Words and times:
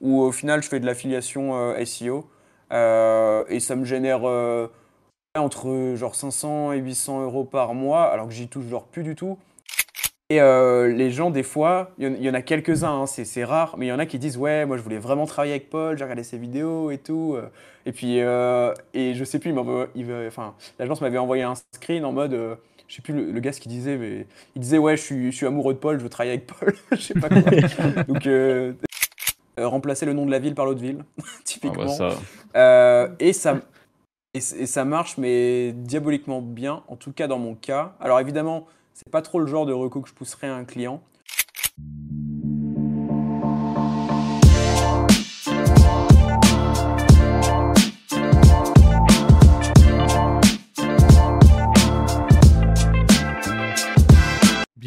où 0.00 0.20
au 0.20 0.32
final 0.32 0.62
je 0.62 0.68
fais 0.68 0.80
de 0.80 0.86
l'affiliation 0.86 1.74
SEO 1.84 2.28
et 2.70 3.60
ça 3.60 3.76
me 3.76 3.84
génère 3.84 4.24
entre 5.36 5.94
genre 5.96 6.14
500 6.14 6.72
et 6.72 6.78
800 6.78 7.22
euros 7.22 7.44
par 7.44 7.74
mois, 7.74 8.04
alors 8.04 8.26
que 8.26 8.34
j'y 8.34 8.48
touche 8.48 8.66
genre 8.66 8.86
plus 8.86 9.02
du 9.02 9.14
tout. 9.14 9.38
Et 10.30 10.40
euh, 10.40 10.92
les 10.92 11.10
gens, 11.10 11.30
des 11.30 11.42
fois, 11.42 11.90
il 11.98 12.22
y, 12.22 12.30
en 12.30 12.34
a 12.34 12.42
quelques-uns, 12.42 13.02
hein, 13.02 13.06
c'est 13.06 13.44
rare, 13.44 13.74
mais 13.76 13.86
il 13.86 13.88
y 13.88 13.92
en 13.92 13.98
a 13.98 14.06
qui 14.06 14.18
disent 14.18 14.36
Ouais, 14.36 14.64
moi 14.64 14.76
je 14.76 14.82
voulais 14.82 14.98
vraiment 14.98 15.26
travailler 15.26 15.54
avec 15.54 15.70
Paul, 15.70 15.98
j'ai 15.98 16.04
regardé 16.04 16.22
ses 16.22 16.38
vidéos 16.38 16.92
et 16.92 16.98
tout. 16.98 17.34
Euh. 17.36 17.48
Et 17.84 17.90
puis, 17.92 18.20
euh, 18.20 18.72
et 18.94 19.14
je 19.14 19.24
sais 19.24 19.40
plus, 19.40 19.52
enfin, 20.28 20.54
l'agence 20.78 21.00
m'avait 21.00 21.18
envoyé 21.18 21.42
un 21.42 21.54
screen 21.74 22.04
en 22.04 22.12
mode 22.12 22.58
je 22.86 22.96
sais 22.96 23.02
plus 23.02 23.32
le, 23.32 23.40
gars 23.40 23.52
ce 23.52 23.60
qu'il 23.60 23.70
disait, 23.70 23.96
mais 23.96 24.26
il 24.54 24.62
disait 24.62 24.78
Ouais, 24.78 24.96
je 24.96 25.02
suis, 25.02 25.32
je 25.32 25.36
suis, 25.36 25.46
amoureux 25.46 25.74
de 25.74 25.78
Paul, 25.78 25.98
je 25.98 26.04
veux 26.04 26.08
travailler 26.08 26.34
avec 26.34 26.46
Paul, 26.46 26.74
je 26.92 26.96
sais 26.96 27.14
pas 27.14 27.28
quoi. 27.28 27.40
Donc, 28.08 28.28
remplacer 29.66 30.06
le 30.06 30.12
nom 30.12 30.26
de 30.26 30.30
la 30.30 30.38
ville 30.38 30.54
par 30.54 30.64
l'autre 30.64 30.80
ville, 30.80 31.04
typiquement. 31.44 31.96
Ah 32.52 33.06
bah 33.08 33.14
et 33.20 33.32
ça 33.32 33.60
et, 34.34 34.40
ça 34.40 34.84
marche, 34.84 35.18
mais 35.18 35.72
diaboliquement 35.72 36.40
bien, 36.40 36.82
en 36.88 36.96
tout 36.96 37.12
cas 37.12 37.26
dans 37.26 37.38
mon 37.38 37.54
cas. 37.54 37.94
Alors 38.00 38.20
évidemment, 38.20 38.66
c'est 38.94 39.10
pas 39.10 39.22
trop 39.22 39.40
le 39.40 39.46
genre 39.46 39.66
de 39.66 39.72
recours 39.72 40.02
que 40.02 40.08
je 40.08 40.14
pousserais 40.14 40.48
à 40.48 40.54
un 40.54 40.64
client. 40.64 41.02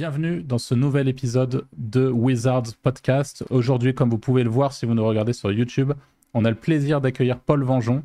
Bienvenue 0.03 0.43
dans 0.43 0.57
ce 0.57 0.75
nouvel 0.75 1.07
épisode 1.07 1.65
de 1.77 2.09
Wizards 2.09 2.75
Podcast. 2.81 3.45
Aujourd'hui, 3.49 3.93
comme 3.93 4.09
vous 4.09 4.17
pouvez 4.17 4.43
le 4.43 4.49
voir 4.49 4.73
si 4.73 4.85
vous 4.85 4.93
nous 4.95 5.05
regardez 5.05 5.31
sur 5.31 5.49
YouTube, 5.49 5.93
on 6.33 6.43
a 6.43 6.49
le 6.49 6.57
plaisir 6.57 6.99
d'accueillir 6.99 7.39
Paul 7.39 7.63
Vengeon. 7.63 8.03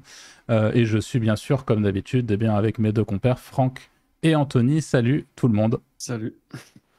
Euh, 0.48 0.70
et 0.74 0.84
je 0.84 0.98
suis 0.98 1.18
bien 1.18 1.34
sûr, 1.34 1.64
comme 1.64 1.82
d'habitude, 1.82 2.30
eh 2.30 2.36
bien 2.36 2.54
avec 2.54 2.78
mes 2.78 2.92
deux 2.92 3.02
compères, 3.02 3.40
Franck 3.40 3.90
et 4.22 4.36
Anthony. 4.36 4.80
Salut 4.80 5.26
tout 5.34 5.48
le 5.48 5.54
monde. 5.54 5.80
Salut. 5.96 6.36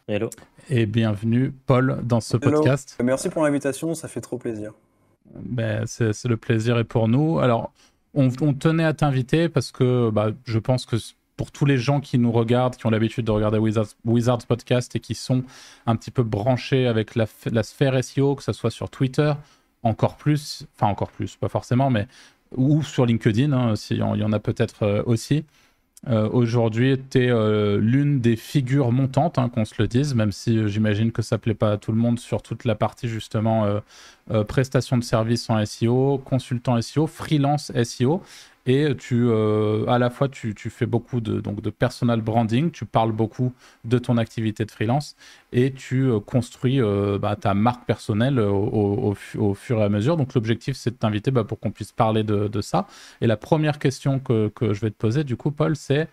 Hello. 0.10 0.30
Et 0.70 0.86
bienvenue, 0.86 1.54
Paul, 1.66 2.02
dans 2.04 2.20
ce 2.20 2.36
podcast. 2.36 2.98
Merci 3.02 3.30
pour 3.30 3.46
l'invitation, 3.46 3.96
ça 3.96 4.10
fait 4.10 4.20
trop 4.20 4.38
plaisir. 4.38 4.74
Ben, 5.34 5.86
c'est 5.88 6.26
le 6.26 6.36
plaisir 6.36 6.78
est 6.78 6.84
pour 6.84 7.08
nous. 7.08 7.40
Alors, 7.40 7.72
on, 8.14 8.30
tenait 8.54 8.84
à 8.84 8.94
t'inviter 8.94 9.48
parce 9.48 9.72
que 9.72 10.10
bah, 10.10 10.32
je 10.44 10.60
pense 10.60 10.86
que 10.86 10.98
pour 11.40 11.52
tous 11.52 11.66
les 11.66 11.78
gens 11.78 12.02
qui 12.02 12.18
nous 12.18 12.34
regardent, 12.34 12.76
qui 12.76 12.86
ont 12.86 12.90
l'habitude 12.90 13.24
de 13.24 13.32
regarder 13.32 13.60
Wizards, 13.60 14.46
Podcast 14.46 14.94
et 14.98 15.00
qui 15.00 15.16
sont 15.16 15.46
un 15.86 15.96
petit 15.96 16.12
peu 16.12 16.22
branchés 16.22 16.86
avec 16.86 17.16
la, 17.16 17.64
sphère 17.64 18.04
SEO, 18.04 18.36
que 18.36 18.44
ce 18.44 18.52
soit 18.52 18.72
sur 18.72 18.90
Twitter, 18.90 19.32
encore 19.82 20.18
plus, 20.18 20.68
enfin 20.76 20.88
encore 20.88 21.12
plus, 21.12 21.38
pas 21.38 21.48
forcément, 21.48 21.90
mais 21.90 22.10
ou 22.58 22.84
sur 22.84 23.06
LinkedIn, 23.06 23.54
hein, 23.54 23.78
s'il 23.78 24.00
y 24.00 24.02
en 24.04 24.34
a 24.34 24.40
peut-être 24.40 24.84
euh, 24.84 25.02
aussi. 25.06 25.46
Euh, 26.10 26.28
aujourd'hui, 26.30 27.00
tu 27.10 27.24
es 27.24 27.30
euh, 27.30 27.80
l'une 27.80 28.20
des 28.20 28.36
figures 28.36 28.92
montantes, 28.92 29.38
hein, 29.38 29.48
qu'on 29.48 29.64
se 29.64 29.76
le 29.80 29.88
dise, 29.88 30.16
même 30.16 30.34
si 30.34 30.68
j'imagine 30.68 31.14
que 31.14 31.22
ça 31.22 31.38
plaît 31.38 31.54
pas 31.54 31.72
à 31.72 31.78
tout 31.78 31.94
le 31.94 31.98
monde 31.98 32.20
sur 32.20 32.42
toute 32.42 32.66
la 32.66 32.76
partie 32.76 33.08
justement 33.08 33.66
prestation 34.50 34.98
de 34.98 35.04
services 35.06 35.50
en 35.50 35.66
SEO, 35.66 36.18
consultant 36.18 36.82
SEO, 36.82 37.08
freelance 37.08 37.72
SEO 37.82 38.22
et 38.70 38.96
tu, 38.96 39.26
euh, 39.28 39.84
à 39.88 39.98
la 39.98 40.12
fois, 40.12 40.30
tu, 40.30 40.54
fais 40.70 40.86
beaucoup 40.86 41.22
de, 41.22 41.42
donc, 41.42 41.60
de 41.62 41.72
personal 41.72 42.22
branding, 42.22 42.70
tu 42.70 42.86
parles 42.86 43.12
beaucoup 43.12 43.52
de 43.84 43.98
ton 43.98 44.18
activité 44.18 44.64
de 44.64 44.70
freelance 44.70 45.16
et 45.52 45.74
tu 45.74 46.04
euh, 46.04 46.20
construis 46.20 46.80
euh, 46.80 47.18
bah, 47.18 47.36
ta 47.36 47.56
marque 47.56 47.86
personnelle 47.88 48.40
au, 48.40 49.16
fur 49.16 49.80
et 49.80 49.84
à 49.84 49.90
mesure. 49.90 50.18
Donc, 50.18 50.36
l'objectif, 50.36 50.76
c'est 50.78 50.92
de 50.92 50.96
t'inviter 50.98 51.32
bah, 51.32 51.44
pour 51.44 51.60
qu'on 51.60 51.72
puisse 51.72 51.92
parler 51.92 52.24
de, 52.24 52.62
ça. 52.62 52.86
Et 53.22 53.28
la 53.28 53.38
première 53.38 53.80
question 53.80 54.20
que, 54.20 54.50
que 54.50 54.74
je 54.74 54.82
vais 54.82 54.92
te 54.92 54.98
poser, 54.98 55.24
du 55.24 55.36
coup, 55.36 55.50
Paul, 55.50 55.76
c'est 55.76 56.08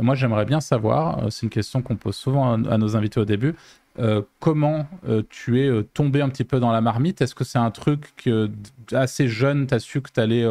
moi, 0.00 0.14
j'aimerais 0.14 0.44
bien 0.44 0.60
savoir, 0.60 1.26
c'est 1.30 1.42
une 1.42 1.50
question 1.50 1.82
qu'on 1.82 1.96
pose 1.96 2.14
souvent 2.14 2.54
à, 2.54 2.78
nos 2.78 2.96
invités 2.96 3.18
au 3.18 3.24
début, 3.24 3.54
euh, 3.98 4.22
comment 4.40 4.86
euh, 5.08 5.22
tu 5.28 5.60
es 5.60 5.68
euh, 5.68 5.82
tombé 5.82 6.20
un 6.20 6.28
petit 6.28 6.44
peu 6.44 6.60
dans 6.60 6.70
la 6.70 6.80
marmite? 6.80 7.20
Est-ce 7.20 7.34
que 7.34 7.44
c'est 7.44 7.58
un 7.58 7.70
truc 7.70 8.14
que, 8.16 8.50
assez 8.92 9.28
jeune, 9.28 9.66
tu 9.66 9.74
as 9.74 9.80
su 9.80 10.00
que 10.00 10.10
tu 10.10 10.20
allais 10.20 10.46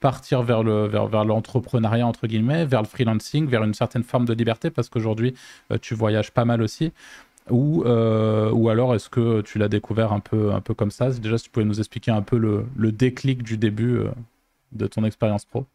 partir 0.00 0.42
vers, 0.42 0.62
le, 0.62 0.86
vers, 0.86 1.06
vers 1.06 1.24
l'entrepreneuriat, 1.24 2.06
entre 2.06 2.26
guillemets, 2.26 2.64
vers 2.64 2.82
le 2.82 2.88
freelancing, 2.88 3.46
vers 3.48 3.64
une 3.64 3.74
certaine 3.74 4.02
forme 4.02 4.24
de 4.24 4.32
liberté? 4.34 4.70
Parce 4.70 4.88
qu'aujourd'hui, 4.88 5.34
tu 5.80 5.94
voyages 5.94 6.30
pas 6.30 6.44
mal 6.44 6.62
aussi. 6.62 6.92
Ou, 7.50 7.84
ou 7.84 8.68
alors 8.68 8.94
est-ce 8.94 9.10
que 9.10 9.40
tu 9.42 9.58
l'as 9.58 9.68
découvert 9.68 10.12
un 10.12 10.20
peu, 10.20 10.52
un 10.52 10.60
peu 10.60 10.74
comme 10.74 10.90
ça? 10.90 11.10
Déjà, 11.10 11.38
si 11.38 11.44
tu 11.44 11.50
pouvais 11.50 11.66
nous 11.66 11.80
expliquer 11.80 12.12
un 12.12 12.22
peu 12.22 12.38
le, 12.38 12.64
le 12.76 12.92
déclic 12.92 13.42
du 13.42 13.58
début 13.58 14.00
de 14.72 14.86
ton 14.86 15.04
expérience 15.04 15.44
pro. 15.44 15.66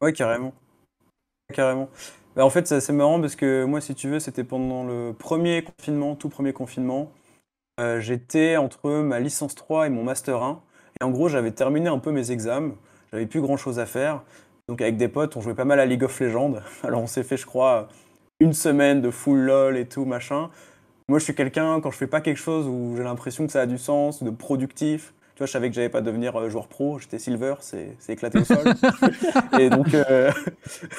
Oui, 0.00 0.12
carrément. 0.12 0.52
Carrément. 1.52 1.88
Bah, 2.34 2.46
en 2.46 2.50
fait, 2.50 2.66
c'est 2.80 2.92
marrant 2.92 3.20
parce 3.20 3.36
que 3.36 3.64
moi, 3.64 3.80
si 3.80 3.94
tu 3.94 4.08
veux, 4.08 4.18
c'était 4.18 4.44
pendant 4.44 4.84
le 4.84 5.12
premier 5.12 5.62
confinement, 5.62 6.14
tout 6.14 6.30
premier 6.30 6.54
confinement. 6.54 7.10
Euh, 7.80 8.00
j'étais 8.00 8.56
entre 8.56 8.90
ma 8.90 9.20
licence 9.20 9.54
3 9.54 9.86
et 9.86 9.90
mon 9.90 10.02
master 10.02 10.42
1. 10.42 10.62
Et 11.00 11.04
en 11.04 11.10
gros, 11.10 11.28
j'avais 11.28 11.50
terminé 11.52 11.88
un 11.88 11.98
peu 11.98 12.10
mes 12.10 12.30
examens. 12.30 12.74
J'avais 13.12 13.26
plus 13.26 13.42
grand 13.42 13.58
chose 13.58 13.78
à 13.78 13.86
faire. 13.86 14.22
Donc, 14.68 14.80
avec 14.80 14.96
des 14.96 15.08
potes, 15.08 15.36
on 15.36 15.42
jouait 15.42 15.54
pas 15.54 15.66
mal 15.66 15.78
à 15.78 15.84
League 15.84 16.04
of 16.04 16.18
Legends. 16.20 16.54
Alors, 16.82 17.02
on 17.02 17.06
s'est 17.06 17.22
fait, 17.22 17.36
je 17.36 17.44
crois, 17.44 17.88
une 18.40 18.54
semaine 18.54 19.02
de 19.02 19.10
full 19.10 19.38
LOL 19.40 19.76
et 19.76 19.86
tout, 19.86 20.06
machin. 20.06 20.48
Moi, 21.08 21.18
je 21.18 21.24
suis 21.24 21.34
quelqu'un, 21.34 21.80
quand 21.82 21.90
je 21.90 21.98
fais 21.98 22.06
pas 22.06 22.22
quelque 22.22 22.38
chose 22.38 22.66
où 22.66 22.94
j'ai 22.96 23.02
l'impression 23.02 23.46
que 23.46 23.52
ça 23.52 23.60
a 23.60 23.66
du 23.66 23.76
sens, 23.76 24.22
de 24.22 24.30
productif, 24.30 25.12
tu 25.34 25.38
vois, 25.38 25.46
je 25.46 25.52
savais 25.52 25.70
que 25.70 25.74
j'allais 25.74 25.88
pas 25.88 26.02
devenir 26.02 26.38
euh, 26.38 26.50
joueur 26.50 26.68
pro, 26.68 26.98
j'étais 26.98 27.18
silver, 27.18 27.54
c'est 27.60 27.96
éclaté 28.08 28.40
au 28.40 28.44
sol. 28.44 28.74
et 29.58 29.70
donc, 29.70 29.94
euh, 29.94 30.30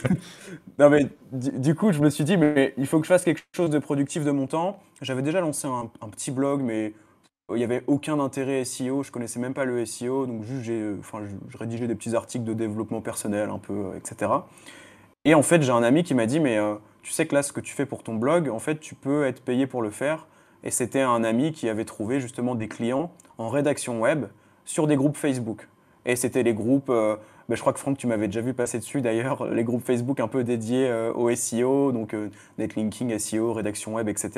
non 0.79 0.89
mais 0.89 1.07
du, 1.31 1.75
coup, 1.75 1.91
je 1.91 2.01
me 2.01 2.09
suis 2.09 2.23
dit, 2.23 2.35
mais 2.35 2.73
il 2.77 2.87
faut 2.87 2.99
que 2.99 3.05
je 3.05 3.09
fasse 3.09 3.23
quelque 3.23 3.43
chose 3.55 3.69
de 3.69 3.79
productif 3.79 4.23
de 4.23 4.31
mon 4.31 4.47
temps. 4.47 4.79
J'avais 5.01 5.21
déjà 5.21 5.39
lancé 5.39 5.67
un, 5.67 6.09
petit 6.09 6.31
blog, 6.31 6.61
mais 6.61 6.93
il 7.49 7.57
n'y 7.57 7.63
avait 7.63 7.83
aucun 7.85 8.19
intérêt 8.19 8.65
SEO, 8.65 9.03
je 9.03 9.11
connaissais 9.11 9.39
même 9.39 9.53
pas 9.53 9.65
le 9.65 9.85
SEO, 9.85 10.25
donc 10.25 10.43
juste 10.43 10.63
j'ai, 10.63 10.95
enfin, 10.99 11.19
je, 11.49 11.57
rédigeais 11.57 11.87
des 11.87 11.95
petits 11.95 12.15
articles 12.15 12.45
de 12.45 12.53
développement 12.53 13.01
personnel, 13.01 13.49
un 13.49 13.59
peu, 13.59 13.91
etc. 13.95 14.31
Et 15.25 15.35
en 15.35 15.43
fait, 15.43 15.61
j'ai 15.61 15.71
un 15.71 15.83
ami 15.83 16.03
qui 16.03 16.15
m'a 16.15 16.25
dit, 16.25 16.39
mais 16.39 16.57
euh, 16.57 16.75
tu 17.03 17.11
sais 17.11 17.27
que 17.27 17.35
là, 17.35 17.43
ce 17.43 17.53
que 17.53 17.61
tu 17.61 17.73
fais 17.73 17.85
pour 17.85 18.01
ton 18.01 18.15
blog, 18.15 18.49
en 18.49 18.59
fait, 18.59 18.79
tu 18.79 18.95
peux 18.95 19.25
être 19.25 19.41
payé 19.41 19.67
pour 19.67 19.81
le 19.81 19.91
faire. 19.91 20.27
Et 20.63 20.71
c'était 20.71 21.01
un 21.01 21.23
ami 21.23 21.51
qui 21.51 21.67
avait 21.69 21.85
trouvé 21.85 22.19
justement 22.19 22.55
des 22.55 22.67
clients 22.67 23.11
en 23.37 23.49
rédaction 23.49 23.99
web 23.99 24.25
sur 24.65 24.87
des 24.87 24.95
groupes 24.95 25.17
Facebook. 25.17 25.67
Et 26.05 26.15
c'était 26.15 26.43
les 26.43 26.53
groupes, 26.53 26.89
euh, 26.89 27.15
ben, 27.49 27.55
je 27.55 27.61
crois 27.61 27.73
que 27.73 27.79
Franck, 27.79 27.97
tu 27.97 28.07
m'avais 28.07 28.27
déjà 28.27 28.41
vu 28.41 28.53
passer 28.53 28.79
dessus 28.79 29.01
d'ailleurs, 29.01 29.45
les 29.53 29.63
groupes 29.63 29.85
Facebook 29.85 30.19
un 30.19 30.27
peu 30.27 30.43
dédiés 30.43 30.87
euh, 30.87 31.13
au 31.13 31.33
SEO, 31.33 31.91
donc 31.91 32.13
euh, 32.13 32.29
netlinking, 32.57 33.17
SEO, 33.17 33.53
rédaction 33.53 33.95
web, 33.95 34.07
etc. 34.09 34.29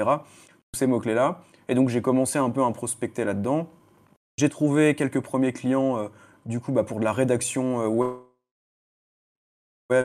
Tous 0.71 0.79
ces 0.79 0.87
mots-clés-là. 0.87 1.41
Et 1.67 1.75
donc 1.75 1.89
j'ai 1.89 2.01
commencé 2.01 2.37
un 2.37 2.49
peu 2.49 2.63
à 2.63 2.71
prospecter 2.71 3.23
là-dedans. 3.23 3.67
J'ai 4.37 4.49
trouvé 4.49 4.95
quelques 4.95 5.21
premiers 5.21 5.53
clients 5.53 6.09
du 6.45 6.59
coup 6.59 6.73
bah, 6.73 6.83
pour 6.83 6.99
de 6.99 7.05
la 7.05 7.13
rédaction 7.13 7.87
web 7.87 8.17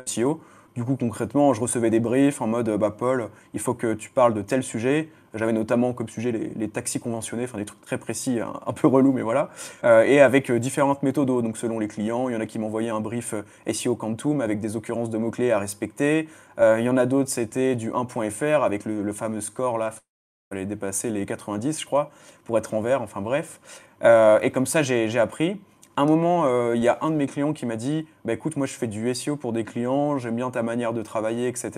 SEO. 0.07 0.41
Du 0.77 0.85
coup, 0.85 0.97
concrètement, 0.97 1.53
je 1.53 1.61
recevais 1.61 1.91
des 1.91 1.99
briefs 1.99 2.41
en 2.41 2.47
mode 2.47 2.71
bah, 2.77 2.93
Paul, 2.97 3.29
il 3.55 3.61
faut 3.61 3.75
que 3.75 3.93
tu 3.93 4.09
parles 4.09 4.33
de 4.35 4.43
tel 4.43 4.63
sujet. 4.63 5.11
J'avais 5.35 5.53
notamment 5.53 5.93
comme 5.93 6.09
sujet 6.09 6.33
les, 6.33 6.69
taxis 6.69 6.99
conventionnés, 6.99 7.45
enfin 7.45 7.59
des 7.59 7.65
trucs 7.65 7.81
très 7.83 7.99
précis, 7.99 8.41
un, 8.41 8.73
peu 8.73 8.89
relous, 8.89 9.13
mais 9.13 9.23
voilà. 9.23 9.51
Euh, 9.85 10.03
et 10.03 10.21
avec 10.21 10.51
euh, 10.51 10.59
différentes 10.59 11.05
méthodes, 11.05 11.29
donc 11.29 11.57
selon 11.57 11.79
les 11.79 11.87
clients, 11.87 12.29
il 12.29 12.33
y 12.33 12.37
en 12.37 12.41
a 12.41 12.47
qui 12.47 12.59
m'envoyaient 12.59 12.91
un 12.91 13.01
brief 13.01 13.35
euh, 13.35 13.73
SEO 13.73 13.95
Quantum 13.95 14.41
avec 14.41 14.61
des 14.61 14.75
occurrences 14.75 15.11
de 15.11 15.19
mots-clés 15.19 15.53
à 15.53 15.59
respecter. 15.59 16.29
il 16.59 16.83
y 16.83 16.89
en 16.89 16.97
a 16.97 17.07
d'autres, 17.07 17.31
c'était 17.31 17.77
du 17.77 17.91
1.fr 17.91 18.65
avec 18.65 18.85
le, 18.85 19.13
fameux 19.13 19.41
score 19.41 19.79
là, 19.79 19.93
il 19.95 20.57
fallait 20.57 20.67
dépasser 20.67 21.11
les 21.11 21.25
90, 21.27 21.81
je 21.81 21.87
crois, 21.87 22.11
pour 22.45 22.59
être 22.59 22.75
en 22.75 22.81
vert, 22.81 23.01
enfin 23.01 23.21
bref. 23.21 23.61
et 24.03 24.51
comme 24.51 24.67
ça, 24.67 24.83
j'ai 24.83 25.19
appris 25.19 25.61
un 26.01 26.07
moment, 26.07 26.45
euh, 26.47 26.75
il 26.77 26.83
y 26.83 26.89
a 26.89 26.99
un 27.01 27.11
de 27.11 27.17
mes 27.17 27.27
clients 27.27 27.53
qui 27.53 27.67
m'a 27.67 27.77
dit 27.77 28.07
bah, 28.25 28.33
écoute, 28.33 28.57
moi 28.57 28.67
je 28.67 28.75
fais 28.75 28.87
du 28.87 29.13
SEO 29.15 29.37
pour 29.37 29.53
des 29.53 29.65
clients, 29.65 30.19
j'aime 30.19 30.37
bien 30.37 30.51
ta 30.51 30.63
manière 30.63 30.93
de 30.93 31.03
travailler, 31.03 31.49
etc. 31.49 31.71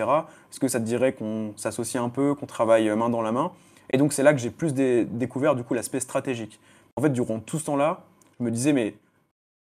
Est-ce 0.50 0.60
que 0.60 0.68
ça 0.68 0.80
te 0.80 0.84
dirait 0.84 1.12
qu'on 1.12 1.52
s'associe 1.56 2.02
un 2.02 2.08
peu, 2.08 2.34
qu'on 2.34 2.46
travaille 2.46 2.88
main 2.96 3.10
dans 3.10 3.22
la 3.22 3.32
main? 3.32 3.52
Et 3.90 3.98
donc 3.98 4.12
c'est 4.12 4.22
là 4.22 4.32
que 4.32 4.40
j'ai 4.40 4.50
plus 4.50 4.74
découvert 4.74 5.54
du 5.54 5.64
coup 5.64 5.74
l'aspect 5.74 6.00
stratégique. 6.00 6.60
En 6.96 7.02
fait, 7.02 7.10
durant 7.10 7.40
tout 7.40 7.58
ce 7.58 7.64
temps-là, 7.66 8.04
je 8.38 8.44
me 8.44 8.50
disais 8.50 8.72
mais 8.72 8.94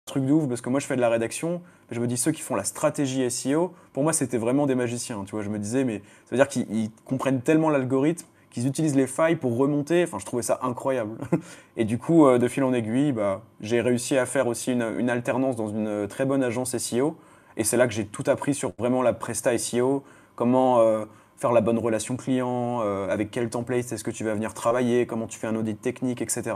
truc 0.07 0.25
de 0.25 0.33
ouf 0.33 0.49
parce 0.49 0.61
que 0.61 0.69
moi 0.69 0.81
je 0.81 0.87
fais 0.87 0.97
de 0.97 1.01
la 1.01 1.09
rédaction, 1.09 1.63
je 1.91 2.01
me 2.01 2.07
dis 2.07 2.17
ceux 2.17 2.33
qui 2.33 2.43
font 2.43 2.57
la 2.57 2.65
stratégie 2.65 3.29
SEO, 3.31 3.73
pour 3.93 4.03
moi 4.03 4.13
c'était 4.13 4.39
vraiment 4.39 4.67
des 4.67 4.75
magiciens, 4.75 5.25
tu 5.25 5.33
vois, 5.33 5.43
je 5.43 5.49
me 5.49 5.59
disais 5.59 5.85
mais 5.85 5.99
ça 6.27 6.33
veut 6.33 6.37
dire 6.37 6.49
qu'ils 6.49 6.91
comprennent 7.05 7.41
tellement 7.41 7.71
l'algorithme 7.71 8.27
qu'ils 8.51 8.67
utilisent 8.67 8.97
les 8.97 9.07
failles 9.07 9.37
pour 9.37 9.57
remonter. 9.57 10.05
Enfin, 10.05 10.19
je 10.19 10.27
trouvais 10.27 10.43
ça 10.43 10.59
incroyable. 10.63 11.17
Et 11.77 11.85
du 11.85 11.99
coup, 11.99 12.27
euh, 12.27 12.39
de 12.39 12.49
fil 12.49 12.63
en 12.65 12.73
aiguille, 12.73 13.13
bah, 13.13 13.43
j'ai 13.61 13.81
réussi 13.81 14.17
à 14.17 14.27
faire 14.27 14.47
aussi 14.47 14.73
une, 14.73 15.11
alternance 15.11 15.57
dans 15.57 15.69
une 15.69 15.87
euh, 15.87 16.07
très 16.07 16.27
bonne 16.27 16.43
agence 16.43 16.77
SEO. 16.77 17.17
Et 17.57 17.65
c'est 17.65 17.77
là 17.77 17.87
que 17.87 17.95
j'ai 17.95 18.07
tout 18.07 18.25
appris 18.27 18.55
sur 18.55 18.73
vraiment 18.79 19.03
la 19.03 19.13
Presta 19.13 19.57
SEO, 19.57 20.05
comment 20.35 20.81
euh, 20.81 21.05
faire 21.37 21.53
la 21.53 21.61
bonne 21.61 21.79
relation 21.79 22.17
client, 22.17 22.81
avec 22.81 23.31
quel 23.31 23.49
template 23.49 23.93
est-ce 23.93 24.05
que 24.05 24.11
tu 24.11 24.25
vas 24.25 24.35
venir 24.35 24.53
travailler, 24.55 25.07
comment 25.07 25.27
tu 25.27 25.39
fais 25.39 25.47
un 25.47 25.57
audit 25.57 25.81
technique, 25.81 26.21
etc. 26.21 26.53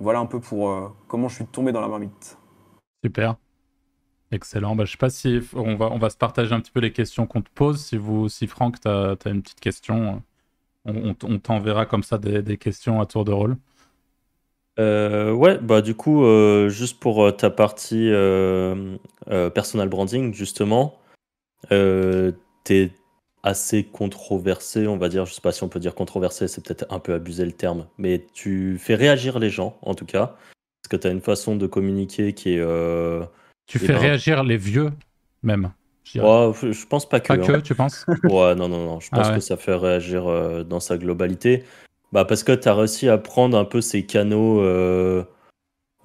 Voilà 0.00 0.20
un 0.20 0.26
peu 0.26 0.38
pour 0.38 0.94
comment 1.08 1.28
je 1.28 1.36
suis 1.36 1.46
tombé 1.46 1.72
dans 1.72 1.80
la 1.80 1.88
marmite. 1.88 2.38
Super. 3.02 3.36
Excellent. 4.32 4.74
Bah, 4.76 4.84
je 4.84 4.92
sais 4.92 4.98
pas 4.98 5.10
si 5.10 5.40
on 5.54 5.76
va, 5.76 5.90
on 5.90 5.98
va 5.98 6.10
se 6.10 6.16
partager 6.16 6.52
un 6.52 6.60
petit 6.60 6.72
peu 6.72 6.80
les 6.80 6.92
questions 6.92 7.26
qu'on 7.26 7.42
te 7.42 7.50
pose. 7.54 7.82
Si, 7.82 7.96
vous, 7.96 8.28
si 8.28 8.46
Franck, 8.46 8.80
tu 8.80 8.88
as, 8.88 9.16
une 9.26 9.42
petite 9.42 9.60
question, 9.60 10.22
on, 10.86 11.38
t'enverra 11.38 11.86
comme 11.86 12.02
ça 12.02 12.18
des, 12.18 12.56
questions 12.56 13.00
à 13.00 13.06
tour 13.06 13.24
de 13.24 13.32
rôle. 13.32 13.56
Euh, 14.78 15.32
ouais, 15.32 15.58
bah 15.58 15.80
du 15.80 15.94
coup, 15.94 16.24
euh, 16.24 16.68
juste 16.68 17.00
pour 17.00 17.24
euh, 17.24 17.30
ta 17.32 17.50
partie 17.50 18.10
personal 19.54 19.88
branding, 19.88 20.34
justement, 20.34 20.98
t'es 21.68 22.90
assez 23.42 23.84
controversé, 23.84 24.86
on 24.86 24.96
va 24.96 25.08
dire. 25.08 25.24
Je 25.26 25.34
sais 25.34 25.40
pas 25.40 25.52
si 25.52 25.62
on 25.62 25.68
peut 25.68 25.80
dire 25.80 25.94
controversé, 25.94 26.48
c'est 26.48 26.64
peut-être 26.64 26.86
un 26.90 26.98
peu 26.98 27.14
abusé 27.14 27.44
le 27.44 27.52
terme, 27.52 27.86
mais 27.98 28.26
tu 28.34 28.78
fais 28.78 28.94
réagir 28.94 29.38
les 29.38 29.50
gens, 29.50 29.78
en 29.82 29.94
tout 29.94 30.06
cas, 30.06 30.36
parce 30.82 30.88
que 30.90 30.96
tu 30.96 31.06
as 31.06 31.10
une 31.10 31.20
façon 31.20 31.56
de 31.56 31.66
communiquer 31.66 32.32
qui 32.32 32.54
est 32.54 32.64
tu 33.66 33.80
fais 33.80 33.88
ben, 33.88 33.98
réagir 33.98 34.44
les 34.44 34.56
vieux, 34.56 34.92
même. 35.42 35.72
Je, 36.14 36.72
je 36.72 36.86
pense 36.86 37.08
pas 37.08 37.20
que. 37.20 37.28
Pas 37.28 37.38
que, 37.38 37.52
hein. 37.52 37.60
tu 37.60 37.74
penses? 37.74 38.06
Ouais, 38.24 38.54
non, 38.54 38.68
non, 38.68 38.84
non. 38.84 39.00
Je 39.00 39.10
pense 39.10 39.26
ah 39.28 39.34
que 39.34 39.40
ça 39.40 39.56
fait 39.56 39.74
réagir 39.74 40.26
euh, 40.28 40.62
dans 40.62 40.80
sa 40.80 40.98
globalité. 40.98 41.64
Bah, 42.12 42.24
parce 42.24 42.44
que 42.44 42.52
tu 42.52 42.68
as 42.68 42.74
réussi 42.74 43.08
à 43.08 43.18
prendre 43.18 43.58
un 43.58 43.64
peu 43.64 43.80
ces 43.80 44.06
canaux. 44.06 44.60
Euh, 44.60 45.24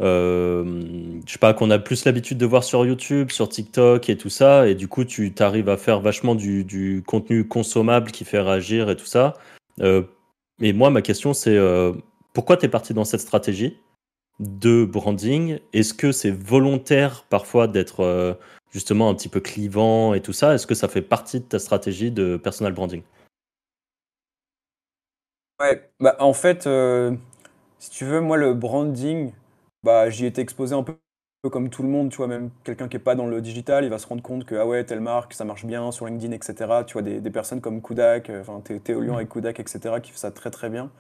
euh, 0.02 1.20
je 1.26 1.32
sais 1.32 1.38
pas, 1.38 1.54
qu'on 1.54 1.70
a 1.70 1.78
plus 1.78 2.06
l'habitude 2.06 2.40
de 2.40 2.46
voir 2.48 2.64
sur 2.64 2.84
YouTube, 2.84 3.30
sur 3.30 3.48
TikTok 3.48 4.10
et 4.10 4.18
tout 4.18 4.30
ça. 4.30 4.68
Et 4.68 4.74
du 4.74 4.88
coup, 4.88 5.04
tu 5.04 5.32
arrives 5.40 5.70
à 5.70 5.78
faire 5.78 6.00
vachement 6.00 6.34
du, 6.34 6.64
du, 6.64 7.04
contenu 7.06 7.48
consommable 7.48 8.10
qui 8.10 8.26
fait 8.26 8.40
réagir 8.40 8.90
et 8.90 8.96
tout 8.96 9.06
ça. 9.06 9.36
et 9.80 10.74
moi, 10.74 10.90
ma 10.90 11.04
question, 11.04 11.36
c'est 11.36 11.60
pourquoi 12.34 12.58
tu 12.58 12.66
es 12.66 12.70
parti 12.70 12.96
dans 12.96 13.06
cette 13.06 13.20
stratégie 13.20 13.78
de 14.40 14.86
branding? 14.86 15.60
Est-ce 15.72 15.94
que 15.94 16.12
c'est 16.12 16.32
volontaire 16.32 17.26
parfois 17.30 17.68
d'être 17.68 18.40
justement 18.72 19.10
un 19.10 19.16
petit 19.16 19.30
peu 19.30 19.40
clivant 19.40 20.14
et 20.14 20.22
tout 20.22 20.34
ça 20.34 20.54
Est-ce 20.54 20.68
que 20.68 20.76
ça 20.76 20.88
fait 20.88 21.02
partie 21.02 21.40
de 21.40 21.46
ta 21.46 21.60
stratégie 21.60 22.12
de 22.12 22.38
personal 22.38 22.74
branding? 22.74 23.04
Ouais, 25.60 25.90
bah 26.00 26.16
en 26.20 26.34
fait, 26.34 26.66
euh, 26.66 27.16
si 27.78 27.92
tu 27.92 28.06
veux, 28.06 28.20
moi 28.20 28.36
le 28.38 28.56
branding, 28.56 29.32
bah 29.84 30.10
j'y 30.10 30.26
étais 30.26 30.42
exposé 30.42 30.74
un 30.74 30.84
peu 30.84 30.96
comme 31.52 31.70
tout 31.70 31.84
le 31.84 31.90
monde, 31.90 32.10
tu 32.10 32.18
vois, 32.18 32.28
même 32.28 32.50
quelqu'un 32.64 32.88
qui 32.88 32.98
est 32.98 33.00
pas 33.00 33.16
dans 33.16 33.28
le 33.28 33.42
digital, 33.42 33.84
il 33.84 33.90
va 33.90 34.00
se 34.00 34.08
rendre 34.08 34.24
compte 34.24 34.46
que 34.46 34.56
ah 34.56 34.66
ouais, 34.66 34.84
telle 34.84 35.02
marque, 35.02 35.34
ça 35.34 35.46
marche 35.46 35.66
bien 35.66 35.92
sur 35.92 36.08
LinkedIn, 36.08 36.34
etc. 36.34 36.84
Tu 36.86 36.94
vois, 36.94 37.02
des, 37.04 37.32
personnes 37.32 37.62
comme 37.62 37.82
Kudak, 37.82 38.30
euh, 38.30 38.42
enfin 38.42 38.62
Théo 38.62 39.02
Lyon 39.02 39.16
avec 39.16 39.30
Kudak, 39.30 39.60
etc., 39.60 39.96
qui 40.02 40.12
font 40.12 40.18
ça 40.18 40.32
très 40.32 40.52
très 40.52 40.70
bien. 40.70 40.92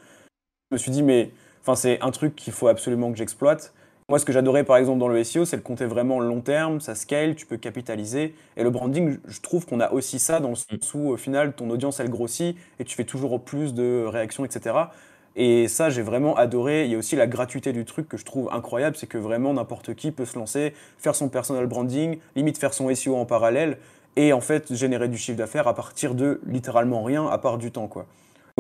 Je 0.69 0.75
me 0.75 0.77
suis 0.77 0.91
dit, 0.91 1.03
mais 1.03 1.31
Enfin, 1.62 1.75
c'est 1.75 2.01
un 2.01 2.12
truc 2.12 2.35
qu'il 2.35 2.53
faut 2.53 2.67
absolument 2.67 3.12
que 3.12 3.17
j'exploite. 3.17 3.74
Moi, 4.12 4.19
ce 4.19 4.25
que 4.25 4.34
j'adorais 4.34 4.66
par 4.66 4.75
exemple 4.75 5.00
dans 5.00 5.08
le 5.08 5.24
SEO, 5.24 5.46
c'est 5.46 5.56
le 5.56 5.62
compter 5.62 5.86
vraiment 5.86 6.19
long 6.19 6.42
terme, 6.42 6.81
ça 6.81 6.96
scale, 6.96 7.34
tu 7.34 7.46
peux 7.46 7.56
capitaliser. 7.56 8.36
Et 8.58 8.63
le 8.63 8.69
branding, 8.69 9.19
je 9.25 9.40
trouve 9.40 9.66
qu'on 9.66 9.80
a 9.80 9.90
aussi 9.94 10.19
ça 10.19 10.42
dans 10.42 10.50
le 10.50 10.56
sens 10.56 10.94
où 10.94 11.12
au 11.12 11.16
final, 11.16 11.54
ton 11.54 11.69
audience, 11.69 12.02
elle 12.02 12.10
grossit 12.10 12.58
et 12.80 12.84
tu 12.84 12.94
fais 12.94 13.06
toujours 13.06 13.40
plus 13.40 13.74
de 13.74 14.04
réactions, 14.06 14.44
etc. 14.44 14.75
Et 15.38 15.69
ça, 15.69 15.90
j'ai 15.90 16.02
vraiment 16.02 16.36
adoré. 16.36 16.84
Il 16.84 16.92
y 16.92 16.96
a 16.96 16.98
aussi 16.98 17.16
la 17.16 17.25
gratuité 17.25 17.72
du 17.72 17.86
truc 17.86 18.10
que 18.10 18.18
je 18.18 18.25
trouve 18.25 18.50
incroyable, 18.52 18.98
c'est 18.98 19.08
que 19.08 19.18
vraiment 19.18 19.54
n'importe 19.54 19.94
qui 19.94 20.12
peut 20.12 20.25
se 20.25 20.38
lancer, 20.38 20.74
faire 20.98 21.16
son 21.16 21.30
personal 21.30 21.66
branding, 21.66 22.18
limite 22.36 22.58
faire 22.58 22.74
son 22.74 22.94
SEO 22.94 23.16
en 23.16 23.25
parallèle 23.25 23.78
et 24.18 24.34
en 24.34 24.42
fait 24.42 24.75
générer 24.75 25.08
du 25.08 25.18
chiffre 25.18 25.38
d'affaires 25.38 25.69
à 25.69 25.74
partir 25.74 26.16
de 26.16 26.42
littéralement 26.46 27.02
rien 27.02 27.28
à 27.28 27.38
part 27.38 27.58
du 27.58 27.72
temps, 27.72 27.88
quoi. 27.88 28.08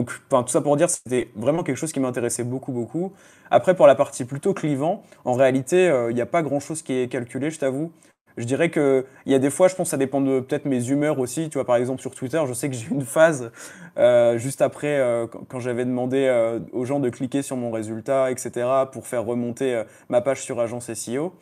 Donc, 0.01 0.47
tout 0.47 0.51
ça 0.51 0.61
pour 0.61 0.77
dire, 0.77 0.89
c'était 0.89 1.29
vraiment 1.35 1.61
quelque 1.61 1.77
chose 1.77 1.91
qui 1.91 1.99
m'intéressait 1.99 2.43
beaucoup, 2.43 2.71
beaucoup. 2.71 3.13
Après, 3.51 3.75
pour 3.75 3.85
la 3.85 3.93
partie 3.93 4.25
plutôt 4.25 4.55
clivant, 4.55 5.03
en 5.25 5.33
réalité, 5.33 5.89
euh, 5.89 6.09
il 6.09 6.15
n'y 6.15 6.21
a 6.21 6.25
pas 6.25 6.41
grand-chose 6.41 6.81
qui 6.81 6.93
est 6.93 7.07
calculé, 7.07 7.51
je 7.51 7.59
t'avoue. 7.59 7.91
Je 8.35 8.45
dirais 8.45 8.71
qu'il 8.71 9.03
y 9.27 9.35
a 9.35 9.39
des 9.39 9.51
fois, 9.51 9.67
je 9.67 9.75
pense 9.75 9.89
que 9.89 9.91
ça 9.91 9.97
dépend 9.97 10.19
de 10.21 10.39
peut-être 10.39 10.65
mes 10.65 10.89
humeurs 10.89 11.19
aussi. 11.19 11.49
Tu 11.49 11.59
vois, 11.59 11.65
par 11.65 11.75
exemple, 11.75 12.01
sur 12.01 12.15
Twitter, 12.15 12.41
je 12.47 12.53
sais 12.53 12.67
que 12.67 12.75
j'ai 12.75 12.87
eu 12.87 12.91
une 12.91 13.05
phase 13.05 13.51
euh, 13.97 14.39
juste 14.39 14.63
après, 14.63 14.99
euh, 14.99 15.27
quand 15.27 15.59
j'avais 15.59 15.85
demandé 15.85 16.57
aux 16.71 16.85
gens 16.85 16.99
de 16.99 17.09
cliquer 17.09 17.43
sur 17.43 17.57
mon 17.57 17.69
résultat, 17.69 18.31
etc., 18.31 18.67
pour 18.91 19.05
faire 19.05 19.23
remonter 19.23 19.83
ma 20.09 20.21
page 20.21 20.41
sur 20.41 20.59
Agence 20.59 20.91
SEO. 20.91 21.33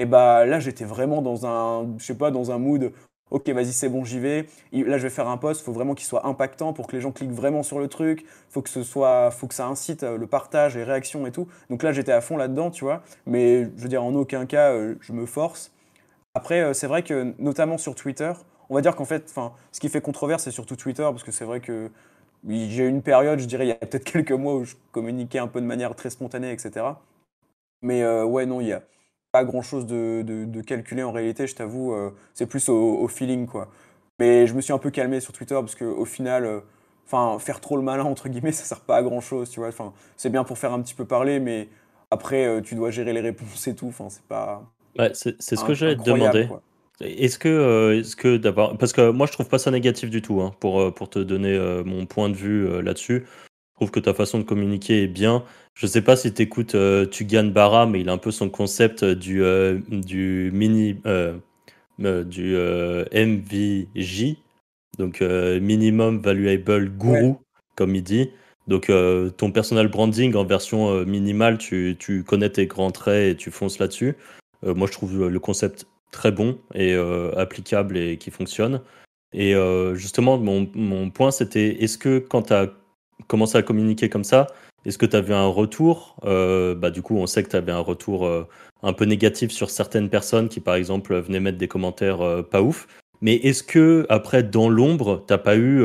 Et 0.00 0.06
bah 0.06 0.46
là, 0.46 0.60
j'étais 0.60 0.84
vraiment 0.84 1.20
dans 1.22 1.44
un, 1.44 1.88
je 1.98 2.04
sais 2.04 2.14
pas, 2.16 2.30
dans 2.30 2.52
un 2.52 2.58
mood 2.58 2.92
Ok, 3.30 3.48
vas-y, 3.50 3.72
c'est 3.72 3.88
bon, 3.90 4.04
j'y 4.04 4.18
vais. 4.18 4.46
Là, 4.72 4.96
je 4.96 5.02
vais 5.02 5.10
faire 5.10 5.28
un 5.28 5.36
post. 5.36 5.60
Il 5.60 5.64
faut 5.64 5.72
vraiment 5.72 5.94
qu'il 5.94 6.06
soit 6.06 6.26
impactant 6.26 6.72
pour 6.72 6.86
que 6.86 6.96
les 6.96 7.02
gens 7.02 7.12
cliquent 7.12 7.32
vraiment 7.32 7.62
sur 7.62 7.78
le 7.78 7.88
truc. 7.88 8.24
Faut 8.48 8.62
que 8.62 8.70
ce 8.70 8.82
soit, 8.82 9.30
faut 9.30 9.46
que 9.46 9.54
ça 9.54 9.66
incite 9.66 10.02
euh, 10.02 10.16
le 10.16 10.26
partage, 10.26 10.76
les 10.76 10.84
réactions 10.84 11.26
et 11.26 11.32
tout. 11.32 11.46
Donc 11.68 11.82
là, 11.82 11.92
j'étais 11.92 12.12
à 12.12 12.20
fond 12.22 12.36
là-dedans, 12.38 12.70
tu 12.70 12.84
vois. 12.84 13.02
Mais 13.26 13.64
je 13.64 13.82
veux 13.82 13.88
dire, 13.88 14.02
en 14.02 14.14
aucun 14.14 14.46
cas, 14.46 14.72
euh, 14.72 14.94
je 15.00 15.12
me 15.12 15.26
force. 15.26 15.72
Après, 16.34 16.60
euh, 16.62 16.72
c'est 16.72 16.86
vrai 16.86 17.02
que 17.02 17.34
notamment 17.38 17.78
sur 17.78 17.94
Twitter, 17.94 18.32
on 18.70 18.74
va 18.74 18.80
dire 18.80 18.96
qu'en 18.96 19.04
fait, 19.04 19.26
enfin, 19.28 19.52
ce 19.72 19.80
qui 19.80 19.88
fait 19.90 20.00
controverse, 20.00 20.44
c'est 20.44 20.50
surtout 20.50 20.76
Twitter, 20.76 21.02
parce 21.02 21.22
que 21.22 21.32
c'est 21.32 21.44
vrai 21.44 21.60
que 21.60 21.90
j'ai 22.48 22.84
eu 22.84 22.88
une 22.88 23.02
période, 23.02 23.40
je 23.40 23.46
dirais, 23.46 23.66
il 23.66 23.68
y 23.68 23.72
a 23.72 23.76
peut-être 23.76 24.04
quelques 24.12 24.32
mois 24.32 24.54
où 24.56 24.64
je 24.64 24.74
communiquais 24.92 25.38
un 25.38 25.48
peu 25.48 25.60
de 25.60 25.66
manière 25.66 25.94
très 25.96 26.10
spontanée, 26.10 26.52
etc. 26.52 26.86
Mais 27.82 28.04
ouais, 28.22 28.46
non, 28.46 28.60
il 28.60 28.68
y 28.68 28.72
a 28.72 28.82
pas 29.38 29.44
grand 29.44 29.62
chose 29.62 29.86
de, 29.86 30.22
de, 30.22 30.60
calculé 30.62 31.02
en 31.02 31.12
réalité, 31.12 31.46
je 31.46 31.54
t'avoue. 31.54 31.92
Euh, 31.92 32.10
c'est 32.34 32.46
plus 32.46 32.68
au, 32.68 33.06
feeling, 33.08 33.46
quoi. 33.46 33.68
Mais 34.18 34.48
je 34.48 34.54
me 34.54 34.60
suis 34.60 34.72
un 34.72 34.78
peu 34.78 34.90
calmé 34.90 35.20
sur 35.20 35.32
Twitter 35.32 35.54
parce 35.54 35.76
qu'au 35.76 36.04
final, 36.04 36.44
euh, 36.44 36.60
enfin, 37.06 37.38
faire 37.38 37.60
trop 37.60 37.76
le 37.76 37.82
malin, 37.82 38.04
entre 38.04 38.28
guillemets, 38.28 38.52
ça 38.60 38.64
sert 38.64 38.80
pas 38.80 38.96
à 38.96 39.02
grand 39.02 39.20
chose, 39.20 39.48
tu 39.50 39.60
vois. 39.60 39.68
Enfin, 39.68 39.92
c'est 40.16 40.30
bien 40.30 40.42
pour 40.42 40.58
faire 40.58 40.72
un 40.72 40.82
petit 40.82 40.94
peu 40.94 41.04
parler, 41.04 41.38
mais 41.38 41.68
après, 42.10 42.46
euh, 42.46 42.60
tu 42.60 42.74
dois 42.74 42.90
gérer 42.90 43.12
les 43.12 43.20
réponses 43.20 43.68
et 43.68 43.76
tout. 43.76 43.86
Enfin, 43.88 44.08
c'est 44.08 44.24
pas. 44.24 44.62
Ouais, 44.98 45.12
c'est 45.14 45.40
ce 45.40 45.64
que 45.64 45.74
j'allais 45.74 45.96
te 45.96 46.02
demander. 46.02 46.48
Est-ce 47.00 47.38
que, 47.38 48.00
est-ce 48.00 48.16
que 48.16 48.36
d'abord, 48.36 48.76
parce 48.76 48.92
que 48.92 49.10
moi 49.10 49.28
je 49.28 49.32
trouve 49.32 49.46
pas 49.46 49.60
ça 49.60 49.70
négatif 49.70 50.10
du 50.10 50.20
tout, 50.20 50.40
hein, 50.40 50.52
pour, 50.58 50.92
pour 50.92 51.08
te 51.08 51.20
donner 51.20 51.56
mon 51.84 52.06
point 52.06 52.28
de 52.28 52.34
vue 52.34 52.82
là-dessus. 52.82 53.24
Je 53.24 53.74
trouve 53.76 53.92
que 53.92 54.00
ta 54.00 54.14
façon 54.14 54.40
de 54.40 54.42
communiquer 54.42 55.04
est 55.04 55.06
bien. 55.06 55.44
Je 55.78 55.86
sais 55.86 56.02
pas 56.02 56.16
si 56.16 56.34
tu 56.34 56.42
écoutes 56.42 56.74
euh, 56.74 57.06
Tugan 57.06 57.44
Barra, 57.44 57.86
mais 57.86 58.00
il 58.00 58.08
a 58.08 58.12
un 58.12 58.18
peu 58.18 58.32
son 58.32 58.50
concept 58.50 59.04
du, 59.04 59.44
euh, 59.44 59.78
du 59.88 60.50
mini 60.52 61.00
euh, 61.06 61.38
du 62.00 62.56
MVJ, 63.12 64.38
donc 64.98 65.20
Minimum 65.20 66.18
Valuable 66.18 66.90
Guru, 66.90 67.34
comme 67.76 67.94
il 67.94 68.02
dit. 68.02 68.30
Donc 68.66 68.90
ton 69.36 69.52
personal 69.52 69.88
branding 69.88 70.34
en 70.34 70.44
version 70.44 71.04
minimale, 71.04 71.58
tu, 71.58 71.96
tu, 71.98 72.22
connais 72.22 72.50
tes 72.50 72.66
grands 72.66 72.90
traits 72.92 73.32
et 73.32 73.36
tu 73.36 73.50
fonces 73.50 73.80
là-dessus. 73.80 74.16
moi, 74.62 74.86
je 74.86 74.92
trouve 74.92 75.28
le 75.28 75.40
concept 75.40 75.86
très 76.12 76.30
bon 76.30 76.58
et 76.74 76.94
applicable 77.36 77.96
et 77.96 78.16
qui 78.16 78.30
fonctionne. 78.30 78.80
Et 79.32 79.54
justement, 79.94 80.38
mon, 80.38 80.70
mon 80.74 81.10
point, 81.10 81.32
c'était 81.32 81.82
est-ce 81.82 81.98
que 81.98 82.20
quand 82.20 82.42
tu 82.42 82.52
as 82.52 82.68
commencé 83.26 83.58
à 83.58 83.62
communiquer 83.62 84.08
comme 84.08 84.24
ça, 84.24 84.46
est-ce 84.84 84.98
que 84.98 85.06
tu 85.06 85.20
vu 85.20 85.34
un 85.34 85.46
retour 85.46 86.16
euh, 86.24 86.74
bah, 86.74 86.90
Du 86.90 87.02
coup, 87.02 87.16
on 87.16 87.26
sait 87.26 87.42
que 87.42 87.50
tu 87.50 87.56
avais 87.56 87.72
un 87.72 87.80
retour 87.80 88.26
euh, 88.26 88.46
un 88.82 88.92
peu 88.92 89.04
négatif 89.04 89.50
sur 89.50 89.70
certaines 89.70 90.08
personnes 90.08 90.48
qui, 90.48 90.60
par 90.60 90.76
exemple, 90.76 91.14
venaient 91.18 91.40
mettre 91.40 91.58
des 91.58 91.68
commentaires 91.68 92.22
euh, 92.22 92.42
pas 92.42 92.62
ouf. 92.62 92.86
Mais 93.20 93.34
est-ce 93.34 93.62
que, 93.62 94.06
après, 94.08 94.42
dans 94.42 94.68
l'ombre, 94.68 95.24
tu 95.26 95.32
n'as 95.32 95.38
pas 95.38 95.56
eu 95.56 95.84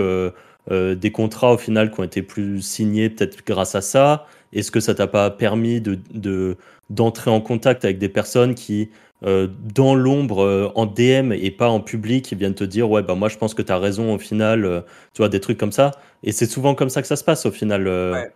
des 0.70 1.12
contrats 1.12 1.54
au 1.54 1.58
final 1.58 1.92
qui 1.92 2.00
ont 2.00 2.04
été 2.04 2.22
plus 2.22 2.62
signés 2.62 3.10
peut-être 3.10 3.44
grâce 3.46 3.74
à 3.74 3.82
ça? 3.82 4.28
Est-ce 4.54 4.70
que 4.70 4.80
ça 4.80 4.94
t'a 4.94 5.08
pas 5.08 5.32
permis 5.32 5.82
de, 5.82 6.58
d'entrer 6.92 7.32
en 7.32 7.42
contact 7.42 7.86
avec 7.86 7.98
des 7.98 8.08
personnes 8.08 8.54
qui, 8.54 8.92
dans 9.24 9.96
l'ombre, 9.96 10.72
en 10.76 10.86
DM 10.86 11.32
et 11.32 11.50
pas 11.50 11.70
en 11.70 11.80
public, 11.80 12.32
viennent 12.38 12.54
te 12.54 12.64
dire 12.64 12.88
Ouais, 12.92 13.02
bah 13.02 13.16
moi 13.16 13.30
je 13.30 13.38
pense 13.40 13.56
que 13.56 13.64
tu 13.64 13.72
as 13.72 13.80
raison 13.80 14.14
au 14.14 14.20
final, 14.20 14.84
tu 15.16 15.24
vois, 15.24 15.30
des 15.30 15.40
trucs 15.40 15.58
comme 15.58 15.72
ça. 15.72 15.90
Et 16.22 16.32
c'est 16.32 16.46
souvent 16.46 16.76
comme 16.76 16.90
ça 16.90 17.02
que 17.02 17.08
ça 17.08 17.16
se 17.16 17.24
passe 17.24 17.48
au 17.48 17.52
final. 17.52 17.88
Ouais, 17.88 18.32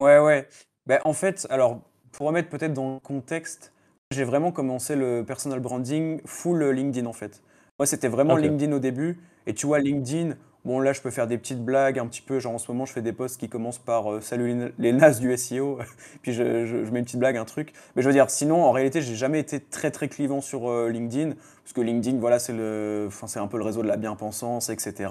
ouais. 0.00 0.48
Ben, 0.86 1.00
en 1.04 1.12
fait, 1.12 1.46
alors, 1.50 1.80
pour 2.12 2.26
remettre 2.26 2.48
peut-être 2.48 2.72
dans 2.72 2.94
le 2.94 3.00
contexte, 3.00 3.72
j'ai 4.10 4.24
vraiment 4.24 4.52
commencé 4.52 4.94
le 4.94 5.24
personal 5.26 5.60
branding 5.60 6.20
full 6.24 6.62
LinkedIn 6.70 7.06
en 7.06 7.12
fait. 7.12 7.42
Moi, 7.78 7.86
c'était 7.86 8.08
vraiment 8.08 8.36
LinkedIn 8.36 8.72
au 8.72 8.78
début. 8.78 9.18
Et 9.46 9.54
tu 9.54 9.66
vois, 9.66 9.80
LinkedIn, 9.80 10.34
bon, 10.64 10.80
là, 10.80 10.92
je 10.92 11.00
peux 11.02 11.10
faire 11.10 11.26
des 11.26 11.36
petites 11.36 11.62
blagues 11.62 11.98
un 11.98 12.06
petit 12.06 12.22
peu. 12.22 12.38
Genre, 12.38 12.54
en 12.54 12.58
ce 12.58 12.70
moment, 12.70 12.86
je 12.86 12.92
fais 12.92 13.02
des 13.02 13.12
posts 13.12 13.38
qui 13.38 13.48
commencent 13.48 13.78
par 13.78 14.12
euh, 14.12 14.20
Salut 14.20 14.72
les 14.78 14.92
nazes 14.92 15.20
du 15.20 15.36
SEO. 15.36 15.78
Puis 16.22 16.32
je, 16.32 16.42
mets 16.90 17.00
une 17.00 17.04
petite 17.04 17.18
blague, 17.18 17.36
un 17.36 17.44
truc. 17.44 17.72
Mais 17.94 18.02
je 18.02 18.06
veux 18.08 18.14
dire, 18.14 18.30
sinon, 18.30 18.64
en 18.64 18.72
réalité, 18.72 19.02
j'ai 19.02 19.14
jamais 19.14 19.40
été 19.40 19.60
très, 19.60 19.90
très 19.90 20.08
clivant 20.08 20.40
sur 20.40 20.70
euh, 20.70 20.88
LinkedIn. 20.88 21.32
Parce 21.64 21.72
que 21.74 21.80
LinkedIn, 21.80 22.18
voilà, 22.18 22.38
c'est 22.38 22.54
le, 22.54 23.06
enfin, 23.08 23.26
c'est 23.26 23.40
un 23.40 23.48
peu 23.48 23.58
le 23.58 23.64
réseau 23.64 23.82
de 23.82 23.88
la 23.88 23.96
bien-pensance, 23.96 24.70
etc 24.70 25.08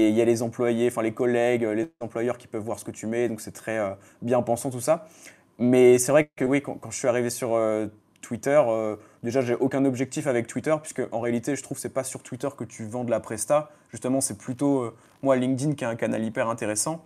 il 0.00 0.16
y 0.16 0.20
a 0.22 0.24
les 0.24 0.42
employés, 0.42 0.88
enfin 0.88 1.02
les 1.02 1.12
collègues, 1.12 1.62
les 1.62 1.88
employeurs 2.00 2.38
qui 2.38 2.46
peuvent 2.46 2.62
voir 2.62 2.78
ce 2.78 2.84
que 2.84 2.90
tu 2.90 3.06
mets, 3.06 3.28
donc 3.28 3.40
c'est 3.40 3.52
très 3.52 3.78
euh, 3.78 3.90
bien 4.20 4.42
pensant 4.42 4.70
tout 4.70 4.80
ça. 4.80 5.06
Mais 5.58 5.98
c'est 5.98 6.12
vrai 6.12 6.30
que 6.36 6.44
oui, 6.44 6.62
quand, 6.62 6.78
je 6.90 6.96
suis 6.96 7.08
arrivé 7.08 7.30
sur 7.30 7.54
euh, 7.54 7.86
Twitter, 8.20 8.60
euh, 8.66 8.96
déjà 9.22 9.40
j'ai 9.40 9.54
aucun 9.54 9.84
objectif 9.84 10.26
avec 10.26 10.46
Twitter, 10.46 10.74
puisque 10.80 11.02
en 11.12 11.20
réalité 11.20 11.56
je 11.56 11.62
trouve 11.62 11.76
que 11.76 11.82
c'est 11.82 11.88
pas 11.88 12.04
sur 12.04 12.22
Twitter 12.22 12.48
que 12.56 12.64
tu 12.64 12.86
vends 12.86 13.04
de 13.04 13.10
la 13.10 13.20
presta. 13.20 13.70
Justement, 13.90 14.20
c'est 14.20 14.38
plutôt 14.38 14.92
moi 15.22 15.36
LinkedIn 15.36 15.74
qui 15.74 15.84
est 15.84 15.86
un 15.86 15.96
canal 15.96 16.24
hyper 16.24 16.48
intéressant. 16.48 17.04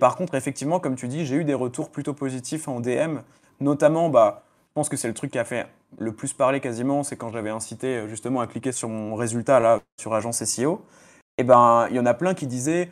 Par 0.00 0.16
contre, 0.16 0.34
effectivement, 0.34 0.80
comme 0.80 0.96
tu 0.96 1.08
dis, 1.08 1.24
j'ai 1.24 1.36
eu 1.36 1.44
des 1.44 1.54
retours 1.54 1.90
plutôt 1.90 2.14
positifs 2.14 2.68
en 2.68 2.80
DM, 2.80 3.18
notamment, 3.60 4.10
bah, 4.10 4.44
je 4.68 4.72
pense 4.74 4.88
que 4.90 4.96
c'est 4.98 5.08
le 5.08 5.14
truc 5.14 5.30
qui 5.30 5.38
a 5.38 5.44
fait 5.44 5.66
le 5.98 6.12
plus 6.12 6.34
parler 6.34 6.60
quasiment, 6.60 7.02
c'est 7.02 7.16
quand 7.16 7.30
j'avais 7.30 7.48
incité 7.48 7.96
euh, 7.96 8.08
justement 8.08 8.40
à 8.40 8.46
cliquer 8.46 8.72
sur 8.72 8.90
mon 8.90 9.14
résultat 9.14 9.60
là 9.60 9.80
sur 9.98 10.12
agence 10.14 10.44
SEO. 10.44 10.82
Et 11.38 11.44
ben, 11.44 11.86
il 11.90 11.96
y 11.96 12.00
en 12.00 12.06
a 12.06 12.14
plein 12.14 12.34
qui 12.34 12.46
disaient 12.46 12.90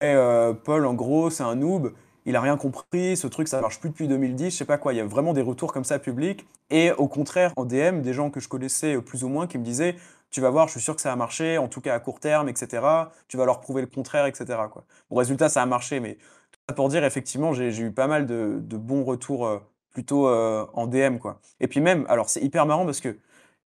eh, 0.00 0.06
euh, 0.06 0.52
Paul, 0.52 0.86
en 0.86 0.94
gros, 0.94 1.30
c'est 1.30 1.42
un 1.42 1.54
noob, 1.54 1.92
il 2.26 2.36
a 2.36 2.40
rien 2.40 2.56
compris, 2.56 3.16
ce 3.16 3.26
truc 3.26 3.48
ça 3.48 3.60
marche 3.60 3.80
plus 3.80 3.90
depuis 3.90 4.08
2010, 4.08 4.50
je 4.50 4.56
sais 4.56 4.64
pas 4.64 4.78
quoi. 4.78 4.92
Il 4.92 4.96
y 4.96 5.00
a 5.00 5.06
vraiment 5.06 5.32
des 5.32 5.42
retours 5.42 5.72
comme 5.72 5.84
ça 5.84 5.98
publics. 5.98 6.46
Et 6.70 6.90
au 6.92 7.08
contraire, 7.08 7.52
en 7.56 7.64
DM, 7.64 8.00
des 8.02 8.12
gens 8.12 8.30
que 8.30 8.40
je 8.40 8.48
connaissais 8.48 9.00
plus 9.00 9.24
ou 9.24 9.28
moins 9.28 9.46
qui 9.46 9.58
me 9.58 9.64
disaient 9.64 9.96
tu 10.30 10.40
vas 10.40 10.50
voir, 10.50 10.66
je 10.66 10.72
suis 10.72 10.80
sûr 10.80 10.94
que 10.94 11.00
ça 11.00 11.12
a 11.12 11.16
marché, 11.16 11.58
en 11.58 11.68
tout 11.68 11.80
cas 11.80 11.94
à 11.94 12.00
court 12.00 12.20
terme, 12.20 12.48
etc. 12.48 12.82
Tu 13.28 13.36
vas 13.36 13.46
leur 13.46 13.60
prouver 13.60 13.80
le 13.80 13.86
contraire, 13.86 14.26
etc. 14.26 14.44
Quoi. 14.70 14.84
Bon, 15.08 15.16
résultat, 15.16 15.48
ça 15.48 15.62
a 15.62 15.66
marché, 15.66 16.00
mais 16.00 16.18
tout 16.66 16.74
pour 16.74 16.88
dire, 16.88 17.04
effectivement, 17.04 17.52
j'ai 17.52 17.74
eu 17.78 17.92
pas 17.92 18.06
mal 18.06 18.26
de, 18.26 18.58
bons 18.76 19.04
retours 19.04 19.46
euh, 19.46 19.58
plutôt 19.90 20.28
euh, 20.28 20.66
en 20.74 20.86
DM. 20.86 21.18
Quoi. 21.18 21.40
Et 21.60 21.68
puis 21.68 21.80
même, 21.80 22.04
alors 22.08 22.28
c'est 22.28 22.42
hyper 22.42 22.66
marrant 22.66 22.84
parce 22.84 23.00
que 23.00 23.16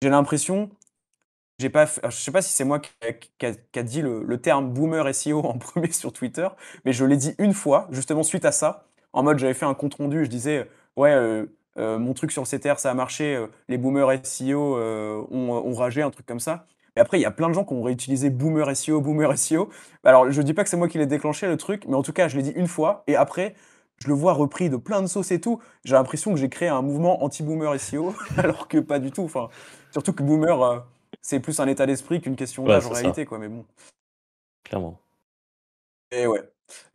j'ai 0.02 0.10
l'impression, 0.10 0.70
j'ai 1.62 1.70
pas, 1.70 1.86
je 1.86 2.16
sais 2.16 2.32
pas 2.32 2.42
si 2.42 2.52
c'est 2.52 2.66
moi 2.66 2.80
qui 2.80 3.46
a, 3.46 3.84
dit 3.84 4.02
le, 4.02 4.38
terme 4.38 4.70
boomer 4.72 5.14
SEO 5.14 5.40
en 5.40 5.58
premier 5.58 5.92
sur 5.92 6.12
Twitter, 6.12 6.48
mais 6.86 6.94
je 6.94 7.06
l'ai 7.06 7.18
dit 7.18 7.36
une 7.38 7.54
fois, 7.54 7.88
justement 7.92 8.24
suite 8.24 8.46
à 8.46 8.52
ça, 8.52 8.86
en 9.14 9.24
mode 9.24 9.40
j'avais 9.40 9.54
fait 9.54 9.66
un 9.66 9.74
compte 9.74 9.96
rendu, 9.96 10.26
je 10.26 10.30
disais, 10.30 10.68
ouais, 10.96 11.12
euh, 11.12 11.46
euh, 11.78 11.98
mon 12.00 12.14
truc 12.14 12.32
sur 12.32 12.44
le 12.44 12.48
CTR, 12.48 12.80
ça 12.80 12.92
a 12.92 12.94
marché, 12.94 13.36
euh, 13.36 13.48
les 13.70 13.78
boomers 13.78 14.26
SEO 14.26 14.78
euh, 14.78 15.24
ont, 15.32 15.74
ragé, 15.74 16.02
un 16.02 16.12
truc 16.12 16.26
comme 16.26 16.40
ça. 16.40 16.66
Mais 16.96 17.02
après, 17.02 17.18
il 17.18 17.22
y 17.22 17.26
a 17.26 17.32
plein 17.32 17.48
de 17.48 17.54
gens 17.54 17.64
qui 17.64 17.74
ont 17.74 17.82
réutilisé 17.82 18.30
boomer 18.30 18.76
SEO, 18.76 19.00
boomer 19.00 19.38
SEO. 19.38 19.70
Alors, 20.04 20.30
je 20.30 20.42
dis 20.42 20.54
pas 20.54 20.64
que 20.64 20.70
c'est 20.70 20.78
moi 20.78 20.90
qui 20.90 20.98
l'ai 20.98 21.06
déclenché 21.06 21.48
le 21.48 21.56
truc, 21.56 21.86
mais 21.88 21.96
en 21.96 22.04
tout 22.04 22.12
cas, 22.12 22.28
je 22.28 22.36
l'ai 22.36 22.44
dit 22.44 22.52
une 22.52 22.68
fois, 22.68 23.04
et 23.08 23.16
après, 23.16 23.56
je 24.00 24.08
le 24.08 24.14
vois 24.14 24.34
repris 24.34 24.70
de 24.70 24.76
plein 24.76 25.02
de 25.02 25.08
sauces 25.08 25.32
et 25.32 25.40
tout. 25.40 25.60
J'ai 25.86 25.94
l'impression 25.94 26.32
que 26.32 26.38
j'ai 26.38 26.50
créé 26.50 26.68
un 26.68 26.82
mouvement 26.82 27.24
anti-boomer 27.24 27.80
SEO, 27.80 28.14
alors 28.38 28.68
que 28.68 28.80
pas 28.80 29.00
du 29.00 29.12
tout. 29.12 29.24
Enfin, 29.24 29.48
surtout 29.92 30.12
que 30.12 30.24
boomer, 30.24 30.84
c'est 31.22 31.40
plus 31.40 31.60
un 31.60 31.68
état 31.68 31.86
d'esprit 31.86 32.22
qu'une 32.22 32.36
question 32.36 32.66
d'âge 32.66 32.86
en 32.86 32.92
réalité, 32.92 33.26
quoi. 33.26 33.40
Mais 33.40 33.48
bon. 33.48 33.66
Clairement. 34.64 35.00
Et 36.12 36.28
ouais. 36.28 36.42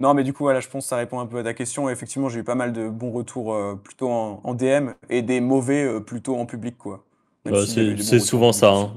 Non, 0.00 0.14
mais 0.14 0.24
du 0.24 0.32
coup, 0.32 0.44
voilà, 0.44 0.60
je 0.60 0.68
pense 0.68 0.84
que 0.84 0.88
ça 0.88 0.96
répond 0.96 1.20
un 1.20 1.26
peu 1.26 1.38
à 1.38 1.42
ta 1.42 1.54
question. 1.54 1.88
effectivement, 1.88 2.28
j'ai 2.28 2.40
eu 2.40 2.44
pas 2.44 2.54
mal 2.54 2.72
de 2.72 2.88
bons 2.88 3.10
retours 3.10 3.54
euh, 3.54 3.74
plutôt 3.74 4.08
en, 4.08 4.54
DM 4.54 4.90
et 5.10 5.22
des 5.22 5.40
mauvais 5.40 5.84
euh, 5.84 6.00
plutôt 6.00 6.36
en 6.36 6.46
public, 6.46 6.76
quoi. 6.78 7.04
Bah, 7.44 7.64
c'est 7.64 8.18
souvent 8.18 8.52
ça. 8.52 8.72
Hein. 8.72 8.92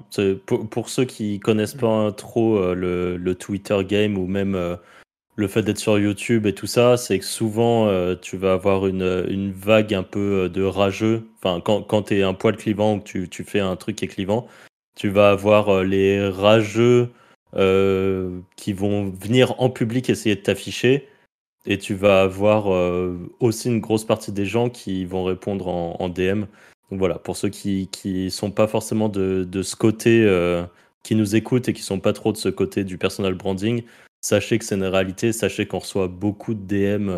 Pour, 0.46 0.90
ceux 0.90 1.06
qui 1.06 1.40
connaissent 1.40 1.76
pas 1.76 2.12
trop 2.12 2.58
euh, 2.58 2.74
le, 3.18 3.36
Twitter 3.36 3.78
game 3.88 4.18
ou 4.18 4.26
même 4.26 4.78
le 5.36 5.48
fait 5.48 5.62
d'être 5.62 5.78
sur 5.78 6.00
YouTube 6.00 6.48
et 6.48 6.56
tout 6.56 6.66
ça, 6.66 6.98
c'est 6.98 7.20
que 7.20 7.26
souvent 7.26 8.16
tu 8.16 8.38
vas 8.38 8.54
avoir 8.54 8.88
une, 8.88 9.52
vague 9.52 9.94
un 9.94 10.02
peu 10.02 10.50
de 10.50 10.64
rageux. 10.64 11.28
Enfin, 11.38 11.62
quand, 11.62 11.84
quand 11.84 12.04
tu 12.04 12.18
es 12.18 12.24
un 12.24 12.34
poil 12.34 12.58
clivant 12.58 12.96
ou 12.96 13.00
que 13.00 13.04
tu, 13.04 13.30
tu, 13.30 13.44
fais 13.44 13.60
un 13.60 13.76
truc 13.76 13.98
qui 13.98 14.06
est 14.06 14.08
clivant, 14.08 14.48
tu 15.00 15.08
vas 15.08 15.32
avoir 15.32 15.84
les 15.86 16.28
rageux 16.28 17.10
euh, 17.56 18.42
qui 18.58 18.74
vont 18.74 19.10
venir 19.10 19.60
en 19.60 19.70
public 19.70 20.10
essayer 20.10 20.36
de 20.36 20.42
t'afficher. 20.42 21.08
Et 21.66 21.78
tu 21.78 21.94
vas 21.94 22.22
avoir 22.22 22.74
euh, 22.74 23.18
aussi 23.40 23.70
une 23.70 23.80
grosse 23.80 24.04
partie 24.04 24.34
des 24.34 24.46
gens 24.46 24.70
qui 24.70 25.06
vont 25.06 25.24
répondre 25.24 25.68
en, 25.68 26.10
DM. 26.10 26.42
Donc 26.92 27.00
voilà, 27.00 27.18
pour 27.18 27.38
ceux 27.38 27.48
qui 27.48 27.90
ne 28.04 28.30
sont 28.30 28.52
pas 28.52 28.68
forcément 28.68 29.08
de, 29.08 29.46
de 29.50 29.64
ce 29.64 29.78
côté, 29.78 30.24
euh, 30.26 30.66
qui 31.04 31.16
nous 31.16 31.34
écoutent 31.34 31.70
et 31.70 31.74
qui 31.74 31.82
sont 31.82 32.02
pas 32.02 32.12
trop 32.12 32.34
de 32.34 32.38
ce 32.38 32.50
côté 32.50 32.84
du 32.84 32.98
personal 32.98 33.36
branding, 33.36 33.84
sachez 34.20 34.60
que 34.60 34.66
c'est 34.66 34.76
une 34.76 34.84
réalité, 34.84 35.32
sachez 35.32 35.66
qu'on 35.66 35.80
reçoit 35.80 36.10
beaucoup 36.10 36.54
de 36.54 36.62
DM 36.62 37.10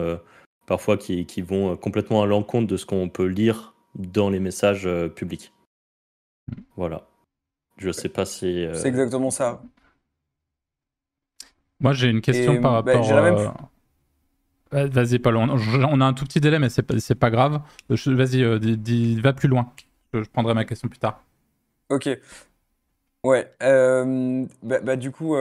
parfois 0.68 0.98
qui, 0.98 1.26
qui, 1.26 1.42
vont 1.42 1.76
complètement 1.78 2.22
à 2.22 2.28
l'encontre 2.28 2.68
de 2.68 2.78
ce 2.78 2.86
qu'on 2.86 3.10
peut 3.10 3.26
lire 3.26 3.74
dans 3.96 4.30
les 4.30 4.40
messages 4.40 4.88
publics. 5.16 5.52
Voilà. 6.76 7.11
Je 7.82 7.92
sais 7.92 8.10
pas 8.10 8.26
si. 8.26 8.68
C'est 8.76 8.88
exactement 8.88 9.32
ça. 9.32 9.62
Moi, 11.80 11.94
j'ai 11.94 12.10
une 12.10 12.22
question 12.22 12.62
par 12.62 12.84
bah, 12.84 12.94
rapport. 12.94 13.70
Euh, 14.74 14.88
vas-y, 14.88 15.18
Paul, 15.18 15.36
on, 15.36 16.02
a 16.02 16.06
un 16.06 16.14
tout 16.14 16.26
petit 16.26 16.40
délai, 16.40 16.60
mais 16.60 16.70
c'est 16.70 16.84
pas, 16.84 16.94
pas 17.20 17.30
grave. 17.32 17.60
Vas-y, 17.90 18.44
euh, 18.44 18.60
va 19.20 19.34
plus 19.34 19.50
loin. 19.50 19.74
Je, 20.14 20.20
prendrai 20.30 20.54
ma 20.54 20.64
question 20.64 20.88
plus 20.88 21.00
tard. 21.00 21.24
Ok. 21.90 22.08
Ouais. 23.24 23.52
Euh, 23.64 24.46
bah, 24.62 24.80
bah, 24.82 24.96
du 24.96 25.12
coup, 25.12 25.36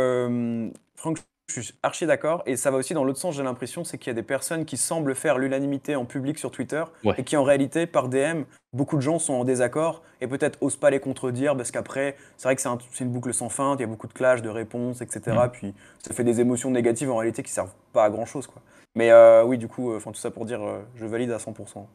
Franck, 0.97 1.19
je 1.50 1.61
suis 1.61 1.75
archi 1.83 2.07
d'accord. 2.07 2.42
Et 2.47 2.57
ça 2.57 2.71
va 2.71 2.78
aussi 2.78 2.95
dans 2.95 3.04
l'autre 3.04 3.19
sens, 3.19 3.35
j'ai 3.35 3.42
l'impression, 3.42 3.85
c'est 3.85 3.99
qu'il 3.99 4.09
y 4.09 4.11
a 4.11 4.14
des 4.14 4.23
personnes 4.23 4.64
qui 4.64 4.76
semblent 4.76 5.14
faire 5.14 5.38
l'unanimité 5.38 5.97
en 5.97 6.04
public 6.04 6.38
sur 6.38 6.50
Twitter 6.50 6.85
et 7.16 7.25
qui 7.25 7.37
en 7.37 7.45
réalité, 7.45 7.87
par 7.87 8.09
DM, 8.09 8.42
beaucoup 8.73 8.97
de 8.97 9.02
gens 9.02 9.19
sont 9.19 9.35
en 9.35 9.45
désaccord 9.45 10.02
et 10.21 10.26
peut-être 10.26 10.59
osent 10.62 10.76
pas 10.76 10.90
les 10.90 11.00
contredire 11.00 11.57
parce 11.57 11.71
qu'après, 11.71 12.16
c'est 12.37 12.47
vrai 12.49 12.57
que 12.57 12.62
c'est 12.62 13.04
une 13.04 13.11
boucle 13.11 13.35
sans 13.35 13.49
fin, 13.49 13.75
il 13.76 13.80
y 13.80 13.85
a 13.85 13.87
beaucoup 13.87 14.07
de 14.07 14.12
clash, 14.12 14.42
de 14.42 14.49
réponses, 14.49 15.00
etc. 15.00 15.37
Puis 15.52 15.75
ça 15.99 16.14
fait 16.14 16.25
des 16.25 16.40
émotions 16.40 16.71
négatives 16.71 17.11
en 17.11 17.16
réalité 17.16 17.42
qui 17.42 17.52
servent 17.52 17.75
pas 17.92 18.04
à 18.04 18.11
grand 18.11 18.26
chose. 18.26 18.47
Quoi. 18.47 18.62
Mais 18.95 19.11
euh, 19.11 19.45
oui, 19.45 19.59
du 19.59 19.69
coup, 19.69 19.90
euh, 19.92 19.97
enfin 19.97 20.12
tout 20.12 20.21
ça 20.21 20.30
pour 20.30 20.45
dire, 20.45 20.62
euh, 20.62 20.80
je 20.97 21.07
valide 21.07 21.30
à 21.30 21.38
100%. 21.38 21.87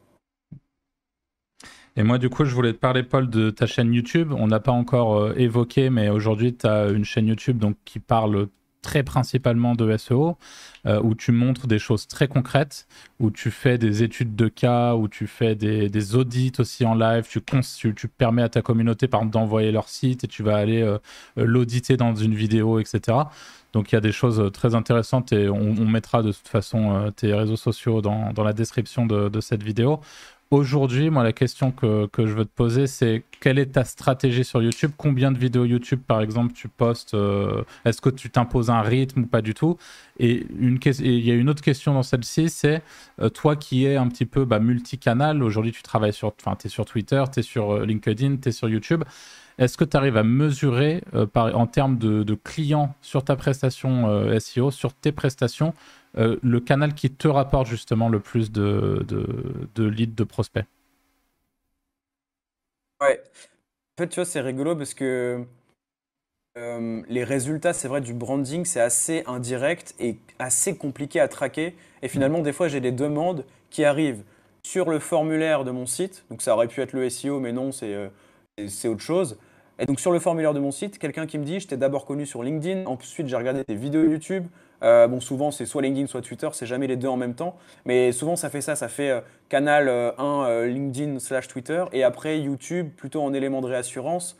Et 1.97 2.03
moi, 2.03 2.17
du 2.17 2.29
coup, 2.29 2.43
je 2.43 2.53
voulais 2.53 2.74
te 2.74 2.77
parler, 2.77 3.03
Paul, 3.03 3.29
de 3.29 3.50
ta 3.50 3.67
chaîne 3.67 3.93
YouTube. 3.93 4.33
On 4.38 4.47
n'a 4.47 4.59
pas 4.59 4.74
encore 4.74 5.31
évoqué, 5.38 5.89
mais 5.89 6.09
aujourd'hui, 6.09 6.53
tu 6.53 6.67
as 6.67 6.89
une 6.89 7.05
chaîne 7.05 7.27
YouTube 7.27 7.57
donc, 7.57 7.77
qui 7.85 8.00
parle 8.00 8.50
très 8.86 9.01
principalement 9.01 9.74
de 9.74 9.98
SEO, 9.98 10.38
euh, 10.86 11.01
où 11.01 11.15
tu 11.15 11.32
montres 11.32 11.65
des 11.65 11.80
choses 11.80 12.06
très 12.08 12.27
concrètes, 12.27 12.88
où 13.20 13.32
tu 13.32 13.50
fais 13.50 13.80
des 13.80 14.04
études 14.04 14.36
de 14.36 14.48
cas, 14.48 14.94
où 14.94 15.08
tu 15.08 15.25
fais 15.25 15.56
des, 15.56 16.15
audits 16.15 16.54
aussi 16.60 16.86
en 16.86 16.94
live, 16.94 17.27
tu, 17.27 17.42
tu, 17.96 18.08
permets 18.08 18.44
à 18.44 18.50
ta 18.50 18.62
communauté, 18.62 19.08
par 19.08 19.25
d'envoyer 19.25 19.72
leur 19.72 19.89
site 19.89 20.24
et 20.24 20.27
tu 20.27 20.44
vas 20.44 20.58
aller 20.58 20.84
euh, 20.84 21.00
euh, 21.39 21.46
l'auditer 21.46 21.98
dans 21.98 22.13
une 22.13 22.36
vidéo, 22.36 22.80
etc. 22.80 23.18
Donc 23.74 23.92
il 23.92 23.96
y 23.96 23.98
a 23.98 24.01
des 24.01 24.12
choses 24.12 24.51
très 24.54 24.75
intéressantes 24.75 25.34
et 25.34 25.50
on, 25.50 25.86
mettra 25.86 26.22
de 26.22 26.32
toute 26.32 26.48
façon 26.48 27.12
tes 27.18 27.34
réseaux 27.34 27.58
sociaux 27.58 28.01
dans, 28.01 28.32
la 28.38 28.54
description 28.54 29.06
de, 29.06 29.27
de, 29.27 29.42
cette 29.42 29.63
vidéo. 29.63 30.00
Aujourd'hui, 30.52 31.10
moi, 31.10 31.24
la 31.24 31.34
question 31.34 31.72
que, 31.72 32.08
je 32.16 32.32
veux 32.32 32.46
te 32.46 32.54
poser, 32.56 32.86
c'est 32.86 33.24
quelle 33.42 33.58
est 33.58 33.74
ta 33.74 33.84
stratégie 33.84 34.44
sur 34.44 34.62
YouTube? 34.62 34.92
Combien 34.96 35.32
de 35.32 35.40
vidéos 35.40 35.66
YouTube, 35.66 36.02
par 36.06 36.22
exemple, 36.22 36.54
tu 36.54 36.68
postes 36.68 37.16
euh, 37.16 37.64
Est-ce 37.84 38.00
que 38.00 38.12
tu 38.12 38.30
t'imposes 38.30 38.70
un 38.70 38.82
rythme 38.82 39.24
ou 39.24 39.25
pas 39.25 39.42
du 39.42 39.56
tout? 39.56 39.78
Et 40.20 40.46
il 40.52 41.25
y 41.25 41.32
a 41.32 41.34
une 41.34 41.50
autre 41.50 41.64
question 41.64 41.96
dans 41.96 42.04
celle-ci, 42.04 42.50
c'est 42.50 42.84
euh, 43.20 43.30
toi 43.30 43.56
qui 43.56 43.86
es 43.86 43.96
un 43.96 44.08
petit 44.08 44.28
peu 44.28 44.46
bah, 44.46 44.60
multicanal, 44.60 45.42
aujourd'hui 45.42 45.72
tu 45.72 45.82
travailles 45.82 46.14
sur, 46.14 46.32
enfin, 46.40 46.56
tu 46.56 46.70
sur 46.70 46.86
Twitter, 46.86 47.24
tu 47.34 47.40
es 47.40 47.44
sur 47.44 47.72
euh, 47.72 47.86
LinkedIn, 47.86 48.38
tu 48.38 48.50
es 48.50 48.52
sur 48.52 48.70
YouTube. 48.70 49.04
Est-ce 49.58 49.78
que 49.78 49.84
tu 49.84 49.98
arrives 49.98 50.18
à 50.18 50.24
mesurer 50.24 51.02
en 51.34 51.66
termes 51.66 51.98
de, 51.98 52.36
clients 52.36 52.94
sur 53.02 53.24
ta 53.24 53.38
prestation 53.38 54.38
SEO, 54.38 54.70
sur 54.70 54.94
tes 54.94 55.14
prestations, 55.14 55.74
euh, 56.17 56.38
le 56.41 56.60
canal 56.60 56.93
qui 56.93 57.12
te 57.12 57.27
rapporte 57.27 57.67
justement 57.67 58.10
le 58.10 58.19
plus 58.19 58.51
de, 58.51 59.05
de, 59.75 59.84
leads 59.84 60.15
de 60.15 60.24
prospects 60.24 60.65
Ouais. 63.01 63.22
En 63.98 64.03
fait, 64.03 64.10
tu 64.10 64.15
vois, 64.15 64.25
c'est 64.25 64.41
rigolo 64.41 64.75
parce 64.75 64.93
que 64.93 65.45
euh, 66.57 67.01
les 67.10 67.24
résultats, 67.24 67.74
c'est 67.74 67.89
vrai, 67.89 68.00
du 68.00 68.13
branding, 68.13 68.63
c'est 68.63 68.79
assez 68.79 69.24
indirect 69.27 69.93
et 70.00 70.17
assez 70.39 70.77
compliqué 70.77 71.19
à 71.19 71.27
traquer. 71.27 71.75
Et 72.01 72.07
finalement, 72.07 72.39
des 72.39 72.53
fois, 72.53 72.69
j'ai 72.69 72.79
des 72.79 72.93
demandes 72.93 73.43
qui 73.69 73.84
arrivent 73.84 74.24
sur 74.63 74.89
le 74.89 75.00
formulaire 75.00 75.65
de 75.65 75.72
mon 75.72 75.86
site. 75.86 76.24
Donc, 76.29 76.41
ça 76.41 76.53
aurait 76.53 76.67
pu 76.67 76.81
être 76.81 76.93
le 76.93 77.10
SEO, 77.10 77.39
mais 77.39 77.51
non, 77.51 77.72
c'est 77.72 77.93
euh, 77.93 78.07
c'est 78.67 78.88
autre 78.88 79.01
chose. 79.01 79.38
Et 79.79 79.86
donc, 79.86 80.00
sur 80.00 80.12
le 80.13 80.19
formulaire 80.19 80.53
de 80.53 80.60
mon 80.60 80.72
site, 80.72 80.98
quelqu'un 80.98 81.25
qui 81.25 81.38
me 81.38 81.43
dit 81.43 81.60
Je 81.60 81.67
t'ai 81.67 81.77
d'abord 81.77 82.05
connu 82.05 82.25
sur 82.25 82.41
LinkedIn, 82.43 82.86
ensuite, 82.86 83.27
j'ai 83.27 83.36
regardé 83.36 83.65
tes 83.65 83.75
vidéos 83.75 84.05
YouTube, 84.05 84.45
euh, 84.84 85.08
bon, 85.08 85.20
souvent, 85.20 85.51
c'est 85.51 85.65
soit 85.65 85.82
LinkedIn, 85.82 86.08
soit 86.08 86.22
Twitter, 86.22 86.50
c'est 86.53 86.65
jamais 86.65 86.88
les 86.88 86.96
deux 86.96 87.08
en 87.08 87.17
même 87.17 87.36
temps. 87.36 87.58
Mais 87.86 88.12
souvent, 88.12 88.36
ça 88.36 88.50
fait 88.50 88.62
ça. 88.62 88.75
Ça 88.75 88.88
fait 88.88 89.10
euh, 89.10 89.22
canal 89.50 89.89
1 89.89 90.46
euh, 90.48 90.67
LinkedIn 90.67 91.20
slash 91.20 91.48
Twitter 91.48 91.84
et 91.94 92.03
après 92.03 92.39
YouTube, 92.39 92.89
plutôt 92.96 93.22
en 93.22 93.34
élément 93.34 93.62
de 93.62 93.67
réassurance. 93.67 94.38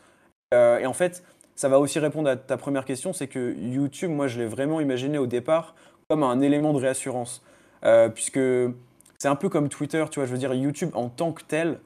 et 0.52 0.86
en 0.86 0.92
fait, 0.92 1.22
ça 1.54 1.68
va 1.68 1.78
aussi 1.78 1.98
répondre 1.98 2.28
à 2.28 2.36
ta 2.36 2.56
première 2.56 2.84
question 2.84 3.12
c'est 3.12 3.28
que 3.28 3.54
YouTube, 3.58 4.10
moi, 4.10 4.28
je 4.28 4.38
l'ai 4.38 4.46
vraiment 4.46 4.80
imaginé 4.80 5.18
au 5.18 5.26
départ 5.26 5.74
comme 6.08 6.22
un 6.22 6.40
élément 6.40 6.72
de 6.72 6.78
réassurance. 6.78 7.42
puisque 8.14 8.40
c'est 9.18 9.28
un 9.28 9.36
peu 9.36 9.48
comme 9.48 9.68
Twitter, 9.68 10.04
tu 10.10 10.20
vois. 10.20 10.26
Je 10.26 10.32
veux 10.32 10.38
dire, 10.38 10.54
YouTube 10.54 10.90
en 10.94 11.08
tant 11.08 11.32
que 11.32 11.42
tel, 11.42 11.80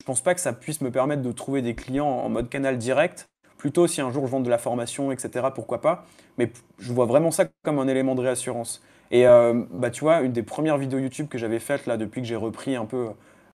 je 0.00 0.06
pense 0.06 0.20
pas 0.20 0.34
que 0.34 0.40
ça 0.40 0.52
puisse 0.52 0.80
me 0.80 0.90
permettre 0.90 1.22
de 1.22 1.32
trouver 1.32 1.62
des 1.62 1.74
clients 1.74 2.06
en 2.06 2.28
mode 2.28 2.48
canal 2.48 2.78
direct. 2.78 3.26
Plutôt 3.64 3.86
si 3.86 4.02
un 4.02 4.10
jour 4.10 4.26
je 4.26 4.30
vends 4.30 4.40
de 4.40 4.50
la 4.50 4.58
formation, 4.58 5.10
etc., 5.10 5.46
pourquoi 5.54 5.80
pas. 5.80 6.04
Mais 6.36 6.52
je 6.78 6.92
vois 6.92 7.06
vraiment 7.06 7.30
ça 7.30 7.46
comme 7.62 7.78
un 7.78 7.88
élément 7.88 8.14
de 8.14 8.20
réassurance. 8.20 8.82
Et 9.10 9.26
euh, 9.26 9.64
bah, 9.70 9.88
tu 9.88 10.02
vois, 10.02 10.20
une 10.20 10.32
des 10.32 10.42
premières 10.42 10.76
vidéos 10.76 10.98
YouTube 10.98 11.28
que 11.30 11.38
j'avais 11.38 11.60
faites 11.60 11.86
là 11.86 11.96
depuis 11.96 12.20
que 12.20 12.26
j'ai 12.26 12.36
repris 12.36 12.76
un 12.76 12.84
peu 12.84 13.08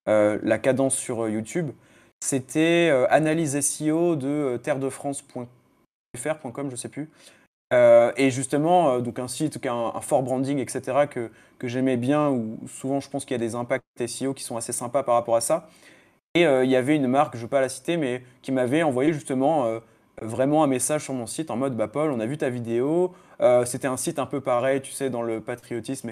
euh, 0.09 0.37
la 0.43 0.57
cadence 0.57 0.97
sur 0.97 1.23
euh, 1.23 1.31
YouTube, 1.31 1.71
c'était 2.19 2.91
analyse 3.09 3.57
SEO 3.61 4.17
de 4.17 4.59
terredefrance.fr.com, 4.61 6.69
je 6.69 6.75
sais 6.75 6.89
plus. 6.89 7.09
et 7.71 8.31
justement, 8.31 8.99
donc 8.99 9.17
un 9.17 9.29
site, 9.29 9.65
un, 9.65 9.93
un 9.95 10.01
fort 10.01 10.23
branding, 10.23 10.59
etc., 10.59 11.07
que, 11.09 11.31
que 11.57 11.69
j'aimais 11.69 11.95
bien, 11.95 12.31
où 12.31 12.59
souvent 12.67 12.99
je 12.99 13.09
pense 13.09 13.23
qu'il 13.23 13.33
y 13.33 13.39
a 13.39 13.45
des 13.45 13.55
impacts 13.55 13.85
SEO 14.05 14.33
qui 14.33 14.43
sont 14.43 14.57
assez 14.57 14.73
sympas 14.73 15.03
par 15.03 15.15
rapport 15.15 15.37
à 15.37 15.41
ça. 15.41 15.69
Et 16.35 16.41
il 16.41 16.69
y 16.69 16.75
avait 16.75 16.97
une 16.97 17.07
marque, 17.07 17.35
je 17.35 17.37
ne 17.37 17.43
veux 17.43 17.49
pas 17.49 17.61
la 17.61 17.69
citer, 17.69 17.95
mais 17.95 18.23
qui 18.41 18.51
m'avait 18.51 18.83
envoyé 18.83 19.13
justement 19.13 19.79
vraiment 20.21 20.63
un 20.63 20.67
message 20.67 21.03
sur 21.03 21.13
mon 21.13 21.27
site 21.27 21.51
en 21.51 21.57
mode 21.57 21.75
bah 21.75 21.87
Paul, 21.87 22.11
on 22.11 22.19
a 22.19 22.25
vu 22.25 22.37
ta 22.37 22.49
vidéo. 22.49 23.13
C'était 23.65 23.87
un 23.87 23.97
site 23.97 24.19
un 24.19 24.25
peu 24.25 24.41
pareil, 24.41 24.81
tu 24.81 24.91
sais, 24.91 25.09
dans 25.09 25.23
le 25.23 25.41
patriotisme, 25.41 26.11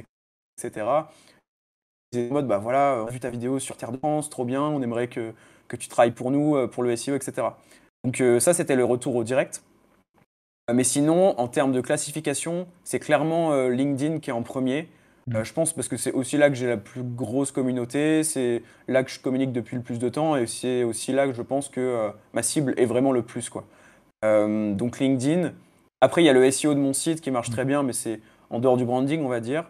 etc. 0.58 0.86
En 0.88 1.08
mode 2.32 2.48
bah 2.48 2.58
voilà, 2.58 3.04
on 3.04 3.08
a 3.08 3.12
vu 3.12 3.20
ta 3.20 3.30
vidéo 3.30 3.60
sur 3.60 3.78
Terre 3.78 3.92
de 3.92 3.98
France, 3.98 4.30
trop 4.30 4.46
bien, 4.46 4.64
on 4.64 4.82
aimerait 4.82 5.08
que, 5.08 5.34
que 5.68 5.76
tu 5.76 5.88
travailles 5.88 6.12
pour 6.12 6.32
nous, 6.32 6.68
pour 6.70 6.84
le 6.84 6.96
SEO, 6.96 7.16
etc. 7.16 7.48
Donc 8.04 8.24
ça, 8.40 8.54
c'était 8.54 8.76
le 8.76 8.84
retour 8.84 9.16
au 9.16 9.24
direct. 9.24 9.62
Mais 10.74 10.84
sinon, 10.84 11.40
en 11.40 11.48
termes 11.48 11.72
de 11.72 11.82
classification, 11.82 12.68
c'est 12.84 13.00
clairement 13.00 13.68
LinkedIn 13.68 14.20
qui 14.20 14.30
est 14.30 14.34
en 14.34 14.44
premier. 14.44 14.90
Mmh. 15.28 15.44
je 15.44 15.54
pense 15.54 15.74
parce 15.74 15.88
que 15.88 15.98
c'est 15.98 16.12
aussi 16.12 16.38
là 16.38 16.50
que 16.50 16.56
j'ai 16.56 16.68
la 16.68 16.78
plus 16.78 17.04
grosse 17.04 17.52
communauté, 17.52 18.24
c'est 18.24 18.64
là 18.88 19.04
que 19.04 19.12
je 19.12 19.20
communique 19.20 19.52
depuis 19.52 19.76
le 19.76 19.84
plus 19.84 20.00
de 20.00 20.10
temps 20.10 20.36
et 20.36 20.48
c'est 20.48 20.84
aussi 20.84 21.12
là 21.12 21.28
que 21.28 21.34
je 21.34 21.42
pense 21.42 21.70
que 21.70 22.10
ma 22.34 22.42
cible 22.42 22.74
est 22.78 22.86
vraiment 22.86 23.12
le 23.12 23.22
plus. 23.22 23.50
Quoi. 23.50 23.66
Euh, 24.26 24.74
donc 24.74 25.00
LinkedIn. 25.00 25.54
Après, 26.02 26.22
il 26.22 26.26
y 26.26 26.30
a 26.30 26.34
le 26.34 26.50
SEO 26.50 26.74
de 26.74 26.80
mon 26.80 26.94
site 26.94 27.22
qui 27.22 27.32
marche 27.32 27.50
très 27.50 27.66
bien, 27.66 27.84
mais 27.84 27.94
c'est 27.94 28.22
en 28.50 28.60
dehors 28.60 28.78
du 28.78 28.86
branding, 28.86 29.24
on 29.24 29.30
va 29.30 29.40
dire. 29.40 29.66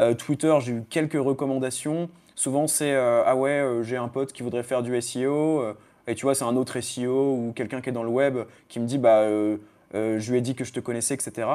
Euh, 0.00 0.14
Twitter, 0.14 0.54
j'ai 0.60 0.72
eu 0.72 0.82
quelques 0.88 1.12
recommandations. 1.14 2.08
Souvent, 2.34 2.66
c'est 2.66 2.92
euh, 2.92 3.22
Ah 3.26 3.36
ouais, 3.36 3.80
j'ai 3.82 3.96
un 3.96 4.08
pote 4.08 4.32
qui 4.32 4.42
voudrait 4.42 4.62
faire 4.62 4.82
du 4.82 5.00
SEO. 5.00 5.62
et 6.06 6.14
tu 6.14 6.22
vois, 6.22 6.34
c'est 6.34 6.44
un 6.44 6.56
autre 6.56 6.80
SEO 6.80 7.34
ou 7.34 7.52
quelqu'un 7.54 7.80
qui 7.80 7.90
est 7.90 7.92
dans 7.92 8.02
le 8.02 8.08
web 8.08 8.38
qui 8.68 8.80
me 8.80 8.86
dit 8.86 8.98
Bah, 8.98 9.24
je 9.92 10.30
lui 10.30 10.38
ai 10.38 10.40
dit 10.40 10.54
que 10.54 10.64
je 10.64 10.72
te 10.72 10.80
connaissais, 10.80 11.14
etc. 11.14 11.48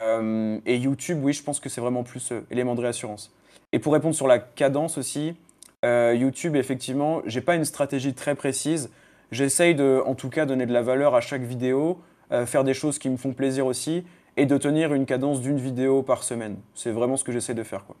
et 0.00 0.76
YouTube, 0.76 1.20
oui, 1.22 1.32
je 1.32 1.42
pense 1.42 1.60
que 1.60 1.68
c'est 1.68 1.80
vraiment 1.80 2.02
plus 2.02 2.32
élément 2.50 2.74
de 2.74 2.80
réassurance. 2.80 3.32
Et 3.72 3.78
pour 3.78 3.92
répondre 3.92 4.14
sur 4.14 4.26
la 4.26 4.38
cadence 4.38 4.98
aussi, 4.98 5.36
YouTube, 5.84 6.56
effectivement, 6.56 7.22
j'ai 7.26 7.40
pas 7.40 7.54
une 7.54 7.64
stratégie 7.64 8.14
très 8.14 8.34
précise. 8.34 8.90
J'essaye 9.32 9.74
de, 9.74 10.02
en 10.06 10.14
tout 10.14 10.28
cas, 10.28 10.44
donner 10.46 10.66
de 10.66 10.72
la 10.72 10.82
valeur 10.82 11.14
à 11.14 11.22
chaque 11.22 11.42
vidéo, 11.42 11.98
euh, 12.30 12.44
faire 12.44 12.64
des 12.64 12.74
choses 12.74 12.98
qui 12.98 13.08
me 13.08 13.16
font 13.16 13.32
plaisir 13.32 13.66
aussi, 13.66 14.04
et 14.36 14.44
de 14.44 14.58
tenir 14.58 14.92
une 14.92 15.06
cadence 15.06 15.40
d'une 15.40 15.56
vidéo 15.56 16.02
par 16.02 16.22
semaine. 16.22 16.58
C'est 16.74 16.92
vraiment 16.92 17.16
ce 17.16 17.24
que 17.24 17.32
j'essaie 17.32 17.54
de 17.54 17.62
faire. 17.62 17.84
Quoi. 17.86 17.96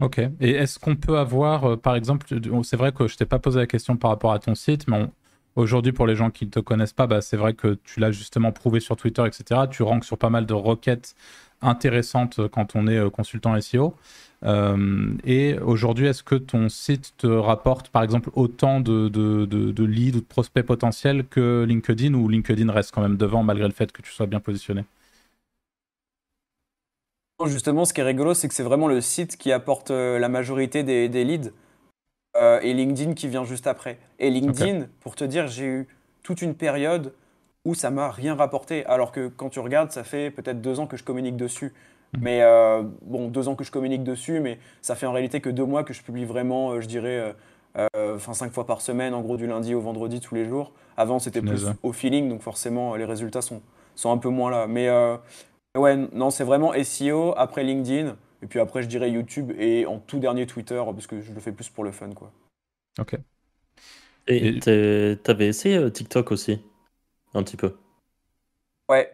Ok. 0.00 0.18
Et 0.40 0.50
est-ce 0.50 0.80
qu'on 0.80 0.96
peut 0.96 1.16
avoir, 1.16 1.64
euh, 1.64 1.76
par 1.76 1.94
exemple, 1.94 2.26
c'est 2.64 2.76
vrai 2.76 2.90
que 2.90 3.06
je 3.06 3.16
t'ai 3.16 3.24
pas 3.24 3.38
posé 3.38 3.60
la 3.60 3.68
question 3.68 3.96
par 3.96 4.10
rapport 4.10 4.32
à 4.32 4.40
ton 4.40 4.56
site, 4.56 4.88
mais 4.88 5.06
aujourd'hui, 5.54 5.92
pour 5.92 6.08
les 6.08 6.16
gens 6.16 6.30
qui 6.30 6.44
ne 6.46 6.50
te 6.50 6.58
connaissent 6.58 6.92
pas, 6.92 7.06
bah, 7.06 7.20
c'est 7.20 7.36
vrai 7.36 7.54
que 7.54 7.78
tu 7.84 8.00
l'as 8.00 8.10
justement 8.10 8.50
prouvé 8.50 8.80
sur 8.80 8.96
Twitter, 8.96 9.24
etc. 9.24 9.62
Tu 9.70 9.84
ranks 9.84 10.04
sur 10.04 10.18
pas 10.18 10.30
mal 10.30 10.44
de 10.44 10.54
requêtes 10.54 11.14
intéressantes 11.62 12.46
quand 12.48 12.76
on 12.76 12.86
est 12.86 12.98
euh, 12.98 13.10
consultant 13.10 13.58
SEO. 13.60 13.94
Euh, 14.44 15.14
et 15.24 15.58
aujourd'hui, 15.58 16.06
est-ce 16.06 16.22
que 16.22 16.34
ton 16.34 16.68
site 16.68 17.14
te 17.16 17.26
rapporte 17.26 17.90
par 17.90 18.02
exemple 18.02 18.30
autant 18.34 18.80
de, 18.80 19.08
de, 19.08 19.46
de, 19.46 19.84
leads 19.84 20.16
ou 20.16 20.20
de 20.20 20.26
prospects 20.26 20.66
potentiels 20.66 21.26
que 21.26 21.64
LinkedIn 21.64 22.14
ou 22.14 22.28
LinkedIn 22.28 22.70
reste 22.72 22.92
quand 22.92 23.02
même 23.02 23.16
devant 23.16 23.42
malgré 23.44 23.68
le 23.68 23.74
fait 23.74 23.92
que 23.92 24.02
tu 24.02 24.10
sois 24.12 24.26
bien 24.26 24.40
positionné? 24.40 24.84
Justement, 27.46 27.84
ce 27.84 27.92
qui 27.92 28.00
est 28.00 28.04
rigolo, 28.04 28.34
c'est 28.34 28.46
que 28.48 28.54
c'est 28.54 28.62
vraiment 28.62 28.86
le 28.86 29.00
site 29.00 29.36
qui 29.36 29.52
apporte 29.52 29.90
euh, 29.90 30.18
la 30.18 30.28
majorité 30.28 30.84
des, 30.84 31.08
des 31.08 31.24
leads 31.24 31.50
euh, 32.36 32.60
et 32.62 32.72
LinkedIn 32.72 33.14
qui 33.14 33.28
vient 33.28 33.44
juste 33.44 33.66
après. 33.66 33.98
Et 34.18 34.30
LinkedIn, 34.30 34.86
pour 35.00 35.16
te 35.16 35.24
dire, 35.24 35.48
j'ai 35.48 35.64
eu 35.64 35.88
toute 36.22 36.42
une 36.42 36.54
période 36.54 37.12
où 37.64 37.74
ça 37.74 37.90
m'a 37.90 38.10
rien 38.10 38.34
rapporté, 38.34 38.84
alors 38.86 39.12
que 39.12 39.28
quand 39.28 39.48
tu 39.48 39.60
regardes, 39.60 39.92
ça 39.92 40.04
fait 40.04 40.30
peut-être 40.30 40.60
deux 40.60 40.80
ans 40.80 40.86
que 40.86 40.96
je 40.96 41.04
communique 41.04 41.36
dessus. 41.36 41.72
Mm. 42.12 42.18
Mais 42.20 42.42
euh, 42.42 42.82
bon, 43.02 43.28
deux 43.28 43.48
ans 43.48 43.54
que 43.54 43.64
je 43.64 43.70
communique 43.70 44.02
dessus, 44.02 44.40
mais 44.40 44.58
ça 44.80 44.94
fait 44.94 45.06
en 45.06 45.12
réalité 45.12 45.40
que 45.40 45.50
deux 45.50 45.64
mois 45.64 45.84
que 45.84 45.92
je 45.92 46.02
publie 46.02 46.24
vraiment, 46.24 46.72
euh, 46.72 46.80
je 46.80 46.88
dirais, 46.88 47.34
euh, 47.76 48.16
enfin 48.16 48.34
cinq 48.34 48.52
fois 48.52 48.66
par 48.66 48.80
semaine, 48.80 49.14
en 49.14 49.22
gros 49.22 49.36
du 49.36 49.46
lundi 49.46 49.74
au 49.74 49.80
vendredi 49.80 50.20
tous 50.20 50.34
les 50.34 50.44
jours. 50.44 50.72
Avant, 50.96 51.18
c'était 51.18 51.40
plus 51.40 51.66
au 51.82 51.92
feeling, 51.92 52.28
donc 52.28 52.42
forcément, 52.42 52.96
les 52.96 53.04
résultats 53.04 53.42
sont, 53.42 53.62
sont 53.94 54.10
un 54.10 54.18
peu 54.18 54.28
moins 54.28 54.50
là. 54.50 54.66
Mais 54.66 54.90
ouais, 55.78 55.96
non, 56.12 56.30
c'est 56.30 56.44
vraiment 56.44 56.72
SEO, 56.82 57.32
après 57.36 57.64
LinkedIn, 57.64 58.16
et 58.42 58.46
puis 58.46 58.60
après, 58.60 58.82
je 58.82 58.88
dirais 58.88 59.10
YouTube, 59.10 59.52
et 59.58 59.86
en 59.86 59.98
tout 59.98 60.18
dernier 60.18 60.46
Twitter, 60.46 60.82
parce 60.84 61.06
que 61.06 61.20
je 61.22 61.32
le 61.32 61.40
fais 61.40 61.52
plus 61.52 61.70
pour 61.70 61.84
le 61.84 61.92
fun, 61.92 62.10
quoi. 62.10 62.30
Ok. 63.00 63.16
Et 64.28 64.58
t'avais 64.60 65.46
essayé 65.46 65.90
TikTok 65.90 66.30
aussi? 66.30 66.60
Un 67.34 67.42
petit 67.42 67.56
peu 67.56 67.76
Ouais. 68.88 69.10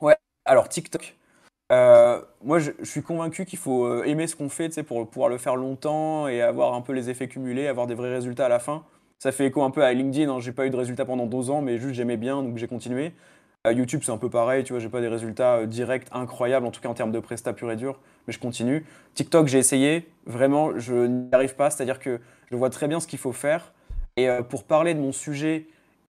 Ouais, 0.00 0.16
alors 0.44 0.68
TikTok, 0.68 1.16
euh, 1.70 2.20
moi, 2.42 2.58
je, 2.58 2.72
suis 2.82 3.02
convaincu 3.02 3.44
qu'il 3.44 3.58
faut 3.58 3.84
euh, 3.84 4.02
aimer 4.04 4.26
ce 4.26 4.34
qu'on 4.34 4.48
fait 4.48 4.82
pour 4.82 5.08
pouvoir 5.08 5.28
le 5.28 5.38
faire 5.38 5.56
longtemps 5.56 6.26
et 6.26 6.42
avoir 6.42 6.74
un 6.74 6.80
peu 6.80 6.92
les 6.92 7.10
effets 7.10 7.28
cumulés, 7.28 7.68
avoir 7.68 7.86
des 7.86 7.94
vrais 7.94 8.12
résultats 8.12 8.46
à 8.46 8.48
la 8.48 8.58
fin. 8.58 8.84
Ça 9.18 9.32
fait 9.32 9.46
écho 9.46 9.62
un 9.62 9.70
peu 9.70 9.84
à 9.84 9.92
LinkedIn. 9.92 10.30
Hein. 10.30 10.40
J'ai 10.40 10.52
pas 10.52 10.66
eu 10.66 10.70
de 10.70 10.76
résultats 10.76 11.04
pendant 11.04 11.26
deux 11.26 11.50
ans, 11.50 11.62
mais 11.62 11.78
juste 11.78 11.94
j'aimais 11.94 12.16
bien, 12.16 12.42
donc 12.42 12.56
j'ai 12.56 12.66
continué. 12.66 13.12
Euh, 13.66 13.72
YouTube, 13.72 14.00
c'est 14.02 14.10
un 14.10 14.16
peu 14.16 14.30
pareil. 14.30 14.64
Tu 14.64 14.72
vois, 14.72 14.80
j'ai 14.80 14.88
pas 14.88 15.00
des 15.00 15.08
résultats 15.08 15.66
directs 15.66 16.06
incroyables, 16.10 16.66
en 16.66 16.70
tout 16.70 16.80
cas 16.80 16.88
en 16.88 16.94
termes 16.94 17.12
de 17.12 17.20
prestat 17.20 17.52
pur 17.52 17.70
et 17.70 17.76
dur, 17.76 18.00
mais 18.26 18.32
je 18.32 18.40
continue. 18.40 18.84
TikTok, 19.14 19.46
j'ai 19.46 19.58
essayé. 19.58 20.08
Vraiment, 20.26 20.76
je 20.78 20.94
n'y 20.94 21.28
arrive 21.32 21.54
pas. 21.54 21.70
C'est-à-dire 21.70 22.00
que 22.00 22.18
je 22.50 22.56
vois 22.56 22.70
très 22.70 22.88
bien 22.88 22.98
ce 22.98 23.06
qu'il 23.06 23.18
faut 23.18 23.32
faire. 23.32 23.72
Et 24.16 24.28
pour 24.48 24.64
parler 24.64 24.92
de 24.92 24.98
mon 24.98 25.12
sujet, 25.12 25.68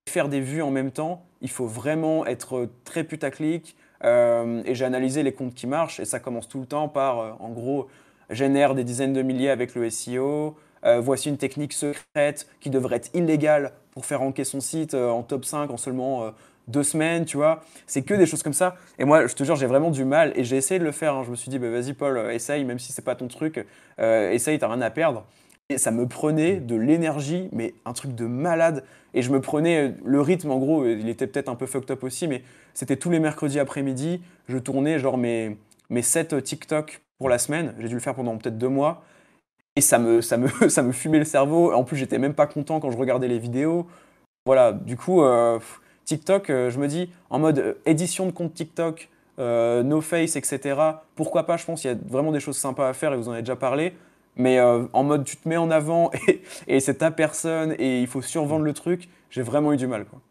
faire 0.10 0.30
des 0.30 0.42
vues 0.42 0.62
en 0.62 0.72
même 0.72 0.92
temps, 0.92 1.26
il 1.42 1.50
faut 1.50 1.68
vraiment 1.68 2.26
être 2.26 2.70
très 2.84 3.04
putaclic 3.04 3.76
euh, 4.04 4.62
et 4.66 4.76
j'ai 4.76 4.86
analysé 4.86 5.24
les 5.24 5.32
comptes 5.32 5.54
qui 5.54 5.68
marchent 5.68 6.00
et 6.00 6.06
ça 6.06 6.20
commence 6.20 6.48
tout 6.48 6.60
le 6.60 6.66
temps 6.66 6.88
par, 6.88 7.20
euh, 7.20 7.32
en 7.40 7.50
gros, 7.50 7.88
génère 8.30 8.76
des 8.76 8.84
dizaines 8.84 9.14
de 9.14 9.22
milliers 9.22 9.50
avec 9.50 9.76
le 9.76 9.90
SEO. 9.90 10.56
Euh, 10.84 11.00
voici 11.00 11.30
une 11.30 11.38
technique 11.38 11.74
secrète 11.74 12.48
qui 12.60 12.70
devrait 12.70 12.96
être 12.96 13.12
illégale 13.14 13.74
pour 13.92 14.06
faire 14.06 14.20
ranker 14.20 14.44
son 14.44 14.62
site 14.62 14.96
en 14.96 15.22
top 15.22 15.46
5 15.46 15.70
en 15.70 15.78
seulement 15.78 16.32
deux 16.68 16.84
semaines, 16.84 17.26
tu 17.26 17.38
vois. 17.38 17.62
C'est 17.86 18.04
que 18.04 18.14
des 18.14 18.26
choses 18.26 18.42
comme 18.42 18.54
ça. 18.54 18.76
Et 18.98 19.04
moi, 19.04 19.28
je 19.28 19.36
te 19.36 19.44
jure, 19.44 19.58
j'ai 19.58 19.66
vraiment 19.66 19.92
du 19.92 20.06
mal 20.06 20.32
et 20.36 20.44
j'ai 20.46 20.56
essayé 20.56 20.80
de 20.80 20.86
le 20.86 20.94
faire. 20.94 21.14
Hein. 21.14 21.24
Je 21.26 21.32
me 21.32 21.36
suis 21.36 21.50
dit, 21.50 21.60
bah, 21.60 21.70
vas-y, 21.70 21.94
Paul, 21.94 22.32
essaye, 22.32 22.64
même 22.64 22.80
si 22.80 22.94
c'est 22.94 23.04
pas 23.04 23.16
ton 23.16 23.28
truc, 23.28 23.64
essaye, 24.00 24.58
t'as 24.58 24.70
rien 24.70 24.82
à 24.82 24.90
perdre. 24.90 25.26
Et 25.71 25.77
ça 25.77 25.91
me 25.91 26.05
prenait 26.05 26.57
de 26.57 26.75
l'énergie, 26.75 27.47
mais 27.53 27.73
un 27.86 27.93
truc 27.93 28.13
de 28.13 28.25
malade. 28.25 28.84
Et 29.13 29.21
je 29.21 29.31
me 29.31 29.39
prenais 29.39 29.95
le 30.03 30.21
rythme, 30.21 30.51
en 30.51 30.60
gros, 30.60 30.86
il 30.86 31.07
était 31.07 31.27
peut-être 31.27 31.49
un 31.49 31.55
peu 31.55 31.65
fucked 31.65 31.89
up 31.91 32.03
aussi, 32.03 32.27
mais 32.27 32.43
c'était 32.73 32.97
tous 32.97 33.10
les 33.10 33.19
mercredis 33.19 33.60
après-midi. 33.60 34.21
Je 34.47 34.57
tournais 34.57 34.99
genre 34.99 35.17
mes, 35.17 35.57
mes 35.89 36.01
7 36.01 36.43
TikTok 36.43 37.01
pour 37.17 37.29
la 37.29 37.38
semaine. 37.38 37.73
J'ai 37.79 37.88
dû 37.88 37.93
le 37.93 37.99
faire 37.99 38.15
pendant 38.15 38.38
peut-être 38.38 38.57
deux 38.57 38.69
mois. 38.69 39.03
Et 39.77 39.81
ça 39.81 39.99
me, 39.99 40.21
ça, 40.21 40.38
me, 40.38 40.47
ça 40.69 40.84
me 40.84 40.91
fumait 40.91 41.19
le 41.19 41.25
cerveau. 41.25 41.71
En 41.71 41.84
plus, 41.84 41.97
j'étais 41.97 42.17
même 42.17 42.34
pas 42.34 42.47
content 42.47 42.79
quand 42.79 42.91
je 42.91 42.97
regardais 42.97 43.27
les 43.27 43.39
vidéos. 43.39 43.88
Voilà, 44.45 44.73
du 44.73 44.97
coup, 44.97 45.23
euh, 45.23 45.60
TikTok, 46.03 46.49
euh, 46.49 46.69
je 46.69 46.79
me 46.79 46.88
dis, 46.88 47.10
en 47.29 47.39
mode 47.39 47.60
euh, 47.60 47.73
édition 47.86 48.25
de 48.25 48.31
compte 48.31 48.53
TikTok, 48.53 49.10
no 49.38 50.01
face, 50.01 50.36
etc. 50.36 50.79
Pourquoi 51.15 51.47
pas? 51.47 51.57
Je 51.57 51.65
pense 51.65 51.81
qu'il 51.81 51.89
y 51.89 51.93
a 51.93 51.97
vraiment 52.07 52.31
des 52.31 52.39
choses 52.39 52.57
sympas 52.57 52.89
à 52.89 52.93
faire 52.93 53.13
et 53.13 53.17
vous 53.17 53.27
en 53.27 53.31
avez 53.31 53.41
déjà 53.41 53.55
parlé. 53.55 53.93
Mais 54.36 54.60
en 54.62 55.04
mode, 55.04 55.26
tu 55.26 55.38
te 55.38 55.48
mets 55.48 55.58
en 55.58 55.72
avant 55.72 56.12
et, 56.28 56.41
et 56.67 56.80
c'est 56.80 56.96
ta 56.96 57.12
personne 57.12 57.76
et 57.80 58.02
il 58.02 58.08
faut 58.08 58.22
survendre 58.22 58.63
le 58.63 58.74
truc, 58.74 59.10
j'ai 59.30 59.41
vraiment 59.41 59.74
eu 59.74 59.78
du 59.78 59.88
mal. 59.88 60.06
Quoi. 60.06 60.22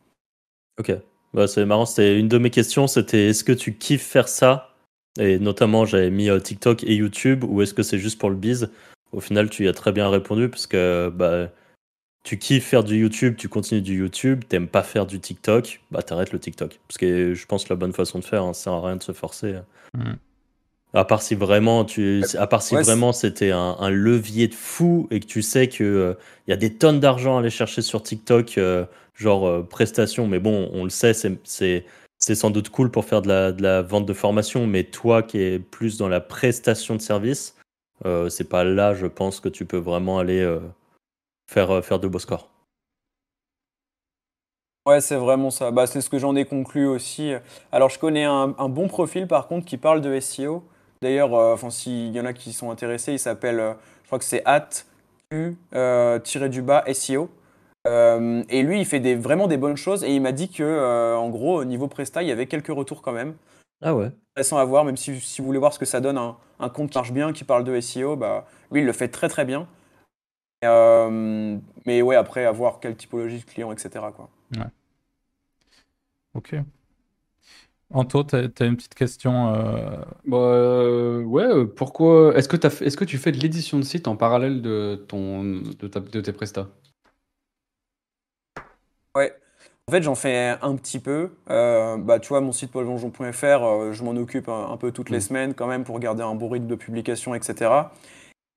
Ok. 0.79 0.93
Bah, 1.33 1.47
c'est 1.47 1.65
marrant, 1.65 1.87
c'était 1.87 2.19
une 2.19 2.29
de 2.29 2.39
mes 2.39 2.51
questions, 2.51 2.87
c'était 2.87 3.29
est-ce 3.29 3.45
que 3.45 3.53
tu 3.53 3.75
kiffes 3.75 4.07
faire 4.07 4.29
ça? 4.29 4.75
Et 5.19 5.39
notamment, 5.39 5.85
j'avais 5.85 6.11
mis 6.11 6.29
euh, 6.29 6.41
TikTok 6.41 6.85
et 6.85 6.95
YouTube, 6.95 7.45
ou 7.45 7.63
est-ce 7.63 7.75
que 7.75 7.83
c'est 7.83 7.99
juste 7.99 8.19
pour 8.19 8.31
le 8.31 8.37
biz? 8.37 8.71
Au 9.13 9.21
final, 9.21 9.51
tu 9.51 9.65
y 9.65 9.69
as 9.69 9.73
très 9.73 9.93
bien 9.93 10.09
répondu, 10.09 10.49
parce 10.49 10.67
que 10.67 11.11
bah, 11.15 11.49
tu 12.25 12.39
kiffes 12.39 12.67
faire 12.67 12.85
du 12.85 12.97
YouTube, 12.97 13.37
tu 13.37 13.49
continues 13.49 13.83
du 13.83 13.97
YouTube, 13.99 14.45
t'aimes 14.49 14.69
pas 14.69 14.83
faire 14.83 15.07
du 15.07 15.21
TikTok, 15.21 15.81
bah 15.91 16.03
t'arrêtes 16.03 16.33
le 16.33 16.39
TikTok. 16.39 16.81
Parce 16.89 16.99
que 16.99 17.35
je 17.35 17.47
pense 17.47 17.65
que 17.65 17.73
la 17.73 17.77
bonne 17.77 17.93
façon 17.93 18.19
de 18.19 18.25
faire, 18.25 18.45
hein, 18.45 18.53
ça 18.53 18.65
sert 18.65 18.73
à 18.73 18.87
rien 18.87 18.97
de 18.97 19.03
se 19.03 19.13
forcer. 19.13 19.57
Mmh. 19.95 20.13
À 20.93 21.05
part 21.05 21.23
si 21.23 21.37
vraiment 21.37 21.85
tu, 21.85 22.25
à 22.37 22.47
part 22.49 22.63
si 22.63 22.75
vraiment 22.75 23.13
c'était 23.13 23.53
un, 23.53 23.91
levier 23.91 24.49
de 24.49 24.55
fou 24.55 25.07
et 25.13 25.21
que 25.21 25.27
tu 25.27 25.41
sais 25.41 25.69
que 25.69 25.85
euh, 25.85 26.15
il 26.47 26.51
y 26.51 26.53
a 26.53 26.57
des 26.57 26.75
tonnes 26.75 26.99
d'argent 26.99 27.37
à 27.37 27.41
aller 27.41 27.51
chercher 27.51 27.81
sur 27.81 28.03
TikTok, 28.03 28.59
euh, 28.59 28.85
genre 29.15 29.47
euh, 29.47 29.63
prestation. 29.63 30.27
Mais 30.27 30.41
bon, 30.41 30.69
on 30.73 30.83
le 30.83 30.91
sait, 30.91 31.13
c'est 31.15 31.85
c'est 32.23 32.35
sans 32.35 32.51
doute 32.51 32.71
cool 32.71 32.91
pour 32.91 33.05
faire 33.05 33.23
de 33.23 33.29
la, 33.29 33.53
de 33.53 33.63
la, 33.63 33.83
vente 33.83 34.05
de 34.05 34.13
formation. 34.13 34.67
Mais 34.67 34.83
toi 34.85 35.23
qui 35.23 35.39
es 35.41 35.59
plus 35.61 35.97
dans 35.97 36.09
la 36.09 36.21
prestation 36.21 36.97
de 36.97 37.01
service, 37.01 37.57
c'est 38.29 38.49
pas 38.49 38.65
là, 38.65 38.95
je 38.95 39.07
pense, 39.07 39.41
que 39.41 39.49
tu 39.49 39.65
peux 39.65 39.79
vraiment 39.79 40.19
aller 40.19 40.59
faire 41.51 41.85
faire 41.85 42.01
de 42.01 42.09
beaux 42.09 42.19
scores. 42.19 42.51
Ouais, 44.87 45.01
c'est 45.01 45.17
vraiment 45.17 45.51
ça. 45.51 45.71
Bah, 45.71 45.87
c'est 45.87 46.01
ce 46.01 46.11
que 46.11 46.19
j'en 46.19 46.35
ai 46.35 46.45
conclu 46.45 46.87
aussi. 46.87 47.33
Alors, 47.71 47.91
je 47.91 47.99
connais 47.99 48.25
un, 48.25 48.55
un, 48.59 48.69
bon 48.69 48.89
profil 48.89 49.27
par 49.27 49.47
contre 49.47 49.67
qui 49.67 49.77
parle 49.77 50.01
de 50.01 50.19
SEO. 50.19 50.65
D'ailleurs, 51.03 51.35
euh, 51.35 51.55
enfin, 51.55 51.71
s'il 51.71 52.15
y 52.15 52.21
en 52.21 52.27
a 52.27 52.33
qui 52.33 52.53
sont 52.53 52.71
intéressés, 52.71 53.13
il 53.13 53.19
s'appelle, 53.19 53.59
euh, 53.59 53.73
je 54.03 54.07
crois 54.07 54.19
que 54.19 54.25
c'est 54.25 54.43
at 54.45 54.69
u 55.33 55.57
du 56.51 56.63
bas 56.63 56.85
SEO. 56.93 57.31
et 57.87 58.63
lui, 58.63 58.81
il 58.81 58.85
fait 58.85 59.01
des, 59.01 59.15
vraiment 59.15 59.49
des 59.49 59.57
bonnes 59.57 59.77
choses 59.77 60.05
et 60.05 60.15
il 60.15 60.21
m'a 60.21 60.33
dit 60.33 60.51
que, 60.51 61.15
en 61.17 61.31
gros, 61.31 61.61
au 61.61 61.65
niveau 61.65 61.89
Presta, 61.89 62.23
il 62.23 62.29
y 62.29 62.33
avait 62.33 62.47
quelques 62.47 62.75
retours 62.75 63.01
quand 63.01 63.13
même. 63.13 63.35
Ah 63.83 63.95
ouais. 63.95 64.11
Intéressant 64.33 64.59
à 64.59 64.65
voir, 64.65 64.85
même 64.85 64.99
si, 64.99 65.19
si 65.21 65.41
vous 65.41 65.47
voulez 65.47 65.59
voir 65.59 65.73
ce 65.73 65.79
que 65.79 65.87
ça 65.87 66.01
donne, 66.01 66.19
un, 66.19 66.37
un, 66.59 66.69
compte 66.69 66.91
qui 66.91 66.99
marche 66.99 67.13
bien, 67.13 67.33
qui 67.33 67.45
parle 67.45 67.65
de 67.65 67.81
SEO, 67.81 68.17
bah, 68.17 68.47
lui, 68.71 68.81
il 68.81 68.87
le 68.87 68.93
fait 68.93 69.09
très 69.09 69.29
très 69.31 69.47
bien. 69.47 69.67
mais 70.63 72.03
ouais, 72.03 72.17
après, 72.17 72.45
à 72.45 72.53
voir 72.53 72.81
quelle 72.81 72.97
typologie 72.97 73.39
de 73.39 73.45
client, 73.45 73.73
etc. 73.73 74.05
Quoi. 74.15 74.29
Ouais. 74.57 74.67
Ok. 76.35 76.57
Anto, 77.93 78.23
tu 78.23 78.37
as, 78.37 78.65
une 78.65 78.77
petite 78.77 78.95
question 78.95 79.53
euh... 79.53 79.97
Bah, 80.25 80.37
euh, 80.37 81.23
ouais, 81.25 81.43
euh, 81.43 81.65
pourquoi 81.65 82.37
est-ce 82.37 82.49
que, 82.49 82.85
est 82.85 82.97
que 82.97 83.05
tu 83.05 83.19
fais 83.19 83.33
de 83.33 83.39
l'édition 83.39 83.79
de 83.79 83.85
site 83.85 84.07
en 84.07 84.15
parallèle 84.15 84.63
de, 84.63 85.05
ton, 85.09 85.43
de, 85.43 85.89
de 85.89 86.21
tes 86.21 86.33
prestats? 86.33 86.69
Ouais, 89.17 89.35
en 89.89 89.93
fait 89.93 90.03
j'en 90.03 90.15
fais 90.15 90.57
un 90.63 90.77
petit 90.77 91.01
peu. 91.01 91.33
Euh, 91.51 91.97
bah, 91.97 92.21
tu 92.21 92.29
vois, 92.29 92.41
mon 92.41 92.53
site 92.53 92.71
pauljonjon.fr, 92.71 93.93
je 93.93 94.05
m'en 94.05 94.13
occupe 94.13 94.49
un, 94.49 94.77
peu 94.77 94.93
toutes 94.93 95.11
les 95.11 95.19
mm. 95.19 95.23
semaines 95.23 95.55
quand 95.55 95.67
même 95.67 95.83
pour 95.83 95.99
garder 95.99 96.23
un 96.23 96.37
bon 96.37 96.49
rythme 96.49 96.69
de 96.69 96.77
publication, 96.77 97.35
etc. 97.35 97.73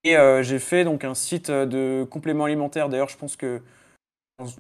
Et 0.03 0.15
j'ai 0.41 0.59
fait 0.59 0.83
donc 0.83 1.03
un 1.05 1.15
site 1.15 1.49
de 1.49 2.05
compléments 2.07 2.45
alimentaires. 2.45 2.87
D'ailleurs, 2.87 3.09
je 3.09 3.17
pense 3.17 3.35
que 3.35 3.61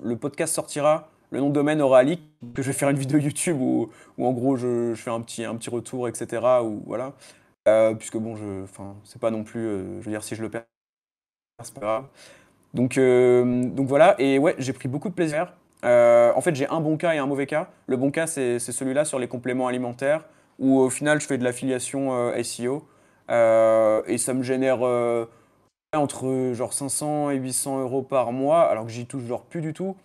le 0.03 0.15
podcast 0.17 0.55
sortira 0.55 1.09
le 1.33 1.39
nom 1.39 1.49
de 1.49 1.53
domaine 1.53 1.81
leak, 2.05 2.21
que 2.53 2.61
je 2.61 2.67
vais 2.67 2.77
faire 2.77 2.89
une 2.89 2.97
vidéo 2.97 3.17
YouTube 3.17 3.57
où, 3.59 3.89
où 4.17 4.27
en 4.27 4.31
gros 4.31 4.55
je, 4.55 4.93
fais 4.95 5.09
un 5.09 5.19
petit, 5.19 5.43
un 5.43 5.55
petit 5.55 5.71
retour, 5.71 6.07
etc. 6.07 6.41
Ou, 6.63 6.83
voilà. 6.85 7.13
Euh, 7.67 7.95
puisque 7.95 8.17
bon, 8.17 8.35
je, 8.35 8.63
enfin, 8.63 8.95
c'est 9.03 9.19
pas 9.19 9.31
non 9.31 9.43
plus, 9.43 9.65
euh, 9.65 9.99
je 9.99 10.05
veux 10.05 10.11
dire, 10.11 10.23
si 10.23 10.35
je 10.35 10.43
le 10.43 10.49
perds, 10.49 10.65
c'est 11.63 11.73
pas 11.73 11.81
grave. 11.81 12.05
Donc, 12.75 12.97
euh, 12.97 13.63
donc 13.65 13.87
voilà, 13.87 14.15
et 14.19 14.37
ouais, 14.37 14.55
j'ai 14.59 14.73
pris 14.73 14.87
beaucoup 14.87 15.09
de 15.09 15.15
plaisir. 15.15 15.53
en 15.83 16.41
fait, 16.41 16.55
j'ai 16.55 16.67
un 16.67 16.79
bon 16.81 16.97
cas 16.97 17.15
et 17.15 17.17
un 17.17 17.25
mauvais 17.25 17.47
cas. 17.47 17.69
Le 17.87 17.97
bon 17.97 18.11
cas, 18.11 18.27
c'est, 18.27 18.59
celui-là 18.59 19.03
sur 19.03 19.17
les 19.17 19.27
compléments 19.27 19.67
alimentaires, 19.67 20.25
où 20.59 20.79
au 20.79 20.89
final, 20.91 21.19
je 21.19 21.25
fais 21.25 21.39
de 21.39 21.43
l'affiliation 21.43 22.31
SEO. 22.43 22.85
et 23.29 24.17
ça 24.19 24.33
me 24.35 24.43
génère 24.43 24.81
entre 25.95 26.53
genre 26.53 26.73
500 26.73 27.31
et 27.31 27.37
800 27.37 27.81
euros 27.81 28.03
par 28.03 28.31
mois, 28.31 28.61
alors 28.61 28.85
que 28.85 28.91
j'y 28.91 29.07
touche 29.07 29.23
genre 29.23 29.45
plus 29.45 29.61
du 29.61 29.73
tout. 29.73 29.95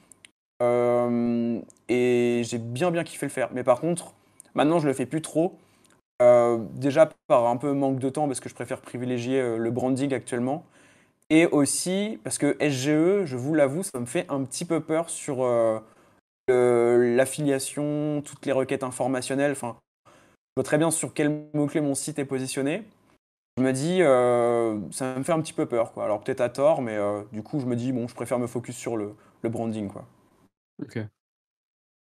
Euh, 0.63 1.61
et 1.89 2.43
j'ai 2.45 2.59
bien 2.59 2.91
bien 2.91 3.05
kiffé 3.05 3.27
le 3.27 3.31
faire. 3.31 3.51
Mais 3.53 3.65
par 3.65 3.81
contre, 3.81 4.15
maintenant 4.55 4.79
je 4.79 4.87
le 4.87 4.93
fais 4.93 5.07
plus 5.07 5.23
trop. 5.23 5.59
Euh, 6.21 6.59
déjà 6.73 7.09
par 7.29 7.47
un 7.47 7.57
peu 7.57 7.73
manque 7.73 8.01
de 8.01 8.09
temps 8.09 8.27
parce 8.27 8.41
que 8.41 8.49
je 8.49 8.55
préfère 8.55 8.81
privilégier 8.81 9.41
euh, 9.41 9.57
le 9.57 9.71
branding 9.71 10.13
actuellement. 10.15 10.65
Et 11.31 11.47
aussi 11.47 12.19
parce 12.25 12.39
que 12.39 12.57
SGE, 12.61 13.25
je 13.25 13.37
vous 13.37 13.55
l'avoue, 13.55 13.83
ça 13.83 14.01
me 14.01 14.07
fait 14.07 14.27
un 14.29 14.43
petit 14.45 14.65
peu 14.65 14.81
peur 14.81 15.11
sur 15.11 15.47
l'affiliation, 16.49 18.23
toutes 18.25 18.47
les 18.47 18.53
requêtes 18.53 18.83
informationnelles. 18.83 19.53
Enfin, 19.53 19.77
je 20.07 20.13
vois 20.57 20.65
très 20.65 20.79
bien 20.79 20.91
sur 20.91 21.13
quel 21.13 21.45
mot-clé 21.53 21.83
mon 21.83 21.95
site 21.95 22.19
est 22.19 22.25
positionné. 22.25 22.83
Je 23.59 23.63
me 23.63 23.73
dis, 23.75 23.99
ça 24.97 25.19
me 25.19 25.23
fait 25.23 25.33
un 25.33 25.41
petit 25.43 25.53
peu 25.53 25.67
peur. 25.67 25.93
Quoi. 25.93 26.05
Alors 26.05 26.21
peut-être 26.21 26.41
à 26.41 26.49
tort, 26.49 26.81
mais 26.81 26.97
du 27.31 27.43
coup, 27.43 27.61
je 27.61 27.67
me 27.67 27.77
dis, 27.77 27.93
bon, 27.93 28.09
je 28.09 28.15
préfère 28.15 28.39
me 28.39 28.47
focus 28.47 28.77
sur 28.77 28.97
le, 28.97 29.15
le 29.43 29.51
branding. 29.51 29.89
Quoi. 29.89 30.07
Ok. 30.83 30.99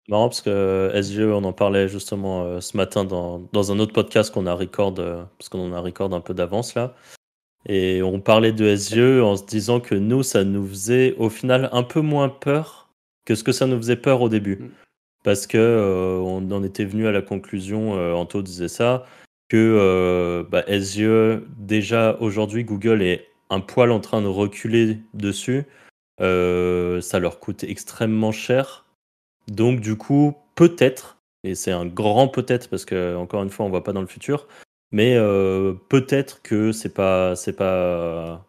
Marrant 0.08 0.28
parce 0.28 0.40
que 0.40 0.90
SGE, 1.00 1.20
on 1.20 1.44
en 1.44 1.52
parlait 1.52 1.88
justement 1.88 2.42
euh, 2.42 2.60
ce 2.60 2.76
matin 2.76 3.04
dans, 3.04 3.38
dans, 3.52 3.70
un 3.70 3.78
autre 3.78 3.92
podcast 3.92 4.32
qu'on 4.32 4.46
a 4.46 4.54
record, 4.54 4.94
euh, 4.98 5.24
parce 5.38 5.48
qu'on 5.48 5.72
a 5.72 5.80
record 5.80 6.12
un 6.14 6.20
peu 6.20 6.34
d'avance 6.34 6.74
là. 6.74 6.94
Et 7.66 8.02
on 8.02 8.20
parlait 8.20 8.52
de 8.52 8.74
SGE 8.74 9.20
en 9.22 9.36
se 9.36 9.44
disant 9.44 9.80
que 9.80 9.94
nous, 9.94 10.24
ça 10.24 10.42
nous 10.42 10.66
faisait 10.66 11.14
au 11.18 11.28
final 11.28 11.68
un 11.72 11.84
peu 11.84 12.00
moins 12.00 12.28
peur 12.28 12.90
que 13.24 13.36
ce 13.36 13.44
que 13.44 13.52
ça 13.52 13.66
nous 13.66 13.76
faisait 13.76 13.96
peur 13.96 14.20
au 14.22 14.28
début. 14.28 14.56
Mm. 14.56 14.70
Parce 15.22 15.46
que 15.46 15.58
euh, 15.58 16.18
on 16.18 16.50
en 16.50 16.64
était 16.64 16.86
venu 16.86 17.06
à 17.06 17.12
la 17.12 17.22
conclusion, 17.22 17.92
Anto 18.14 18.42
disait 18.42 18.68
ça, 18.68 19.04
que 19.48 20.44
bah, 20.50 20.64
SGE, 20.66 21.42
déjà 21.58 22.16
aujourd'hui, 22.20 22.64
Google 22.64 23.02
est 23.02 23.28
un 23.50 23.60
poil 23.60 23.92
en 23.92 24.00
train 24.00 24.22
de 24.22 24.28
reculer 24.28 24.98
dessus. 25.12 25.64
Euh, 26.20 27.00
ça 27.00 27.18
leur 27.18 27.40
coûte 27.40 27.64
extrêmement 27.64 28.32
cher. 28.32 28.84
Donc 29.48 29.80
du 29.80 29.96
coup, 29.96 30.36
peut-être, 30.54 31.18
et 31.44 31.54
c'est 31.54 31.72
un 31.72 31.86
grand 31.86 32.28
peut-être 32.28 32.68
parce 32.68 32.84
que 32.84 33.16
encore 33.16 33.42
une 33.42 33.50
fois, 33.50 33.66
on 33.66 33.70
va 33.70 33.80
pas 33.80 33.92
dans 33.92 34.02
le 34.02 34.06
futur, 34.06 34.46
mais 34.92 35.16
euh, 35.16 35.74
peut-être 35.88 36.42
que 36.42 36.72
c'est 36.72 36.92
pas, 36.94 37.36
c'est 37.36 37.54
pas, 37.54 38.46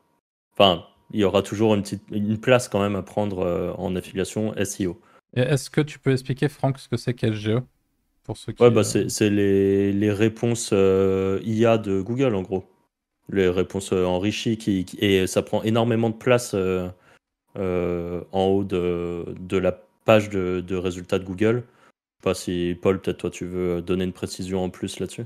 enfin, 0.54 0.84
il 1.14 1.20
y 1.22 1.24
aura 1.24 1.42
toujours 1.42 1.76
une 1.76 1.82
petite, 1.82 2.04
une 2.12 2.40
place 2.40 2.68
quand 2.68 2.82
même 2.82 2.96
à 2.96 3.04
prendre 3.04 3.40
euh, 3.40 3.72
en 3.78 3.96
affiliation 3.96 4.54
SEO. 4.64 5.00
Est-ce 5.34 5.70
que 5.70 5.82
tu 5.82 5.98
peux 5.98 6.12
expliquer, 6.12 6.50
Franck, 6.50 6.78
ce 6.78 6.90
que 6.90 6.98
c'est 6.98 7.14
qu'SGE 7.14 7.62
pour 8.26 8.36
ceux 8.38 8.52
qui... 8.52 8.62
Ouais, 8.62 8.70
bah 8.70 8.84
c'est 8.84 9.30
les, 9.30 9.94
les, 9.94 10.12
réponses 10.12 10.72
IA 10.72 11.78
de 11.78 12.02
Google 12.02 12.36
en 12.36 12.42
gros, 12.42 12.66
les 13.30 13.48
réponses 13.50 13.94
enrichies 13.94 14.58
qui, 14.58 14.86
et 15.00 15.26
ça 15.28 15.42
prend 15.42 15.64
énormément 15.64 16.10
de 16.10 16.16
place 16.16 16.52
euh, 16.54 16.90
en 17.56 18.46
haut 18.46 18.64
de, 18.64 19.26
de, 19.40 19.58
la 19.58 19.74
page 20.06 20.30
de, 20.30 20.76
résultats 20.76 21.20
de 21.20 21.26
Google. 21.26 21.56
Je 21.58 21.60
sais 21.60 22.24
pas 22.24 22.34
si 22.34 22.78
Paul, 22.82 23.02
peut-être 23.02 23.18
toi 23.18 23.30
tu 23.30 23.46
veux 23.46 23.82
donner 23.82 24.04
une 24.04 24.14
précision 24.14 24.64
en 24.64 24.70
plus 24.70 25.00
là-dessus. 25.00 25.26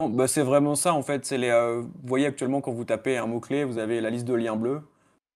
Bah 0.00 0.28
c'est 0.28 0.42
vraiment 0.42 0.74
ça 0.74 0.92
en 0.92 1.02
fait. 1.02 1.32
Euh, 1.32 1.80
vous 1.80 1.90
voyez 2.04 2.26
actuellement 2.26 2.60
quand 2.60 2.72
vous 2.72 2.84
tapez 2.84 3.16
un 3.16 3.26
mot-clé, 3.26 3.64
vous 3.64 3.78
avez 3.78 4.00
la 4.02 4.10
liste 4.10 4.26
de 4.26 4.34
liens 4.34 4.56
bleus. 4.56 4.82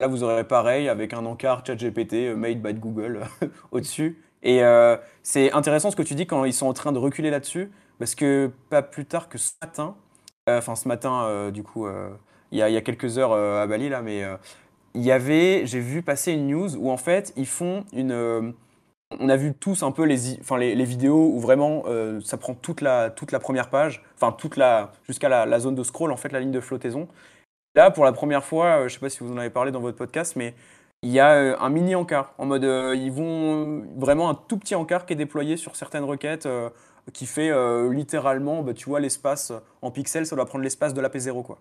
Là 0.01 0.07
vous 0.07 0.23
aurez 0.23 0.45
pareil 0.45 0.89
avec 0.89 1.15
un 1.15 1.25
encart 1.25 1.65
ChatGPT 1.67 2.15
euh, 2.15 2.37
made 2.37 2.61
by 2.61 2.75
Google 2.75 3.23
au-dessus. 3.73 4.23
Et 4.43 4.63
c'est 5.23 5.53
intéressant 5.53 5.91
ce 5.91 5.97
que 5.97 6.03
tu 6.03 6.15
dis 6.15 6.27
quand 6.27 6.47
ils 6.47 6.55
sont 6.55 6.67
en 6.67 6.73
train 6.73 6.93
de 6.93 6.99
reculer 6.99 7.29
là-dessus, 7.29 7.71
parce 7.99 8.15
que 8.15 8.51
pas 8.71 8.81
plus 8.81 9.05
tard 9.05 9.29
que 9.29 9.37
ce 9.37 9.53
matin, 9.61 9.97
enfin 10.49 10.77
ce 10.77 10.89
matin 10.89 11.51
du 11.51 11.63
coup 11.63 11.87
il 12.53 12.59
y 12.59 12.63
a, 12.63 12.81
quelques 12.81 13.19
heures 13.19 13.33
euh, 13.33 13.63
à 13.63 13.67
Bali, 13.67 13.89
là, 13.89 14.03
mais 14.03 14.25
euh, 14.25 14.37
il 14.95 15.03
y 15.03 15.13
avait, 15.13 15.67
j'ai 15.67 15.81
vu 15.81 16.03
passer 16.03 16.33
une 16.33 16.49
news 16.49 16.77
où 16.77 16.91
en 16.91 16.97
fait, 16.97 17.33
ils 17.37 17.47
font 17.47 17.85
une. 17.93 18.13
Euh, 18.13 18.53
on 19.19 19.29
a 19.29 19.37
vu 19.37 19.55
tous 19.55 19.83
un 19.83 19.91
peu 19.91 20.05
les, 20.05 20.39
enfin, 20.41 20.57
les, 20.57 20.85
vidéos 20.85 21.33
où 21.35 21.41
vraiment 21.41 21.83
ça 22.23 22.37
prend 22.37 22.55
toute 22.55 22.81
la, 22.81 23.11
toute 23.11 23.33
la 23.33 23.41
première 23.41 23.69
page, 23.69 24.05
enfin 24.15 24.31
toute 24.31 24.57
la 24.57 24.93
jusqu'à 25.03 25.29
la, 25.29 25.59
zone 25.59 25.75
de 25.75 25.83
scroll 25.83 26.13
en 26.13 26.17
fait 26.17 26.31
la 26.31 26.39
ligne 26.39 26.53
de 26.53 26.61
flottaison. 26.61 27.09
Là 27.75 27.91
pour 27.91 28.05
la 28.05 28.13
première 28.13 28.45
fois, 28.45 28.87
je 28.87 28.95
sais 28.95 29.01
pas 29.01 29.11
si 29.11 29.19
vous 29.25 29.33
en 29.33 29.37
avez 29.37 29.51
parlé 29.51 29.73
dans 29.73 29.81
votre 29.81 29.97
podcast, 29.97 30.37
mais 30.37 30.55
il 31.03 31.11
y 31.11 31.19
a 31.19 31.61
un 31.61 31.69
mini 31.71 31.97
encart 31.97 32.35
en 32.39 32.47
mode 32.47 32.63
ils 32.63 33.11
vont 33.11 33.83
vraiment 33.97 34.31
un 34.31 34.37
tout 34.37 34.59
petit 34.59 34.77
encart 34.77 35.07
qui 35.07 35.15
est 35.15 35.17
déployé 35.17 35.57
sur 35.57 35.75
certaines 35.75 36.05
requêtes 36.05 36.47
qui 37.13 37.27
fait 37.27 37.51
littéralement, 37.91 38.63
bah, 38.63 38.75
tu 38.75 38.89
vois 38.89 39.01
l'espace 39.01 39.53
en 39.83 39.91
pixels, 39.91 40.27
ça 40.27 40.37
doit 40.37 40.47
prendre 40.47 40.63
l'espace 40.63 40.95
de 40.95 41.01
l'AP0 41.01 41.43
quoi. 41.43 41.59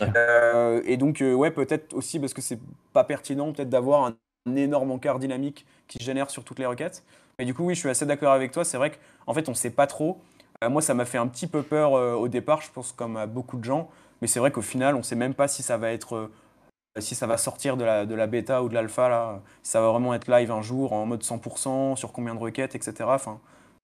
Euh, 0.00 0.82
et 0.84 0.96
donc, 0.96 1.20
euh, 1.20 1.34
ouais, 1.34 1.50
peut-être 1.50 1.94
aussi 1.94 2.18
parce 2.18 2.34
que 2.34 2.42
c'est 2.42 2.58
pas 2.92 3.04
pertinent, 3.04 3.52
peut-être 3.52 3.68
d'avoir 3.68 4.06
un, 4.06 4.16
énorme 4.56 4.90
encart 4.90 5.18
dynamique 5.18 5.64
qui 5.88 6.02
génère 6.04 6.30
sur 6.30 6.44
toutes 6.44 6.58
les 6.58 6.66
requêtes. 6.66 7.02
Mais 7.38 7.44
du 7.44 7.54
coup, 7.54 7.64
oui, 7.64 7.74
je 7.74 7.80
suis 7.80 7.88
assez 7.88 8.06
d'accord 8.06 8.32
avec 8.32 8.52
toi. 8.52 8.64
C'est 8.64 8.76
vrai 8.76 8.92
qu'en 8.92 9.32
fait, 9.34 9.48
on 9.48 9.54
sait 9.54 9.70
pas 9.70 9.86
trop. 9.86 10.20
Euh, 10.62 10.68
moi, 10.68 10.82
ça 10.82 10.94
m'a 10.94 11.04
fait 11.04 11.18
un 11.18 11.26
petit 11.26 11.46
peu 11.46 11.62
peur 11.62 11.92
au 11.92 12.28
départ, 12.28 12.60
je 12.60 12.70
pense, 12.70 12.92
comme 12.92 13.24
beaucoup 13.26 13.56
de 13.58 13.64
gens. 13.64 13.90
Mais 14.20 14.28
c'est 14.28 14.40
vrai 14.40 14.50
qu'au 14.50 14.62
final, 14.62 14.96
on 14.96 15.02
sait 15.02 15.16
même 15.16 15.34
pas 15.34 15.48
si 15.48 15.62
ça 15.62 15.78
va 15.78 15.92
être. 15.92 16.30
si 16.98 17.14
ça 17.14 17.26
va 17.26 17.36
sortir 17.38 17.76
de 17.76 17.84
la, 17.84 18.06
de 18.06 18.14
la 18.14 18.26
bêta 18.26 18.62
ou 18.62 18.68
de 18.68 18.74
l'alpha, 18.74 19.42
si 19.62 19.72
ça 19.72 19.80
va 19.80 19.88
vraiment 19.90 20.14
être 20.14 20.28
live 20.28 20.50
un 20.50 20.62
jour 20.62 20.92
en 20.92 21.06
mode 21.06 21.22
100%, 21.22 21.96
sur 21.96 22.12
combien 22.12 22.34
de 22.34 22.40
requêtes, 22.40 22.74
etc. 22.74 23.16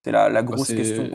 c'est 0.05 0.13
la, 0.13 0.29
la, 0.29 0.43
bah, 0.43 0.55
grosse 0.55 0.69
question. 0.69 1.11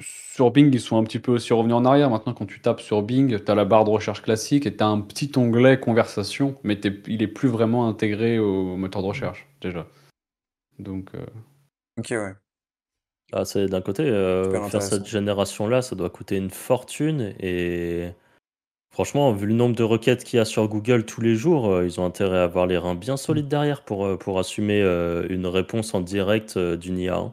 Sur 0.00 0.50
Bing, 0.50 0.72
ils 0.72 0.80
sont 0.80 0.98
un 0.98 1.04
petit 1.04 1.18
peu 1.18 1.32
aussi 1.32 1.52
revenus 1.52 1.74
en 1.74 1.84
arrière. 1.84 2.10
Maintenant, 2.10 2.34
quand 2.34 2.46
tu 2.46 2.60
tapes 2.60 2.80
sur 2.80 3.02
Bing, 3.02 3.42
tu 3.42 3.50
as 3.50 3.54
la 3.54 3.64
barre 3.64 3.84
de 3.84 3.90
recherche 3.90 4.22
classique 4.22 4.66
et 4.66 4.76
tu 4.76 4.84
as 4.84 4.86
un 4.86 5.00
petit 5.00 5.32
onglet 5.36 5.80
conversation, 5.80 6.56
mais 6.62 6.78
il 7.06 7.22
est 7.22 7.28
plus 7.28 7.48
vraiment 7.48 7.88
intégré 7.88 8.38
au 8.38 8.76
moteur 8.76 9.02
de 9.02 9.08
recherche, 9.08 9.48
déjà. 9.60 9.86
Donc. 10.78 11.10
Euh, 11.14 11.24
ok, 11.98 12.08
ouais. 12.10 12.34
Ah, 13.32 13.44
c'est 13.44 13.66
d'un 13.66 13.82
côté, 13.82 14.04
euh, 14.04 14.68
faire 14.68 14.82
cette 14.82 15.06
génération-là, 15.06 15.82
ça 15.82 15.96
doit 15.96 16.08
coûter 16.08 16.36
une 16.36 16.50
fortune. 16.50 17.34
Et 17.40 18.10
franchement, 18.90 19.32
vu 19.32 19.46
le 19.46 19.54
nombre 19.54 19.74
de 19.74 19.82
requêtes 19.82 20.24
qu'il 20.24 20.38
y 20.38 20.40
a 20.40 20.46
sur 20.46 20.66
Google 20.68 21.04
tous 21.04 21.20
les 21.20 21.34
jours, 21.34 21.70
euh, 21.70 21.84
ils 21.84 22.00
ont 22.00 22.06
intérêt 22.06 22.38
à 22.38 22.44
avoir 22.44 22.66
les 22.66 22.78
reins 22.78 22.94
bien 22.94 23.18
solides 23.18 23.48
derrière 23.48 23.82
pour, 23.84 24.16
pour 24.18 24.38
assumer 24.38 24.80
une 25.28 25.46
réponse 25.46 25.94
en 25.94 26.00
direct 26.00 26.58
d'une 26.58 26.98
IA. 26.98 27.32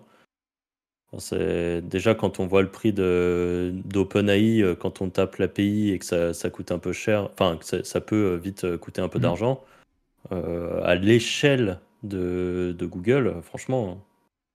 Déjà 1.31 2.15
quand 2.15 2.39
on 2.39 2.47
voit 2.47 2.61
le 2.61 2.69
prix 2.69 2.91
d'OpenAI 2.93 4.61
euh, 4.61 4.75
quand 4.75 5.01
on 5.01 5.09
tape 5.09 5.37
l'API 5.37 5.91
et 5.91 5.99
que 5.99 6.05
ça, 6.05 6.33
ça, 6.33 6.49
coûte 6.49 6.71
un 6.71 6.79
peu 6.79 6.93
cher, 6.93 7.29
enfin 7.33 7.57
que 7.57 7.83
ça, 7.83 8.01
peut 8.01 8.33
euh, 8.33 8.35
vite 8.37 8.65
euh, 8.65 8.77
coûter 8.77 9.01
un 9.01 9.07
peu 9.07 9.19
mmh. 9.19 9.21
d'argent. 9.21 9.63
à 10.31 10.95
l'échelle 10.95 11.79
de, 12.03 12.75
de, 12.77 12.85
Google, 12.85 13.35
franchement, 13.43 14.03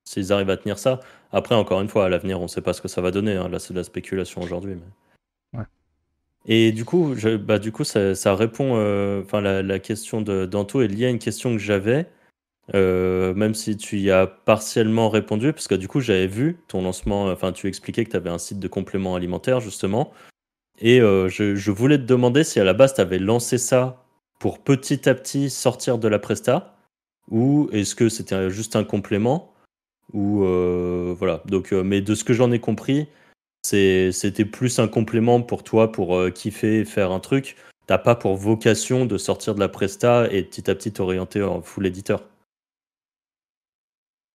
s'ils 0.04 0.32
arrivent 0.32 0.50
à 0.50 0.56
tenir 0.56 0.78
ça. 0.78 1.00
Après, 1.32 1.54
encore 1.54 1.80
une 1.80 1.88
fois, 1.88 2.06
à 2.06 2.08
l'avenir, 2.08 2.40
on 2.40 2.44
ne 2.44 2.48
sait 2.48 2.60
pas 2.62 2.72
ce 2.72 2.80
que 2.80 2.88
ça 2.88 3.00
va 3.00 3.10
donner. 3.10 3.36
Hein. 3.36 3.48
Là, 3.48 3.58
c'est 3.58 3.72
de 3.72 3.78
la 3.78 3.84
spéculation 3.84 4.42
aujourd'hui. 4.42 4.74
Mais... 4.74 4.86
Et 6.46 6.72
du 6.72 6.84
coup, 6.84 7.14
je, 7.16 7.36
bah, 7.36 7.58
du 7.58 7.72
coup 7.72 7.84
ça, 7.84 8.14
ça 8.14 8.34
répond. 8.34 8.72
euh, 8.76 9.22
Enfin, 9.22 9.40
la, 9.40 9.62
la 9.62 9.78
question 9.78 10.22
de 10.22 10.46
d'Anto 10.46 10.82
est 10.82 10.88
liée 10.88 11.06
à 11.06 11.10
une 11.10 11.18
question 11.18 11.52
que 11.52 11.58
j'avais, 11.58 12.06
euh, 12.74 13.34
même 13.34 13.54
si 13.54 13.76
tu 13.76 13.98
y 13.98 14.10
as 14.10 14.26
partiellement 14.26 15.08
répondu, 15.08 15.52
parce 15.52 15.68
que 15.68 15.74
du 15.74 15.88
coup, 15.88 16.00
j'avais 16.00 16.26
vu 16.26 16.58
ton 16.68 16.82
lancement. 16.82 17.26
Enfin, 17.26 17.52
tu 17.52 17.66
expliquais 17.66 18.04
que 18.04 18.10
tu 18.10 18.16
avais 18.16 18.30
un 18.30 18.38
site 18.38 18.60
de 18.60 18.68
compléments 18.68 19.16
alimentaires, 19.16 19.60
justement. 19.60 20.12
Et 20.80 21.00
euh, 21.00 21.28
je, 21.28 21.70
voulais 21.70 21.98
te 21.98 22.04
demander 22.04 22.44
si 22.44 22.60
à 22.60 22.64
la 22.64 22.72
base, 22.72 22.94
tu 22.94 23.00
avais 23.00 23.18
lancé 23.18 23.58
ça 23.58 24.04
pour 24.38 24.60
petit 24.60 25.08
à 25.08 25.14
petit 25.14 25.50
sortir 25.50 25.98
de 25.98 26.08
la 26.08 26.18
presta, 26.18 26.76
ou 27.28 27.68
est-ce 27.72 27.94
que 27.94 28.08
c'était 28.08 28.50
juste 28.50 28.76
un 28.76 28.84
complément, 28.84 29.52
ou 30.12 30.44
euh, 30.44 31.14
voilà. 31.18 31.42
Donc, 31.46 31.72
mais 31.72 32.00
de 32.00 32.14
ce 32.14 32.24
que 32.24 32.32
j'en 32.32 32.52
ai 32.52 32.60
compris, 32.60 33.08
c'était 33.62 34.44
plus 34.44 34.78
un 34.78 34.88
complément 34.88 35.42
pour 35.42 35.64
toi 35.64 35.92
pour 35.92 36.18
kiffer 36.32 36.80
et 36.80 36.84
faire 36.84 37.10
un 37.10 37.20
truc. 37.20 37.56
T'as 37.86 37.98
pas 37.98 38.14
pour 38.14 38.36
vocation 38.36 39.04
de 39.04 39.18
sortir 39.18 39.54
de 39.54 39.60
la 39.60 39.68
presta 39.68 40.28
et 40.30 40.44
petit 40.44 40.70
à 40.70 40.74
petit 40.74 40.92
t'orienter 40.92 41.42
en 41.42 41.60
full 41.60 41.86
éditeur. 41.86 42.29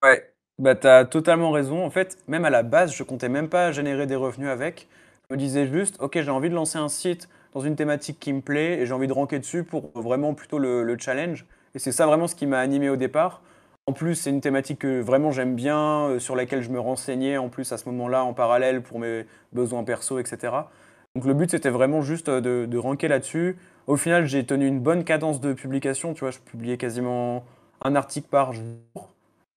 Ouais, 0.06 0.34
bah 0.60 0.76
t'as 0.76 1.06
totalement 1.06 1.52
raison. 1.52 1.86
En 1.86 1.90
fait, 1.90 2.18
même 2.28 2.46
à 2.46 2.52
la 2.52 2.64
base, 2.64 2.94
je 2.96 3.04
comptais 3.04 3.30
même 3.30 3.50
pas 3.50 3.72
générer 3.72 4.08
des 4.08 4.16
revenus 4.16 4.50
avec. 4.50 4.88
Je 5.30 5.36
me 5.36 5.40
disais 5.40 5.68
juste, 5.68 5.98
ok, 6.02 6.22
j'ai 6.22 6.32
envie 6.32 6.50
de 6.50 6.56
lancer 6.56 6.80
un 6.80 6.90
site 6.90 7.30
dans 7.54 7.62
une 7.62 7.76
thématique 7.76 8.20
qui 8.20 8.34
me 8.34 8.42
plaît 8.42 8.80
et 8.80 8.86
j'ai 8.86 8.94
envie 8.94 9.08
de 9.08 9.14
ranker 9.14 9.40
dessus 9.40 9.64
pour 9.64 9.92
vraiment 9.96 10.34
plutôt 10.36 10.60
le, 10.60 10.84
le 10.84 10.98
challenge. 11.00 11.46
Et 11.76 11.80
c'est 11.80 11.92
ça 11.94 12.08
vraiment 12.08 12.28
ce 12.28 12.36
qui 12.36 12.48
m'a 12.48 12.60
animé 12.60 12.90
au 12.90 12.98
départ. 12.98 13.42
En 13.88 13.94
plus, 13.94 14.16
c'est 14.16 14.30
une 14.32 14.42
thématique 14.42 14.80
que 14.80 15.02
vraiment 15.02 15.32
j'aime 15.32 15.56
bien, 15.56 16.10
euh, 16.10 16.20
sur 16.20 16.36
laquelle 16.36 16.62
je 16.64 16.70
me 16.72 16.80
renseignais 16.80 17.38
en 17.38 17.50
plus 17.50 17.72
à 17.74 17.78
ce 17.78 17.90
moment-là 17.90 18.24
en 18.26 18.34
parallèle 18.34 18.82
pour 18.84 19.00
mes 19.00 19.26
besoins 19.54 19.84
perso, 19.84 20.20
etc. 20.20 20.70
Donc 21.16 21.26
le 21.26 21.36
but 21.36 21.52
c'était 21.52 21.70
vraiment 21.72 22.02
juste 22.04 22.30
euh, 22.30 22.42
de, 22.42 22.68
de 22.68 22.78
ranker 22.80 23.08
là-dessus. 23.10 23.58
Au 23.88 23.98
final, 23.98 24.28
j'ai 24.28 24.46
tenu 24.46 24.68
une 24.68 24.82
bonne 24.82 25.04
cadence 25.06 25.42
de 25.42 25.54
publication. 25.54 26.14
Tu 26.16 26.22
vois, 26.22 26.32
je 26.32 26.40
publiais 26.40 26.78
quasiment 26.78 27.46
un 27.84 27.96
article 27.96 28.30
par 28.30 28.54
jour. 28.54 29.15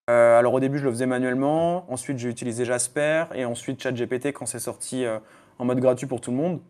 Euh, 0.08 0.38
alors 0.38 0.54
au 0.54 0.60
début, 0.60 0.78
je 0.78 0.84
le 0.84 0.90
faisais 0.90 1.06
manuellement. 1.06 1.90
Ensuite, 1.92 2.18
j'ai 2.18 2.28
utilisé 2.30 2.64
Jasper 2.64 3.24
et 3.34 3.44
ensuite 3.44 3.82
ChatGPT 3.82 4.32
quand 4.32 4.46
c'est 4.46 4.58
sorti 4.58 5.04
euh, 5.04 5.18
en 5.58 5.64
mode 5.66 5.80
gratuit 5.80 6.06
pour 6.06 6.20
tout 6.20 6.30
le 6.30 6.36
monde. 6.36 6.60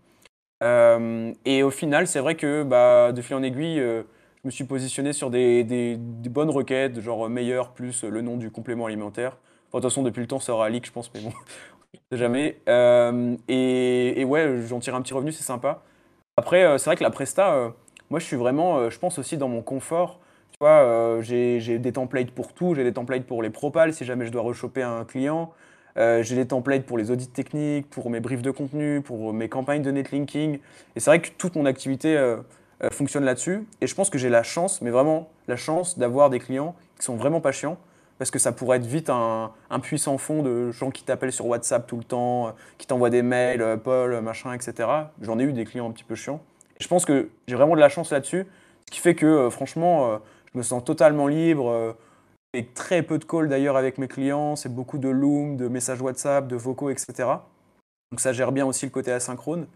Euh, 0.64 1.33
et 1.44 1.62
au 1.62 1.70
final, 1.70 2.07
c'est 2.09 2.20
vrai 2.20 2.37
que 2.37 2.64
bah, 2.64 3.12
de 3.12 3.22
fil 3.22 3.37
en 3.37 3.42
aiguille, 3.44 3.79
je 3.81 4.05
me 4.44 4.51
suis 4.51 4.64
positionné 4.64 5.12
sur 5.12 5.31
des, 5.31 5.64
des- 5.64 5.96
bonnes 5.98 6.51
requêtes, 6.51 7.01
genre 7.01 7.29
meilleur 7.31 7.72
plus 7.72 8.05
le 8.05 8.22
nom 8.22 8.37
du 8.38 8.51
complément 8.51 8.87
alimentaire. 8.87 9.38
Enfin, 9.68 9.79
de 9.79 9.83
toute 9.83 9.90
façon, 9.92 10.03
depuis 10.05 10.20
le 10.22 10.29
temps, 10.29 10.40
ça 10.40 10.53
aura 10.55 10.70
leak, 10.70 10.87
je 10.87 10.92
pense, 10.92 11.12
mais 11.14 11.20
bon, 11.20 11.33
jamais. 12.12 12.61
Et, 13.48 14.20
et 14.20 14.24
ouais, 14.24 14.61
j'en 14.66 14.81
tire 14.81 14.94
un 14.94 15.03
petit 15.03 15.14
revenu, 15.14 15.33
c'est 15.33 15.44
sympa. 15.44 15.83
Après, 16.37 16.79
c'est 16.79 16.87
vrai 16.87 16.96
que 16.96 17.05
la 17.05 17.11
Presta, 17.11 17.74
moi, 18.11 18.20
je 18.20 18.27
suis 18.27 18.37
vraiment, 18.37 18.90
je 18.90 18.98
pense 18.98 19.18
aussi 19.18 19.37
dans 19.38 19.48
mon 19.48 19.62
confort. 19.62 20.20
Euh, 20.62 21.23
j'ai 21.23 21.79
des 21.79 21.92
templates 21.92 22.33
pour 22.33 22.53
tout. 22.53 22.75
J'ai 22.75 22.85
des 22.85 22.92
templates 22.92 23.25
pour 23.25 23.42
les 23.42 23.51
propals 23.51 23.92
si 23.92 24.05
jamais 24.05 24.27
je 24.27 24.33
dois 24.33 24.42
rechoper 24.42 24.83
un 24.83 25.05
client. 25.05 25.53
Euh, 25.97 26.23
j'ai 26.23 26.37
des 26.37 26.47
templates 26.47 26.85
pour 26.85 26.99
les 26.99 27.11
audits 27.11 27.29
techniques, 27.29 27.88
pour 27.88 28.11
mes 28.11 28.21
briefs 28.21 28.42
de 28.42 28.51
contenu, 28.51 29.01
pour 29.01 29.33
mes 29.33 29.49
campagnes 29.49 29.83
de 29.83 29.90
netlinking. 29.90 30.59
Et 30.97 31.01
c'est 31.01 31.11
vrai 31.11 31.21
que 31.21 31.29
toute 31.31 31.55
mon 31.55 31.64
activité 31.64 32.16
euh, 32.16 32.38
fonctionne 32.90 33.25
là-dessus. 33.25 33.66
Et 33.81 33.87
je 33.87 33.94
pense 33.94 34.11
que 34.11 34.18
j'ai 34.18 34.29
la 34.29 34.42
chance, 34.42 34.83
mais 34.83 34.90
vraiment 34.90 35.29
la 35.47 35.57
chance 35.57 35.99
d'avoir 35.99 36.31
des 36.31 36.40
clients 36.40 36.75
qui 36.99 37.05
sont 37.05 37.16
vraiment 37.16 37.40
pas 37.40 37.53
chiants. 37.53 37.79
Parce 38.18 38.33
que 38.33 38.40
ça 38.40 38.51
pourrait 38.51 38.79
être 38.79 38.87
vite 38.87 39.11
un, 39.11 39.53
un 39.71 39.79
puissant 39.79 40.18
fond 40.18 40.42
de 40.42 40.73
gens 40.73 40.90
qui 40.90 41.05
t'appellent 41.05 41.31
sur 41.31 41.47
WhatsApp 41.47 41.87
tout 41.87 41.97
le 41.97 42.03
temps, 42.03 42.53
qui 42.77 42.88
t'envoient 42.88 43.11
des 43.11 43.23
mails, 43.23 43.79
Paul, 43.85 44.21
machin, 44.23 44.53
etc. 44.55 44.88
J'en 45.21 45.38
ai 45.38 45.44
eu 45.44 45.53
des 45.53 45.64
clients 45.64 45.88
un 45.88 45.92
petit 45.92 46.03
peu 46.03 46.16
chiants. 46.16 46.40
Je 46.81 46.88
pense 46.88 47.05
que 47.05 47.29
j'ai 47.47 47.55
vraiment 47.55 47.77
de 47.77 47.81
la 47.81 47.88
chance 47.88 48.11
là-dessus. 48.11 48.44
Ce 48.87 48.90
qui 48.90 48.99
fait 48.99 49.14
que, 49.14 49.51
franchement, 49.51 50.18
je 50.53 50.59
me 50.59 50.63
sens 50.63 50.85
totalement 50.85 51.27
libre. 51.27 51.71
euh, 51.71 51.93
et 52.55 52.67
très 52.67 53.03
peu 53.03 53.19
de 53.19 53.25
calls 53.25 53.49
d'ailleurs 53.49 53.77
avec 53.77 53.99
mes 53.99 54.09
clients. 54.09 54.57
C'est 54.57 54.75
beaucoup 54.75 54.99
de 54.99 55.09
Loom, 55.09 55.57
de 55.57 55.69
messages 55.69 56.01
WhatsApp, 56.01 56.49
de 56.49 56.57
vocaux, 56.57 56.91
etc. 56.91 57.29
Donc 58.11 58.21
ça 58.21 58.33
gère 58.33 58.53
bien 58.53 58.67
aussi 58.67 58.87
le 58.87 58.91
côté 58.91 59.13
asynchrone. 59.13 59.67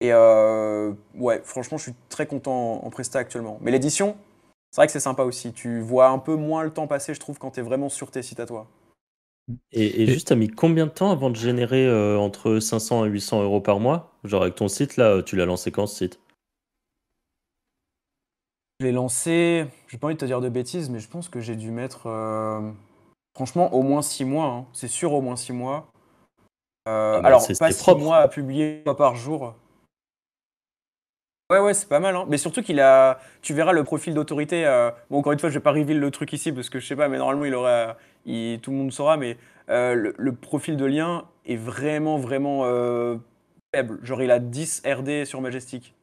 Et 0.00 0.12
euh, 0.12 0.92
ouais, 1.14 1.40
franchement, 1.44 1.78
je 1.78 1.84
suis 1.84 1.94
très 2.08 2.26
content 2.26 2.84
en, 2.84 2.90
Presta 2.90 3.18
actuellement. 3.18 3.58
Mais 3.60 3.70
l'édition, 3.70 4.16
c'est 4.70 4.80
vrai 4.80 4.86
que 4.86 4.92
c'est 4.92 5.00
sympa 5.00 5.22
aussi. 5.22 5.52
Tu 5.52 5.80
vois 5.80 6.08
un 6.08 6.18
peu 6.18 6.34
moins 6.34 6.64
le 6.64 6.70
temps 6.70 6.86
passer, 6.86 7.14
je 7.14 7.20
trouve, 7.20 7.38
quand 7.38 7.52
tu 7.52 7.60
es 7.60 7.62
vraiment 7.62 7.88
sur 7.88 8.10
tes 8.10 8.22
sites 8.22 8.40
à 8.40 8.46
toi. 8.46 8.66
Et, 9.72 10.06
juste, 10.06 10.28
t'as 10.28 10.34
mis 10.34 10.48
combien 10.48 10.86
de 10.86 10.92
temps 10.92 11.10
avant 11.10 11.30
de 11.30 11.36
générer 11.36 11.86
euh, 11.86 12.16
entre 12.16 12.58
500 12.58 13.04
et 13.06 13.08
800 13.08 13.42
euros 13.42 13.60
par 13.60 13.80
mois? 13.80 14.12
Genre 14.24 14.42
avec 14.42 14.54
ton 14.54 14.68
site, 14.68 14.96
là, 14.96 15.22
tu 15.22 15.36
l'as 15.36 15.46
lancé 15.46 15.70
quand 15.70 15.86
ce 15.86 15.96
site? 15.96 16.20
Je 18.80 18.86
l'ai 18.86 18.92
lancé, 18.92 19.66
j'ai 19.88 19.98
pas 19.98 20.06
envie 20.08 20.14
de 20.16 20.20
te 20.20 20.24
dire 20.24 20.40
de 20.40 20.48
bêtises, 20.48 20.90
mais 20.90 20.98
je 20.98 21.08
pense 21.08 21.28
que 21.28 21.40
j'ai 21.40 21.56
dû 21.56 21.70
mettre, 21.70 22.06
euh, 22.08 22.70
franchement, 23.34 23.72
au 23.74 23.82
moins 23.82 24.02
6 24.02 24.24
mois. 24.24 24.46
hein. 24.46 24.66
C'est 24.72 24.88
sûr, 24.88 25.12
au 25.12 25.20
moins 25.20 25.36
6 25.36 25.52
mois. 25.52 25.88
Euh, 26.88 27.18
Ah 27.18 27.20
bah, 27.22 27.26
alors, 27.28 27.42
pas 27.58 27.68
c'est 27.68 27.72
6 27.72 27.82
propre. 27.82 28.02
mois 28.04 28.18
à 28.18 28.28
publier 28.28 28.82
fois 28.84 28.96
par 28.96 29.14
jour. 29.14 29.54
Ouais, 31.50 31.58
ouais, 31.60 31.74
c'est 31.74 31.88
pas 31.88 32.00
mal. 32.00 32.16
hein. 32.16 32.24
Mais 32.28 32.38
surtout 32.38 32.62
qu'il 32.62 32.80
a. 32.80 33.20
Tu 33.42 33.52
verras 33.54 33.72
le 33.72 33.84
profil 33.84 34.14
d'autorité. 34.14 34.66
euh, 34.66 34.90
Bon, 35.10 35.18
encore 35.18 35.32
une 35.32 35.38
fois, 35.38 35.50
je 35.50 35.54
vais 35.54 35.60
pas 35.62 35.72
reveal 35.72 35.98
le 36.00 36.10
truc 36.10 36.32
ici 36.32 36.50
parce 36.50 36.70
que 36.70 36.80
je 36.80 36.86
sais 36.86 36.96
pas, 36.96 37.08
mais 37.08 37.18
normalement, 37.18 37.44
il 37.44 37.54
aurait. 37.54 37.94
il- 38.24 38.58
Tout 38.60 38.70
le 38.70 38.76
monde 38.78 38.92
saura, 38.92 39.16
mais 39.16 39.36
euh, 39.68 39.94
le, 39.94 40.14
le 40.16 40.34
profil 40.34 40.76
de 40.76 40.84
lien 40.86 41.28
est 41.44 41.56
vraiment, 41.56 42.16
vraiment 42.18 42.62
euh, 42.64 43.16
faible. 43.74 44.00
Genre, 44.04 44.22
il 44.22 44.30
a 44.30 44.38
10 44.38 44.82
RD 44.86 45.24
sur 45.26 45.40
Majestic. 45.42 45.94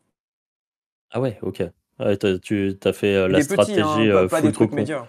Ah 1.12 1.20
ouais, 1.20 1.38
ok. 1.44 1.62
Ouais, 2.00 2.18
t'as, 2.18 2.38
tu 2.38 2.78
as 2.84 2.94
fait 2.94 3.16
euh, 3.16 3.28
Il 3.28 3.32
la 3.34 3.40
est 3.40 3.42
petit, 3.42 3.54
stratégie 3.54 3.82
hein, 4.12 4.28
pas, 4.28 4.40
euh, 4.40 4.42
des 4.42 4.52
trucs 4.52 4.72
médias. 4.72 5.06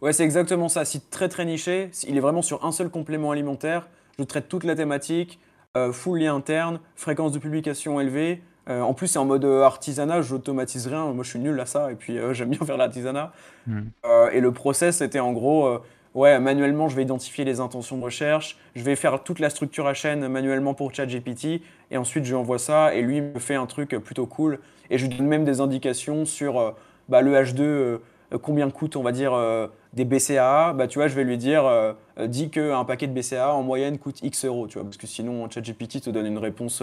Ouais, 0.00 0.12
c'est 0.12 0.24
exactement 0.24 0.68
ça. 0.68 0.84
Site 0.84 1.10
très 1.10 1.28
très 1.28 1.44
niché. 1.44 1.90
Il 2.08 2.16
est 2.16 2.20
vraiment 2.20 2.42
sur 2.42 2.64
un 2.64 2.72
seul 2.72 2.88
complément 2.88 3.30
alimentaire. 3.30 3.86
Je 4.18 4.24
traite 4.24 4.48
toute 4.48 4.64
la 4.64 4.74
thématique, 4.74 5.38
euh, 5.76 5.92
full 5.92 6.20
lien 6.20 6.34
interne, 6.34 6.80
fréquence 6.96 7.32
de 7.32 7.38
publication 7.38 8.00
élevée. 8.00 8.42
Euh, 8.68 8.82
en 8.82 8.94
plus, 8.94 9.08
c'est 9.08 9.18
en 9.18 9.24
mode 9.24 9.44
artisanat. 9.44 10.22
J'automatise 10.22 10.86
rien. 10.86 11.06
Moi, 11.12 11.24
je 11.24 11.30
suis 11.30 11.38
nul 11.38 11.58
à 11.60 11.66
ça. 11.66 11.90
Et 11.92 11.94
puis, 11.94 12.18
euh, 12.18 12.32
j'aime 12.34 12.50
bien 12.50 12.64
faire 12.66 12.76
l'artisanat. 12.76 13.32
Hmm. 13.66 13.82
Euh, 14.04 14.30
et 14.30 14.40
le 14.40 14.52
process, 14.52 14.98
c'était 14.98 15.20
en 15.20 15.32
gros, 15.32 15.66
euh, 15.66 15.78
ouais, 16.14 16.38
manuellement, 16.38 16.88
je 16.88 16.96
vais 16.96 17.02
identifier 17.02 17.44
les 17.44 17.60
intentions 17.60 17.96
de 17.96 18.02
recherche, 18.02 18.58
je 18.74 18.82
vais 18.82 18.96
faire 18.96 19.22
toute 19.22 19.38
la 19.38 19.50
structure 19.50 19.86
à 19.86 19.94
chaîne 19.94 20.26
manuellement 20.28 20.74
pour 20.74 20.94
ChatGPT, 20.94 21.62
et 21.90 21.96
ensuite 21.96 22.24
je 22.24 22.30
lui 22.30 22.36
envoie 22.36 22.58
ça, 22.58 22.94
et 22.94 23.02
lui 23.02 23.20
me 23.20 23.38
fait 23.38 23.54
un 23.54 23.66
truc 23.66 23.90
plutôt 23.90 24.26
cool, 24.26 24.58
et 24.90 24.98
je 24.98 25.06
lui 25.06 25.16
donne 25.16 25.26
même 25.26 25.44
des 25.44 25.60
indications 25.60 26.24
sur 26.24 26.58
euh, 26.58 26.70
bah, 27.08 27.22
le 27.22 27.34
H2, 27.34 27.60
euh, 27.60 27.98
euh, 28.32 28.38
combien 28.38 28.70
coûte, 28.70 28.96
on 28.96 29.02
va 29.02 29.12
dire, 29.12 29.32
euh, 29.34 29.66
des 29.92 30.04
BCAA, 30.04 30.72
bah 30.72 30.86
tu 30.86 30.98
vois, 30.98 31.08
je 31.08 31.14
vais 31.14 31.24
lui 31.24 31.36
dire, 31.36 31.64
euh, 31.64 31.92
dis 32.26 32.50
qu'un 32.50 32.84
paquet 32.84 33.08
de 33.08 33.12
BCAA 33.12 33.52
en 33.52 33.62
moyenne 33.62 33.98
coûte 33.98 34.22
X 34.22 34.44
euros, 34.44 34.68
tu 34.68 34.74
vois, 34.74 34.84
parce 34.84 34.96
que 34.96 35.06
sinon 35.06 35.50
ChatGPT 35.50 36.00
te 36.00 36.10
donne 36.10 36.26
une 36.26 36.38
réponse, 36.38 36.82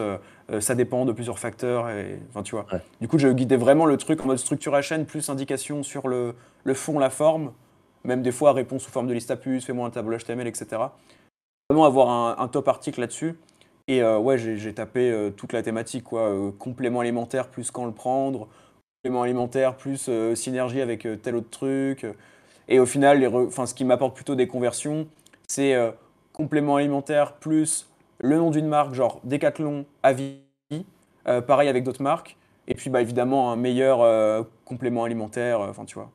ça 0.59 0.75
dépend 0.75 1.05
de 1.05 1.13
plusieurs 1.13 1.39
facteurs, 1.39 1.89
et 1.89 2.19
enfin 2.29 2.43
tu 2.43 2.55
vois. 2.55 2.65
Ouais. 2.71 2.81
Du 2.99 3.07
coup, 3.07 3.17
je 3.17 3.29
guidais 3.29 3.55
vraiment 3.55 3.85
le 3.85 3.95
truc 3.97 4.21
en 4.21 4.25
mode 4.25 4.37
structure 4.37 4.75
à 4.75 4.81
chaîne, 4.81 5.05
plus 5.05 5.29
indication 5.29 5.83
sur 5.83 6.07
le, 6.07 6.35
le 6.63 6.73
fond, 6.73 6.99
la 6.99 7.09
forme, 7.09 7.51
même 8.07 8.23
des 8.23 8.31
fois 8.31 8.53
réponse 8.53 8.83
sous 8.83 8.91
forme 8.91 9.07
de 9.07 9.13
liste 9.13 9.29
à 9.29 9.35
puces, 9.35 9.65
fais-moi 9.65 9.85
un 9.85 9.91
tableau 9.91 10.17
HTML, 10.17 10.47
etc. 10.47 10.81
Vraiment 11.69 11.85
avoir 11.85 12.39
un, 12.39 12.47
top 12.47 12.67
article 12.69 13.01
là-dessus. 13.01 13.35
Et 13.89 14.01
euh, 14.01 14.17
ouais, 14.17 14.37
j'ai 14.37 14.73
tapé 14.73 15.11
euh, 15.11 15.29
toute 15.29 15.53
la 15.53 15.61
thématique, 15.61 16.05
quoi. 16.05 16.21
euh, 16.21 16.51
complément 16.57 17.01
alimentaire 17.01 17.49
plus 17.49 17.69
quand 17.69 17.85
le 17.85 17.91
prendre, 17.91 18.47
complément 18.97 19.23
alimentaire 19.23 19.75
plus 19.75 20.09
synergie 20.35 20.81
avec 20.81 21.07
tel 21.21 21.35
autre 21.35 21.49
truc. 21.49 22.05
Et 22.69 22.79
au 22.79 22.85
final, 22.85 23.25
enfin, 23.27 23.65
ce 23.65 23.73
qui 23.73 23.85
m'apporte 23.85 24.15
plutôt 24.15 24.35
des 24.35 24.47
conversions, 24.47 25.07
c'est 25.47 25.75
complément 26.33 26.77
alimentaire 26.77 27.33
plus 27.33 27.87
le 28.19 28.37
nom 28.37 28.49
d'une 28.49 28.67
marque, 28.67 28.93
genre 28.93 29.21
Decathlon, 29.23 29.85
Avis, 30.03 30.39
pareil 31.25 31.69
avec 31.69 31.83
d'autres 31.83 32.01
marques. 32.01 32.35
Et 32.67 32.75
puis 32.75 32.89
bah, 32.89 33.01
évidemment 33.01 33.51
un 33.51 33.55
meilleur 33.55 34.45
complément 34.65 35.05
alimentaire, 35.05 35.61
enfin 35.61 35.85
tu 35.85 35.95
vois. 35.95 36.11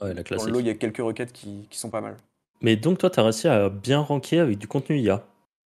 Ouais, 0.00 0.12
la 0.14 0.22
Dans 0.22 0.44
le 0.44 0.52
lot, 0.52 0.60
il 0.60 0.66
y 0.66 0.70
a 0.70 0.74
quelques 0.74 0.98
requêtes 0.98 1.32
qui, 1.32 1.66
qui 1.70 1.78
sont 1.78 1.90
pas 1.90 2.00
mal. 2.00 2.16
Mais 2.60 2.76
donc, 2.76 2.98
toi, 2.98 3.10
tu 3.10 3.20
as 3.20 3.22
réussi 3.22 3.48
à 3.48 3.68
bien 3.68 4.00
ranker 4.00 4.40
avec 4.40 4.58
du 4.58 4.66
contenu 4.68 4.98
IA. 4.98 5.24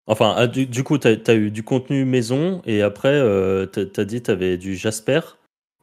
Enfin, 0.07 0.33
ah, 0.35 0.47
du, 0.47 0.65
du 0.65 0.83
coup, 0.83 0.97
tu 0.97 1.07
as, 1.07 1.33
eu 1.35 1.51
du 1.51 1.63
contenu 1.63 2.03
maison 2.05 2.61
et 2.65 2.81
après, 2.81 3.13
euh, 3.13 3.65
tu 3.67 3.99
as 3.99 4.05
dit 4.05 4.21
tu 4.23 4.31
avais 4.31 4.57
du 4.57 4.75
Jasper. 4.75 5.21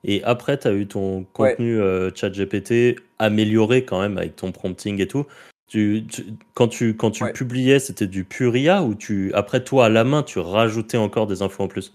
Et 0.04 0.22
après, 0.24 0.58
tu 0.58 0.68
as 0.68 0.72
eu 0.72 0.86
ton 0.86 1.24
contenu 1.24 1.78
euh, 1.80 2.10
chat 2.14 2.30
GPT 2.30 2.96
amélioré 3.18 3.84
quand 3.84 4.00
même 4.00 4.18
avec 4.18 4.36
ton 4.36 4.52
prompting 4.52 5.00
et 5.00 5.08
tout. 5.08 5.26
Tu, 5.68 6.04
tu- 6.08 6.26
quand 6.54 6.68
tu, 6.68 6.96
quand 6.96 7.10
tu 7.10 7.24
Ouais. 7.24 7.32
publiais, 7.32 7.80
c'était 7.80 8.06
du 8.06 8.24
pur 8.24 8.56
IA 8.56 8.82
ou 8.84 8.94
tu, 8.94 9.32
après, 9.34 9.64
toi, 9.64 9.86
à 9.86 9.88
la 9.88 10.04
main, 10.04 10.22
tu 10.22 10.38
rajoutais 10.38 10.96
encore 10.96 11.26
des 11.26 11.42
infos 11.42 11.64
en 11.64 11.68
plus? 11.68 11.92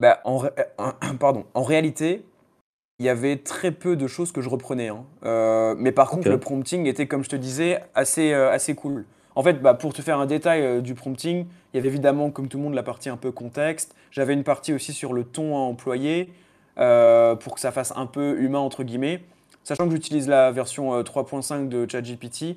Bah, 0.00 0.20
en, 0.24 0.38
ré- 0.38 0.50
euh, 0.58 0.92
pardon. 1.20 1.44
en 1.54 1.62
réalité, 1.62 2.22
il 2.98 3.06
y 3.06 3.08
avait 3.08 3.36
très 3.36 3.70
peu 3.70 3.96
de 3.96 4.06
choses 4.06 4.32
que 4.32 4.40
je 4.40 4.48
reprenais. 4.48 4.88
hein. 4.88 5.04
Euh, 5.24 5.74
mais 5.78 5.92
par 5.92 6.10
contre, 6.10 6.28
le 6.28 6.38
prompting 6.38 6.86
était, 6.86 7.06
comme 7.06 7.24
je 7.24 7.28
te 7.28 7.36
disais, 7.36 7.80
assez, 7.94 8.32
euh, 8.32 8.50
assez 8.50 8.74
cool. 8.74 9.04
En 9.34 9.42
fait, 9.42 9.62
bah, 9.62 9.74
pour 9.74 9.94
te 9.94 10.02
faire 10.02 10.18
un 10.18 10.26
détail 10.26 10.82
du 10.82 10.94
prompting, 10.94 11.46
il 11.72 11.76
y 11.76 11.78
avait 11.78 11.88
évidemment, 11.88 12.30
comme 12.30 12.48
tout 12.48 12.58
le 12.58 12.64
monde, 12.64 12.74
la 12.74 12.82
partie 12.82 13.08
un 13.08 13.16
peu 13.16 13.30
contexte. 13.30 13.94
J'avais 14.10 14.34
une 14.34 14.42
partie 14.42 14.72
aussi 14.72 14.92
sur 14.92 15.12
le 15.12 15.22
ton 15.24 15.56
à 15.56 15.60
employer 15.60 16.32
pour 16.74 17.54
que 17.54 17.60
ça 17.60 17.70
fasse 17.70 17.92
un 17.96 18.06
peu 18.06 18.40
humain, 18.40 18.58
entre 18.58 18.82
guillemets. 18.82 19.20
Sachant 19.62 19.84
que 19.86 19.92
j'utilise 19.92 20.28
la 20.28 20.50
version 20.50 21.02
3.5 21.02 21.68
de 21.68 21.86
ChatGPT, 21.88 22.56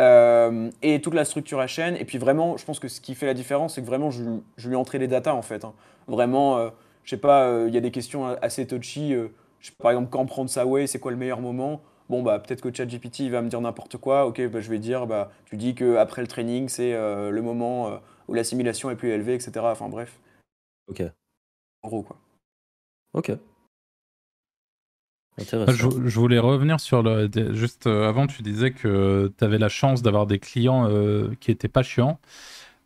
euh, 0.00 0.70
et 0.82 1.00
toute 1.00 1.14
la 1.14 1.24
structure 1.24 1.60
à 1.60 1.66
chaîne. 1.66 1.96
Et 1.96 2.04
puis 2.04 2.18
vraiment, 2.18 2.56
je 2.56 2.64
pense 2.64 2.78
que 2.78 2.88
ce 2.88 3.00
qui 3.00 3.14
fait 3.14 3.26
la 3.26 3.34
différence, 3.34 3.74
c'est 3.74 3.80
que 3.80 3.86
vraiment, 3.86 4.10
je, 4.10 4.24
je 4.56 4.68
lui 4.68 4.76
entrais 4.76 4.98
les 4.98 5.08
datas 5.08 5.34
en 5.34 5.42
fait. 5.42 5.64
Hein. 5.64 5.72
Vraiment, 6.08 6.58
euh, 6.58 6.70
je 7.04 7.10
sais 7.10 7.16
pas, 7.16 7.44
euh, 7.44 7.66
il 7.68 7.74
y 7.74 7.78
a 7.78 7.80
des 7.80 7.90
questions 7.90 8.26
assez 8.42 8.66
touchy. 8.66 9.14
Je 9.64 9.70
sais 9.70 9.76
par 9.78 9.92
exemple, 9.92 10.10
quand 10.10 10.26
prendre 10.26 10.50
sa 10.50 10.66
way, 10.66 10.86
c'est 10.86 10.98
quoi 10.98 11.10
le 11.10 11.16
meilleur 11.16 11.40
moment? 11.40 11.80
Bon, 12.10 12.22
bah, 12.22 12.38
peut-être 12.38 12.60
que 12.60 12.72
ChatGPT 12.72 13.20
il 13.20 13.30
va 13.30 13.40
me 13.40 13.48
dire 13.48 13.62
n'importe 13.62 13.96
quoi. 13.96 14.26
Ok, 14.26 14.46
bah, 14.48 14.60
je 14.60 14.68
vais 14.68 14.78
dire, 14.78 15.06
bah, 15.06 15.32
tu 15.46 15.56
dis 15.56 15.74
qu'après 15.74 16.20
le 16.20 16.28
training, 16.28 16.68
c'est 16.68 16.92
le 16.92 17.40
moment 17.40 17.98
où 18.28 18.34
la 18.34 18.44
simulation 18.44 18.90
est 18.90 18.96
plus 18.96 19.10
élevée, 19.10 19.34
etc. 19.34 19.52
Enfin 19.62 19.88
bref. 19.88 20.20
Ok. 20.88 21.02
En 21.82 21.88
gros, 21.88 22.02
quoi. 22.02 22.18
Ok. 23.14 23.32
Je, 25.38 26.18
voulais 26.18 26.38
revenir 26.38 26.78
sur 26.78 27.02
le. 27.02 27.28
Juste 27.54 27.86
euh, 27.86 28.08
avant, 28.08 28.26
tu 28.26 28.42
disais 28.42 28.70
que 28.70 29.32
tu 29.36 29.44
avais 29.44 29.58
la 29.58 29.68
chance 29.68 30.00
d'avoir 30.00 30.26
des 30.26 30.38
clients 30.38 30.88
euh, 30.88 31.30
qui 31.40 31.50
n'étaient 31.50 31.68
pas 31.68 31.82
chiants. 31.82 32.20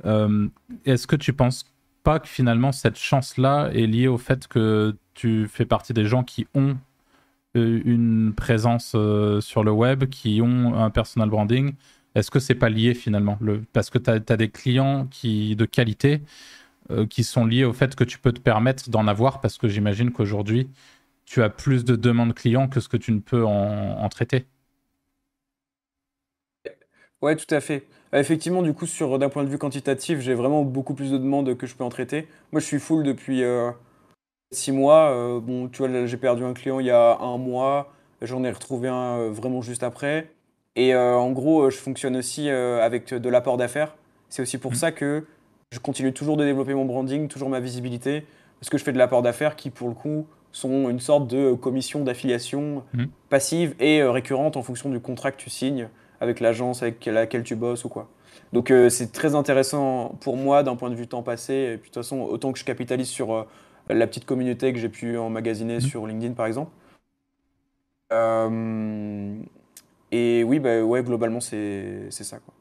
Euh, 0.06 0.48
est-ce 0.86 1.06
que 1.06 1.16
tu 1.16 1.34
penses 1.34 1.66
pas 2.04 2.20
que 2.20 2.28
finalement 2.28 2.72
cette 2.72 2.96
chance-là 2.96 3.70
est 3.74 3.86
liée 3.86 4.08
au 4.08 4.16
fait 4.16 4.46
que 4.46 4.96
tu 5.18 5.48
fais 5.48 5.64
partie 5.66 5.92
des 5.92 6.04
gens 6.04 6.22
qui 6.22 6.46
ont 6.54 6.76
une 7.54 8.32
présence 8.36 8.94
sur 9.40 9.64
le 9.64 9.70
web, 9.70 10.04
qui 10.04 10.40
ont 10.42 10.74
un 10.74 10.90
personal 10.90 11.28
branding 11.28 11.74
Est-ce 12.14 12.30
que 12.30 12.38
c'est 12.38 12.54
pas 12.54 12.68
lié 12.68 12.94
finalement 12.94 13.36
le... 13.40 13.62
Parce 13.72 13.90
que 13.90 13.98
tu 13.98 14.10
as, 14.10 14.36
des 14.36 14.48
clients 14.48 15.08
qui, 15.10 15.56
de 15.56 15.64
qualité 15.64 16.22
qui 17.10 17.24
sont 17.24 17.46
liés 17.46 17.64
au 17.64 17.72
fait 17.72 17.96
que 17.96 18.04
tu 18.04 18.18
peux 18.18 18.32
te 18.32 18.40
permettre 18.40 18.90
d'en 18.90 19.08
avoir 19.08 19.40
parce 19.40 19.58
que 19.58 19.66
j'imagine 19.66 20.12
qu'aujourd'hui 20.12 20.68
tu 21.28 21.42
as 21.42 21.50
plus 21.50 21.84
de 21.84 21.94
demandes 21.94 22.34
clients 22.34 22.68
que 22.68 22.80
ce 22.80 22.88
que 22.88 22.96
tu 22.96 23.12
ne 23.12 23.20
peux 23.20 23.44
en, 23.44 24.08
traiter. 24.08 24.46
Ouais, 27.20 27.36
tout 27.36 27.52
à 27.54 27.60
fait. 27.60 27.86
Euh, 28.14 28.20
effectivement, 28.20 28.62
du 28.62 28.72
coup, 28.72 28.86
sur 28.86 29.18
d'un 29.18 29.28
point 29.28 29.44
de 29.44 29.50
vue 29.50 29.58
quantitatif, 29.58 30.20
j'ai 30.20 30.32
vraiment 30.32 30.62
beaucoup 30.62 30.94
plus 30.94 31.10
de 31.10 31.18
demandes 31.18 31.54
que 31.56 31.66
je 31.66 31.74
peux 31.74 31.84
en 31.84 31.90
traiter. 31.90 32.26
Moi, 32.52 32.60
je 32.60 32.66
suis 32.66 32.78
full 32.78 33.04
depuis 33.04 33.42
euh, 33.42 33.70
six 34.50 34.72
mois. 34.72 35.10
Euh, 35.10 35.40
bon, 35.40 35.68
tu 35.68 35.78
vois, 35.78 36.06
j'ai 36.06 36.16
perdu 36.16 36.44
un 36.44 36.54
client 36.54 36.80
il 36.80 36.86
y 36.86 36.90
a 36.90 37.18
un 37.18 37.38
mois. 37.38 37.92
J'en 38.22 38.42
ai 38.44 38.50
retrouvé 38.50 38.88
un 38.88 39.30
vraiment 39.30 39.62
juste 39.62 39.82
après. 39.82 40.30
Et 40.76 40.94
en 40.94 41.32
gros, 41.32 41.70
je 41.70 41.76
fonctionne 41.76 42.16
aussi 42.16 42.48
avec 42.48 43.12
de 43.12 43.28
l'apport 43.28 43.56
d'affaires. 43.56 43.96
C'est 44.28 44.42
aussi 44.42 44.58
pour 44.58 44.72
mmh. 44.72 44.76
ça 44.76 44.92
que 44.92 45.24
je 45.72 45.78
continue 45.78 46.12
toujours 46.12 46.36
de 46.36 46.44
développer 46.44 46.74
mon 46.74 46.84
branding, 46.84 47.28
toujours 47.28 47.48
ma 47.48 47.60
visibilité, 47.60 48.24
parce 48.60 48.70
que 48.70 48.78
je 48.78 48.84
fais 48.84 48.92
de 48.92 48.98
l'apport 48.98 49.22
d'affaires 49.22 49.56
qui, 49.56 49.70
pour 49.70 49.88
le 49.88 49.94
coup, 49.94 50.26
sont 50.52 50.88
une 50.88 51.00
sorte 51.00 51.26
de 51.28 51.52
commission 51.52 52.04
d'affiliation 52.04 52.82
mmh. 52.94 53.04
passive 53.28 53.74
et 53.80 54.00
euh, 54.00 54.10
récurrente 54.10 54.56
en 54.56 54.62
fonction 54.62 54.88
du 54.88 55.00
contrat 55.00 55.30
que 55.30 55.36
tu 55.36 55.50
signes 55.50 55.88
avec 56.20 56.40
l'agence 56.40 56.82
avec 56.82 57.04
laquelle 57.06 57.44
tu 57.44 57.54
bosses 57.54 57.84
ou 57.84 57.88
quoi. 57.88 58.08
Donc 58.52 58.70
euh, 58.70 58.88
c'est 58.88 59.12
très 59.12 59.34
intéressant 59.34 60.16
pour 60.20 60.36
moi 60.36 60.62
d'un 60.62 60.74
point 60.74 60.90
de 60.90 60.94
vue 60.94 61.06
temps 61.06 61.22
passé. 61.22 61.52
Et 61.52 61.76
puis 61.76 61.90
de 61.90 61.94
toute 61.94 62.02
façon, 62.02 62.20
autant 62.22 62.52
que 62.52 62.58
je 62.58 62.64
capitalise 62.64 63.08
sur 63.08 63.32
euh, 63.32 63.42
la 63.88 64.06
petite 64.06 64.24
communauté 64.24 64.72
que 64.72 64.78
j'ai 64.78 64.88
pu 64.88 65.16
emmagasiner 65.16 65.78
mmh. 65.78 65.80
sur 65.80 66.06
LinkedIn 66.06 66.34
par 66.34 66.46
exemple. 66.46 66.70
et 70.12 70.44
oui, 70.44 70.58
bah, 70.58 70.82
ouais, 70.82 71.02
globalement 71.02 71.40
c'est 71.40 72.10
ça. 72.10 72.38
Quoi. 72.38 72.54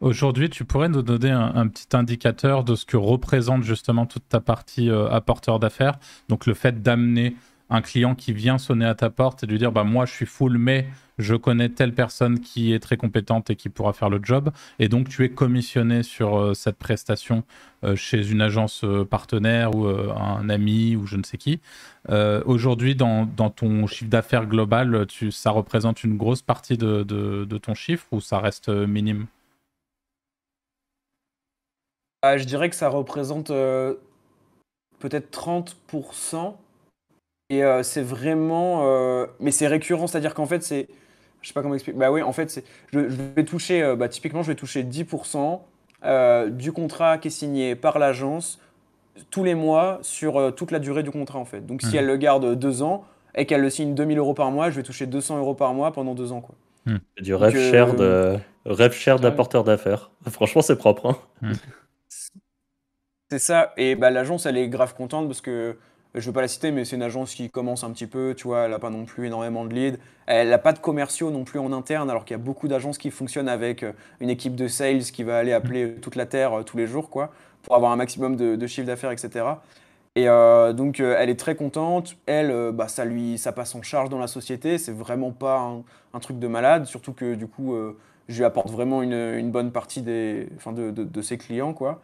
Aujourd'hui, 0.00 0.48
tu 0.48 0.64
pourrais 0.64 0.88
nous 0.88 1.02
donner 1.02 1.30
un, 1.30 1.66
petit 1.68 1.94
indicateur 1.96 2.64
de 2.64 2.74
ce 2.74 2.86
que 2.86 2.96
représente 2.96 3.62
justement 3.62 4.06
toute 4.06 4.28
ta 4.28 4.40
partie 4.40 4.90
euh, 4.90 5.08
apporteur 5.10 5.58
d'affaires? 5.58 5.98
Donc 6.28 6.46
le 6.46 6.54
fait 6.54 6.82
d'amener 6.82 7.36
un 7.70 7.80
client 7.80 8.14
qui 8.14 8.32
vient 8.32 8.58
sonner 8.58 8.86
à 8.86 8.94
ta 8.94 9.10
porte 9.10 9.42
et 9.44 9.46
de 9.46 9.52
lui 9.52 9.58
dire 9.58 9.72
bah 9.72 9.84
moi 9.84 10.06
je 10.06 10.12
suis 10.12 10.26
full 10.26 10.58
mais 10.58 10.86
je 11.18 11.34
connais 11.34 11.68
telle 11.68 11.94
personne 11.94 12.40
qui 12.40 12.72
est 12.72 12.80
très 12.80 12.96
compétente 12.96 13.50
et 13.50 13.56
qui 13.56 13.68
pourra 13.68 13.92
faire 13.92 14.10
le 14.10 14.20
job 14.22 14.50
et 14.78 14.88
donc 14.88 15.08
tu 15.08 15.24
es 15.24 15.30
commissionné 15.30 16.02
sur 16.02 16.38
euh, 16.38 16.54
cette 16.54 16.76
prestation 16.76 17.44
euh, 17.84 17.96
chez 17.96 18.30
une 18.30 18.40
agence 18.42 18.84
partenaire 19.08 19.74
ou 19.74 19.86
un 19.86 20.48
ami 20.48 20.96
ou 20.96 21.06
je 21.06 21.16
ne 21.16 21.22
sais 21.22 21.38
qui. 21.38 21.60
Aujourd'hui 22.08 22.94
dans, 22.94 23.26
ton 23.26 23.86
chiffre 23.86 24.10
d'affaires 24.10 24.46
global, 24.46 25.06
tu, 25.06 25.30
ça 25.30 25.50
représente 25.50 26.02
une 26.04 26.16
grosse 26.16 26.42
partie 26.42 26.76
de, 26.76 27.02
de 27.02 27.58
ton 27.58 27.74
chiffre 27.74 28.06
ou 28.10 28.20
ça 28.20 28.40
reste 28.40 28.68
minime? 28.68 29.26
Ah, 32.22 32.36
je 32.36 32.44
dirais 32.44 32.68
que 32.68 32.76
ça 32.76 32.88
représente 32.90 33.50
euh, 33.50 33.94
peut-être 34.98 35.30
30%. 35.30 36.54
Et 37.50 37.64
euh, 37.64 37.82
c'est 37.82 38.02
vraiment. 38.02 38.82
Euh, 38.84 39.26
mais 39.40 39.50
c'est 39.50 39.66
récurrent, 39.66 40.06
c'est-à-dire 40.06 40.34
qu'en 40.34 40.46
fait, 40.46 40.62
c'est. 40.62 40.88
Je 41.42 41.48
sais 41.48 41.54
pas 41.54 41.62
comment 41.62 41.74
expliquer. 41.74 41.98
Bah 41.98 42.10
oui, 42.10 42.22
en 42.22 42.32
fait, 42.32 42.50
c'est, 42.50 42.64
je, 42.92 43.00
vais 43.00 43.44
toucher. 43.44 43.94
bah, 43.96 44.08
typiquement, 44.08 44.42
je 44.42 44.48
vais 44.48 44.54
toucher 44.54 44.84
10% 44.84 45.60
du 46.50 46.72
contrat 46.72 47.18
qui 47.18 47.28
est 47.28 47.30
signé 47.30 47.74
par 47.74 47.98
l'agence 47.98 48.60
tous 49.30 49.42
les 49.42 49.54
mois 49.54 49.98
sur 50.02 50.54
toute 50.54 50.70
la 50.70 50.78
durée 50.78 51.02
du 51.02 51.10
contrat, 51.10 51.38
en 51.38 51.44
fait. 51.44 51.64
Donc, 51.64 51.82
si 51.82 51.94
mmh. 51.94 51.98
elle 51.98 52.06
le 52.06 52.16
garde 52.16 52.54
deux 52.54 52.82
ans 52.82 53.04
et 53.34 53.46
qu'elle 53.46 53.62
le 53.62 53.70
signe 53.70 53.94
2000 53.94 54.18
euros 54.18 54.34
par 54.34 54.50
mois, 54.50 54.70
je 54.70 54.76
vais 54.76 54.82
toucher 54.82 55.06
200 55.06 55.38
euros 55.38 55.54
par 55.54 55.72
mois 55.72 55.92
pendant 55.92 56.14
deux 56.14 56.30
ans, 56.30 56.42
quoi. 56.42 56.54
Mmh. 56.86 56.96
Du 57.20 57.34
rêve 57.34 57.58
cher 57.70 57.94
de 57.94 58.38
rêve 58.64 58.92
cher 58.92 59.18
d'apporteur 59.18 59.64
d'affaires. 59.64 60.10
Franchement, 60.30 60.62
c'est 60.62 60.76
propre. 60.76 61.06
Hein. 61.06 61.16
Mmh. 61.42 61.52
C'est 63.30 63.38
ça. 63.38 63.72
Et 63.76 63.94
bah, 63.94 64.10
l'agence, 64.10 64.46
elle 64.46 64.56
est 64.56 64.68
grave 64.68 64.94
contente 64.94 65.26
parce 65.26 65.40
que 65.40 65.76
je 66.14 66.26
veux 66.26 66.32
pas 66.32 66.40
la 66.40 66.48
citer, 66.48 66.72
mais 66.72 66.84
c'est 66.84 66.96
une 66.96 67.02
agence 67.02 67.34
qui 67.34 67.50
commence 67.50 67.84
un 67.84 67.90
petit 67.90 68.06
peu, 68.06 68.34
tu 68.36 68.48
vois, 68.48 68.62
elle 68.62 68.72
n'a 68.72 68.78
pas 68.78 68.90
non 68.90 69.04
plus 69.04 69.26
énormément 69.26 69.64
de 69.64 69.72
leads. 69.72 69.98
Elle 70.26 70.48
n'a 70.48 70.58
pas 70.58 70.72
de 70.72 70.78
commerciaux 70.78 71.30
non 71.30 71.44
plus 71.44 71.58
en 71.58 71.72
interne, 71.72 72.10
alors 72.10 72.24
qu'il 72.24 72.34
y 72.36 72.40
a 72.40 72.42
beaucoup 72.42 72.66
d'agences 72.66 72.98
qui 72.98 73.10
fonctionnent 73.10 73.48
avec 73.48 73.82
euh, 73.82 73.92
une 74.20 74.30
équipe 74.30 74.56
de 74.56 74.66
sales 74.66 75.02
qui 75.02 75.22
va 75.22 75.38
aller 75.38 75.52
appeler 75.52 75.94
toute 75.94 76.16
la 76.16 76.26
terre 76.26 76.60
euh, 76.60 76.62
tous 76.62 76.76
les 76.76 76.86
jours, 76.86 77.10
quoi, 77.10 77.30
pour 77.62 77.76
avoir 77.76 77.92
un 77.92 77.96
maximum 77.96 78.36
de, 78.36 78.66
chiffre 78.66 78.86
d'affaires, 78.86 79.12
etc. 79.12 79.44
Et 80.16 80.28
euh, 80.28 80.72
donc, 80.72 80.98
elle 80.98 81.30
est 81.30 81.38
très 81.38 81.54
contente. 81.54 82.16
Elle, 82.26 82.72
bah, 82.72 82.88
ça 82.88 83.04
lui, 83.04 83.38
ça 83.38 83.52
passe 83.52 83.74
en 83.76 83.82
charge 83.82 84.08
dans 84.08 84.18
la 84.18 84.26
société. 84.26 84.78
C'est 84.78 84.92
vraiment 84.92 85.30
pas 85.30 85.72
un, 86.12 86.18
truc 86.18 86.40
de 86.40 86.48
malade, 86.48 86.86
surtout 86.86 87.12
que 87.12 87.34
du 87.34 87.46
coup, 87.46 87.76
je 88.28 88.38
lui 88.38 88.44
apporte 88.44 88.70
vraiment 88.70 89.02
une, 89.02 89.50
bonne 89.50 89.70
partie 89.70 90.02
des, 90.02 90.48
enfin, 90.56 90.72
de, 90.72 90.90
de, 90.90 91.22
ses 91.22 91.38
clients, 91.38 91.74
quoi. 91.74 92.02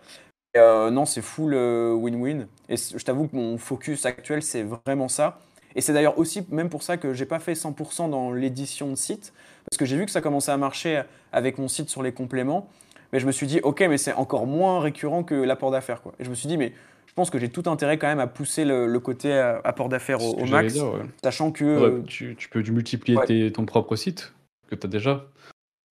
Euh, 0.57 0.90
non, 0.90 1.05
c'est 1.05 1.23
full 1.23 1.55
euh, 1.55 1.92
win-win. 1.95 2.47
et 2.69 2.77
je 2.77 3.05
t'avoue 3.05 3.29
que 3.29 3.37
mon 3.37 3.59
focus 3.59 4.07
actuel, 4.07 4.42
c'est 4.42 4.62
vraiment 4.62 5.09
ça. 5.09 5.38
Et 5.75 5.81
c'est 5.81 5.92
d'ailleurs 5.92 6.19
aussi 6.19 6.47
même 6.51 6.71
pour 6.71 6.83
ça 6.83 6.97
que 6.97 7.12
j'ai 7.12 7.27
pas 7.27 7.38
fait 7.38 7.53
100% 7.53 8.11
dans 8.11 8.33
l'édition 8.33 8.88
de 8.90 8.95
site, 8.95 9.33
parce 9.69 9.77
que 9.79 9.85
j'ai 9.85 9.97
vu 9.97 10.07
que 10.07 10.11
ça 10.11 10.21
commençait 10.21 10.53
à 10.53 10.57
marcher 10.57 11.03
avec 11.33 11.59
mon 11.59 11.69
site 11.69 11.90
sur 11.90 12.03
les 12.03 12.12
compléments. 12.12 12.69
Mais 13.12 13.21
je 13.21 13.27
me 13.27 13.33
suis 13.33 13.47
dit, 13.47 13.61
ok, 13.62 13.81
mais 13.81 13.99
c'est 13.99 14.14
encore 14.14 14.47
moins 14.47 14.81
récurrent 14.81 15.23
que 15.23 15.35
l'apport 15.35 15.71
d'affaires. 15.71 16.01
Et 16.19 16.25
je 16.25 16.31
me 16.31 16.35
suis 16.35 16.49
dit, 16.49 16.57
mais 16.57 16.73
je 17.07 17.12
pense 17.12 17.31
que 17.31 17.38
j'ai 17.38 17.51
tout 17.51 17.62
intérêt 17.66 17.99
quand 17.99 18.09
même 18.09 18.21
à 18.21 18.27
pousser 18.27 18.64
le, 18.64 18.99
côté 18.99 19.33
euh, 19.33 19.61
apport 19.64 19.88
d'affaires 19.88 20.23
au, 20.23 20.45
max, 20.47 20.79
sachant 21.23 21.53
que... 21.53 22.03
tu, 22.03 22.37
peux 22.51 22.62
multiplier 22.62 23.53
ton 23.53 23.64
propre 23.66 23.97
site 23.97 24.33
que 24.69 24.75
tu 24.75 24.87
as 24.87 24.90
déjà, 24.90 25.27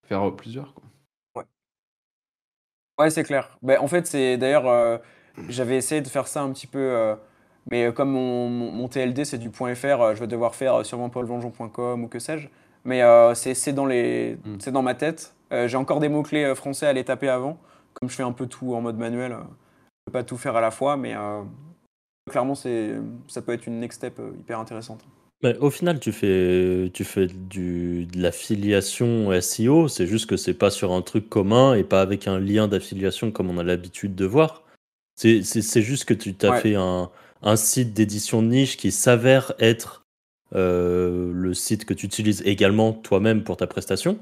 faire 0.08 0.34
plusieurs. 0.36 0.74
Quoi. 0.74 0.84
Ouais, 3.00 3.10
c'est 3.10 3.24
clair. 3.24 3.58
Ben, 3.62 3.80
en 3.80 3.88
fait, 3.88 4.06
c'est 4.06 4.38
d'ailleurs, 4.38 4.68
euh, 4.68 4.98
j'avais 5.50 5.78
essayé 5.78 6.02
de 6.02 6.08
faire 6.08 6.28
ça 6.28 6.42
un 6.42 6.52
petit 6.52 6.68
peu, 6.68 6.80
euh, 6.80 7.16
mais 7.72 7.92
comme 7.94 8.12
mon, 8.12 8.50
mon, 8.50 8.88
TLD 8.88 9.26
c'est 9.26 9.40
du 9.40 9.50
.fr, 9.52 9.64
euh, 9.64 10.16
je 10.16 10.20
vais 10.20 10.28
devoir 10.28 10.54
faire 10.56 10.86
sûrement 10.86 11.10
paulvengeon.com 11.10 12.04
ou 12.04 12.08
que 12.08 12.20
sais-je. 12.20 12.50
Mais 12.86 13.02
c'est 13.36 13.74
dans, 13.74 13.86
les, 13.86 14.38
hmm. 14.46 14.58
c'est 14.60 14.72
dans 14.72 14.82
ma 14.82 14.94
tête. 14.96 15.34
J'ai 15.52 15.78
encore 15.78 16.00
des 16.00 16.10
mots-clés 16.10 16.54
français 16.56 16.88
à 16.88 16.94
les 16.94 17.04
taper 17.06 17.30
avant. 17.30 17.58
Comme 17.94 18.10
je 18.10 18.16
fais 18.16 18.24
un 18.24 18.32
peu 18.32 18.48
tout 18.48 18.74
en 18.76 18.82
mode 18.82 18.98
manuel, 18.98 19.32
je 19.32 19.36
ne 19.38 19.44
peux 20.06 20.12
pas 20.12 20.24
tout 20.24 20.38
faire 20.38 20.56
à 20.56 20.62
la 20.62 20.72
fois, 20.72 20.98
mais 20.98 21.16
clairement, 22.30 22.56
c'est, 22.56 22.96
ça 23.28 23.42
peut 23.42 23.54
être 23.54 23.68
une 23.68 23.80
next 23.80 23.98
step 24.00 24.20
hyper 24.40 24.60
intéressante. 24.60 25.06
Mais 25.44 25.58
au 25.58 25.70
final, 25.70 26.00
tu 26.00 26.14
fais, 26.14 26.90
tu 26.94 27.04
fais 27.04 27.28
du, 27.28 28.06
de 28.06 28.22
l'affiliation 28.22 29.30
SEO, 29.42 29.90
c'est 29.90 30.08
juste 30.08 30.30
que 30.30 30.38
c'est 30.38 30.54
pas 30.54 30.72
sur 30.72 30.94
un 30.94 31.02
truc 31.02 31.30
commun 31.30 31.76
et 31.76 31.84
pas 31.84 32.02
avec 32.02 32.28
un 32.28 32.40
lien 32.40 32.70
d'affiliation 32.70 33.30
comme 33.32 33.50
on 33.50 33.58
a 33.58 33.64
l'habitude 33.64 34.16
de 34.16 34.26
voir. 34.26 34.64
C'est 35.16 35.82
juste 35.82 36.06
que 36.06 36.14
tu 36.14 36.34
t'as 36.34 36.60
fait 36.60 36.76
un, 36.76 37.12
un 37.44 37.56
site 37.58 37.94
d'édition 37.94 38.42
de 38.42 38.48
niche 38.48 38.78
qui 38.78 38.92
s'avère 38.92 39.54
être 39.60 40.06
euh, 40.56 41.32
le 41.34 41.54
site 41.54 41.86
que 41.86 41.94
tu 41.94 42.06
utilises 42.06 42.42
également 42.46 42.94
toi-même 42.94 43.44
pour 43.44 43.58
ta 43.58 43.68
prestation, 43.68 44.18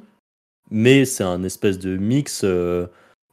mais 0.70 1.06
c'est 1.06 1.24
un 1.24 1.44
espèce 1.44 1.78
de 1.78 1.98
mix. 1.98 2.42
Euh, 2.44 2.88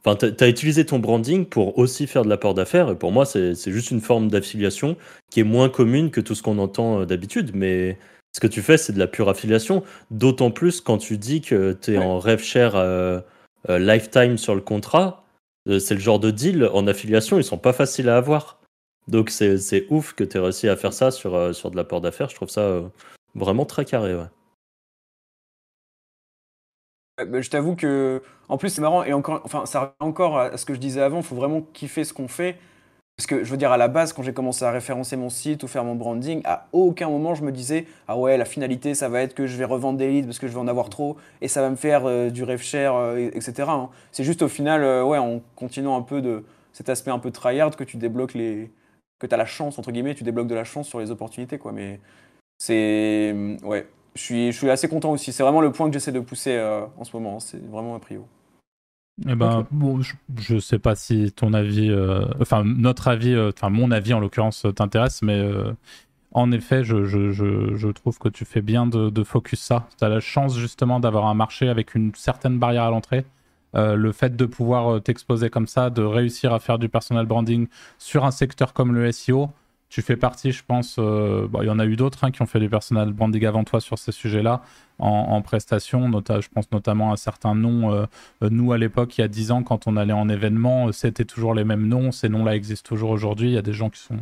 Enfin, 0.05 0.15
tu 0.15 0.43
as 0.43 0.47
utilisé 0.47 0.85
ton 0.85 0.99
branding 0.99 1.45
pour 1.45 1.77
aussi 1.77 2.07
faire 2.07 2.23
de 2.23 2.29
l'apport 2.29 2.53
d'affaires, 2.53 2.89
et 2.89 2.95
pour 2.95 3.11
moi, 3.11 3.25
c'est 3.25 3.71
juste 3.71 3.91
une 3.91 3.99
forme 3.99 4.29
d'affiliation 4.29 4.95
qui 5.29 5.41
est 5.41 5.43
moins 5.43 5.69
commune 5.69 6.09
que 6.09 6.21
tout 6.21 6.35
ce 6.35 6.43
qu'on 6.43 6.57
entend 6.57 7.01
euh, 7.01 7.05
d'habitude, 7.05 7.51
mais 7.53 7.97
ce 8.31 8.39
que 8.39 8.47
tu 8.47 8.61
fais, 8.61 8.77
c'est 8.77 8.93
de 8.93 8.99
la 8.99 9.07
pure 9.07 9.27
affiliation, 9.27 9.83
d'autant 10.11 10.51
plus 10.51 10.81
quand 10.81 10.97
tu 10.97 11.17
dis 11.17 11.41
que 11.41 11.77
tu 11.81 11.93
es 11.93 11.97
en 11.97 12.19
rêve 12.19 12.41
cher 12.41 12.75
euh, 12.75 13.19
lifetime 13.67 14.37
sur 14.37 14.55
le 14.55 14.61
contrat, 14.61 15.25
c'est 15.65 15.95
le 15.95 15.99
genre 15.99 16.19
de 16.19 16.31
deal 16.31 16.69
en 16.73 16.87
affiliation, 16.87 17.37
ils 17.37 17.43
sont 17.43 17.57
pas 17.57 17.73
faciles 17.73 18.07
à 18.07 18.17
avoir. 18.17 18.59
Donc 19.07 19.29
c'est 19.29 19.85
ouf 19.89 20.13
que 20.13 20.23
tu 20.23 20.37
aies 20.37 20.39
réussi 20.39 20.69
à 20.69 20.75
faire 20.75 20.93
ça 20.93 21.11
sur, 21.11 21.53
sur 21.53 21.71
de 21.71 21.75
l'apport 21.75 22.01
d'affaires. 22.01 22.29
Je 22.29 22.35
trouve 22.35 22.49
ça 22.49 22.81
vraiment 23.35 23.65
très 23.65 23.83
carré. 23.83 24.15
Ouais. 24.15 24.25
Bah, 27.25 27.41
je 27.41 27.49
t'avoue 27.49 27.75
que, 27.75 28.21
en 28.47 28.57
plus, 28.57 28.69
c'est 28.69 28.81
marrant, 28.81 29.03
et 29.03 29.13
encore, 29.13 29.41
enfin, 29.43 29.65
ça 29.65 29.79
revient 29.79 29.91
encore 29.99 30.39
à 30.39 30.57
ce 30.57 30.65
que 30.65 30.73
je 30.73 30.79
disais 30.79 31.01
avant, 31.01 31.17
il 31.17 31.23
faut 31.23 31.35
vraiment 31.35 31.61
kiffer 31.73 32.03
ce 32.03 32.13
qu'on 32.13 32.27
fait. 32.27 32.57
Parce 33.19 33.27
que 33.27 33.43
je 33.43 33.51
veux 33.51 33.57
dire, 33.57 33.73
à 33.73 33.77
la 33.77 33.89
base, 33.89 34.13
quand 34.13 34.23
j'ai 34.23 34.31
commencé 34.31 34.63
à 34.63 34.71
référencer 34.71 35.17
mon 35.17 35.29
site 35.29 35.63
ou 35.63 35.67
faire 35.67 35.83
mon 35.83 35.93
branding, 35.93 36.41
à 36.45 36.67
aucun 36.71 37.09
moment 37.09 37.35
je 37.35 37.43
me 37.43 37.51
disais 37.51 37.85
Ah 38.07 38.17
ouais, 38.17 38.37
la 38.37 38.45
finalité, 38.45 38.95
ça 38.95 39.09
va 39.09 39.21
être 39.21 39.33
que 39.33 39.45
je 39.45 39.57
vais 39.57 39.65
revendre 39.65 39.97
des 39.97 40.07
leads 40.07 40.25
parce 40.25 40.39
que 40.39 40.47
je 40.47 40.53
vais 40.53 40.59
en 40.59 40.69
avoir 40.69 40.89
trop 40.89 41.17
et 41.41 41.49
ça 41.49 41.61
va 41.61 41.69
me 41.69 41.75
faire 41.75 42.05
euh, 42.05 42.29
du 42.29 42.45
rêve 42.45 42.61
cher, 42.61 42.95
euh, 42.95 43.17
etc. 43.33 43.67
Hein. 43.67 43.89
C'est 44.13 44.23
juste 44.23 44.41
au 44.41 44.47
final, 44.47 44.83
euh, 44.83 45.03
ouais, 45.03 45.17
en 45.17 45.41
continuant 45.57 45.97
un 45.97 46.01
peu 46.01 46.21
de 46.21 46.45
cet 46.71 46.87
aspect 46.87 47.11
un 47.11 47.19
peu 47.19 47.29
tryhard 47.29 47.75
que 47.75 47.83
tu 47.83 47.97
débloques 47.97 48.35
les. 48.35 48.71
que 49.19 49.27
tu 49.27 49.33
as 49.33 49.37
la 49.37 49.45
chance, 49.45 49.77
entre 49.77 49.91
guillemets, 49.91 50.15
tu 50.15 50.23
débloques 50.23 50.47
de 50.47 50.55
la 50.55 50.63
chance 50.63 50.87
sur 50.87 51.01
les 51.01 51.11
opportunités, 51.11 51.57
quoi. 51.57 51.73
Mais 51.73 51.99
c'est. 52.57 53.35
Ouais, 53.63 53.85
je 54.19 54.25
suis, 54.25 54.51
je 54.51 54.57
suis 54.57 54.69
assez 54.69 54.89
content 54.89 55.11
aussi. 55.11 55.31
C'est 55.31 55.43
vraiment 55.43 55.61
le 55.61 55.71
point 55.71 55.87
que 55.87 55.93
j'essaie 55.93 56.11
de 56.11 56.19
pousser 56.19 56.55
euh, 56.55 56.81
en 56.97 57.03
ce 57.03 57.15
moment. 57.15 57.39
C'est 57.39 57.63
vraiment 57.69 57.95
un 57.95 57.99
prio. 57.99 58.27
Eh 59.27 59.35
ben, 59.35 59.65
bon, 59.71 60.01
je, 60.01 60.53
ne 60.53 60.59
sais 60.59 60.79
pas 60.79 60.95
si 60.95 61.31
ton 61.33 61.53
avis, 61.53 61.89
euh, 61.89 62.25
enfin 62.39 62.63
notre 62.63 63.09
avis, 63.09 63.33
euh, 63.33 63.51
enfin 63.53 63.69
mon 63.69 63.91
avis 63.91 64.13
en 64.13 64.21
l'occurrence 64.21 64.65
t'intéresse, 64.75 65.21
mais 65.21 65.41
en 66.31 66.51
effet, 66.53 66.83
je, 66.85 67.03
je, 67.05 67.31
je, 67.31 67.87
trouve 67.89 68.17
que 68.17 68.29
tu 68.29 68.45
fais 68.45 68.61
bien 68.61 68.87
de, 68.87 69.09
de 69.09 69.23
focus 69.23 69.59
ça. 69.59 69.87
Tu 69.97 70.05
as 70.05 70.09
la 70.09 70.21
chance 70.21 70.57
justement 70.57 71.01
d'avoir 71.01 71.25
un 71.25 71.33
marché 71.33 71.67
avec 71.67 71.95
une 71.95 72.13
certaine 72.15 72.59
barrière 72.59 72.83
à 72.83 72.91
l'entrée. 72.91 73.25
le 73.73 74.11
fait 74.13 74.37
de 74.37 74.45
pouvoir 74.45 75.01
t'exposer 75.01 75.49
comme 75.49 75.67
ça, 75.67 75.89
de 75.89 76.01
réussir 76.01 76.53
à 76.53 76.59
faire 76.59 76.79
du 76.79 76.87
personal 76.87 77.25
branding 77.25 77.67
sur 77.97 78.23
un 78.23 78.31
secteur 78.31 78.71
comme 78.71 78.93
le 78.93 79.11
SEO, 79.11 79.49
tu 79.89 80.03
fais 80.03 80.15
partie, 80.15 80.51
je 80.51 80.63
pense, 80.65 80.97
euh, 80.99 81.47
il 81.61 81.65
y 81.65 81.69
en 81.69 81.79
a 81.79 81.85
eu 81.85 81.95
d'autres 81.95 82.23
hein, 82.23 82.29
qui 82.29 82.43
ont 82.43 82.45
fait 82.45 82.59
du 82.59 82.69
personal 82.69 83.11
branding 83.11 83.43
avant 83.45 83.63
toi 83.63 83.81
sur 83.81 83.97
ces 83.97 84.11
sujets-là, 84.11 84.61
en, 84.99 85.41
prestation, 85.41 86.11
je 86.11 86.47
pense 86.53 86.71
notamment 86.73 87.13
à 87.13 87.17
certains 87.17 87.55
noms. 87.55 87.93
Euh, 87.93 88.05
euh, 88.43 88.49
nous, 88.51 88.73
à 88.73 88.77
l'époque, 88.77 89.17
il 89.17 89.21
y 89.21 89.23
a 89.23 89.29
10 89.29 89.51
ans, 89.51 89.63
quand 89.63 89.87
on 89.87 89.95
allait 89.95 90.13
en 90.13 90.27
événement, 90.27 90.91
c'était 90.91 91.23
toujours 91.23 91.55
les 91.55 91.63
mêmes 91.63 91.87
noms, 91.87 92.11
ces 92.11 92.29
noms-là 92.29 92.55
existent 92.55 92.87
toujours 92.87 93.09
aujourd'hui, 93.09 93.49
il 93.49 93.53
y 93.53 93.57
a 93.57 93.61
des 93.61 93.73
gens 93.73 93.89
qui 93.89 94.01
sont 94.01 94.17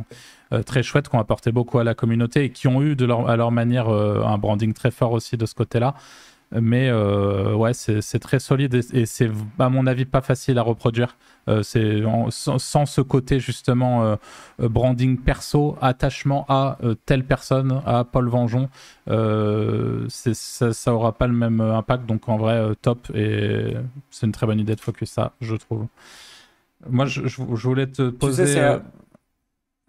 très 0.64 0.82
chouettes, 0.82 1.10
qui 1.10 1.16
ont 1.16 1.20
apporté 1.20 1.52
beaucoup 1.52 1.78
à 1.78 1.84
la 1.84 1.94
communauté 1.94 2.44
et 2.44 2.50
qui 2.50 2.68
ont 2.68 2.80
eu 2.80 2.96
de 2.96 3.04
leur, 3.04 3.28
à 3.28 3.36
leur 3.36 3.50
manière 3.50 3.88
un 3.88 4.38
branding 4.38 4.72
très 4.72 4.90
fort 4.90 5.12
aussi 5.12 5.36
de 5.36 5.44
ce 5.44 5.54
côté-là. 5.54 5.94
Mais 6.50 6.88
euh, 6.88 7.54
ouais, 7.54 7.74
c'est 7.74 8.18
très 8.18 8.38
solide 8.38 8.74
et, 8.74 9.04
c'est 9.04 9.30
à 9.58 9.68
mon 9.68 9.86
avis 9.86 10.06
pas 10.06 10.22
facile 10.22 10.58
à 10.58 10.62
reproduire. 10.62 11.16
Euh, 11.46 11.62
c'est 11.62 12.02
sans, 12.30 12.86
ce 12.86 13.00
côté 13.00 13.38
justement 13.38 14.04
euh, 14.04 14.16
branding 14.58 15.18
perso, 15.18 15.76
attachement 15.82 16.46
à 16.48 16.78
telle 17.04 17.24
personne, 17.24 17.82
à 17.84 18.04
Paul 18.04 18.28
Vengeon, 18.28 18.70
ça, 19.06 20.72
ça 20.72 20.94
aura 20.94 21.12
pas 21.12 21.26
le 21.26 21.34
même 21.34 21.60
impact. 21.60 22.06
Donc 22.06 22.28
en 22.28 22.38
vrai, 22.38 22.74
top 22.80 23.10
et 23.14 23.74
c'est 24.10 24.26
une 24.26 24.32
très 24.32 24.46
bonne 24.46 24.60
idée 24.60 24.74
de 24.74 24.80
focus 24.80 25.10
ça, 25.10 25.32
je 25.40 25.54
trouve. 25.54 25.86
Moi, 26.88 27.06
je, 27.06 27.26
je, 27.26 27.42
voulais 27.42 27.88
te 27.88 28.08
poser. 28.08 28.54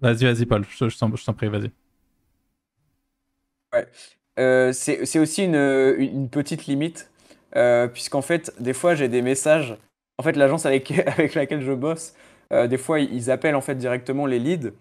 vas-y, 0.01 0.26
vas-y, 0.26 0.45
Paul. 0.45 0.66
Je, 0.70 0.89
je 0.89 0.97
t'en 0.97 1.34
prie, 1.34 1.47
vas-y. 1.47 1.72
Ouais. 3.74 3.88
Euh, 4.39 4.71
c'est 4.71 5.19
aussi 5.19 5.43
une, 5.43 6.29
petite 6.29 6.65
limite, 6.65 7.11
euh, 7.55 7.87
puisqu'en 7.87 8.21
fait, 8.21 8.53
des 8.59 8.73
fois, 8.73 8.95
j'ai 8.95 9.09
des 9.09 9.21
messages. 9.21 9.77
En 10.17 10.23
fait, 10.23 10.35
l'agence 10.35 10.65
avec, 10.65 10.91
avec 11.07 11.35
laquelle 11.35 11.61
je 11.61 11.73
bosse, 11.73 12.13
euh, 12.53 12.67
des 12.67 12.77
fois, 12.77 12.99
ils 12.99 13.29
appellent 13.29 13.55
en 13.55 13.61
fait 13.61 13.75
directement 13.75 14.25
les 14.25 14.39
leads. 14.39 14.71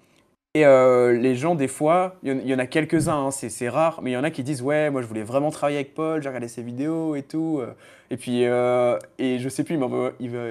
Et 0.55 0.65
les 0.65 1.37
gens, 1.37 1.55
des 1.55 1.69
fois, 1.69 2.17
il 2.25 2.49
y, 2.49 2.55
en 2.55 2.59
a 2.59 2.67
quelques-uns, 2.67 3.27
hein, 3.27 3.31
c'est 3.31 3.69
rare, 3.69 4.01
mais 4.03 4.11
il 4.11 4.15
y 4.15 4.17
en 4.17 4.25
a 4.25 4.31
qui 4.31 4.43
disent 4.43 4.63
Ouais, 4.63 4.91
moi 4.91 5.03
je 5.03 5.07
voulais 5.07 5.23
vraiment 5.23 5.51
travailler 5.53 5.77
avec 5.79 5.95
Paul, 5.95 6.21
j'ai 6.21 6.29
regardé 6.29 6.49
ses 6.49 6.63
vidéos 6.63 7.15
et 7.15 7.23
tout. 7.23 7.63
Et 8.11 8.17
puis, 8.17 8.43
et 8.43 9.39
je 9.39 9.49
sais 9.49 9.63
plus, 9.63 9.79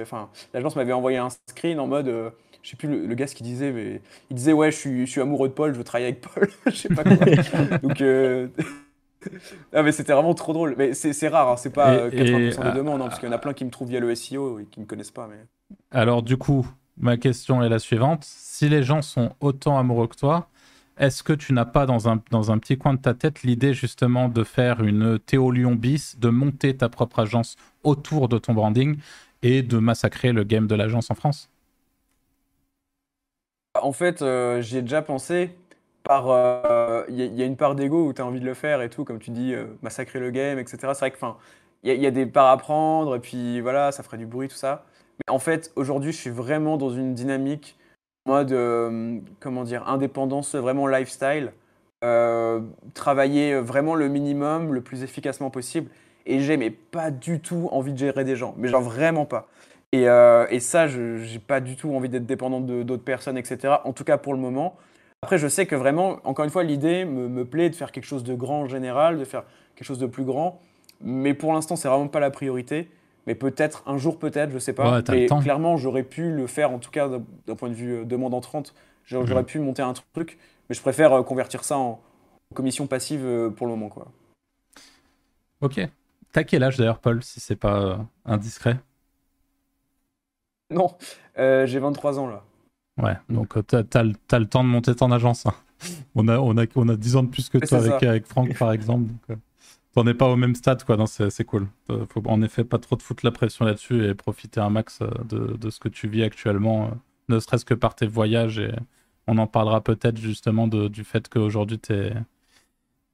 enfin, 0.00 0.30
l'agence 0.54 0.76
m'avait 0.76 0.94
envoyé 0.94 1.18
un 1.18 1.28
screen 1.50 1.78
en 1.78 1.86
mode 1.86 2.32
je 2.62 2.70
sais 2.70 2.76
plus 2.76 3.06
le, 3.06 3.14
gars 3.14 3.26
ce 3.26 3.34
qu'il 3.34 3.44
disait, 3.44 3.70
mais 3.70 4.00
il 4.30 4.36
disait 4.36 4.52
ouais, 4.52 4.70
je 4.70 4.76
suis, 4.76 5.06
je 5.06 5.10
suis, 5.10 5.20
amoureux 5.20 5.48
de 5.48 5.52
Paul, 5.52 5.72
je 5.72 5.78
veux 5.78 5.84
travailler 5.84 6.08
avec 6.08 6.20
Paul, 6.22 6.48
je 6.66 6.76
sais 6.76 6.88
pas 6.88 7.04
quoi. 7.04 7.16
Donc 7.82 8.00
ah 9.72 9.82
mais 9.82 9.92
c'était 9.92 10.12
vraiment 10.12 10.34
trop 10.34 10.52
drôle. 10.52 10.74
Mais 10.78 10.94
c'est 10.94 11.28
rare, 11.28 11.48
hein. 11.48 11.56
c'est 11.56 11.72
pas 11.72 12.08
80% 12.08 12.10
des 12.10 12.56
ah, 12.60 12.70
demandes, 12.72 13.00
hein, 13.00 13.06
parce 13.08 13.20
qu'il 13.20 13.28
y 13.28 13.32
en 13.32 13.34
a 13.34 13.38
plein 13.38 13.52
qui 13.52 13.64
me 13.64 13.70
trouvent 13.70 13.88
via 13.88 14.00
le 14.00 14.14
SEO 14.14 14.60
et 14.60 14.64
qui 14.64 14.80
me 14.80 14.86
connaissent 14.86 15.10
pas. 15.10 15.28
Mais... 15.28 15.44
Alors 15.90 16.22
du 16.22 16.36
coup, 16.36 16.66
ma 16.96 17.16
question 17.16 17.62
est 17.62 17.68
la 17.68 17.78
suivante. 17.78 18.24
Si 18.24 18.68
les 18.68 18.82
gens 18.82 19.02
sont 19.02 19.32
autant 19.40 19.78
amoureux 19.78 20.08
que 20.08 20.16
toi, 20.16 20.48
est-ce 20.98 21.22
que 21.22 21.32
tu 21.32 21.52
n'as 21.52 21.64
pas 21.64 21.86
dans 21.86 22.08
un, 22.08 22.20
dans 22.30 22.50
un 22.50 22.58
petit 22.58 22.76
coin 22.76 22.94
de 22.94 23.00
ta 23.00 23.14
tête 23.14 23.44
l'idée 23.44 23.72
justement 23.72 24.28
de 24.28 24.42
faire 24.42 24.82
une 24.82 25.18
Théo 25.18 25.52
Lyon 25.52 25.76
bis, 25.76 26.18
de 26.18 26.28
monter 26.28 26.76
ta 26.76 26.88
propre 26.88 27.20
agence 27.20 27.56
autour 27.84 28.28
de 28.28 28.38
ton 28.38 28.52
branding 28.52 28.98
et 29.42 29.62
de 29.62 29.78
massacrer 29.78 30.32
le 30.32 30.42
game 30.42 30.66
de 30.66 30.74
l'agence 30.74 31.10
en 31.10 31.14
France? 31.14 31.50
En 33.80 33.92
fait, 33.92 34.22
euh, 34.22 34.60
j'y 34.60 34.78
ai 34.78 34.82
déjà 34.82 35.02
pensé 35.02 35.54
Il 36.10 36.14
euh, 36.14 37.04
y, 37.10 37.42
a 37.42 37.44
une 37.44 37.56
part 37.56 37.74
d'ego 37.74 38.06
où 38.06 38.12
tu 38.14 38.22
as 38.22 38.26
envie 38.26 38.40
de 38.40 38.46
le 38.46 38.54
faire 38.54 38.80
et 38.80 38.88
tout, 38.88 39.04
comme 39.04 39.18
tu 39.18 39.30
dis, 39.30 39.52
euh, 39.52 39.66
massacrer 39.82 40.20
le 40.20 40.30
game, 40.30 40.58
etc. 40.58 40.78
C'est 40.94 41.00
vrai 41.00 41.10
que, 41.10 41.16
enfin, 41.16 41.36
il 41.82 41.92
y, 42.00 42.06
a 42.06 42.10
des 42.10 42.24
parts 42.24 42.48
à 42.48 42.56
prendre 42.56 43.14
et 43.16 43.20
puis 43.20 43.60
voilà, 43.60 43.92
ça 43.92 44.02
ferait 44.02 44.16
du 44.16 44.24
bruit, 44.24 44.48
tout 44.48 44.56
ça. 44.56 44.86
Mais 45.18 45.32
en 45.32 45.38
fait, 45.38 45.70
aujourd'hui, 45.76 46.12
je 46.12 46.16
suis 46.16 46.30
vraiment 46.30 46.78
dans 46.78 46.90
une 46.90 47.14
dynamique 47.14 47.76
en 48.26 48.32
mode, 48.32 48.52
euh, 48.52 49.18
comment 49.40 49.64
dire, 49.64 49.86
indépendance, 49.86 50.54
vraiment 50.54 50.86
lifestyle. 50.86 51.52
travailler 52.94 53.60
vraiment 53.60 53.94
le 53.94 54.08
minimum, 54.08 54.72
le 54.72 54.80
plus 54.80 55.02
efficacement 55.02 55.50
possible. 55.50 55.90
Et 56.24 56.40
j'ai 56.40 56.56
mais 56.56 56.70
pas 56.70 57.10
du 57.10 57.40
tout 57.40 57.68
envie 57.70 57.92
de 57.92 57.98
gérer 57.98 58.24
des 58.24 58.36
gens, 58.36 58.54
mais 58.56 58.68
genre 58.68 58.82
vraiment 58.82 59.26
pas. 59.26 59.48
Et, 59.92 60.02
et 60.04 60.60
ça, 60.60 60.86
je 60.88 61.00
n'ai 61.00 61.38
pas 61.38 61.60
du 61.60 61.76
tout 61.76 61.94
envie 61.94 62.08
d'être 62.08 62.26
dépendant 62.26 62.60
d'autres 62.60 63.04
personnes, 63.04 63.38
etc. 63.38 63.76
En 63.84 63.92
tout 63.92 64.04
cas 64.04 64.18
pour 64.18 64.32
le 64.34 64.40
moment. 64.40 64.76
Après, 65.22 65.38
je 65.38 65.48
sais 65.48 65.66
que 65.66 65.74
vraiment, 65.74 66.20
encore 66.24 66.44
une 66.44 66.50
fois, 66.50 66.62
l'idée 66.62 67.04
me, 67.04 67.44
plaît 67.44 67.70
de 67.70 67.74
faire 67.74 67.90
quelque 67.90 68.04
chose 68.04 68.22
de 68.22 68.34
grand 68.34 68.62
en 68.62 68.66
général, 68.66 69.18
de 69.18 69.24
faire 69.24 69.44
quelque 69.74 69.86
chose 69.86 69.98
de 69.98 70.06
plus 70.06 70.24
grand. 70.24 70.60
Mais 71.00 71.34
pour 71.34 71.52
l'instant, 71.52 71.76
c'est 71.76 71.88
vraiment 71.88 72.08
pas 72.08 72.20
la 72.20 72.30
priorité. 72.30 72.88
Mais 73.26 73.34
peut-être, 73.34 73.82
un 73.86 73.98
jour 73.98 74.18
peut-être, 74.18 74.50
je 74.52 74.58
sais 74.58 74.72
pas. 74.72 75.02
mais 75.10 75.26
clairement, 75.26 75.76
j'aurais 75.76 76.04
pu 76.04 76.32
le 76.32 76.46
faire, 76.46 76.70
en 76.70 76.78
tout 76.78 76.90
cas 76.90 77.08
d'un 77.46 77.54
point 77.56 77.68
de 77.68 77.74
vue 77.74 77.98
euh, 77.98 78.04
demande 78.04 78.32
entrante. 78.32 78.74
J'aurais 79.04 79.34
mhm. 79.34 79.44
pu 79.44 79.58
monter 79.58 79.82
un 79.82 79.92
truc. 80.14 80.38
Mais 80.68 80.74
je 80.74 80.80
préfère 80.80 81.12
euh, 81.12 81.22
convertir 81.22 81.64
ça 81.64 81.76
en 81.76 82.00
commission 82.54 82.86
passive 82.86 83.24
euh, 83.24 83.50
pour 83.50 83.66
le 83.66 83.72
moment. 83.72 83.88
Quoi. 83.88 84.06
Ok. 85.60 85.80
T'as 86.32 86.44
quel 86.44 86.62
âge 86.62 86.76
d'ailleurs, 86.76 87.00
Paul, 87.00 87.22
si 87.22 87.40
c'est 87.40 87.56
pas 87.56 88.06
indiscret? 88.24 88.78
Non, 90.70 90.94
j'ai 91.36 91.78
23 91.78 92.18
ans 92.18 92.28
là. 92.28 92.44
Ouais, 92.98 93.16
donc 93.28 93.56
euh, 93.56 93.62
tu 93.62 93.76
as, 93.76 94.02
le 94.38 94.46
temps 94.46 94.64
de 94.64 94.68
monter 94.68 94.94
ton 94.94 95.12
agence. 95.12 95.46
Hein. 95.46 95.54
On, 96.16 96.26
a, 96.26 96.38
on, 96.38 96.56
a, 96.56 96.64
on 96.74 96.88
a 96.88 96.96
10 96.96 97.16
ans 97.16 97.22
de 97.22 97.28
plus 97.28 97.48
que 97.48 97.58
toi 97.58 97.78
avec, 97.78 98.02
avec 98.02 98.26
Franck, 98.26 98.58
par 98.58 98.72
exemple. 98.72 99.12
Euh, 99.30 99.36
t'en 99.94 100.04
es 100.08 100.14
pas 100.14 100.26
au 100.26 100.34
même 100.34 100.56
stade, 100.56 100.82
quoi. 100.82 100.96
C'est 101.06 101.44
cool. 101.44 101.68
Euh, 101.90 102.04
faut 102.12 102.20
en 102.26 102.42
effet 102.42 102.64
pas 102.64 102.78
trop 102.78 102.96
te 102.96 103.02
foutre 103.04 103.24
la 103.24 103.30
pression 103.30 103.64
là-dessus 103.64 104.04
et 104.04 104.14
profiter 104.14 104.58
un 104.58 104.70
max 104.70 104.98
de, 105.28 105.56
de, 105.56 105.70
ce 105.70 105.78
que 105.78 105.88
tu 105.88 106.08
vis 106.08 106.24
actuellement, 106.24 106.90
ne 107.28 107.38
serait-ce 107.38 107.64
que 107.64 107.74
par 107.74 107.94
tes 107.94 108.08
voyages. 108.08 108.58
Et 108.58 108.72
on 109.28 109.38
en 109.38 109.46
parlera 109.46 109.80
peut-être 109.80 110.18
justement 110.18 110.66
de, 110.66 110.88
du 110.88 111.04
fait 111.04 111.28
qu'aujourd'hui, 111.28 111.78
tu 111.78 111.92
es, 111.92 112.12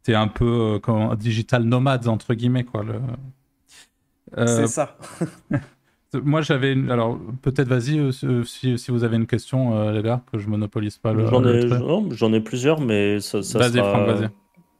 es, 0.08 0.14
un 0.14 0.28
peu 0.28 0.80
comme, 0.82 1.14
digital 1.16 1.64
nomade, 1.64 2.08
entre 2.08 2.32
guillemets, 2.32 2.64
quoi. 2.64 2.82
Le... 2.82 4.46
C'est 4.46 4.68
ça. 4.68 4.96
Moi, 6.22 6.42
j'avais. 6.42 6.72
Alors, 6.90 7.18
peut-être, 7.42 7.68
vas-y, 7.68 7.98
euh, 7.98 8.10
euh, 8.24 8.44
si, 8.44 8.78
si, 8.78 8.90
vous 8.90 9.04
avez 9.04 9.16
une 9.16 9.26
question, 9.26 9.76
euh, 9.76 9.92
les 9.92 10.02
gars, 10.02 10.22
que 10.32 10.38
je 10.38 10.48
monopolise 10.48 10.98
pas 10.98 11.12
le. 11.12 11.26
J'en 11.26 11.44
ai, 11.44 11.68
j'en 12.10 12.32
ai 12.32 12.40
plusieurs, 12.40 12.80
mais 12.80 13.20
ça. 13.20 13.42
ça 13.42 13.58
vas-y, 13.58 13.78
Franck, 13.78 14.06
vas-y. 14.06 14.28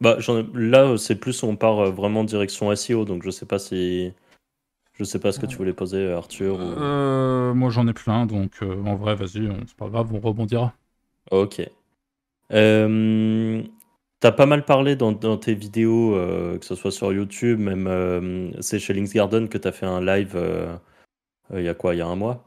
Bah, 0.01 0.19
là, 0.55 0.97
c'est 0.99 1.17
plus, 1.17 1.43
on 1.43 1.57
part 1.57 1.91
vraiment 1.93 2.25
direction 2.25 2.75
SEO, 2.75 3.05
donc 3.05 3.23
je 3.25 3.31
sais 3.31 3.47
pas 3.47 3.59
si. 3.59 4.13
Je 4.97 5.03
sais 5.03 5.19
pas 5.19 5.33
ce 5.33 5.41
que 5.41 5.47
tu 5.47 5.57
voulais 5.57 5.73
poser, 5.73 6.13
Arthur. 6.13 6.59
moi, 7.55 7.71
j'en 7.71 7.89
ai 7.89 7.93
plein, 7.93 8.27
donc 8.27 8.61
en 8.63 8.95
vrai, 8.97 9.15
vas-y, 9.15 9.49
c'est 9.67 9.77
pas 9.77 9.89
grave, 9.89 10.13
on 10.13 10.21
rebondira. 10.21 10.73
Ok. 11.31 11.63
T'as 14.21 14.33
pas 14.33 14.47
mal 14.47 14.65
parlé 14.65 14.97
dans, 14.97 15.13
dans 15.13 15.37
tes 15.37 15.55
vidéos, 15.55 16.13
que 16.59 16.65
ce 16.65 16.75
soit 16.75 16.93
sur 16.93 17.13
YouTube, 17.13 17.59
même 17.61 18.53
c'est 18.61 18.79
chez 18.79 18.95
Links 18.95 19.13
Garden 19.13 19.49
que 19.49 19.59
tu 19.59 19.69
as 19.69 19.73
fait 19.73 19.87
un 19.87 20.01
live 20.01 20.33
euh, 20.35 20.75
il 21.53 21.63
y 21.63 21.69
a 21.69 21.75
quoi 21.75 21.95
Il 21.95 21.99
y 21.99 22.01
a 22.03 22.07
un 22.07 22.17
mois? 22.17 22.45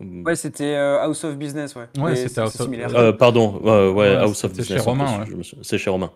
Ouais, 0.00 0.36
c'était 0.36 0.74
euh, 0.74 1.00
House 1.00 1.24
of 1.24 1.36
Business, 1.36 1.74
ouais. 1.76 1.88
Ouais, 1.98 2.16
c'était 2.16 2.40
House 2.40 2.60
of 2.60 2.68
euh, 2.72 3.12
Pardon, 3.12 3.58
ouais, 3.92 4.14
House 4.16 4.44
of 4.44 4.52
Business. 4.52 4.68
C'est 4.68 4.74
chez 4.74 4.80
Romain, 4.80 5.24
C'est 5.62 5.78
chez 5.78 5.90
Romain. 5.90 6.12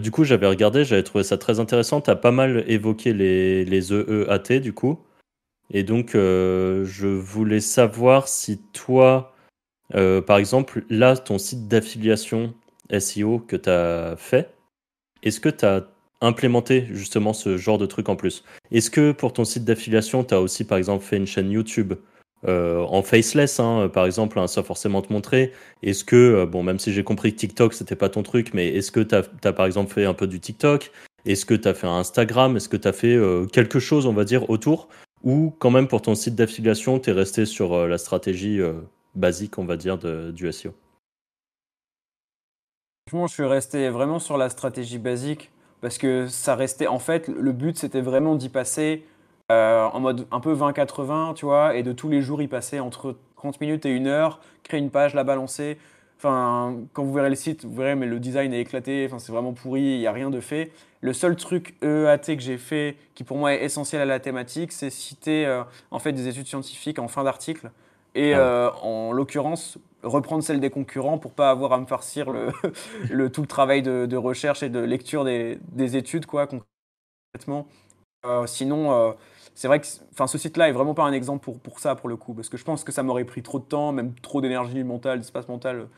du 0.00 0.10
coup, 0.10 0.24
j'avais 0.24 0.46
regardé, 0.46 0.84
j'avais 0.84 1.02
trouvé 1.02 1.24
ça 1.24 1.38
très 1.38 1.60
intéressant. 1.60 2.00
Tu 2.00 2.10
as 2.10 2.16
pas 2.16 2.30
mal 2.30 2.64
évoqué 2.66 3.12
les, 3.12 3.64
les 3.64 3.92
EEAT, 3.92 4.60
du 4.60 4.72
coup. 4.72 4.98
Et 5.70 5.82
donc, 5.82 6.10
je 6.12 7.06
voulais 7.06 7.60
savoir 7.60 8.28
si 8.28 8.60
toi, 8.72 9.34
par 9.90 10.36
exemple, 10.36 10.84
là, 10.90 11.16
ton 11.16 11.38
site 11.38 11.68
d'affiliation 11.68 12.54
SEO 12.90 13.38
que 13.38 13.56
tu 13.56 13.70
as 13.70 14.16
fait, 14.16 14.54
est-ce 15.22 15.40
que 15.40 15.48
tu 15.48 15.64
as 15.64 15.86
implémenté 16.24 16.86
justement 16.90 17.32
ce 17.32 17.56
genre 17.56 17.78
de 17.78 17.86
truc 17.86 18.08
en 18.08 18.16
plus. 18.16 18.44
Est-ce 18.72 18.90
que 18.90 19.12
pour 19.12 19.32
ton 19.32 19.44
site 19.44 19.64
d'affiliation, 19.64 20.24
tu 20.24 20.34
as 20.34 20.40
aussi 20.40 20.64
par 20.64 20.78
exemple 20.78 21.04
fait 21.04 21.16
une 21.16 21.26
chaîne 21.26 21.50
YouTube 21.50 21.94
euh, 22.46 22.82
en 22.82 23.02
faceless, 23.02 23.58
hein, 23.60 23.88
par 23.92 24.04
exemple, 24.06 24.38
hein, 24.38 24.46
sans 24.46 24.62
forcément 24.62 25.02
te 25.02 25.12
montrer? 25.12 25.52
Est-ce 25.82 26.04
que, 26.04 26.16
euh, 26.16 26.46
bon, 26.46 26.62
même 26.62 26.78
si 26.78 26.92
j'ai 26.92 27.04
compris 27.04 27.32
que 27.32 27.38
TikTok, 27.38 27.72
c'était 27.72 27.96
pas 27.96 28.08
ton 28.08 28.22
truc, 28.22 28.52
mais 28.54 28.68
est-ce 28.68 28.90
que 28.90 29.00
tu 29.00 29.14
as, 29.14 29.52
par 29.52 29.66
exemple 29.66 29.92
fait 29.92 30.04
un 30.04 30.14
peu 30.14 30.26
du 30.26 30.40
TikTok? 30.40 30.90
Est-ce 31.24 31.46
que 31.46 31.54
tu 31.54 31.68
as 31.68 31.74
fait 31.74 31.86
un 31.86 31.96
Instagram? 31.96 32.56
Est-ce 32.56 32.68
que 32.68 32.76
tu 32.76 32.88
as 32.88 32.92
fait 32.92 33.14
euh, 33.14 33.46
quelque 33.46 33.78
chose, 33.78 34.06
on 34.06 34.12
va 34.12 34.24
dire, 34.24 34.50
autour? 34.50 34.88
Ou 35.22 35.54
quand 35.58 35.70
même 35.70 35.88
pour 35.88 36.02
ton 36.02 36.14
site 36.14 36.34
d'affiliation, 36.34 36.98
tu 36.98 37.10
es 37.10 37.12
resté 37.14 37.46
sur 37.46 37.88
la 37.88 37.96
stratégie 37.96 38.60
basique, 39.14 39.56
on 39.56 39.64
va 39.64 39.78
dire, 39.78 39.96
du 39.96 40.52
SEO 40.52 40.74
Franchement, 43.08 43.26
je 43.26 43.32
suis 43.32 43.44
resté 43.44 43.88
vraiment 43.88 44.18
sur 44.18 44.36
la 44.36 44.50
stratégie 44.50 44.98
basique 44.98 45.50
parce 45.84 45.98
que 45.98 46.28
ça 46.28 46.54
restait. 46.54 46.86
En 46.86 46.98
fait, 46.98 47.28
le 47.28 47.52
but, 47.52 47.76
c'était 47.76 48.00
vraiment 48.00 48.36
d'y 48.36 48.48
passer 48.48 49.04
euh, 49.52 49.84
en 49.84 50.00
mode 50.00 50.26
un 50.30 50.40
peu 50.40 50.54
20-80, 50.54 51.34
tu 51.34 51.44
vois, 51.44 51.76
et 51.76 51.82
de 51.82 51.92
tous 51.92 52.08
les 52.08 52.22
jours 52.22 52.40
y 52.40 52.48
passer 52.48 52.80
entre 52.80 53.16
30 53.36 53.60
minutes 53.60 53.84
et 53.84 53.90
une 53.90 54.06
heure, 54.06 54.40
créer 54.62 54.80
une 54.80 54.88
page, 54.88 55.12
la 55.12 55.24
balancer. 55.24 55.76
Enfin, 56.16 56.74
quand 56.94 57.04
vous 57.04 57.12
verrez 57.12 57.28
le 57.28 57.34
site, 57.34 57.66
vous 57.66 57.74
verrez, 57.74 57.96
mais 57.96 58.06
le 58.06 58.18
design 58.18 58.54
est 58.54 58.62
éclaté, 58.62 59.04
enfin, 59.06 59.18
c'est 59.18 59.30
vraiment 59.30 59.52
pourri, 59.52 59.82
il 59.82 59.98
n'y 59.98 60.06
a 60.06 60.12
rien 60.12 60.30
de 60.30 60.40
fait. 60.40 60.72
Le 61.02 61.12
seul 61.12 61.36
truc 61.36 61.74
EEAT 61.82 62.34
que 62.34 62.40
j'ai 62.40 62.56
fait, 62.56 62.96
qui 63.14 63.22
pour 63.22 63.36
moi 63.36 63.52
est 63.52 63.62
essentiel 63.62 64.00
à 64.00 64.06
la 64.06 64.20
thématique, 64.20 64.72
c'est 64.72 64.88
citer 64.88 65.44
euh, 65.44 65.64
en 65.90 65.98
fait 65.98 66.12
des 66.12 66.28
études 66.28 66.46
scientifiques 66.46 66.98
en 66.98 67.08
fin 67.08 67.24
d'article. 67.24 67.70
Et 68.14 68.32
ah 68.32 68.38
euh, 68.38 68.70
en 68.80 69.12
l'occurrence, 69.12 69.76
reprendre 70.04 70.42
celle 70.42 70.60
des 70.60 70.70
concurrents 70.70 71.18
pour 71.18 71.32
pas 71.32 71.50
avoir 71.50 71.72
à 71.72 71.78
me 71.78 71.86
farcir 71.86 72.30
le, 72.30 72.52
le 73.10 73.30
tout 73.30 73.40
le 73.40 73.46
travail 73.46 73.82
de, 73.82 74.16
recherche 74.16 74.62
et 74.62 74.68
de 74.68 74.80
lecture 74.80 75.24
des, 75.24 75.58
des 75.72 75.96
études, 75.96 76.26
quoi, 76.26 76.46
concrètement. 76.46 77.66
Euh, 78.24 78.46
sinon, 78.46 78.92
euh, 78.92 79.12
c'est 79.54 79.68
vrai 79.68 79.80
que 79.80 79.86
enfin, 80.12 80.26
ce 80.26 80.38
site-là 80.38 80.68
est 80.68 80.72
vraiment 80.72 80.94
pas 80.94 81.04
un 81.04 81.12
exemple 81.12 81.44
pour, 81.44 81.58
pour 81.60 81.78
ça, 81.78 81.94
pour 81.94 82.08
le 82.08 82.16
coup, 82.16 82.34
parce 82.34 82.48
que 82.48 82.56
je 82.56 82.64
pense 82.64 82.84
que 82.84 82.92
ça 82.92 83.02
m'aurait 83.02 83.24
pris 83.24 83.42
trop 83.42 83.58
de 83.58 83.64
temps, 83.64 83.92
même 83.92 84.14
trop 84.20 84.40
d'énergie 84.40 84.82
mentale, 84.84 85.20
d'espace 85.20 85.48
mental, 85.48 85.88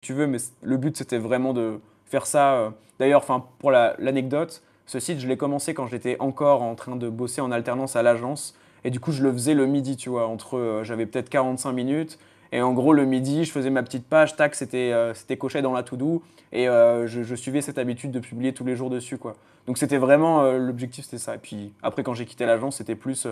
tu 0.00 0.12
veux, 0.14 0.26
mais 0.26 0.38
le 0.62 0.76
but, 0.76 0.96
c'était 0.96 1.18
vraiment 1.18 1.52
de 1.52 1.80
faire 2.06 2.26
ça. 2.26 2.54
Euh. 2.54 2.70
D'ailleurs, 2.98 3.22
enfin, 3.22 3.44
pour 3.58 3.70
l'anecdote, 3.70 4.62
ce 4.86 5.00
site, 5.00 5.18
je 5.18 5.28
l'ai 5.28 5.36
commencé 5.36 5.74
quand 5.74 5.86
j'étais 5.86 6.16
encore 6.20 6.62
en 6.62 6.74
train 6.74 6.96
de 6.96 7.08
bosser 7.08 7.40
en 7.40 7.50
alternance 7.50 7.96
à 7.96 8.02
l'agence, 8.02 8.56
et 8.84 8.90
du 8.90 9.00
coup, 9.00 9.12
je 9.12 9.22
le 9.22 9.32
faisais 9.32 9.54
le 9.54 9.66
midi, 9.66 9.96
tu 9.96 10.10
vois, 10.10 10.26
entre, 10.26 10.80
j'avais 10.84 11.06
peut-être 11.06 11.28
45 11.28 11.72
minutes, 11.72 12.18
et 12.52 12.60
en 12.60 12.74
gros, 12.74 12.92
le 12.92 13.06
midi, 13.06 13.44
je 13.44 13.50
faisais 13.50 13.70
ma 13.70 13.82
petite 13.82 14.06
page, 14.06 14.36
tac, 14.36 14.54
c'était 14.54 14.92
euh, 14.92 15.14
c'était 15.14 15.38
coché 15.38 15.62
dans 15.62 15.72
la 15.72 15.82
to-do. 15.82 16.22
Et 16.52 16.68
euh, 16.68 17.06
je, 17.06 17.34
suivais 17.34 17.62
cette 17.62 17.78
habitude 17.78 18.10
de 18.10 18.20
publier 18.20 18.52
tous 18.52 18.64
les 18.64 18.76
jours 18.76 18.90
dessus. 18.90 19.16
Quoi. 19.16 19.34
Donc 19.66 19.78
c'était 19.78 19.96
vraiment, 19.96 20.42
euh, 20.42 20.58
l'objectif, 20.58 21.04
c'était 21.06 21.18
ça. 21.18 21.34
Et 21.34 21.38
puis 21.38 21.72
après, 21.82 22.02
quand 22.02 22.12
j'ai 22.12 22.26
quitté 22.26 22.44
l'agence, 22.44 22.76
c'était 22.76 22.94
plus 22.94 23.26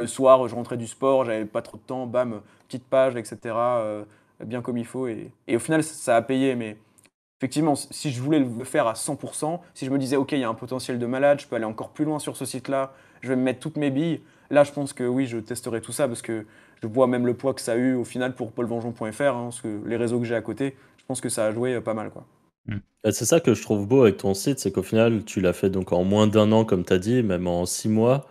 le 0.00 0.06
soir, 0.08 0.48
je 0.48 0.54
rentrais 0.56 0.76
du 0.76 0.88
sport, 0.88 1.24
j'avais 1.24 1.44
pas 1.44 1.62
trop 1.62 1.76
de 1.76 1.82
temps, 1.82 2.06
bam, 2.06 2.40
petite 2.66 2.84
page, 2.84 3.14
etc. 3.14 3.54
bien 4.44 4.62
comme 4.62 4.78
il 4.78 4.84
faut. 4.84 5.06
Et, 5.06 5.30
et, 5.46 5.54
au 5.54 5.60
final, 5.60 5.84
ça 5.84 6.16
a 6.16 6.22
payé. 6.22 6.56
Mais 6.56 6.76
effectivement, 7.38 7.76
si 7.76 8.10
je 8.10 8.20
voulais 8.20 8.40
le 8.40 8.64
faire 8.64 8.88
à 8.88 8.94
100%, 8.94 9.60
si 9.74 9.86
je 9.86 9.90
me 9.92 9.98
disais, 9.98 10.16
OK, 10.16 10.32
il 10.32 10.40
y 10.40 10.44
a 10.44 10.48
un 10.48 10.54
potentiel 10.54 10.98
de 10.98 11.06
malade, 11.06 11.40
je 11.40 11.46
peux 11.46 11.54
aller 11.54 11.64
encore 11.64 11.90
plus 11.90 12.04
loin 12.04 12.18
sur 12.18 12.36
ce 12.36 12.44
site-là, 12.44 12.92
je 13.20 13.28
vais 13.28 13.36
me 13.36 13.42
mettre 13.42 13.60
toutes 13.60 13.76
mes 13.76 13.90
billes, 13.90 14.22
là, 14.50 14.64
je 14.64 14.72
pense 14.72 14.92
que 14.92 15.04
oui, 15.04 15.26
je 15.26 15.38
testerai 15.38 15.80
tout 15.80 15.92
ça 15.92 16.08
parce 16.08 16.22
que 16.22 16.46
je 16.82 16.88
vois 16.88 17.06
même 17.06 17.26
le 17.26 17.34
poids 17.34 17.54
que 17.54 17.60
ça 17.60 17.72
a 17.72 17.76
eu 17.76 17.94
au 17.94 18.04
final 18.04 18.34
pour 18.34 18.52
paulvengeon.fr, 18.52 19.22
hein, 19.22 19.50
les 19.84 19.96
réseaux 19.96 20.18
que 20.18 20.24
j'ai 20.24 20.34
à 20.34 20.42
côté, 20.42 20.76
je 20.98 21.04
pense 21.06 21.20
que 21.20 21.28
ça 21.28 21.46
a 21.46 21.52
joué 21.52 21.74
euh, 21.74 21.80
pas 21.80 21.94
mal. 21.94 22.10
Mm. 22.66 22.78
C'est 23.04 23.24
ça 23.24 23.40
que 23.40 23.54
je 23.54 23.62
trouve 23.62 23.86
beau 23.86 24.02
avec 24.02 24.18
ton 24.18 24.34
site, 24.34 24.58
c'est 24.58 24.72
qu'au 24.72 24.82
final, 24.82 25.24
tu 25.24 25.40
l'as 25.40 25.52
fait 25.52 25.70
donc 25.70 25.92
en 25.92 26.04
moins 26.04 26.26
d'un 26.26 26.52
an, 26.52 26.64
comme 26.64 26.84
tu 26.84 26.92
as 26.92 26.98
dit, 26.98 27.22
même 27.22 27.46
en 27.46 27.64
six 27.64 27.88
mois. 27.88 28.26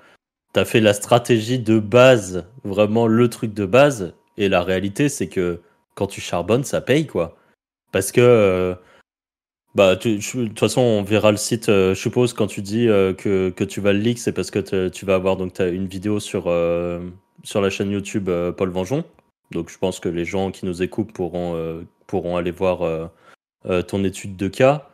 Tu 0.54 0.60
as 0.60 0.66
fait 0.66 0.82
la 0.82 0.94
stratégie 0.94 1.60
de 1.60 1.80
base, 1.80 2.46
vraiment 2.64 3.08
le 3.08 3.30
truc 3.30 3.54
de 3.54 3.66
base. 3.66 4.14
Et 4.38 4.50
la 4.50 4.62
réalité, 4.62 5.08
c'est 5.10 5.30
que 5.30 5.62
quand 5.96 6.08
tu 6.08 6.20
charbonnes, 6.20 6.66
ça 6.66 6.82
paye, 6.82 7.08
quoi. 7.08 7.38
Parce 7.94 8.12
que, 8.12 8.20
euh, 8.20 8.76
bah, 9.76 9.96
de 9.96 10.18
toute 10.18 10.60
façon, 10.60 10.82
on 10.82 11.04
verra 11.04 11.32
le 11.32 11.38
site, 11.38 11.70
euh, 11.70 11.94
je 11.94 12.00
suppose, 12.00 12.34
quand 12.34 12.48
tu 12.48 12.62
dis 12.62 12.88
que, 12.88 13.64
tu 13.64 13.80
vas 13.80 13.94
le 13.94 14.00
leak, 14.00 14.20
c'est 14.20 14.34
parce 14.34 14.52
que 14.52 14.90
tu 14.90 15.06
vas 15.06 15.16
avoir 15.16 15.38
donc, 15.38 15.58
une 15.60 15.88
vidéo 15.88 16.20
sur, 16.20 16.50
sur 17.46 17.62
la 17.62 17.70
chaîne 17.70 17.92
YouTube 17.92 18.28
euh, 18.28 18.52
Paul 18.52 18.70
Vengeon. 18.70 19.06
Donc 19.52 19.70
je 19.70 19.78
pense 19.78 20.00
que 20.00 20.10
les 20.10 20.26
gens 20.26 20.52
qui 20.52 20.66
nous 20.66 20.84
écoutent 20.84 21.14
pourront, 21.14 21.56
euh, 21.56 21.84
pourront 22.08 22.36
aller 22.36 22.52
voir 22.52 22.82
euh, 22.82 23.82
ton 23.84 24.04
étude 24.04 24.36
de 24.36 24.48
cas. 24.48 24.90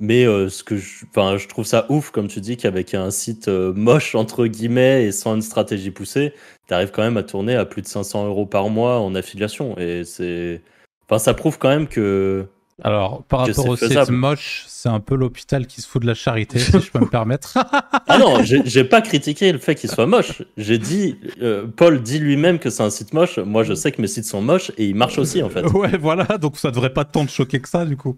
Mais 0.00 0.24
ce 0.24 0.62
que 0.62 0.76
je, 0.76 1.06
je 1.12 1.48
trouve 1.48 1.64
ça 1.64 1.84
ouf, 1.88 2.12
comme 2.12 2.28
tu 2.28 2.40
dis, 2.40 2.56
qu'avec 2.56 2.94
un 2.94 3.10
site 3.10 3.48
moche, 3.48 4.14
entre 4.14 4.46
guillemets, 4.46 5.06
et 5.06 5.10
sans 5.10 5.34
une 5.34 5.42
stratégie 5.42 5.90
poussée, 5.90 6.34
tu 6.68 6.74
arrives 6.74 6.92
quand 6.92 7.02
même 7.02 7.16
à 7.16 7.24
tourner 7.24 7.56
à 7.56 7.64
plus 7.64 7.82
de 7.82 7.88
500 7.88 8.28
euros 8.28 8.46
par 8.46 8.68
mois 8.68 9.00
en 9.00 9.16
affiliation. 9.16 9.76
Et 9.76 10.04
c'est. 10.04 10.62
Enfin, 11.04 11.18
ça 11.18 11.34
prouve 11.34 11.58
quand 11.58 11.68
même 11.68 11.88
que 11.88 12.46
alors, 12.84 13.24
par 13.24 13.40
rapport 13.40 13.68
au 13.68 13.76
site 13.76 14.10
moche, 14.10 14.64
c'est 14.68 14.88
un 14.88 15.00
peu 15.00 15.16
l'hôpital 15.16 15.66
qui 15.66 15.80
se 15.80 15.88
fout 15.88 16.00
de 16.00 16.06
la 16.06 16.14
charité, 16.14 16.60
si 16.60 16.70
je 16.70 16.90
peux 16.92 17.00
me 17.00 17.08
permettre. 17.10 17.58
ah 18.06 18.18
non, 18.18 18.38
j'ai 18.44 18.84
pas 18.84 19.00
critiqué 19.00 19.50
le 19.50 19.58
fait 19.58 19.74
qu'il 19.74 19.90
soit 19.90 20.06
moche. 20.06 20.42
J'ai 20.56 20.78
dit, 20.78 21.16
euh, 21.42 21.66
Paul 21.66 22.00
dit 22.00 22.20
lui-même 22.20 22.60
que 22.60 22.70
c'est 22.70 22.84
un 22.84 22.90
site 22.90 23.12
moche. 23.14 23.38
Moi, 23.38 23.64
je 23.64 23.74
sais 23.74 23.90
que 23.90 24.00
mes 24.00 24.06
sites 24.06 24.26
sont 24.26 24.40
moches 24.40 24.70
et 24.78 24.86
ils 24.86 24.94
marchent 24.94 25.18
aussi, 25.18 25.42
en 25.42 25.50
fait. 25.50 25.62
Ouais, 25.78 25.96
voilà, 25.96 26.38
donc 26.38 26.56
ça 26.56 26.70
devrait 26.70 26.92
pas 26.92 27.04
tant 27.04 27.24
te 27.24 27.30
choquer 27.30 27.60
que 27.60 27.68
ça, 27.68 27.84
du 27.84 27.96
coup. 27.96 28.16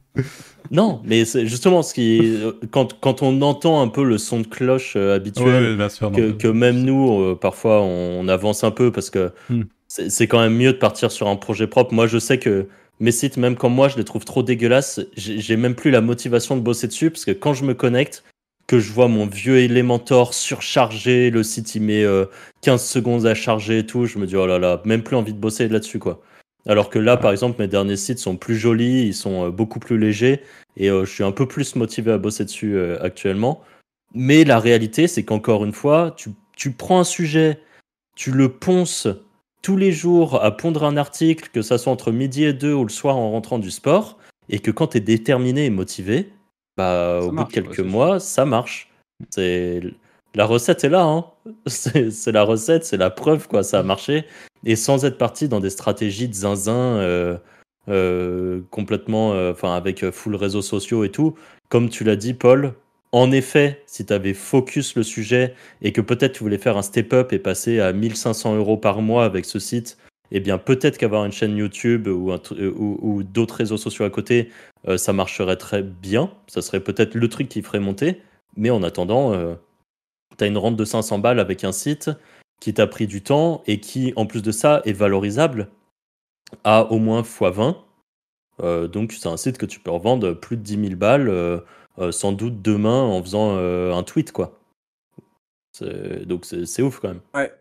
non, 0.71 1.03
mais 1.05 1.25
c'est 1.25 1.47
justement 1.47 1.83
ce 1.83 1.93
qui. 1.93 2.39
Quand, 2.71 2.99
quand 3.01 3.23
on 3.23 3.43
entend 3.43 3.83
un 3.83 3.89
peu 3.89 4.03
le 4.03 4.19
son 4.19 4.41
de 4.41 4.47
cloche 4.47 4.95
euh, 4.97 5.17
habituel, 5.17 5.77
que, 6.39 6.49
même 6.49 6.83
nous, 6.83 7.21
euh, 7.21 7.39
parfois, 7.39 7.83
on, 7.83 8.29
avance 8.29 8.63
un 8.63 8.71
peu 8.71 8.93
parce 8.93 9.11
que 9.11 9.33
hmm. 9.51 9.63
c'est 9.89 10.27
quand 10.27 10.41
même 10.41 10.55
mieux 10.55 10.73
de 10.73 10.79
partir 10.79 11.11
sur 11.11 11.29
un 11.29 11.37
projet 11.37 11.67
propre. 11.67 11.93
Moi, 11.93 12.07
je 12.07 12.19
sais 12.19 12.39
que 12.39 12.69
mes 13.01 13.12
sites, 13.12 13.38
même 13.38 13.57
quand 13.57 13.70
moi 13.70 13.88
je 13.88 13.96
les 13.96 14.05
trouve 14.05 14.24
trop 14.24 14.42
dégueulasses, 14.42 15.01
j'ai 15.16 15.57
même 15.57 15.74
plus 15.74 15.90
la 15.90 16.03
motivation 16.03 16.57
de 16.57 16.61
bosser 16.61 16.86
dessus 16.86 17.11
parce 17.11 17.24
que 17.24 17.30
quand 17.32 17.55
je 17.55 17.64
me 17.64 17.74
connecte, 17.74 18.24
que 18.66 18.78
je 18.78 18.92
vois 18.92 19.09
mon 19.09 19.26
vieux 19.26 19.59
Elementor 19.59 20.32
surchargé, 20.32 21.30
le 21.30 21.42
site 21.42 21.74
il 21.74 21.82
met 21.82 22.05
15 22.61 22.80
euh, 22.80 22.84
secondes 22.84 23.26
à 23.26 23.34
charger 23.34 23.78
et 23.78 23.86
tout, 23.86 24.07
je 24.07 24.18
me 24.18 24.26
dis 24.26 24.36
oh 24.36 24.46
là 24.46 24.59
là, 24.59 24.80
même 24.84 25.03
plus 25.03 25.16
envie 25.16 25.32
de 25.32 25.38
bosser 25.38 25.66
là-dessus 25.66 25.98
quoi. 25.98 26.22
Alors 26.68 26.90
que 26.90 26.98
là, 26.98 27.16
par 27.16 27.32
exemple, 27.32 27.61
mes 27.61 27.68
derniers 27.68 27.96
sites 27.96 28.18
sont 28.18 28.36
plus 28.36 28.55
jolis, 28.55 29.07
ils 29.07 29.14
sont 29.14 29.46
euh, 29.46 29.51
beaucoup 29.51 29.80
plus 29.80 29.98
légers 29.98 30.42
et 30.76 30.90
euh, 30.90 31.07
je 31.07 31.11
suis 31.11 31.24
un 31.24 31.32
peu 31.32 31.48
plus 31.48 31.74
motivé 31.74 32.12
à 32.12 32.18
bosser 32.18 32.44
dessus 32.44 32.78
actuellement. 33.01 33.62
Mais 34.14 34.44
la 34.44 34.61
réalité, 34.61 35.09
c'est 35.09 35.24
qu'encore 35.24 35.64
une 35.64 35.72
fois, 35.72 36.14
tu, 36.16 36.30
tu 36.55 36.72
prends 36.72 37.01
un 37.01 37.05
sujet, 37.05 37.61
tu 38.14 38.30
le 38.30 38.51
ponces 38.51 39.09
tous 39.63 39.77
les 39.77 39.93
jours 39.93 40.43
à 40.43 40.57
pondre 40.57 40.85
un 40.85 40.97
article, 40.97 41.51
que 41.53 41.63
ça 41.63 41.79
soit 41.79 41.93
entre 41.93 42.13
midi 42.13 42.45
et 42.45 42.53
deux 42.53 42.73
ou 42.73 42.85
le 42.85 42.91
soir 42.91 43.17
en 43.17 43.31
rentrant 43.31 43.59
du 43.59 43.71
sport, 43.71 44.19
et 44.49 44.59
que 44.59 44.71
quand 44.71 44.89
tu 44.89 44.99
es 44.99 45.01
déterminé 45.01 45.67
et 45.67 45.71
motivé, 45.71 46.33
bah, 46.77 47.21
au 47.23 47.31
bout 47.31 47.45
de 47.45 47.53
quelques 47.53 47.81
mois, 47.81 48.21
ça 48.21 48.45
marche. 48.45 48.91
C'est 49.31 49.83
la 50.35 50.47
recette 50.47 50.85
est 50.85 50.89
là, 50.89 51.03
hein. 51.05 51.25
c'est 51.67 52.33
la 52.33 52.43
recette, 52.43 52.85
c'est 52.85 52.97
la 52.97 53.11
preuve, 53.11 53.49
quoi, 53.49 53.63
ça 53.63 53.81
a 53.81 53.83
marché. 53.83 54.25
Et 54.65 54.77
sans 54.77 55.05
être 55.05 55.19
parti 55.19 55.49
dans 55.49 55.61
des 55.61 55.71
stratégies 55.71 56.29
de 56.29 56.35
zinzin 56.35 56.73
euh, 56.73 57.37
euh, 57.89 58.61
complètement, 58.71 59.33
euh, 59.33 59.53
enfin, 59.53 59.75
avec 59.75 60.09
full 60.11 60.37
réseaux 60.37 60.63
sociaux 60.63 61.05
et 61.05 61.11
tout. 61.11 61.35
Comme 61.69 61.89
tu 61.89 62.05
l'as 62.05 62.17
dit, 62.17 62.35
Paul, 62.35 62.75
en 63.13 63.33
effet, 63.33 63.83
si 63.87 64.07
tu 64.07 64.13
avais 64.13 64.35
focus 64.35 64.95
le 64.95 65.03
sujet 65.03 65.55
et 65.83 65.93
que 65.93 66.01
peut-être 66.01 66.33
tu 66.33 66.45
voulais 66.45 66.59
faire 66.59 66.77
un 66.77 66.83
step-up 66.83 67.33
et 67.33 67.39
passer 67.39 67.81
à 67.81 67.93
1500 67.93 68.57
euros 68.57 68.77
par 68.77 69.03
mois 69.03 69.25
avec 69.25 69.45
ce 69.45 69.59
site, 69.59 69.99
eh 70.31 70.39
bien 70.39 70.59
peut-être 70.59 70.97
qu'avoir 70.97 71.25
une 71.25 71.33
chaîne 71.33 71.57
YouTube 71.57 72.07
ou, 72.07 72.33
ou, 72.33 73.23
d'autres 73.25 73.57
réseaux 73.57 73.77
sociaux 73.77 74.05
à 74.05 74.11
côté, 74.11 74.51
euh, 74.87 74.97
ça 74.97 75.13
marcherait 75.13 75.57
très 75.57 75.83
bien. 75.83 76.31
Ça 76.47 76.63
serait 76.63 76.81
peut-être 76.81 77.15
le 77.15 77.29
truc 77.29 77.49
qui 77.49 77.63
ferait 77.63 77.81
monter. 77.81 78.23
Mais 78.57 78.71
en 78.71 78.83
attendant, 78.85 79.33
euh, 79.33 79.55
tu 80.39 80.45
as 80.45 80.47
une 80.47 80.59
rente 80.59 80.77
de 80.77 80.85
500 80.85 81.19
balles 81.19 81.41
avec 81.41 81.65
un 81.65 81.73
site 81.73 82.11
qui 82.61 82.75
t'a 82.75 82.87
pris 82.87 83.07
du 83.07 83.23
temps 83.23 83.63
et 83.67 83.81
qui, 83.81 84.13
en 84.17 84.27
plus 84.27 84.43
de 84.43 84.53
ça, 84.53 84.83
est 84.85 84.93
valorisable 84.93 85.69
à 86.65 86.93
au 86.93 86.99
moins 86.99 87.23
x20. 87.23 87.77
Euh, 88.63 88.89
donc 88.89 89.13
c'est 89.13 89.29
un 89.29 89.37
site 89.37 89.59
que 89.59 89.67
tu 89.67 89.81
peux 89.81 89.91
revendre 89.91 90.35
plus 90.35 90.57
de 90.57 90.63
10 90.63 90.89
000 90.89 90.97
balles 90.97 91.29
euh, 91.29 91.61
sans 92.11 92.32
doute 92.32 92.62
demain 92.62 93.03
en 93.03 93.22
faisant 93.22 93.57
euh, 93.57 93.92
un 93.94 94.03
tweet, 94.03 94.32
quoi. 94.32 94.53
Donc 95.80 96.44
c'est 96.44 96.82
ouf 96.82 97.01
quand 97.01 97.09
même. 97.09 97.20
Ouais. 97.34 97.53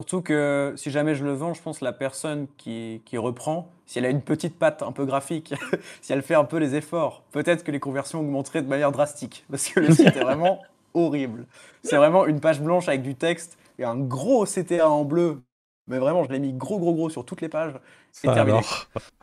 Surtout 0.00 0.22
que 0.22 0.74
si 0.76 0.92
jamais 0.92 1.16
je 1.16 1.24
le 1.24 1.32
vends, 1.32 1.54
je 1.54 1.60
pense 1.60 1.80
que 1.80 1.84
la 1.84 1.92
personne 1.92 2.46
qui, 2.56 3.02
qui 3.04 3.18
reprend, 3.18 3.68
si 3.84 3.98
elle 3.98 4.04
a 4.04 4.10
une 4.10 4.22
petite 4.22 4.56
patte 4.56 4.82
un 4.82 4.92
peu 4.92 5.04
graphique, 5.04 5.54
si 6.02 6.12
elle 6.12 6.22
fait 6.22 6.36
un 6.36 6.44
peu 6.44 6.58
les 6.58 6.76
efforts, 6.76 7.24
peut-être 7.32 7.64
que 7.64 7.72
les 7.72 7.80
conversions 7.80 8.20
augmenteraient 8.20 8.62
de 8.62 8.68
manière 8.68 8.92
drastique. 8.92 9.44
Parce 9.50 9.68
que 9.68 9.80
le 9.80 9.92
site 9.92 10.16
est 10.16 10.22
vraiment 10.22 10.62
horrible. 10.94 11.46
C'est 11.82 11.96
vraiment 11.96 12.26
une 12.26 12.40
page 12.40 12.60
blanche 12.60 12.88
avec 12.88 13.02
du 13.02 13.16
texte 13.16 13.58
et 13.78 13.84
un 13.84 13.96
gros 13.96 14.44
CTA 14.44 14.88
en 14.88 15.04
bleu. 15.04 15.42
Mais 15.88 15.98
vraiment, 15.98 16.22
je 16.22 16.30
l'ai 16.30 16.38
mis 16.38 16.52
gros, 16.52 16.78
gros, 16.78 16.94
gros 16.94 17.10
sur 17.10 17.24
toutes 17.24 17.40
les 17.40 17.48
pages. 17.48 17.74
C'est 18.12 18.32
terminé. 18.32 18.60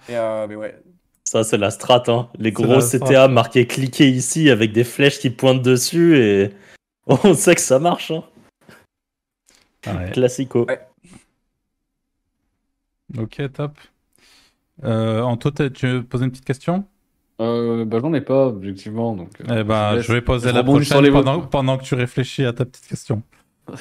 Et 0.10 0.18
euh, 0.18 0.48
mais 0.48 0.56
ouais. 0.56 0.76
Ça, 1.28 1.44
c'est 1.44 1.58
la 1.58 1.72
strat. 1.72 2.04
Hein. 2.08 2.30
Les 2.38 2.52
gros 2.52 2.80
CTA 2.80 3.28
marqués 3.28 3.66
cliquer 3.66 4.08
ici 4.08 4.50
avec 4.50 4.72
des 4.72 4.84
flèches 4.84 5.20
qui 5.20 5.32
pointent 5.32 5.64
dessus 5.64 6.18
et 6.18 6.52
on 7.08 7.34
sait 7.34 7.56
que 7.56 7.62
ça 7.62 7.80
marche. 7.80 8.12
Hein. 8.12 8.24
Classico. 10.14 10.68
Ok, 13.18 13.42
top. 13.54 13.72
Euh, 14.84 15.22
Anto, 15.22 15.52
tu 15.52 15.88
veux 15.88 16.04
poser 16.04 16.26
une 16.26 16.32
petite 16.32 16.46
question? 16.46 16.86
Euh, 17.42 17.86
bah, 17.86 18.00
J'en 18.02 18.14
ai 18.14 18.22
pas, 18.22 18.48
objectivement. 18.48 19.16
Donc, 19.16 19.30
euh, 19.42 19.62
eh 19.62 19.64
bah, 19.64 20.00
je, 20.00 20.12
vais 20.12 20.22
poser 20.22 20.52
la 20.52 20.64
prochaine 20.64 21.12
pendant, 21.12 21.42
pendant, 21.42 21.78
que 21.78 21.84
tu 21.84 21.96
réfléchis 21.96 22.46
à 22.46 22.54
ta 22.54 22.66
petite 22.66 22.88
question. 22.88 23.22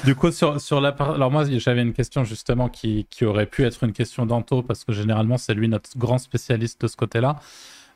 Du 0.05 0.14
coup, 0.14 0.30
sur, 0.30 0.61
sur 0.61 0.80
la 0.80 0.91
alors 0.91 1.30
moi, 1.30 1.45
j'avais 1.59 1.82
une 1.82 1.93
question 1.93 2.24
justement 2.24 2.68
qui, 2.68 3.07
qui, 3.11 3.24
aurait 3.24 3.47
pu 3.47 3.64
être 3.64 3.85
une 3.85 3.93
question 3.93 4.26
d'Anto 4.26 4.62
parce 4.62 4.85
que 4.85 4.93
généralement, 4.93 5.37
c'est 5.37 5.55
lui 5.55 5.68
notre 5.68 5.97
grand 5.99 6.18
spécialiste 6.18 6.80
de 6.80 6.89
ce 6.89 6.97
côté-là. 6.97 7.37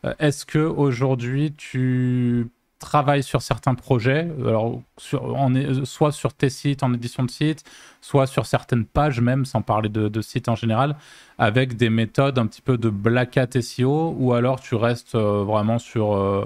Euh, 0.04 0.14
est-ce 0.18 0.46
que 0.46 0.58
aujourd'hui, 0.58 1.54
tu 1.56 2.48
travaille 2.78 3.24
sur 3.24 3.42
certains 3.42 3.74
projets, 3.74 4.28
alors 4.40 4.80
soit 4.96 6.12
sur 6.12 6.32
tes 6.32 6.48
sites 6.48 6.84
en 6.84 6.94
édition 6.94 7.24
de 7.24 7.30
sites, 7.30 7.64
soit 8.00 8.28
sur 8.28 8.46
certaines 8.46 8.84
pages 8.84 9.20
même, 9.20 9.44
sans 9.44 9.62
parler 9.62 9.88
de, 9.88 10.20
sites 10.20 10.48
en 10.48 10.54
général, 10.54 10.96
avec 11.38 11.76
des 11.76 11.90
méthodes 11.90 12.38
un 12.38 12.46
petit 12.46 12.62
peu 12.62 12.78
de 12.78 12.88
black 12.88 13.36
hat 13.36 13.60
SEO, 13.60 14.14
ou 14.16 14.32
alors 14.32 14.60
tu 14.60 14.76
restes 14.76 15.16
euh, 15.16 15.42
vraiment 15.42 15.80
sur, 15.80 16.14
euh, 16.14 16.44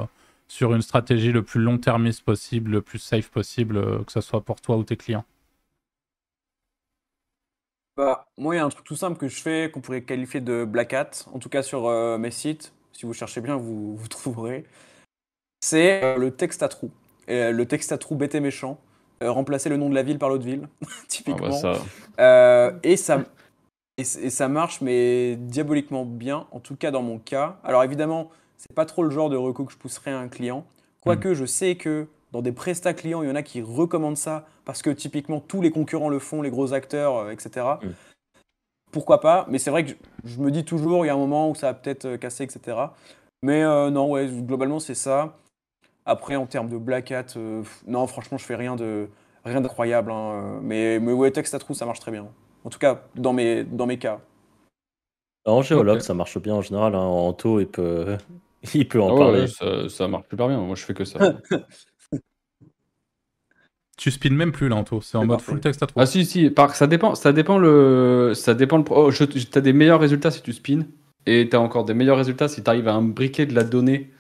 sur 0.48 0.74
une 0.74 0.82
stratégie 0.82 1.32
le 1.32 1.42
plus 1.42 1.60
long-termiste 1.60 2.24
possible, 2.24 2.70
le 2.70 2.82
plus 2.82 2.98
safe 2.98 3.28
possible, 3.28 4.04
que 4.06 4.12
ce 4.12 4.22
soit 4.22 4.40
pour 4.42 4.60
toi 4.60 4.78
ou 4.78 4.84
tes 4.84 4.96
clients? 4.96 5.24
Bah, 7.96 8.26
Moi, 8.38 8.54
il 8.54 8.58
y 8.58 8.60
a 8.60 8.64
un 8.64 8.68
truc 8.68 8.84
tout 8.84 8.96
simple 8.96 9.18
que 9.18 9.28
je 9.28 9.40
fais 9.40 9.70
qu'on 9.72 9.80
pourrait 9.80 10.02
qualifier 10.02 10.40
de 10.40 10.64
black 10.64 10.92
hat, 10.92 11.10
en 11.32 11.38
tout 11.38 11.48
cas 11.48 11.62
sur 11.62 11.88
mes 12.18 12.30
sites. 12.30 12.72
Si 12.92 13.06
vous 13.06 13.12
cherchez 13.12 13.40
bien, 13.40 13.56
vous, 13.56 13.96
vous 13.96 14.08
trouverez 14.08 14.64
c'est 15.62 16.02
euh, 16.02 16.16
le 16.16 16.32
texte 16.32 16.62
à 16.62 16.68
trous. 16.68 16.90
Euh, 17.30 17.52
le 17.52 17.66
texte 17.66 17.92
à 17.92 17.98
trous 17.98 18.16
bête 18.16 18.34
et 18.34 18.40
méchant. 18.40 18.78
Euh, 19.22 19.30
remplacer 19.30 19.68
le 19.68 19.76
nom 19.76 19.88
de 19.88 19.94
la 19.94 20.02
ville 20.02 20.18
par 20.18 20.28
l'autre 20.28 20.44
ville, 20.44 20.68
typiquement. 21.08 21.58
Ah 22.18 22.72
bah 22.72 22.78
et, 22.82 22.96
ça, 22.96 23.24
et, 23.96 24.04
ça 24.04 24.48
marche, 24.48 24.82
mais 24.82 25.36
diaboliquement 25.36 26.04
bien, 26.04 26.46
en 26.50 26.60
tout 26.60 26.76
cas 26.76 26.90
dans 26.90 27.02
mon 27.02 27.18
cas. 27.18 27.58
Alors 27.64 27.82
évidemment, 27.84 28.30
c'est 28.58 28.74
pas 28.74 28.84
trop 28.84 29.02
le 29.02 29.10
genre 29.10 29.30
de 29.30 29.36
recours 29.36 29.66
que 29.66 29.72
je 29.72 29.78
pousserais 29.78 30.10
à 30.10 30.18
un 30.18 30.28
client. 30.28 30.66
Quoique 31.00 31.28
mm. 31.28 31.34
je 31.34 31.46
sais 31.46 31.76
que 31.76 32.08
dans 32.32 32.42
des 32.42 32.52
prestats 32.52 32.94
clients, 32.94 33.22
il 33.22 33.28
y 33.28 33.32
en 33.32 33.36
a 33.36 33.42
qui 33.42 33.62
recommandent 33.62 34.16
ça 34.16 34.46
parce 34.64 34.82
que 34.82 34.90
typiquement 34.90 35.40
tous 35.40 35.62
les 35.62 35.70
concurrents 35.70 36.08
le 36.08 36.18
font, 36.18 36.42
les 36.42 36.50
gros 36.50 36.72
acteurs, 36.72 37.30
etc. 37.30 37.66
Mm. 37.82 37.88
Pourquoi 38.90 39.20
pas 39.20 39.46
Mais 39.48 39.58
c'est 39.58 39.70
vrai 39.70 39.84
que 39.84 39.92
je, 40.24 40.40
me 40.40 40.50
dis 40.50 40.64
toujours, 40.64 41.04
il 41.04 41.08
y 41.08 41.10
a 41.10 41.14
un 41.14 41.18
moment 41.18 41.50
où 41.50 41.54
ça 41.54 41.68
va 41.68 41.74
peut-être 41.74 42.16
casser, 42.16 42.44
etc. 42.44 42.76
Mais 43.42 43.62
non, 43.62 44.10
ouais, 44.10 44.28
globalement 44.28 44.80
c'est 44.80 44.94
ça. 44.94 45.34
Après, 46.04 46.36
en 46.36 46.46
termes 46.46 46.68
de 46.68 46.76
Black 46.76 47.12
Hat, 47.12 47.36
euh, 47.36 47.62
non, 47.86 48.06
franchement, 48.06 48.38
je 48.38 48.44
fais 48.44 48.56
rien 48.56 48.74
de 48.74 49.08
rien 49.44 49.60
d'incroyable. 49.60 50.10
Hein, 50.10 50.60
mais, 50.62 50.98
mais 50.98 51.12
ouais, 51.12 51.30
texte 51.30 51.54
à 51.54 51.58
trous, 51.58 51.74
ça 51.74 51.86
marche 51.86 52.00
très 52.00 52.10
bien. 52.10 52.26
En 52.64 52.70
tout 52.70 52.78
cas, 52.78 53.02
dans 53.14 53.32
mes, 53.32 53.64
dans 53.64 53.86
mes 53.86 53.98
cas. 53.98 54.20
En 55.44 55.62
géologue, 55.62 56.00
ça 56.00 56.14
marche 56.14 56.38
bien 56.38 56.54
en 56.54 56.62
général. 56.62 56.94
Hein. 56.94 57.00
En 57.00 57.32
taux, 57.32 57.60
il 57.60 57.68
peut, 57.68 58.16
il 58.74 58.88
peut 58.88 59.00
en 59.00 59.14
ah 59.14 59.18
parler. 59.18 59.46
ça, 59.88 60.08
marche 60.08 60.28
super 60.28 60.48
bien. 60.48 60.58
Moi, 60.60 60.74
je 60.74 60.84
fais 60.84 60.94
que 60.94 61.04
ça. 61.04 61.18
tu 63.96 64.10
spins 64.10 64.30
même 64.30 64.52
plus 64.52 64.68
là, 64.68 64.76
Anto. 64.76 65.00
C'est 65.00 65.18
en 65.18 65.26
mode 65.26 65.40
full 65.40 65.60
texte 65.60 65.82
à 65.82 65.86
trous. 65.86 66.00
Ah 66.00 66.06
si, 66.06 66.24
si. 66.24 66.50
ça 66.72 66.86
dépend. 66.86 67.14
Ça 67.14 67.32
dépend 67.32 67.58
le. 67.58 68.32
Ça 68.34 68.54
dépend 68.54 68.78
le. 68.78 68.84
Oh, 68.90 69.10
t'as 69.12 69.60
des 69.60 69.72
meilleurs 69.72 70.00
résultats 70.00 70.30
si 70.30 70.42
tu 70.42 70.52
spins. 70.52 70.84
Et 71.26 71.48
t'as 71.48 71.58
encore 71.58 71.84
des 71.84 71.94
meilleurs 71.94 72.16
résultats 72.16 72.48
si 72.48 72.62
tu 72.62 72.68
arrives 72.68 72.88
à 72.88 72.94
imbriquer 72.94 73.46
de 73.46 73.54
la 73.54 73.62
donnée 73.62 74.10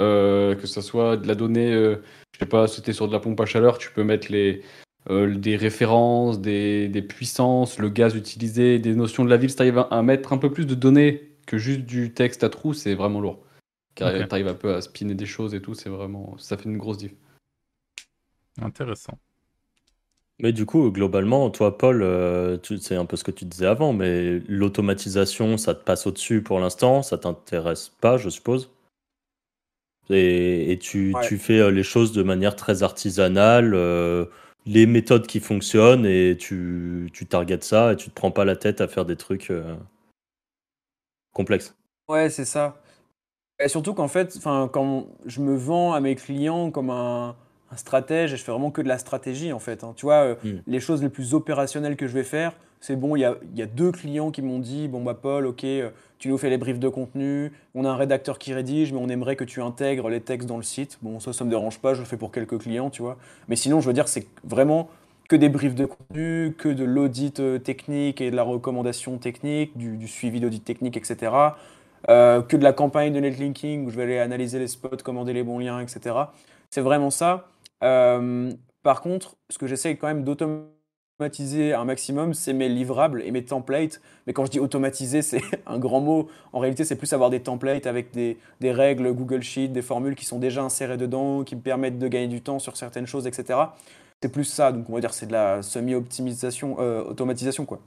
euh, 0.00 0.54
que 0.54 0.66
ce 0.66 0.80
soit 0.80 1.16
de 1.16 1.28
la 1.28 1.34
donnée, 1.34 1.72
euh, 1.72 1.96
je 2.32 2.38
sais 2.38 2.46
pas, 2.46 2.66
c'était 2.66 2.92
sur 2.94 3.08
de 3.08 3.12
la 3.12 3.20
pompe 3.20 3.40
à 3.40 3.46
chaleur, 3.46 3.76
tu 3.76 3.90
peux 3.90 4.04
mettre 4.04 4.32
les, 4.32 4.62
euh, 5.10 5.34
des 5.36 5.56
références, 5.56 6.40
des, 6.40 6.88
des, 6.88 7.02
puissances, 7.02 7.78
le 7.78 7.90
gaz 7.90 8.14
utilisé, 8.14 8.78
des 8.78 8.94
notions 8.94 9.24
de 9.24 9.30
la 9.30 9.36
ville. 9.36 9.50
Si 9.50 9.56
tu 9.56 9.62
arrives 9.62 9.84
à, 9.90 10.02
mettre 10.02 10.32
un 10.32 10.38
peu 10.38 10.50
plus 10.50 10.66
de 10.66 10.74
données 10.74 11.34
que 11.46 11.58
juste 11.58 11.80
du 11.80 12.12
texte 12.12 12.42
à 12.42 12.48
trous, 12.48 12.72
c'est 12.72 12.94
vraiment 12.94 13.20
lourd. 13.20 13.44
Car 13.94 14.14
tu 14.14 14.26
arrives 14.30 14.48
un 14.48 14.54
peu 14.54 14.74
à 14.74 14.80
spinner 14.80 15.14
des 15.14 15.26
choses 15.26 15.54
et 15.54 15.60
tout, 15.60 15.74
c'est 15.74 15.90
vraiment, 15.90 16.36
ça 16.38 16.56
fait 16.56 16.64
une 16.64 16.78
grosse 16.78 16.96
diff. 16.96 17.12
Intéressant. 18.60 19.18
Mais 20.38 20.52
du 20.52 20.66
coup, 20.66 20.90
globalement, 20.90 21.50
toi, 21.50 21.78
Paul, 21.78 22.02
c'est 22.80 22.96
un 22.96 23.04
peu 23.04 23.16
ce 23.16 23.24
que 23.24 23.30
tu 23.30 23.44
disais 23.44 23.66
avant, 23.66 23.92
mais 23.92 24.40
l'automatisation, 24.48 25.56
ça 25.56 25.74
te 25.74 25.84
passe 25.84 26.06
au-dessus 26.06 26.42
pour 26.42 26.58
l'instant, 26.58 27.02
ça 27.02 27.16
t'intéresse 27.16 27.90
pas, 28.00 28.16
je 28.16 28.28
suppose? 28.28 28.70
Et, 30.10 30.78
tu, 30.80 31.14
tu, 31.22 31.38
fais 31.38 31.58
euh, 31.58 31.70
les 31.70 31.82
choses 31.82 32.12
de 32.12 32.22
manière 32.22 32.56
très 32.56 32.82
artisanale, 32.82 33.72
euh, 33.74 34.26
les 34.66 34.86
méthodes 34.86 35.26
qui 35.26 35.40
fonctionnent, 35.40 36.04
et 36.06 36.36
tu, 36.36 37.08
tu 37.12 37.26
targetes 37.26 37.64
ça, 37.64 37.92
et 37.92 37.96
tu 37.96 38.10
te 38.10 38.14
prends 38.14 38.30
pas 38.30 38.44
la 38.44 38.56
tête 38.56 38.80
à 38.80 38.88
faire 38.88 39.04
des 39.04 39.16
trucs 39.16 39.50
euh, 39.50 39.76
complexes. 41.32 41.74
Ouais, 42.08 42.30
c'est 42.30 42.44
ça. 42.44 42.82
Et 43.60 43.68
surtout 43.68 43.94
qu'en 43.94 44.08
fait, 44.08 44.38
quand 44.42 45.06
je 45.24 45.40
me 45.40 45.54
vends 45.54 45.92
à 45.92 46.00
mes 46.00 46.16
clients 46.16 46.70
comme 46.70 46.90
un, 46.90 47.36
un, 47.72 47.76
stratège, 47.76 48.32
et 48.32 48.36
je 48.36 48.44
fais 48.44 48.52
vraiment 48.52 48.70
que 48.70 48.82
de 48.82 48.88
la 48.88 48.98
stratégie, 48.98 49.52
en 49.52 49.58
fait. 49.58 49.84
Hein. 49.84 49.94
Tu 49.96 50.06
vois, 50.06 50.34
hmm. 50.44 50.62
les 50.66 50.80
choses 50.80 51.02
les 51.02 51.08
plus 51.08 51.34
opérationnelles 51.34 51.96
que 51.96 52.06
je 52.06 52.14
vais 52.14 52.24
faire, 52.24 52.52
c'est 52.80 52.96
bon, 52.96 53.14
il 53.14 53.20
y 53.20 53.24
a, 53.24 53.36
y 53.54 53.62
a, 53.62 53.66
deux 53.66 53.92
clients 53.92 54.30
qui 54.32 54.42
m'ont 54.42 54.58
dit, 54.58 54.88
bon 54.88 55.02
bah 55.02 55.14
Paul, 55.14 55.46
ok, 55.46 55.64
tu 56.18 56.28
nous 56.28 56.36
fais 56.36 56.50
les 56.50 56.58
briefs 56.58 56.80
de 56.80 56.88
contenu, 56.88 57.52
on 57.74 57.84
a 57.84 57.90
un 57.90 57.96
rédacteur 57.96 58.38
qui 58.38 58.52
rédige, 58.52 58.92
mais 58.92 58.98
on 59.00 59.08
aimerait 59.08 59.36
que 59.36 59.44
tu 59.44 59.62
intègres 59.62 60.08
les 60.08 60.20
textes 60.20 60.48
dans 60.48 60.56
le 60.56 60.62
site. 60.64 60.98
Bon, 61.00 61.20
ça, 61.20 61.32
ça 61.32 61.44
me 61.44 61.50
dérange 61.50 61.78
pas, 61.78 61.94
je 61.94 62.00
le 62.00 62.04
fais 62.04 62.16
pour 62.16 62.32
quelques 62.32 62.58
clients, 62.58 62.90
tu 62.90 63.02
vois. 63.02 63.16
Mais 63.48 63.56
sinon, 63.56 63.80
je 63.80 63.86
veux 63.86 63.92
dire, 63.92 64.08
c'est 64.08 64.26
vraiment 64.44 64.88
que 65.28 65.36
des 65.36 65.48
briefs 65.48 65.74
de 65.74 65.86
contenu, 65.86 66.54
que 66.58 66.68
de 66.68 66.84
l'audit 66.84 67.40
euh, 67.40 67.58
technique 67.58 68.20
et 68.20 68.30
de 68.30 68.36
la 68.36 68.42
recommandation 68.42 69.16
technique, 69.18 69.76
du, 69.78 70.06
suivi 70.06 70.40
d'audit 70.40 70.64
technique, 70.64 70.96
etc. 70.96 71.32
Euh, 72.08 72.42
que 72.42 72.56
de 72.56 72.64
la 72.64 72.72
campagne 72.72 73.12
de 73.12 73.20
netlinking 73.20 73.86
où 73.86 73.90
je 73.90 73.96
vais 73.96 74.02
aller 74.02 74.18
analyser 74.18 74.58
les 74.58 74.68
spots, 74.68 74.98
commander 75.02 75.32
les 75.32 75.42
bons 75.42 75.58
liens, 75.58 75.80
etc. 75.80 76.16
C'est 76.68 76.82
vraiment 76.82 77.10
ça. 77.10 77.48
Euh, 77.82 78.52
par 78.82 79.00
contre, 79.00 79.36
ce 79.50 79.58
que 79.58 79.66
j'essaie 79.66 79.96
quand 79.96 80.08
même 80.08 80.24
d'automatiser, 80.24 80.72
automatiser 81.22 81.72
un 81.72 81.84
maximum, 81.84 82.34
c'est 82.34 82.52
mes 82.52 82.68
livrables 82.68 83.22
et 83.22 83.30
mes 83.30 83.44
templates. 83.44 84.00
Mais 84.26 84.32
quand 84.32 84.44
je 84.44 84.50
dis 84.50 84.60
automatiser, 84.60 85.22
c'est 85.22 85.42
un 85.66 85.78
grand 85.78 86.00
mot. 86.00 86.28
En 86.52 86.58
réalité, 86.58 86.84
c'est 86.84 86.96
plus 86.96 87.12
avoir 87.12 87.30
des 87.30 87.40
templates 87.40 87.86
avec 87.86 88.12
des, 88.12 88.38
des, 88.60 88.72
règles 88.72 89.12
Google 89.12 89.42
Sheet, 89.42 89.68
des 89.68 89.82
formules 89.82 90.14
qui 90.14 90.24
sont 90.24 90.38
déjà 90.38 90.62
insérées 90.62 90.96
dedans, 90.96 91.44
qui 91.44 91.54
me 91.54 91.60
permettent 91.60 91.98
de 91.98 92.08
gagner 92.08 92.28
du 92.28 92.40
temps 92.40 92.58
sur 92.58 92.76
certaines 92.76 93.06
choses, 93.06 93.26
etc. 93.26 93.58
C'est 94.20 94.30
plus 94.30 94.44
ça. 94.44 94.72
Donc, 94.72 94.88
on 94.88 94.94
va 94.94 95.00
dire 95.00 95.14
c'est 95.14 95.26
de 95.26 95.32
la 95.32 95.62
semi-optimisation, 95.62 96.76
euh, 96.80 97.04
automatisation, 97.04 97.66
quoi. 97.66 97.78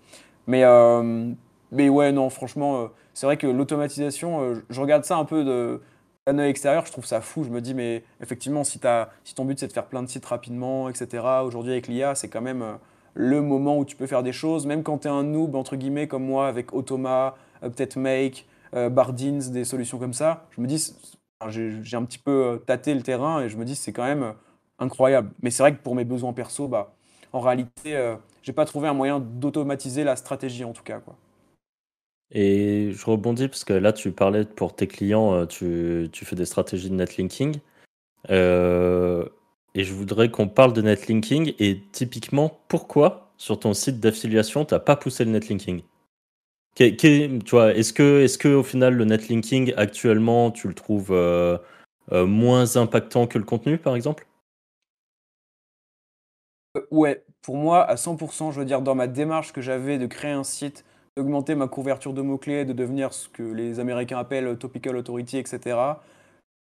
Mais, 0.48 0.64
euh, 0.64 1.32
mais 1.72 1.90
ouais, 1.90 2.12
non, 2.12 2.30
franchement, 2.30 2.84
euh, 2.84 2.88
c'est 3.14 3.26
vrai 3.26 3.38
que 3.38 3.48
l'automatisation, 3.48 4.62
je 4.70 4.82
regarde 4.82 5.04
ça 5.04 5.18
un 5.18 5.26
peu 5.26 5.44
de 5.44 5.82
d'un 6.28 6.40
œil 6.40 6.50
extérieur, 6.50 6.86
je 6.86 6.92
trouve 6.92 7.06
ça 7.06 7.22
fou. 7.22 7.44
Je 7.44 7.50
me 7.50 7.62
dis, 7.62 7.74
mais 7.74 8.04
effectivement, 8.22 8.64
si, 8.64 8.80
as, 8.86 9.10
si 9.24 9.36
ton 9.36 9.46
but 9.46 9.60
c'est 9.60 9.68
de 9.68 9.74
faire 9.74 9.86
plein 9.86 10.04
de 10.04 10.10
sites 10.10 10.26
rapidement, 10.26 10.90
etc., 10.90 11.24
aujourd'hui 11.44 11.72
avec 11.72 11.88
l'IA, 11.88 12.16
c'est 12.16 12.30
quand 12.30 12.42
même 12.42 12.78
le 13.16 13.42
moment 13.42 13.80
où 13.80 13.86
tu 13.86 13.96
peux 13.96 14.08
faire 14.08 14.22
des 14.22 14.34
choses, 14.34 14.68
même 14.68 14.84
quand 14.84 15.00
tu 15.00 15.08
es 15.08 15.12
un 15.12 15.24
noob, 15.24 15.56
entre 15.56 15.78
guillemets, 15.78 16.08
comme 16.08 16.24
moi, 16.26 16.48
avec 16.48 16.74
Automa, 16.74 17.36
euh, 17.64 17.70
peut-être 17.70 17.96
Make, 17.96 18.46
euh, 18.76 18.90
Bardins, 18.90 19.40
des 19.52 19.64
solutions 19.64 19.98
comme 19.98 20.14
ça, 20.14 20.46
je 20.52 20.62
me 20.62 20.68
dis, 20.68 20.94
j'ai 21.50 21.98
un 21.98 22.04
petit 22.04 22.20
peu 22.20 22.32
euh, 22.32 22.58
tâté 22.58 22.94
le 22.94 23.02
terrain 23.02 23.42
et 23.42 23.50
je 23.50 23.58
me 23.58 23.66
dis, 23.66 23.76
c'est 23.76 23.94
quand 23.94 24.04
même 24.04 24.34
incroyable. 24.80 25.32
Mais 25.42 25.50
c'est 25.50 25.64
vrai 25.64 25.74
que 25.74 25.82
pour 25.82 25.96
mes 25.96 26.04
besoins 26.04 26.34
perso, 26.34 26.68
bah, 26.68 26.94
en 27.32 27.40
réalité, 27.40 28.16
j'ai 28.44 28.54
pas 28.54 28.66
trouvé 28.66 28.88
un 28.88 28.94
moyen 28.94 29.20
d'automatiser 29.20 30.04
la 30.04 30.16
stratégie, 30.16 30.64
en 30.64 30.72
tout 30.72 30.84
cas. 30.84 31.00
Quoi. 31.00 31.16
Et 32.32 32.92
je 32.92 33.06
rebondis 33.06 33.48
parce 33.48 33.64
que 33.64 33.74
là, 33.74 33.94
tu 33.94 34.12
parlais 34.12 34.46
pour 34.46 34.76
tes 34.76 34.88
clients, 34.88 35.46
tu, 35.46 36.10
tu 36.12 36.26
fais 36.26 36.36
des 36.36 36.46
stratégies 36.46 36.90
de 36.90 36.96
netlinking. 36.96 37.60
Euh, 38.30 39.26
et 39.76 39.84
je 39.84 39.94
voudrais 39.94 40.32
qu'on 40.32 40.48
parle 40.48 40.74
de 40.74 40.82
netlinking 40.82 41.54
et 41.60 41.82
typiquement 41.92 42.60
pourquoi 42.68 43.34
sur 43.38 43.60
ton 43.60 43.74
site 43.74 44.00
d'affiliation 44.00 44.66
tu 44.66 44.74
n'as 44.74 44.80
pas 44.80 44.96
poussé 44.96 45.26
le 45.26 45.32
netlinking? 45.32 45.84
est-ce 46.78 47.94
que, 47.94 48.22
est 48.24 48.38
que 48.38 48.48
au 48.48 48.64
final 48.64 48.96
le 48.96 49.06
netlinking 49.06 49.74
actuellement 49.78 50.52
tu 50.52 50.68
le 50.68 50.74
trouves 50.74 51.12
euh, 51.12 51.58
euh, 52.12 52.26
moins 52.26 52.78
impactant 52.78 53.28
que 53.28 53.38
le 53.38 53.46
contenu 53.46 53.78
par 53.78 53.96
exemple? 53.96 54.26
Euh, 56.78 56.86
Ouais, 56.92 57.24
pour 57.42 57.58
moi, 57.58 57.84
à 57.84 57.96
100%, 57.96 58.52
je 58.52 58.60
veux 58.60 58.66
dire, 58.66 58.82
dans 58.82 58.96
ma 58.96 59.08
démarche 59.08 59.54
que 59.54 59.62
j'avais 59.62 59.98
de 59.98 60.08
créer 60.08 60.32
un 60.32 60.44
site, 60.44 60.84
d'augmenter 61.18 61.56
ma 61.56 61.68
couverture 61.68 62.14
de 62.14 62.22
mots-clés, 62.22 62.66
de 62.66 62.74
devenir 62.74 63.14
ce 63.14 63.30
que 63.30 63.44
les 63.44 63.80
Américains 63.80 64.18
appellent 64.18 64.58
topical 64.58 64.98
authority, 64.98 65.38
etc. 65.38 65.78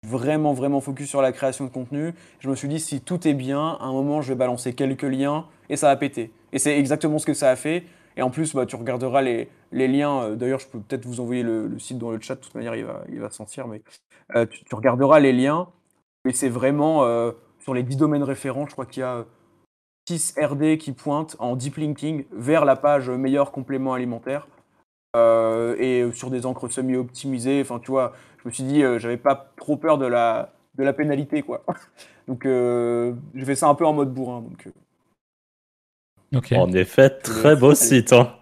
Vraiment, 0.07 0.55
vraiment 0.55 0.81
focus 0.81 1.11
sur 1.11 1.21
la 1.21 1.31
création 1.31 1.67
de 1.67 1.71
contenu. 1.71 2.15
Je 2.39 2.49
me 2.49 2.55
suis 2.55 2.69
dit, 2.69 2.81
si 2.81 3.03
tout 3.03 3.29
est 3.29 3.35
bien, 3.35 3.77
à 3.81 3.85
un 3.85 3.93
moment, 3.93 4.23
je 4.23 4.29
vais 4.29 4.39
balancer 4.39 4.73
quelques 4.73 5.03
liens 5.03 5.47
et 5.69 5.77
ça 5.77 5.89
va 5.89 5.97
péter. 5.97 6.33
Et 6.53 6.59
c'est 6.59 6.79
exactement 6.79 7.19
ce 7.19 7.27
que 7.27 7.35
ça 7.35 7.51
a 7.51 7.57
fait. 7.57 7.85
Et 8.17 8.23
en 8.23 8.31
plus, 8.31 8.55
bah, 8.55 8.65
tu 8.65 8.77
regarderas 8.77 9.21
les, 9.21 9.49
liens. 9.73 10.23
Euh, 10.23 10.37
d'ailleurs, 10.37 10.59
je 10.59 10.69
peux 10.69 10.81
peut-être 10.81 11.05
vous 11.05 11.21
envoyer 11.21 11.43
le, 11.43 11.79
site 11.79 11.99
dans 11.99 12.11
le 12.11 12.21
chat. 12.21 12.37
De 12.37 12.41
toute 12.41 12.55
manière, 12.55 12.75
il 12.75 12.85
va, 12.85 13.03
il 13.11 13.21
va 13.21 13.31
sentir. 13.31 13.69
Mais 13.69 13.83
euh, 14.37 14.47
tu, 14.47 14.75
regarderas 14.75 15.21
les 15.21 15.33
liens. 15.33 15.69
Et 16.27 16.33
c'est 16.33 16.49
vraiment 16.49 17.05
euh, 17.05 17.33
sur 17.59 17.75
les 17.75 17.83
10 17.83 17.97
domaines 17.97 18.23
référents, 18.23 18.67
je 18.67 18.73
crois 18.73 18.87
qu'il 18.87 19.01
y 19.01 19.05
a 19.05 19.25
6 20.19 20.35
RD 20.41 20.79
qui 20.79 20.93
pointent 20.93 21.37
en 21.39 21.57
deep 21.57 21.77
linking 21.77 22.25
vers 22.33 22.65
la 22.65 22.77
page 22.77 23.11
meilleur 23.11 23.53
complément 23.53 23.95
alimentaire. 23.95 24.49
et 25.15 26.09
sur 26.15 26.31
des 26.31 26.47
encres 26.47 26.71
semi-optimisées. 26.71 27.61
Enfin, 27.61 27.79
tu 27.79 27.91
vois, 27.91 28.13
je 28.43 28.49
me 28.49 28.53
suis 28.53 28.65
dit, 28.65 28.83
j'avais 28.99 29.17
pas 29.17 29.53
trop 29.57 29.77
peur 29.77 29.99
de 29.99 30.07
la, 30.07 30.53
de 30.77 30.85
la 30.85 30.93
pénalité, 30.93 31.43
quoi. 31.43 31.65
donc, 32.29 32.45
j'ai 32.45 33.45
fait 33.45 33.55
ça 33.55 33.69
un 33.69 33.75
peu 33.75 33.87
en 33.87 33.93
mode 33.93 34.13
bourrin. 34.13 34.41
Donc, 34.41 34.69
en 36.53 36.73
effet, 36.73 37.11
très 37.11 37.57
beau 37.57 37.75
site. 37.75 38.13
Hein. 38.13 38.33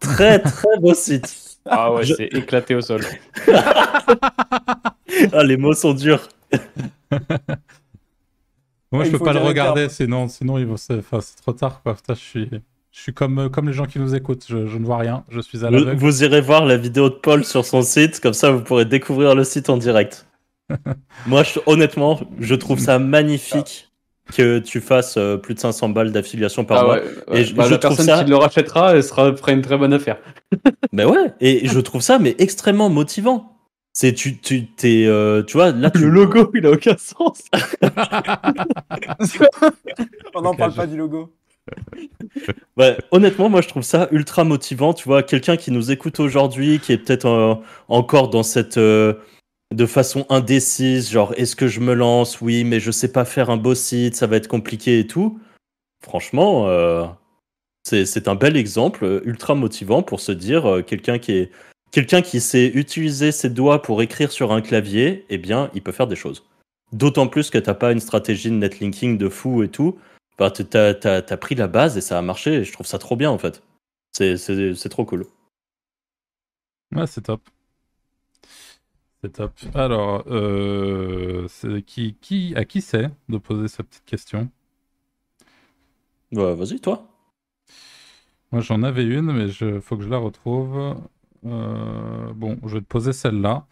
Très, 0.00 0.40
très 0.40 0.78
beau 0.78 0.94
site. 0.94 1.44
Ah 1.70 1.92
ouais, 1.92 2.06
c'est 2.06 2.32
éclaté 2.32 2.74
au 2.74 2.80
sol. 2.80 3.02
ah, 3.52 5.44
les 5.44 5.58
mots 5.58 5.74
sont 5.74 5.92
durs. 5.92 6.26
Moi, 8.92 9.04
je 9.04 9.10
peux 9.10 9.18
pas 9.18 9.32
le 9.32 9.40
regarder, 9.40 9.88
sinon, 9.88 10.28
sinon 10.28 10.76
c'est 10.76 11.02
trop 11.02 11.52
tard. 11.52 11.82
Quoi. 11.82 11.96
je 12.08 12.14
suis, 12.14 12.50
je 12.90 13.00
suis 13.00 13.12
comme, 13.12 13.50
comme 13.50 13.68
les 13.68 13.74
gens 13.74 13.84
qui 13.84 13.98
nous 13.98 14.14
écoutent. 14.14 14.46
Je, 14.48 14.56
ne 14.56 14.84
vois 14.84 14.98
rien. 14.98 15.24
Je 15.28 15.40
suis 15.40 15.64
à 15.64 15.70
l'aveugle. 15.70 15.96
Vous, 15.96 16.24
irez 16.24 16.40
voir 16.40 16.64
la 16.64 16.76
vidéo 16.76 17.10
de 17.10 17.14
Paul 17.14 17.44
sur 17.44 17.64
son 17.64 17.82
site, 17.82 18.20
comme 18.20 18.32
ça, 18.32 18.50
vous 18.50 18.62
pourrez 18.62 18.84
découvrir 18.86 19.34
le 19.34 19.44
site 19.44 19.68
en 19.70 19.76
direct. 19.76 20.26
Moi, 21.26 21.42
honnêtement, 21.66 22.20
je 22.40 22.54
trouve 22.54 22.78
ça 22.78 22.98
magnifique 22.98 23.88
que 24.34 24.58
tu 24.58 24.80
fasses 24.80 25.16
euh, 25.16 25.36
plus 25.36 25.54
de 25.54 25.60
500 25.60 25.88
balles 25.90 26.12
d'affiliation 26.12 26.64
par 26.64 26.78
ah 26.78 26.84
mois. 26.84 26.98
Et 27.32 27.44
je, 27.44 27.54
bah, 27.54 27.68
la 27.68 27.78
personne 27.78 28.24
qui 28.24 28.30
le 28.30 28.36
rachètera, 28.36 28.94
elle 28.94 29.02
sera, 29.02 29.34
fera 29.34 29.52
une 29.52 29.62
très 29.62 29.78
bonne 29.78 29.92
affaire. 29.92 30.18
mais 30.92 31.04
ouais, 31.04 31.32
et 31.40 31.66
je 31.66 31.80
trouve 31.80 32.02
ça 32.02 32.18
mais 32.18 32.34
extrêmement 32.38 32.90
motivant. 32.90 33.57
C'est 34.00 34.12
tu 34.12 34.38
tu 34.38 34.68
t'es 34.68 35.06
euh, 35.06 35.42
tu 35.42 35.56
vois 35.56 35.72
là 35.72 35.90
le 35.92 36.08
logo 36.08 36.52
il 36.54 36.64
a 36.66 36.70
aucun 36.70 36.96
sens. 36.96 37.42
On 40.36 40.42
n'en 40.42 40.54
parle 40.54 40.72
pas 40.72 40.86
du 40.86 40.96
logo. 40.96 41.34
Ouais, 42.76 42.96
honnêtement, 43.10 43.48
moi 43.48 43.60
je 43.60 43.66
trouve 43.66 43.82
ça 43.82 44.06
ultra 44.12 44.44
motivant. 44.44 44.94
Tu 44.94 45.08
vois, 45.08 45.24
quelqu'un 45.24 45.56
qui 45.56 45.72
nous 45.72 45.90
écoute 45.90 46.20
aujourd'hui, 46.20 46.78
qui 46.78 46.92
est 46.92 46.98
peut-être 46.98 47.26
euh, 47.26 47.56
encore 47.88 48.30
dans 48.30 48.44
cette 48.44 48.78
de 48.78 49.86
façon 49.86 50.26
indécise, 50.28 51.10
genre 51.10 51.34
est-ce 51.36 51.56
que 51.56 51.66
je 51.66 51.80
me 51.80 51.92
lance? 51.92 52.40
Oui, 52.40 52.62
mais 52.62 52.78
je 52.78 52.92
sais 52.92 53.10
pas 53.10 53.24
faire 53.24 53.50
un 53.50 53.56
beau 53.56 53.74
site, 53.74 54.14
ça 54.14 54.28
va 54.28 54.36
être 54.36 54.46
compliqué 54.46 55.00
et 55.00 55.08
tout. 55.08 55.40
Franchement, 56.04 56.68
euh, 56.68 57.04
c'est 57.82 58.28
un 58.28 58.34
bel 58.34 58.56
exemple, 58.56 59.04
euh, 59.04 59.20
ultra 59.24 59.54
motivant 59.54 60.02
pour 60.02 60.20
se 60.20 60.32
dire 60.32 60.66
euh, 60.66 60.82
quelqu'un 60.82 61.18
qui 61.18 61.32
est 61.32 61.50
quelqu'un 61.90 62.22
qui 62.22 62.40
sait 62.40 62.66
utiliser 62.66 63.32
ses 63.32 63.50
doigts 63.50 63.82
pour 63.82 64.02
écrire 64.02 64.32
sur 64.32 64.52
un 64.52 64.60
clavier, 64.60 65.24
eh 65.28 65.38
bien, 65.38 65.70
il 65.74 65.82
peut 65.82 65.92
faire 65.92 66.06
des 66.06 66.16
choses. 66.16 66.44
D'autant 66.92 67.28
plus 67.28 67.50
que 67.50 67.58
t'as 67.58 67.74
pas 67.74 67.92
une 67.92 68.00
stratégie 68.00 68.50
de 68.50 68.54
netlinking 68.54 69.18
de 69.18 69.28
fou 69.28 69.62
et 69.62 69.68
tout. 69.68 69.98
Bah, 70.38 70.50
t'as 70.50 70.94
as, 71.02 71.36
pris 71.36 71.54
la 71.54 71.68
base 71.68 71.98
et 71.98 72.00
ça 72.00 72.18
a 72.18 72.22
marché. 72.22 72.54
Et 72.54 72.64
je 72.64 72.72
trouve 72.72 72.86
ça 72.86 72.98
trop 72.98 73.16
bien 73.16 73.30
en 73.30 73.38
fait. 73.38 73.62
C'est 74.12 74.88
trop 74.88 75.04
cool. 75.04 75.26
Ouais, 76.94 77.06
c'est 77.06 77.22
top. 77.22 77.42
C'est 79.22 79.32
top. 79.32 79.52
Alors, 79.74 80.24
euh, 80.28 81.48
qui, 81.86 82.14
qui, 82.20 82.54
à 82.56 82.64
qui 82.64 82.80
c'est 82.80 83.10
de 83.28 83.38
poser 83.38 83.68
sa 83.68 83.82
petite 83.82 84.04
question? 84.04 84.48
Bah, 86.32 86.54
Vas-y, 86.54 86.80
toi. 86.80 87.06
Moi, 88.52 88.62
j'en 88.62 88.82
avais 88.82 89.04
une, 89.04 89.32
mais 89.32 89.48
il 89.48 89.80
faut 89.80 89.96
que 89.96 90.04
je 90.04 90.08
la 90.08 90.18
retrouve. 90.18 90.96
Euh, 91.46 92.32
bon, 92.34 92.58
je 92.66 92.74
vais 92.74 92.80
te 92.80 92.86
poser 92.86 93.12
celle-là. 93.12 93.66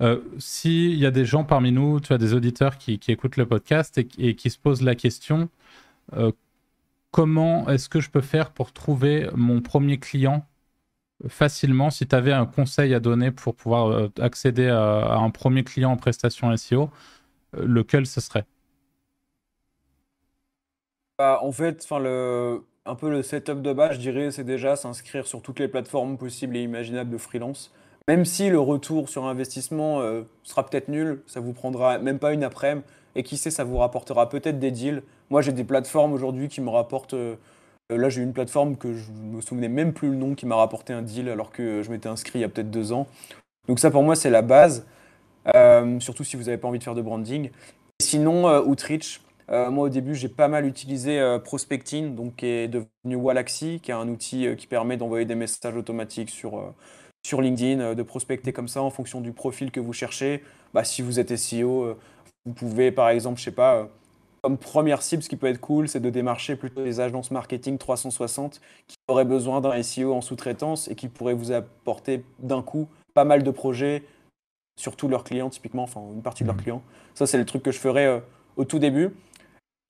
Euh, 0.00 0.20
S'il 0.38 0.94
y 0.96 1.06
a 1.06 1.10
des 1.10 1.24
gens 1.24 1.44
parmi 1.44 1.72
nous, 1.72 2.00
tu 2.00 2.12
as 2.12 2.18
des 2.18 2.34
auditeurs 2.34 2.78
qui, 2.78 3.00
écoutent 3.08 3.36
le 3.36 3.46
podcast 3.46 3.98
et, 3.98 4.34
qui 4.34 4.50
se 4.50 4.58
posent 4.58 4.82
la 4.82 4.94
question 4.94 5.48
euh, 6.14 6.32
comment 7.10 7.68
est-ce 7.68 7.88
que 7.88 8.00
je 8.00 8.10
peux 8.10 8.20
faire 8.20 8.50
pour 8.52 8.72
trouver 8.72 9.28
mon 9.34 9.60
premier 9.60 9.98
client 9.98 10.46
facilement, 11.28 11.90
si 11.90 12.06
tu 12.08 12.16
avais 12.16 12.32
un 12.32 12.46
conseil 12.46 12.94
à 12.94 13.00
donner 13.00 13.30
pour 13.30 13.54
pouvoir 13.54 14.10
accéder 14.20 14.68
à, 14.68 15.16
un 15.16 15.30
premier 15.30 15.64
client 15.64 15.92
en 15.92 15.96
prestation 15.96 16.54
SEO, 16.56 16.90
lequel 17.56 18.06
ce 18.06 18.20
serait? 18.20 18.46
Bah, 21.18 21.38
En 21.42 21.52
fait, 21.52 21.86
le, 21.90 22.64
un 22.84 22.94
peu 22.94 23.10
le 23.10 23.22
setup 23.22 23.62
de 23.62 23.72
base, 23.72 23.94
je 23.94 24.00
dirais, 24.00 24.30
c'est 24.30 24.44
déjà 24.44 24.76
s'inscrire 24.76 25.26
sur 25.26 25.40
toutes 25.42 25.60
les 25.60 25.68
plateformes 25.68 26.16
possibles 26.16 26.56
et 26.56 26.62
imaginables 26.62 27.10
de 27.10 27.18
freelance. 27.18 27.72
Même 28.08 28.24
si 28.24 28.50
le 28.50 28.58
retour 28.58 29.08
sur 29.08 29.26
investissement 29.26 30.00
euh, 30.00 30.22
sera 30.42 30.66
peut-être 30.66 30.88
nul, 30.88 31.22
ça 31.26 31.38
vous 31.40 31.52
prendra 31.52 31.98
même 31.98 32.18
pas 32.18 32.32
une 32.32 32.42
après-midi, 32.42 32.84
et 33.14 33.22
qui 33.22 33.36
sait, 33.36 33.50
ça 33.50 33.62
vous 33.62 33.76
rapportera 33.76 34.28
peut-être 34.28 34.58
des 34.58 34.70
deals. 34.70 35.02
Moi, 35.30 35.42
j'ai 35.42 35.52
des 35.52 35.64
plateformes 35.64 36.12
aujourd'hui 36.12 36.48
qui 36.48 36.60
me 36.60 36.70
rapportent 36.70 37.14
euh, 37.14 37.36
là, 37.90 38.08
j'ai 38.08 38.22
une 38.22 38.32
plateforme 38.32 38.76
que 38.76 38.94
je 38.94 39.12
me 39.12 39.40
souvenais 39.40 39.68
même 39.68 39.92
plus 39.92 40.08
le 40.08 40.16
nom 40.16 40.34
qui 40.34 40.46
m'a 40.46 40.56
rapporté 40.56 40.92
un 40.92 41.02
deal 41.02 41.28
alors 41.28 41.50
que 41.50 41.82
je 41.82 41.90
m'étais 41.90 42.08
inscrit 42.08 42.38
il 42.38 42.42
y 42.42 42.44
a 42.44 42.48
peut-être 42.48 42.70
deux 42.70 42.92
ans. 42.92 43.06
Donc 43.68 43.78
ça, 43.78 43.90
pour 43.90 44.02
moi, 44.02 44.16
c'est 44.16 44.30
la 44.30 44.42
base, 44.42 44.86
euh, 45.54 46.00
surtout 46.00 46.24
si 46.24 46.36
vous 46.36 46.44
n'avez 46.44 46.56
pas 46.56 46.68
envie 46.68 46.78
de 46.78 46.84
faire 46.84 46.94
de 46.94 47.02
branding. 47.02 47.50
sinon, 48.00 48.48
euh, 49.52 49.70
moi 49.70 49.86
au 49.86 49.88
début, 49.88 50.14
j'ai 50.14 50.28
pas 50.28 50.48
mal 50.48 50.66
utilisé 50.66 51.38
Prospecting, 51.44 52.14
donc 52.14 52.36
qui 52.36 52.46
est 52.46 52.68
devenu 52.68 53.16
Wallaxy, 53.16 53.80
qui 53.80 53.90
est 53.90 53.94
un 53.94 54.08
outil 54.08 54.48
qui 54.56 54.66
permet 54.66 54.96
d'envoyer 54.96 55.26
des 55.26 55.34
messages 55.34 55.76
automatiques 55.76 56.30
sur, 56.30 56.72
sur 57.26 57.42
LinkedIn, 57.42 57.94
de 57.94 58.02
prospecter 58.02 58.52
comme 58.52 58.68
ça 58.68 58.82
en 58.82 58.90
fonction 58.90 59.20
du 59.20 59.32
profil 59.32 59.70
que 59.70 59.80
vous 59.80 59.92
cherchez. 59.92 60.42
Bah, 60.72 60.84
si 60.84 61.02
vous 61.02 61.20
êtes 61.20 61.36
SEO, 61.36 61.96
vous 62.46 62.52
pouvez 62.52 62.92
par 62.92 63.10
exemple, 63.10 63.38
je 63.38 63.44
sais 63.44 63.50
pas 63.50 63.88
comme 64.42 64.58
première 64.58 65.02
cible, 65.02 65.22
ce 65.22 65.28
qui 65.28 65.36
peut 65.36 65.46
être 65.46 65.60
cool, 65.60 65.88
c'est 65.88 66.00
de 66.00 66.10
démarcher 66.10 66.56
plutôt 66.56 66.82
des 66.82 66.98
agences 66.98 67.30
marketing 67.30 67.78
360 67.78 68.60
qui 68.88 68.96
auraient 69.06 69.24
besoin 69.24 69.60
d'un 69.60 69.80
SEO 69.80 70.12
en 70.12 70.20
sous-traitance 70.20 70.88
et 70.88 70.96
qui 70.96 71.06
pourraient 71.06 71.34
vous 71.34 71.52
apporter 71.52 72.24
d'un 72.40 72.60
coup 72.60 72.88
pas 73.14 73.24
mal 73.24 73.44
de 73.44 73.50
projets, 73.52 74.02
surtout 74.76 75.06
leurs 75.06 75.22
clients 75.22 75.48
typiquement, 75.48 75.84
enfin 75.84 76.00
une 76.12 76.22
partie 76.22 76.42
de 76.42 76.48
leurs 76.48 76.56
mmh. 76.56 76.62
clients. 76.62 76.82
Ça, 77.14 77.26
c'est 77.26 77.38
le 77.38 77.44
truc 77.44 77.62
que 77.62 77.70
je 77.70 77.78
ferais 77.78 78.06
euh, 78.06 78.18
au 78.56 78.64
tout 78.64 78.80
début. 78.80 79.10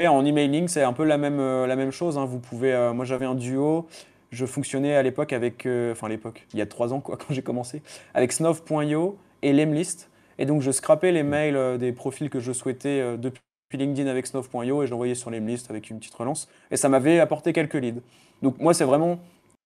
En 0.09 0.25
emailing, 0.25 0.69
c'est 0.69 0.83
un 0.83 0.93
peu 0.93 1.05
la 1.05 1.19
même, 1.19 1.41
euh, 1.41 1.67
la 1.67 1.77
même 1.77 1.91
chose. 1.91 2.19
Hein. 2.19 2.25
Vous 2.25 2.39
pouvez, 2.39 2.73
euh, 2.73 2.93
moi 2.93 3.05
j'avais 3.05 3.27
un 3.27 3.35
duo, 3.35 3.87
je 4.31 4.47
fonctionnais 4.47 4.95
à 4.95 5.03
l'époque 5.03 5.33
avec, 5.33 5.67
enfin 5.93 6.07
à 6.07 6.11
l'époque, 6.11 6.47
il 6.53 6.59
y 6.59 6.63
a 6.63 6.67
trois 6.67 6.93
ans 6.93 7.01
quoi, 7.01 7.17
quand 7.19 7.33
j'ai 7.33 7.43
commencé, 7.43 7.83
avec 8.15 8.33
Snov.io 8.33 9.17
et 9.43 9.53
Lemlist. 9.53 10.11
Et 10.39 10.47
donc 10.47 10.63
je 10.63 10.71
scrapais 10.71 11.13
les 11.13 11.23
mails 11.23 11.79
des 11.79 11.93
profils 11.93 12.31
que 12.31 12.41
je 12.41 12.53
souhaitais 12.53 13.17
depuis 13.19 13.43
LinkedIn 13.73 14.09
avec 14.09 14.27
Snov.io 14.27 14.83
et 14.83 14.87
je 14.87 14.91
l'envoyais 14.91 15.15
sur 15.15 15.31
les 15.31 15.41
listes 15.41 15.71
avec 15.71 15.91
une 15.91 15.99
petite 15.99 16.15
relance. 16.15 16.49
Et 16.71 16.77
ça 16.77 16.89
m'avait 16.89 17.21
apporté 17.21 17.53
quelques 17.53 17.75
leads. 17.75 18.01
Donc 18.43 18.59
moi, 18.59 18.75
c'est 18.75 18.85
vraiment 18.85 19.19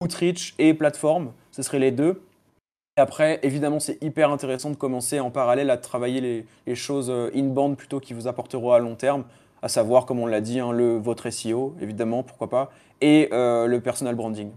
Outreach 0.03 0.55
et 0.59 0.74
plateforme, 0.74 1.32
ce 1.53 1.62
seraient 1.62 1.78
les 1.78 1.91
deux. 1.91 2.22
Et 2.99 3.01
après, 3.01 3.41
évidemment, 3.43 3.80
c'est 3.80 4.03
hyper 4.03 4.30
intéressant 4.30 4.70
de 4.70 4.76
commencer 4.76 5.20
en 5.20 5.30
parallèle 5.30 5.70
à 5.70 5.76
travailler 5.76 6.47
les, 6.66 6.74
choses 6.74 7.11
euh, 7.11 7.30
in-band 7.34 7.74
plutôt 7.74 8.01
qui 8.01 8.14
vous 8.14 8.26
apporteront 8.26 8.72
à 8.72 8.78
long 8.78 8.95
terme, 8.95 9.24
à 9.63 9.69
savoir, 9.69 10.07
comme 10.07 10.19
on 10.19 10.27
l'a 10.27 10.41
dit, 10.41 10.61
hein, 10.61 10.73
le, 10.73 10.97
votre 10.97 11.31
SEO, 11.31 11.75
évidemment, 11.81 12.23
pourquoi 12.23 12.49
pas, 12.49 12.71
et 13.01 13.29
euh, 13.33 13.67
le 13.67 13.81
personal 13.81 14.15
branding. 14.15 14.51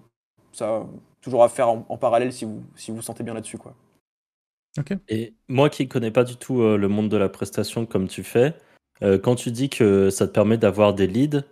Ça, 0.52 0.86
toujours 1.22 1.44
à 1.44 1.50
faire 1.50 1.70
en, 1.70 1.98
parallèle 1.98 2.34
si 2.34 2.46
vous 2.46 2.64
si 2.76 2.92
vous 2.92 3.02
sentez 3.02 3.24
bien 3.24 3.34
là-dessus. 3.34 3.58
quoi. 3.58 3.76
Et 5.10 5.34
moi 5.48 5.70
qui 5.70 5.84
ne 5.84 5.90
connais 5.90 6.12
pas 6.12 6.24
du 6.24 6.38
tout 6.38 6.62
euh, 6.62 6.78
le 6.78 6.88
monde 6.88 7.10
de 7.10 7.18
la 7.18 7.28
prestation 7.28 7.86
comme 7.86 8.08
tu 8.08 8.24
fais, 8.24 8.54
euh, 9.02 9.18
quand 9.18 9.36
tu 9.36 9.52
dis 9.52 9.70
que 9.70 10.10
ça 10.10 10.28
te 10.28 10.32
permet 10.32 10.58
d'avoir 10.58 10.94
des 10.94 11.08
leads, 11.08 11.44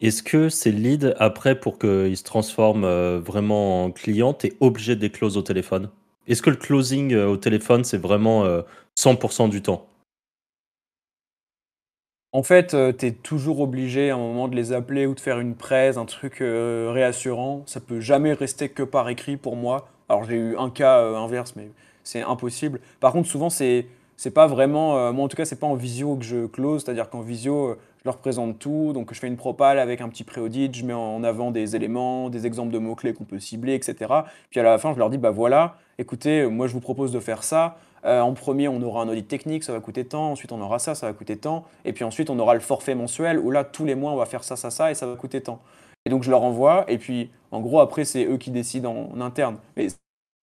est-ce 0.00 0.22
que 0.22 0.48
ces 0.48 0.72
leads, 0.72 1.14
après, 1.18 1.58
pour 1.58 1.78
qu'ils 1.78 2.16
se 2.16 2.22
transforment 2.22 2.84
euh, 2.84 3.18
vraiment 3.18 3.84
en 3.84 3.90
clients, 3.90 4.32
tu 4.32 4.48
es 4.48 4.56
obligé 4.60 4.96
de 4.96 5.00
les 5.00 5.10
close 5.10 5.36
au 5.36 5.42
téléphone? 5.42 5.90
Est-ce 6.26 6.42
que 6.42 6.50
le 6.50 6.56
closing 6.56 7.12
euh, 7.12 7.26
au 7.26 7.36
téléphone, 7.36 7.84
c'est 7.84 7.98
vraiment 7.98 8.44
100% 8.96 9.50
du 9.50 9.62
temps? 9.62 9.87
En 12.38 12.42
fait, 12.44 12.76
tu 12.98 13.06
es 13.06 13.10
toujours 13.10 13.58
obligé 13.58 14.10
à 14.10 14.14
un 14.14 14.18
moment 14.18 14.46
de 14.46 14.54
les 14.54 14.72
appeler 14.72 15.06
ou 15.06 15.14
de 15.14 15.20
faire 15.20 15.40
une 15.40 15.56
presse, 15.56 15.96
un 15.96 16.04
truc 16.04 16.36
réassurant. 16.38 17.64
Ça 17.66 17.80
peut 17.80 17.98
jamais 17.98 18.32
rester 18.32 18.68
que 18.68 18.84
par 18.84 19.08
écrit 19.08 19.36
pour 19.36 19.56
moi. 19.56 19.88
Alors 20.08 20.22
j'ai 20.22 20.36
eu 20.36 20.56
un 20.56 20.70
cas 20.70 21.00
inverse, 21.00 21.54
mais 21.56 21.68
c'est 22.04 22.22
impossible. 22.22 22.78
Par 23.00 23.10
contre, 23.12 23.28
souvent, 23.28 23.50
c'est 23.50 23.86
c'est 24.16 24.30
pas 24.30 24.46
vraiment, 24.46 25.12
moi 25.12 25.24
en 25.24 25.28
tout 25.28 25.36
cas, 25.36 25.44
c'est 25.44 25.58
pas 25.58 25.66
en 25.66 25.74
visio 25.74 26.14
que 26.14 26.24
je 26.24 26.46
close, 26.46 26.84
c'est-à-dire 26.84 27.10
qu'en 27.10 27.22
visio, 27.22 27.76
je 27.98 28.02
leur 28.04 28.18
présente 28.18 28.58
tout, 28.58 28.92
donc 28.92 29.12
je 29.12 29.18
fais 29.18 29.26
une 29.26 29.36
propale 29.36 29.78
avec 29.78 30.00
un 30.00 30.08
petit 30.08 30.24
pré-audit, 30.24 30.74
je 30.74 30.84
mets 30.84 30.92
en 30.92 31.22
avant 31.24 31.50
des 31.50 31.76
éléments, 31.76 32.30
des 32.30 32.46
exemples 32.46 32.72
de 32.72 32.78
mots-clés 32.78 33.14
qu'on 33.14 33.24
peut 33.24 33.40
cibler, 33.40 33.74
etc. 33.74 34.12
Puis 34.50 34.60
à 34.60 34.62
la 34.62 34.78
fin, 34.78 34.92
je 34.92 34.98
leur 34.98 35.10
dis, 35.10 35.18
bah 35.18 35.30
voilà, 35.30 35.76
écoutez, 35.98 36.46
moi 36.46 36.66
je 36.66 36.72
vous 36.72 36.80
propose 36.80 37.12
de 37.12 37.20
faire 37.20 37.42
ça. 37.42 37.76
en 38.04 38.32
premier, 38.34 38.68
on 38.68 38.80
aura 38.82 39.02
un 39.02 39.08
audit 39.08 39.26
technique, 39.26 39.64
ça 39.64 39.72
va 39.72 39.80
coûter 39.80 40.04
tant. 40.04 40.30
Ensuite, 40.30 40.52
on 40.52 40.60
aura 40.60 40.78
ça, 40.78 40.94
ça 40.94 41.06
va 41.06 41.12
coûter 41.12 41.36
tant. 41.36 41.64
Et 41.84 41.92
puis 41.92 42.04
ensuite, 42.04 42.30
on 42.30 42.38
aura 42.38 42.54
le 42.54 42.60
forfait 42.60 42.94
mensuel 42.94 43.38
où 43.38 43.50
là, 43.50 43.64
tous 43.64 43.84
les 43.84 43.94
mois, 43.94 44.12
on 44.12 44.16
va 44.16 44.26
faire 44.26 44.44
ça, 44.44 44.56
ça, 44.56 44.70
ça, 44.70 44.90
et 44.90 44.94
ça 44.94 45.06
va 45.06 45.16
coûter 45.16 45.40
tant. 45.40 45.60
Et 46.08 46.10
donc, 46.10 46.22
je 46.22 46.30
leur 46.30 46.42
envoie. 46.42 46.84
Et 46.88 46.96
puis, 46.96 47.30
en 47.50 47.60
gros, 47.60 47.80
après, 47.80 48.04
c'est 48.04 48.24
eux 48.24 48.38
qui 48.38 48.50
décident 48.50 49.10
en, 49.12 49.20
interne. 49.20 49.58
Mais 49.76 49.90
ce 49.90 49.96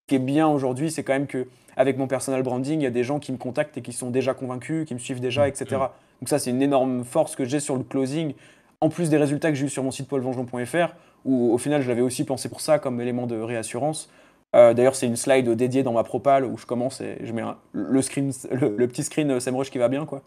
qui 0.07 0.15
est 0.15 0.19
bien 0.19 0.47
aujourd'hui, 0.47 0.91
c'est 0.91 1.03
quand 1.03 1.13
même 1.13 1.25
que 1.25 1.47
avec 1.75 1.97
mon 1.97 2.07
personal 2.07 2.43
branding, 2.43 2.79
il 2.79 2.83
y 2.83 2.87
a 2.87 2.91
des 2.91 3.03
gens 3.03 3.19
qui 3.19 3.31
me 3.31 3.37
contactent 3.37 3.77
et 3.77 3.81
qui 3.81 3.91
sont 3.91 4.09
déjà 4.09 4.33
convaincus, 4.33 4.87
qui 4.87 4.93
me 4.93 4.99
suivent 4.99 5.19
déjà, 5.19 5.47
etc. 5.47 5.77
Donc 6.21 6.29
ça, 6.29 6.39
c'est 6.39 6.49
une 6.49 6.61
énorme 6.61 7.03
force 7.03 7.35
que 7.35 7.45
j'ai 7.45 7.59
sur 7.59 7.75
le 7.75 7.83
closing, 7.83 8.33
en 8.81 8.89
plus 8.89 9.09
des 9.09 9.17
résultats 9.17 9.49
que 9.49 9.55
j'ai 9.55 9.65
eu 9.65 9.69
sur 9.69 9.83
mon 9.83 9.91
site 9.91 10.07
paulvengeon.fr, 10.07 10.95
où 11.25 11.53
au 11.53 11.57
final, 11.57 11.81
je 11.81 11.87
l'avais 11.87 12.01
aussi 12.01 12.23
pensé 12.23 12.49
pour 12.49 12.61
ça 12.61 12.79
comme 12.79 13.01
élément 13.01 13.27
de 13.27 13.39
réassurance. 13.39 14.09
Euh, 14.55 14.73
d'ailleurs, 14.73 14.95
c'est 14.95 15.07
une 15.07 15.17
slide 15.17 15.49
dédiée 15.49 15.83
dans 15.83 15.91
ma 15.91 16.03
propale 16.03 16.45
où 16.45 16.57
je 16.57 16.65
commence 16.65 17.01
et 17.01 17.17
je 17.23 17.33
mets 17.33 17.43
le, 17.73 18.01
screen, 18.01 18.31
petit 18.31 19.03
screen 19.03 19.39
SEMrush 19.39 19.69
qui 19.69 19.79
va 19.79 19.89
bien. 19.89 20.05
Quoi. 20.05 20.21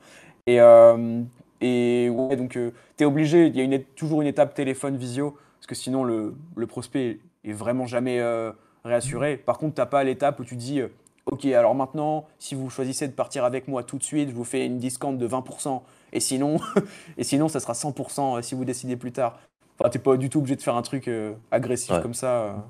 Et, 0.49 0.61
euh, 0.61 1.22
ouais, 1.61 2.36
donc, 2.36 2.57
euh, 2.57 2.70
tu 2.97 3.05
es 3.05 3.07
obligé, 3.07 3.47
il 3.47 3.57
y 3.57 3.74
a 3.74 3.78
toujours 3.97 4.22
une 4.22 4.28
étape 4.28 4.55
téléphone 4.55 4.97
visio, 4.97 5.36
parce 5.59 5.66
que 5.66 5.74
sinon, 5.74 6.05
le, 6.05 6.34
prospect 6.66 7.18
est 7.45 7.53
vraiment 7.53 7.86
jamais 7.86 8.18
euh, 8.20 8.53
réassuré. 8.82 9.36
Par 9.36 9.59
contre, 9.59 9.74
tu 9.74 9.80
n'as 9.80 9.86
pas 9.86 10.03
l'étape 10.05 10.41
où 10.41 10.45
tu 10.45 10.57
dis, 10.57 10.80
euh, 10.80 10.89
OK, 11.31 11.45
alors 11.47 11.74
maintenant, 11.74 12.26
si 12.39 12.55
vous 12.55 12.70
choisissez 12.70 13.07
de 13.07 13.12
partir 13.12 13.45
avec 13.45 13.68
moi 13.68 13.83
tout 13.83 13.99
de 13.99 14.03
suite, 14.03 14.31
je 14.31 14.35
vous 14.35 14.45
fais 14.45 14.66
une 14.66 14.79
discount 14.79 15.12
de 15.12 15.29
20%, 15.29 15.83
et 16.12 16.20
sinon, 16.20 16.59
et 17.18 17.24
sinon 17.24 17.49
ça 17.49 17.61
sera 17.61 17.74
100% 17.74 18.43
si 18.43 18.55
vous 18.55 18.64
décidez 18.64 18.97
plus 18.97 19.12
tard. 19.12 19.39
Enfin, 19.79 19.91
tu 19.91 19.99
n'es 19.99 20.03
pas 20.03 20.16
du 20.16 20.29
tout 20.31 20.39
obligé 20.39 20.57
de 20.57 20.62
faire 20.62 20.76
un 20.76 20.83
truc 20.83 21.09
agressif 21.51 21.93
comme 22.03 22.14
ça, 22.14 22.64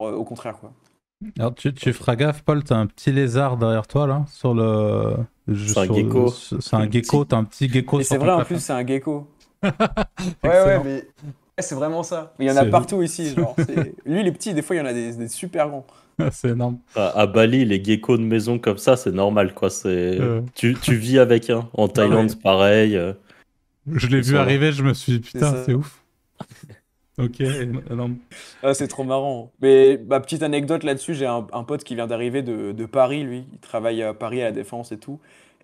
au 0.00 0.24
contraire. 0.24 0.58
quoi. 0.58 0.72
Alors 1.38 1.54
tu, 1.54 1.72
tu 1.72 1.92
feras 1.92 2.16
gaffe, 2.16 2.42
Paul, 2.42 2.64
tu 2.64 2.72
as 2.72 2.76
un 2.76 2.86
petit 2.86 3.12
lézard 3.12 3.56
derrière 3.56 3.86
toi, 3.86 4.06
là, 4.06 4.24
sur 4.28 4.54
le... 4.54 5.16
C'est 5.54 5.78
un 5.78 5.92
gecko. 5.92 6.28
C'est 6.28 6.74
un 6.74 6.90
gecko, 6.90 7.24
t'as 7.24 7.36
un 7.36 7.44
petit 7.44 7.68
gecko. 7.68 8.00
Et 8.00 8.04
c'est 8.04 8.18
vrai, 8.18 8.30
en 8.30 8.44
plus, 8.44 8.58
c'est 8.58 8.72
un 8.72 8.86
gecko. 8.86 9.26
ouais, 9.62 9.70
ouais, 10.42 10.82
mais 10.84 11.04
c'est 11.58 11.74
vraiment 11.74 12.02
ça. 12.02 12.32
il 12.38 12.46
y 12.46 12.50
en 12.50 12.56
a 12.56 12.64
partout 12.64 13.02
ici. 13.02 13.34
Genre, 13.34 13.54
Lui, 14.04 14.22
les 14.22 14.32
petits, 14.32 14.54
des 14.54 14.62
fois, 14.62 14.76
il 14.76 14.80
y 14.80 14.82
en 14.82 14.86
a 14.86 14.92
des, 14.92 15.28
super 15.28 15.68
grands. 15.68 15.86
c'est 16.32 16.50
énorme. 16.50 16.78
À, 16.94 17.26
Bali, 17.26 17.64
les 17.64 17.82
geckos 17.82 18.18
de 18.18 18.22
maison 18.22 18.58
comme 18.58 18.78
ça, 18.78 18.96
c'est 18.96 19.12
normal, 19.12 19.54
quoi. 19.54 19.70
C'est 19.70 20.18
tu, 20.54 20.74
tu, 20.74 20.94
vis 20.94 21.18
avec 21.18 21.50
un. 21.50 21.68
En 21.74 21.88
Thaïlande, 21.88 22.40
pareil. 22.40 22.96
Euh. 22.96 23.12
Je 23.86 24.06
l'ai 24.06 24.20
vu 24.20 24.36
arriver, 24.36 24.72
je 24.72 24.82
me 24.82 24.94
suis 24.94 25.12
dit, 25.12 25.20
putain, 25.20 25.64
c'est 25.64 25.74
ouf. 25.74 26.02
ok, 27.18 27.42
ah, 28.62 28.74
c'est 28.74 28.88
trop 28.88 29.04
marrant. 29.04 29.50
Mais 29.60 30.00
ma 30.06 30.20
petite 30.20 30.42
anecdote 30.42 30.84
là-dessus, 30.84 31.14
j'ai 31.14 31.26
un, 31.26 31.42
pote 31.42 31.84
qui 31.84 31.94
vient 31.94 32.06
d'arriver 32.06 32.42
de, 32.42 32.72
de, 32.72 32.86
Paris, 32.86 33.24
lui. 33.24 33.44
Il 33.52 33.58
travaille 33.58 34.02
à 34.02 34.14
Paris 34.14 34.40
à 34.40 34.46
la 34.46 34.52
Défense 34.52 34.92
et 34.92 34.98
tout. 34.98 35.18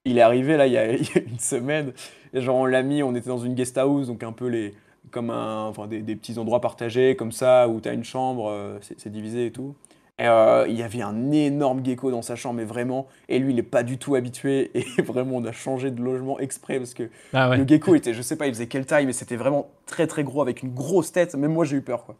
Il 0.04 0.18
est 0.18 0.22
arrivé 0.22 0.56
là 0.56 0.66
il 0.66 0.72
y 0.72 0.78
a, 0.78 0.92
une 0.92 1.38
semaine. 1.38 1.92
Et 2.34 2.40
genre, 2.40 2.56
on 2.56 2.66
l'a 2.66 2.82
mis, 2.82 3.02
on 3.02 3.14
était 3.14 3.28
dans 3.28 3.38
une 3.38 3.54
guest 3.54 3.78
house, 3.78 4.08
donc 4.08 4.22
un 4.22 4.32
peu 4.32 4.48
les, 4.48 4.74
comme 5.10 5.30
un, 5.30 5.64
enfin, 5.64 5.86
des, 5.86 6.02
des 6.02 6.16
petits 6.16 6.38
endroits 6.38 6.60
partagés 6.60 7.14
comme 7.14 7.32
ça, 7.32 7.68
où 7.68 7.80
tu 7.80 7.88
as 7.88 7.92
une 7.92 8.04
chambre, 8.04 8.50
euh, 8.50 8.78
c'est 8.80 9.10
divisé 9.10 9.46
et 9.46 9.52
tout. 9.52 9.74
Et, 10.18 10.26
euh, 10.26 10.66
il 10.68 10.76
y 10.76 10.82
avait 10.82 11.02
un 11.02 11.30
énorme 11.30 11.84
gecko 11.84 12.10
dans 12.10 12.22
sa 12.22 12.34
chambre, 12.34 12.56
mais 12.56 12.64
vraiment. 12.64 13.06
Et 13.28 13.38
lui, 13.38 13.52
il 13.52 13.56
n'est 13.56 13.62
pas 13.62 13.82
du 13.82 13.98
tout 13.98 14.14
habitué. 14.14 14.70
Et 14.98 15.02
vraiment, 15.02 15.36
on 15.36 15.44
a 15.44 15.52
changé 15.52 15.90
de 15.90 16.02
logement 16.02 16.38
exprès 16.38 16.78
parce 16.78 16.94
que 16.94 17.10
ah 17.32 17.56
le 17.56 17.66
gecko 17.66 17.94
était, 17.94 18.14
je 18.14 18.22
sais 18.22 18.36
pas, 18.36 18.46
il 18.46 18.54
faisait 18.54 18.66
quelle 18.66 18.86
taille, 18.86 19.06
mais 19.06 19.12
c'était 19.12 19.36
vraiment 19.36 19.70
très 19.86 20.06
très 20.06 20.24
gros 20.24 20.42
avec 20.42 20.62
une 20.62 20.74
grosse 20.74 21.12
tête. 21.12 21.34
Même 21.34 21.52
moi, 21.52 21.64
j'ai 21.64 21.76
eu 21.76 21.82
peur, 21.82 22.04
quoi. 22.04 22.16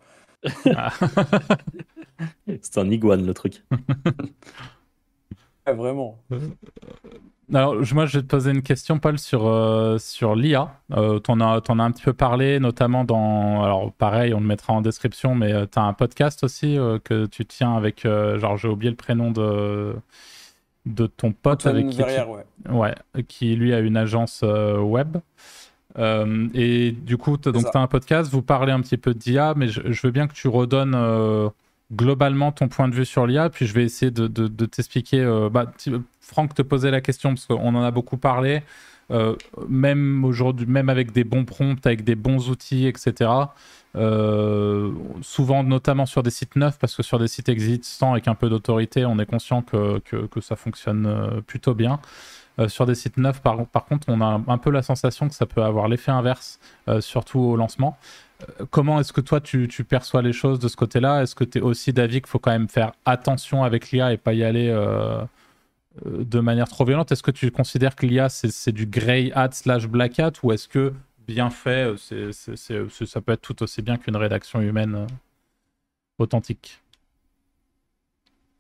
Ah. 0.75 0.93
C'est 2.63 2.79
un 2.79 2.91
iguane, 2.91 3.27
le 3.27 3.35
truc. 3.35 3.63
vraiment. 5.67 6.19
Euh, 7.55 7.57
alors, 7.57 7.77
moi, 7.95 8.07
je 8.07 8.19
vais 8.19 8.23
te 8.23 8.29
poser 8.29 8.51
une 8.51 8.63
question, 8.63 8.99
Paul, 8.99 9.19
sur, 9.19 9.47
euh, 9.47 9.99
sur 9.99 10.35
l'IA. 10.35 10.73
Euh, 10.93 11.21
tu 11.21 11.31
en, 11.31 11.41
as 11.41 11.63
un 11.69 11.91
petit 11.91 12.05
peu 12.05 12.13
parlé, 12.13 12.61
notamment 12.61 13.05
dans. 13.05 13.63
Alors, 13.63 13.93
pareil, 13.93 14.35
on 14.35 14.41
le 14.41 14.47
mettra 14.47 14.73
en 14.73 14.81
description, 14.81 15.35
mais 15.35 15.53
euh, 15.53 15.67
tu 15.71 15.79
as 15.79 15.83
un 15.83 15.93
podcast 15.93 16.45
aussi 16.45 16.77
que 17.05 17.27
tu 17.27 17.47
tiens 17.47 17.77
avec. 17.77 18.03
genre, 18.05 18.57
j'ai 18.57 18.69
oublié 18.69 18.91
le 18.91 18.97
prénom 18.97 19.31
de, 19.31 19.95
de 20.87 21.07
ton 21.07 21.33
pote. 21.33 21.67
avec 21.67 21.89
qui, 21.89 22.03
ouais. 22.03 22.45
ouais. 22.71 22.95
Qui, 23.29 23.57
lui, 23.57 23.73
a 23.73 23.81
une 23.81 23.97
agence 23.97 24.43
web. 24.43 25.19
et 25.97 26.93
du 26.93 27.17
coup, 27.17 27.39
tu 27.39 27.49
as 27.49 27.79
un 27.79 27.87
podcast, 27.87 28.31
vous 28.31 28.43
parlez 28.43 28.73
un 28.73 28.81
petit 28.81 28.99
peu 28.99 29.15
d'IA, 29.15 29.55
mais 29.57 29.69
je, 29.69 29.81
je, 29.91 30.07
veux 30.07 30.13
bien 30.13 30.27
que 30.27 30.35
tu 30.35 30.49
redonnes 30.49 30.95
globalement 31.93 32.53
ton 32.53 32.69
point 32.69 32.89
de 32.89 32.95
vue 32.95 33.05
sur 33.05 33.27
l'IA, 33.27 33.49
puis 33.51 33.67
je 33.67 33.75
vais 33.75 33.85
essayer 33.85 34.11
de, 34.11 34.27
de, 34.27 34.67
t'expliquer. 34.67 35.21
Euh, 35.21 35.49
bah, 35.49 35.73
Franck 36.29 36.55
te 36.55 36.63
posait 36.63 36.91
la 36.91 37.01
question 37.01 37.31
parce 37.31 37.47
qu'on 37.47 37.75
en 37.75 37.83
a 37.83 37.91
beaucoup 37.91 38.19
parlé. 38.19 38.63
Euh, 39.11 39.37
même 39.69 40.25
aujourd'hui, 40.25 40.67
même 40.67 40.91
avec 40.91 41.13
des 41.13 41.25
bons 41.25 41.47
prompts, 41.47 41.85
avec 41.87 42.05
des 42.05 42.15
bons 42.15 42.51
outils, 42.51 42.87
etc. 42.87 43.31
Euh, 43.97 44.93
souvent, 45.23 45.65
notamment 45.65 46.05
sur 46.05 46.23
des 46.23 46.31
sites 46.31 46.57
neufs, 46.57 46.79
parce 46.79 46.95
que 46.95 47.03
sur 47.03 47.19
des 47.19 47.29
sites 47.29 47.49
existants 47.49 48.13
avec 48.13 48.29
un 48.29 48.35
peu 48.35 48.51
d'autorité, 48.51 49.07
on 49.07 49.19
est 49.19 49.25
conscient 49.25 49.63
que, 49.63 49.99
que, 50.01 50.41
ça 50.43 50.57
fonctionne 50.57 51.43
plutôt 51.47 51.75
bien. 51.75 52.01
sur 52.67 52.85
des 52.85 52.95
sites 52.95 53.17
neufs, 53.17 53.41
par, 53.41 53.57
contre, 53.89 54.09
on 54.09 54.21
a 54.21 54.43
un 54.47 54.59
peu 54.59 54.71
la 54.71 54.83
sensation 54.83 55.27
que 55.27 55.35
ça 55.35 55.47
peut 55.47 55.63
avoir 55.63 55.89
l'effet 55.89 56.13
inverse, 56.13 56.61
surtout 57.01 57.41
au 57.41 57.57
lancement. 57.57 57.97
Euh, 58.43 58.67
comment 58.71 59.01
est-ce 59.01 59.13
que 59.13 59.21
toi 59.21 59.41
tu, 59.41 59.69
perçois 59.89 60.23
les 60.23 60.33
choses 60.33 60.59
de 60.59 60.69
ce 60.69 60.77
côté-là? 60.77 61.23
Est-ce 61.23 61.35
que 61.35 61.45
tu 61.45 61.59
es 61.59 61.61
aussi 61.61 61.93
d'avis 61.93 62.21
qu'il 62.21 62.29
faut 62.29 62.39
quand 62.39 62.51
même 62.51 62.69
faire 62.69 62.93
attention 63.05 63.65
avec 63.65 63.91
l'IA 63.91 64.13
et 64.13 64.17
pas 64.17 64.33
y 64.33 64.45
aller 64.45 64.69
euh, 64.69 64.79
euh, 64.79 65.25
de 66.05 66.41
manière 66.41 66.69
trop 66.69 66.85
violente 66.85 67.13
Est-ce 67.13 67.23
que 67.23 67.31
tu 67.31 67.51
considères 67.51 67.97
que 67.97 68.07
l'IA 68.07 68.29
c'est 68.29 68.73
du 68.73 68.87
grey 68.87 69.33
hat 69.35 69.51
slash 69.53 69.87
black 69.87 70.19
hat 70.19 70.33
ou 70.43 70.53
est-ce 70.53 70.69
que 70.69 70.93
bien 71.27 71.51
fait, 71.51 71.95
ça 71.99 73.21
peut 73.21 73.33
être 73.33 73.43
tout 73.43 73.63
aussi 73.63 73.83
bien 73.83 73.97
qu'une 73.99 74.17
rédaction 74.17 74.61
humaine 74.61 75.07
authentique? 76.19 76.81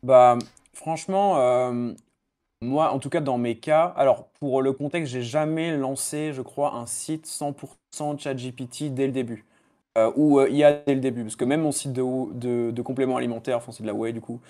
Bah 0.03 0.39
franchement, 0.74 1.72
moi 2.61 2.93
en 2.93 2.99
tout 2.99 3.11
cas 3.11 3.20
dans 3.20 3.39
mes 3.39 3.57
cas, 3.57 3.93
alors 3.97 4.28
pour 4.39 4.62
le 4.62 4.72
contexte, 4.72 5.12
j'ai 5.12 5.22
jamais 5.22 5.76
lancé, 5.76 6.32
je 6.32 6.43
crois, 6.43 6.74
un 6.74 6.86
site 6.86 7.26
100% 7.26 8.18
ChatGPT 8.18 8.95
dès 8.95 9.07
le 9.07 9.12
début. 9.12 9.45
Euh, 9.97 10.12
où 10.16 10.39
euh, 10.39 10.49
il 10.51 10.57
y 10.57 10.64
a 10.64 10.72
dès 10.72 10.95
le 10.95 11.01
début. 11.01 11.22
Parce 11.22 11.36
que 11.36 11.45
même 11.45 11.62
mon 11.62 11.72
site 11.72 11.93
de, 11.93 12.82
compléments 12.82 13.16
alimentaires, 13.16 13.57
enfin 13.57 13.72
c'est 13.72 13.82
de 13.82 13.89
la 13.89 13.95
whey 13.95 14.12
du 14.12 14.20
coup, 14.20 14.41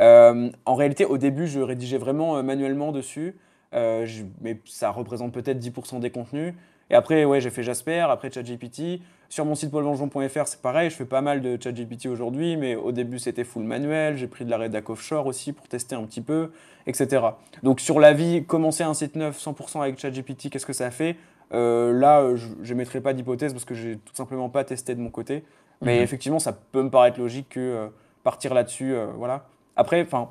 euh, 0.00 0.50
en 0.66 0.74
réalité 0.74 1.04
au 1.04 1.18
début 1.18 1.46
je 1.46 1.60
rédigeais 1.60 1.98
vraiment 1.98 2.42
manuellement 2.42 2.92
dessus, 2.92 3.36
mais 3.72 4.60
ça 4.64 4.90
représente 4.90 5.32
peut-être 5.32 5.58
10% 5.58 6.00
des 6.00 6.10
contenus. 6.10 6.54
Et 6.90 6.94
après, 6.94 7.26
j'ai 7.40 7.50
fait 7.50 7.62
Jasper, 7.62 8.06
après 8.08 8.30
ChatGPT. 8.30 9.02
Sur 9.28 9.44
mon 9.44 9.54
site 9.54 9.70
paulvengeon.fr, 9.70 10.46
c'est 10.46 10.62
pareil, 10.62 10.88
je 10.88 10.96
fais 10.96 11.04
pas 11.04 11.20
mal 11.20 11.42
de 11.42 11.58
ChatGPT 11.62 12.06
aujourd'hui, 12.06 12.56
mais 12.56 12.76
au 12.76 12.92
début 12.92 13.18
c'était 13.18 13.44
full 13.44 13.62
manuel. 13.62 14.16
J'ai 14.16 14.26
pris 14.26 14.46
de 14.46 14.50
la 14.50 14.56
rédac 14.56 14.88
offshore 14.88 15.26
aussi 15.26 15.52
pour 15.52 15.68
tester 15.68 15.94
un 15.94 16.04
petit 16.04 16.22
peu, 16.22 16.50
etc. 16.86 17.22
Donc 17.62 17.80
sur 17.80 18.00
la 18.00 18.14
vie, 18.14 18.44
commencer 18.44 18.84
un 18.84 18.94
site 18.94 19.16
neuf 19.16 19.38
100% 19.38 19.82
avec 19.82 19.98
ChatGPT, 19.98 20.48
qu'est-ce 20.48 20.66
que 20.66 20.72
ça 20.72 20.90
fait? 20.90 21.16
Là, 21.50 22.20
euh, 22.20 22.36
je 22.36 22.72
ne 22.72 22.78
mettrai 22.78 23.00
pas 23.00 23.12
d'hypothèse 23.12 23.52
parce 23.52 23.64
que 23.64 23.74
j'ai 23.74 23.98
tout 23.98 24.14
simplement 24.14 24.48
pas 24.48 24.64
testé 24.64 24.94
de 24.94 25.00
mon 25.00 25.10
côté. 25.10 25.44
Mais 25.80 25.98
mhm. 25.98 26.02
effectivement, 26.02 26.38
ça 26.38 26.52
peut 26.52 26.82
me 26.82 26.90
paraître 26.90 27.20
logique 27.20 27.50
que 27.50 27.60
euh, 27.60 27.88
partir 28.24 28.52
là-dessus, 28.52 28.94
voilà. 29.16 29.46
Après, 29.76 30.02
enfin, 30.02 30.30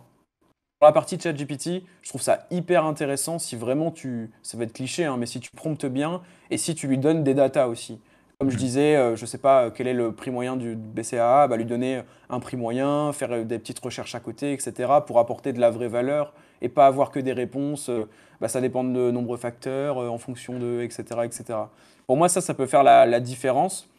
pour 0.79 0.87
la 0.87 0.91
partie 0.91 1.17
de 1.17 1.21
ChatGPT, 1.21 1.83
je 2.01 2.09
trouve 2.09 2.21
ça 2.21 2.45
hyper 2.51 2.85
intéressant 2.85 3.39
si 3.39 3.55
vraiment 3.55 3.89
tu, 3.89 4.29
ça 4.43 4.57
va 4.57 4.65
être 4.65 4.73
cliché, 4.73 5.05
hein, 5.05 5.15
mais 5.17 5.25
si 5.25 5.39
tu 5.39 5.49
promptes 5.51 5.85
bien 5.85 6.21
et 6.51 6.57
si 6.57 6.75
tu 6.75 6.87
lui 6.87 6.97
donnes 6.97 7.23
des 7.23 7.33
datas 7.33 7.67
aussi. 7.67 7.99
Comme 8.39 8.51
je 8.51 8.55
mhm. 8.55 8.61
disais, 8.61 9.15
je 9.15 9.21
ne 9.21 9.25
sais 9.25 9.39
pas 9.39 9.71
quel 9.71 9.87
est 9.87 9.93
le 9.93 10.11
prix 10.11 10.29
moyen 10.29 10.55
du 10.55 10.75
BCAA, 10.75 11.47
bah, 11.47 11.57
lui 11.57 11.65
donner 11.65 12.01
un 12.29 12.39
prix 12.39 12.55
moyen, 12.55 13.11
faire 13.13 13.45
des 13.45 13.57
petites 13.57 13.79
recherches 13.79 14.13
à 14.13 14.19
côté, 14.19 14.53
etc., 14.53 14.91
pour 15.05 15.17
apporter 15.17 15.53
de 15.53 15.59
la 15.59 15.71
vraie 15.71 15.87
valeur 15.87 16.33
et 16.61 16.69
pas 16.69 16.85
avoir 16.85 17.11
que 17.11 17.19
des 17.19 17.33
réponses 17.33 17.89
bah, 18.41 18.47
ça 18.47 18.61
dépend 18.61 18.83
de 18.83 19.11
nombreux 19.11 19.37
facteurs, 19.37 19.97
euh, 20.01 20.09
en 20.09 20.17
fonction 20.17 20.59
de, 20.59 20.81
etc., 20.81 21.21
etc. 21.23 21.59
Pour 22.05 22.17
moi, 22.17 22.29
ça, 22.29 22.41
ça 22.41 22.53
peut 22.53 22.65
faire 22.65 22.83
la, 22.83 23.19
différence. 23.19 23.89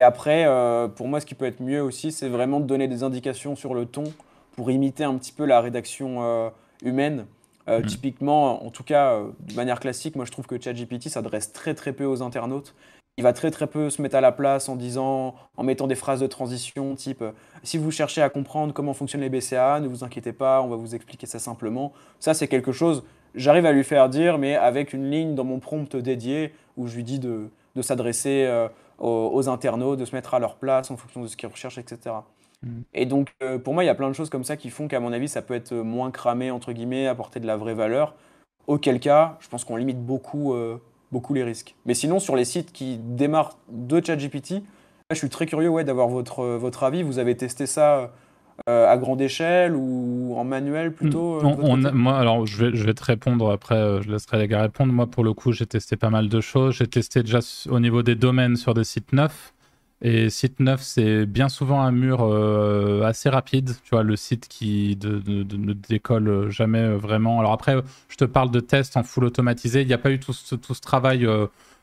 Et 0.00 0.04
après, 0.04 0.44
euh, 0.46 0.88
pour 0.88 1.08
moi, 1.08 1.20
ce 1.20 1.26
qui 1.26 1.34
peut 1.34 1.46
être 1.46 1.60
mieux 1.60 1.82
aussi, 1.82 2.12
c'est 2.12 2.28
vraiment 2.28 2.60
de 2.60 2.66
donner 2.66 2.88
des 2.88 3.02
indications 3.02 3.56
sur 3.56 3.74
le 3.74 3.86
ton 3.86 4.04
pour 4.52 4.70
imiter 4.70 5.04
un 5.04 5.16
petit 5.16 5.32
peu 5.32 5.44
la 5.44 5.60
rédaction 5.60 6.22
euh, 6.22 6.50
humaine. 6.82 7.26
Mm. 7.66 7.82
Typiquement, 7.86 8.64
en 8.64 8.70
tout 8.70 8.82
cas, 8.82 9.20
de 9.40 9.54
manière 9.54 9.78
classique, 9.78 10.16
moi 10.16 10.24
je 10.24 10.32
trouve 10.32 10.46
que 10.46 10.60
ChatGPT 10.60 11.08
s'adresse 11.08 11.52
très 11.52 11.74
très 11.74 11.92
peu 11.92 12.04
aux 12.04 12.20
internautes 12.20 12.74
il 13.16 13.22
va 13.22 13.32
très 13.32 13.50
très 13.50 13.66
peu 13.66 13.90
se 13.90 14.00
mettre 14.00 14.16
à 14.16 14.20
la 14.20 14.32
place 14.32 14.68
en 14.68 14.76
disant, 14.76 15.34
en 15.56 15.62
mettant 15.62 15.86
des 15.86 15.94
phrases 15.94 16.20
de 16.20 16.26
transition 16.26 16.94
type 16.94 17.24
si 17.62 17.76
vous 17.76 17.90
cherchez 17.90 18.22
à 18.22 18.30
comprendre 18.30 18.72
comment 18.72 18.94
fonctionnent 18.94 19.20
les 19.20 19.28
BCA, 19.28 19.80
ne 19.80 19.88
vous 19.88 20.04
inquiétez 20.04 20.32
pas, 20.32 20.62
on 20.62 20.68
va 20.68 20.76
vous 20.76 20.94
expliquer 20.94 21.26
ça 21.26 21.38
simplement. 21.38 21.92
Ça 22.18 22.34
c'est 22.34 22.48
quelque 22.48 22.72
chose 22.72 23.02
j'arrive 23.34 23.66
à 23.66 23.72
lui 23.72 23.84
faire 23.84 24.08
dire, 24.08 24.38
mais 24.38 24.56
avec 24.56 24.92
une 24.92 25.10
ligne 25.10 25.34
dans 25.34 25.44
mon 25.44 25.58
prompt 25.58 25.96
dédié 25.96 26.52
où 26.76 26.86
je 26.86 26.96
lui 26.96 27.04
dis 27.04 27.18
de, 27.18 27.50
s'adresser 27.80 28.44
euh, 28.46 28.68
aux, 28.98 29.48
internautes, 29.48 29.98
de 29.98 30.04
se 30.04 30.14
mettre 30.14 30.34
à 30.34 30.38
leur 30.38 30.56
place 30.56 30.90
en 30.90 30.96
fonction 30.96 31.22
de 31.22 31.26
ce 31.26 31.36
qu'ils 31.36 31.48
recherchent, 31.48 31.78
etc. 31.78 32.16
Mm. 32.62 32.80
Et 32.94 33.06
donc, 33.06 33.34
euh, 33.42 33.58
pour 33.58 33.74
moi, 33.74 33.84
il 33.84 33.86
y 33.86 33.90
a 33.90 33.94
plein 33.94 34.08
de 34.08 34.14
choses 34.14 34.30
comme 34.30 34.44
ça 34.44 34.56
qui 34.56 34.70
font 34.70 34.88
qu'à 34.88 35.00
mon 35.00 35.12
avis, 35.12 35.28
ça 35.28 35.42
peut 35.42 35.54
être 35.54 35.74
moins 35.74 36.10
cramé, 36.10 36.50
entre 36.50 36.72
guillemets, 36.72 37.06
apporter 37.06 37.40
de 37.40 37.46
la 37.46 37.56
vraie 37.56 37.74
valeur. 37.74 38.14
Auquel 38.66 39.00
cas, 39.00 39.36
je 39.40 39.48
pense 39.48 39.64
qu'on 39.64 39.76
limite 39.76 40.04
beaucoup, 40.04 40.54
euh, 40.54 40.78
beaucoup 41.12 41.34
les 41.34 41.44
risques. 41.44 41.74
Mais 41.86 41.94
sinon, 41.94 42.18
sur 42.18 42.36
les 42.36 42.44
sites 42.44 42.72
qui 42.72 42.98
démarrent 42.98 43.58
de 43.70 44.04
ChatGPT, 44.04 44.62
je 45.10 45.16
suis 45.16 45.28
très 45.28 45.46
curieux 45.46 45.68
ouais, 45.68 45.84
d'avoir 45.84 46.08
votre, 46.08 46.44
votre 46.44 46.84
avis. 46.84 47.02
Vous 47.02 47.18
avez 47.18 47.36
testé 47.36 47.66
ça 47.66 48.12
euh, 48.68 48.86
à 48.86 48.98
grande 48.98 49.22
échelle 49.22 49.74
ou 49.74 50.34
en 50.36 50.44
manuel 50.44 50.92
plutôt 50.92 51.38
euh, 51.38 51.92
Moi, 51.92 52.18
alors 52.18 52.46
je 52.46 52.64
vais, 52.64 52.76
je 52.76 52.84
vais 52.84 52.92
te 52.92 53.02
répondre 53.02 53.50
après, 53.50 53.74
euh, 53.74 54.02
je 54.02 54.10
laisserai 54.10 54.38
les 54.38 54.48
gars 54.48 54.60
répondre. 54.60 54.92
Moi, 54.92 55.06
pour 55.06 55.24
le 55.24 55.32
coup, 55.32 55.52
j'ai 55.52 55.64
testé 55.64 55.96
pas 55.96 56.10
mal 56.10 56.28
de 56.28 56.40
choses. 56.42 56.74
J'ai 56.74 56.86
testé 56.86 57.22
déjà 57.22 57.38
au 57.70 57.80
niveau 57.80 58.02
des 58.02 58.16
domaines 58.16 58.56
sur 58.56 58.74
des 58.74 58.84
sites 58.84 59.14
neufs. 59.14 59.54
Et 60.02 60.30
site 60.30 60.60
neuf, 60.60 60.80
c'est 60.80 61.26
bien 61.26 61.48
souvent 61.50 61.82
un 61.82 61.92
mur 61.92 62.22
assez 63.04 63.28
rapide. 63.28 63.72
Tu 63.84 63.90
vois, 63.90 64.02
le 64.02 64.16
site 64.16 64.48
qui 64.48 64.98
ne 65.02 65.72
décolle 65.72 66.50
jamais 66.50 66.94
vraiment. 66.94 67.38
Alors 67.38 67.52
après, 67.52 67.76
je 68.08 68.16
te 68.16 68.24
parle 68.24 68.50
de 68.50 68.60
tests 68.60 68.96
en 68.96 69.02
full 69.02 69.24
automatisé. 69.24 69.82
Il 69.82 69.86
n'y 69.86 69.92
a 69.92 69.98
pas 69.98 70.10
eu 70.10 70.18
tout 70.18 70.32
ce, 70.32 70.54
travail 70.80 71.26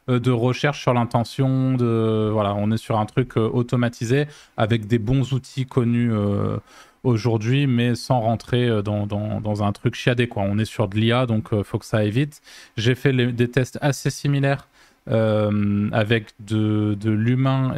euh, 0.10 0.20
de 0.20 0.32
recherche 0.32 0.82
sur 0.82 0.94
l'intention. 0.94 1.74
De 1.74 2.30
voilà, 2.32 2.56
on 2.56 2.72
est 2.72 2.78
sur 2.78 2.98
un 3.00 3.06
truc 3.06 3.38
euh, 3.38 3.50
automatisé 3.50 4.26
avec 4.56 4.88
des 4.88 5.00
bons 5.00 5.34
outils 5.34 5.66
connus 5.66 6.14
euh, 6.14 6.58
aujourd'hui, 7.04 7.68
mais 7.68 7.96
sans 7.96 8.22
rentrer 8.22 8.82
dans, 8.84 9.06
dans, 9.06 9.64
un 9.64 9.72
truc 9.72 9.96
chiadé. 9.96 10.28
Quoi. 10.28 10.44
On 10.44 10.58
est 10.58 10.66
sur 10.66 10.88
de 10.88 10.98
l'IA, 10.98 11.26
donc 11.26 11.50
il 11.52 11.64
faut 11.64 11.78
que 11.78 11.86
ça 11.86 11.98
aille 11.98 12.12
vite. 12.12 12.42
J'ai 12.76 12.96
fait 12.96 13.14
des 13.14 13.50
tests 13.50 13.78
assez 13.82 14.10
similaires 14.10 14.68
avec 15.08 16.34
de, 16.40 16.96
de 17.00 17.12
l'humain 17.12 17.72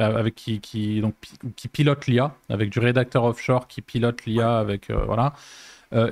avec 0.00 0.34
qui, 0.34 0.60
qui, 0.60 1.00
donc, 1.00 1.14
qui 1.56 1.68
pilote 1.68 2.06
l'IA, 2.06 2.34
avec 2.48 2.70
du 2.70 2.78
rédacteur 2.78 3.24
offshore 3.24 3.68
qui 3.68 3.82
pilote 3.82 4.24
l'IA, 4.24 4.58
avec 4.58 4.90
voilà. 4.90 5.34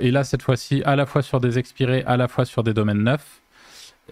et 0.01 0.11
là, 0.11 0.25
cette 0.25 0.43
fois-ci, 0.43 0.83
à 0.85 0.97
la 0.97 1.07
fois 1.07 1.23
sur 1.23 1.41
des 1.41 1.59
expirés, 1.59 2.03
à 2.07 2.17
la 2.17 2.29
fois 2.29 2.45
sur 2.45 2.63
des 2.63 2.75
domaines 2.75 3.03
neufs. 3.03 3.41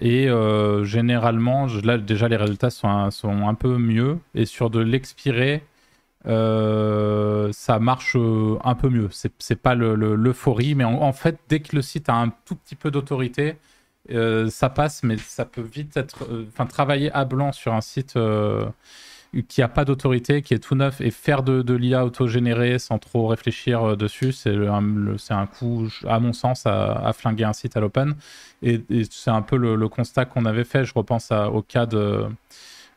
Et 0.00 0.28
euh, 0.28 0.84
généralement, 0.84 1.66
là 1.82 1.98
déjà 1.98 2.28
les 2.28 2.36
résultats 2.36 2.70
sont 2.70 2.88
un, 2.88 3.10
sont 3.10 3.48
un 3.48 3.54
peu 3.54 3.78
mieux. 3.78 4.18
Et 4.34 4.44
sur 4.44 4.70
de 4.70 4.80
l'expiré, 4.80 5.62
euh, 6.26 7.50
ça 7.52 7.78
marche 7.78 8.16
euh, 8.16 8.58
un 8.64 8.74
peu 8.74 8.88
mieux. 8.88 9.08
C'est 9.10 9.62
pas 9.62 9.74
l'euphorie, 9.74 10.74
mais 10.74 10.84
en, 10.84 11.12
fait, 11.12 11.38
dès 11.48 11.60
que 11.60 11.76
le 11.76 11.82
site 11.82 12.08
a 12.08 12.14
un 12.14 12.30
tout 12.44 12.56
petit 12.56 12.74
peu 12.74 12.90
d'autorité, 12.90 13.56
ça 14.50 14.68
passe, 14.70 15.02
mais 15.02 15.16
ça 15.16 15.44
peut 15.44 15.62
vite 15.62 15.96
être. 15.96 16.26
Enfin, 16.48 16.66
travailler 16.66 17.10
à 17.12 17.24
blanc 17.24 17.52
sur 17.52 17.74
un 17.74 17.80
site 17.80 18.16
qui 19.42 19.62
a 19.62 19.68
pas 19.68 19.84
d'autorité, 19.84 20.42
qui 20.42 20.54
est 20.54 20.58
tout 20.58 20.74
neuf, 20.74 21.00
et 21.00 21.10
faire 21.10 21.42
de, 21.42 21.62
de 21.62 21.74
l'IA 21.74 22.04
autogénérée 22.04 22.78
sans 22.78 22.98
trop 22.98 23.26
réfléchir 23.26 23.82
euh, 23.82 23.96
dessus, 23.96 24.32
c'est 24.32 24.56
un, 24.56 25.46
coup, 25.46 25.88
à 26.06 26.18
mon 26.20 26.32
sens, 26.32 26.66
à, 26.66 27.12
flinguer 27.12 27.44
un 27.44 27.52
site 27.52 27.76
à 27.76 27.80
l'open. 27.80 28.14
Et, 28.62 28.80
c'est 29.10 29.30
un 29.30 29.42
peu 29.42 29.56
le, 29.56 29.88
constat 29.88 30.24
qu'on 30.24 30.44
avait 30.44 30.64
fait. 30.64 30.84
Je 30.84 30.94
repense 30.94 31.30
au 31.30 31.62
cas 31.62 31.86
de, 31.86 32.26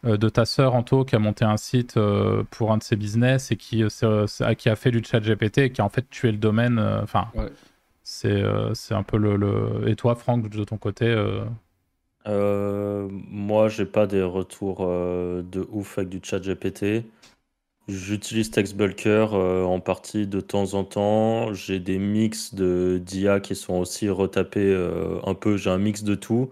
euh, 0.06 0.18
de 0.18 0.30
ta 0.30 0.46
sœur, 0.46 0.76
Anto, 0.76 1.06
qui 1.06 1.16
a 1.16 1.20
monté 1.20 1.46
un 1.46 1.58
site 1.58 1.98
euh, 1.98 2.44
pour 2.52 2.72
un 2.72 2.78
de 2.78 2.84
ses 2.84 2.96
business 2.96 3.52
et 3.52 3.56
qui, 3.56 3.84
qui 4.58 4.70
a 4.70 4.76
fait 4.76 4.92
du 4.92 5.04
chat 5.04 5.20
GPT 5.20 5.58
et 5.60 5.72
qui 5.72 5.82
a 5.82 5.86
en 5.86 5.90
fait 5.90 6.10
tué 6.10 6.32
le 6.32 6.38
domaine. 6.38 6.80
Enfin, 7.04 7.28
c'est 8.10 8.94
un 8.94 9.04
peu 9.04 9.18
le, 9.18 9.88
Et 9.88 9.96
toi, 9.96 10.16
Franck, 10.16 10.50
de 10.50 10.64
ton 10.64 10.78
côté 10.78 11.16
euh, 12.28 13.08
moi, 13.12 13.70
j'ai 13.70 13.86
pas 13.86 14.08
des 14.08 14.22
retours 14.24 14.80
euh, 14.82 15.42
de 15.44 15.66
ouf 15.72 15.98
avec 15.98 16.10
du 16.10 16.20
chat 16.24 16.40
GPT. 16.40 17.06
J'utilise 17.88 18.52
TextBulker 18.52 19.34
euh, 19.34 19.64
en 19.64 19.80
partie 19.80 20.28
de 20.28 20.42
temps 20.42 20.74
en 20.76 20.84
temps. 20.84 21.54
J'ai 21.54 21.80
des 21.80 21.98
mix 21.98 22.54
de 22.54 23.02
d'IA 23.04 23.40
qui 23.40 23.56
sont 23.56 23.76
aussi 23.76 24.10
retapés 24.10 24.76
un 25.26 25.34
peu. 25.34 25.58
J'ai 25.58 25.70
un 25.72 25.80
mix 25.80 26.04
de 26.04 26.16
tout. 26.16 26.52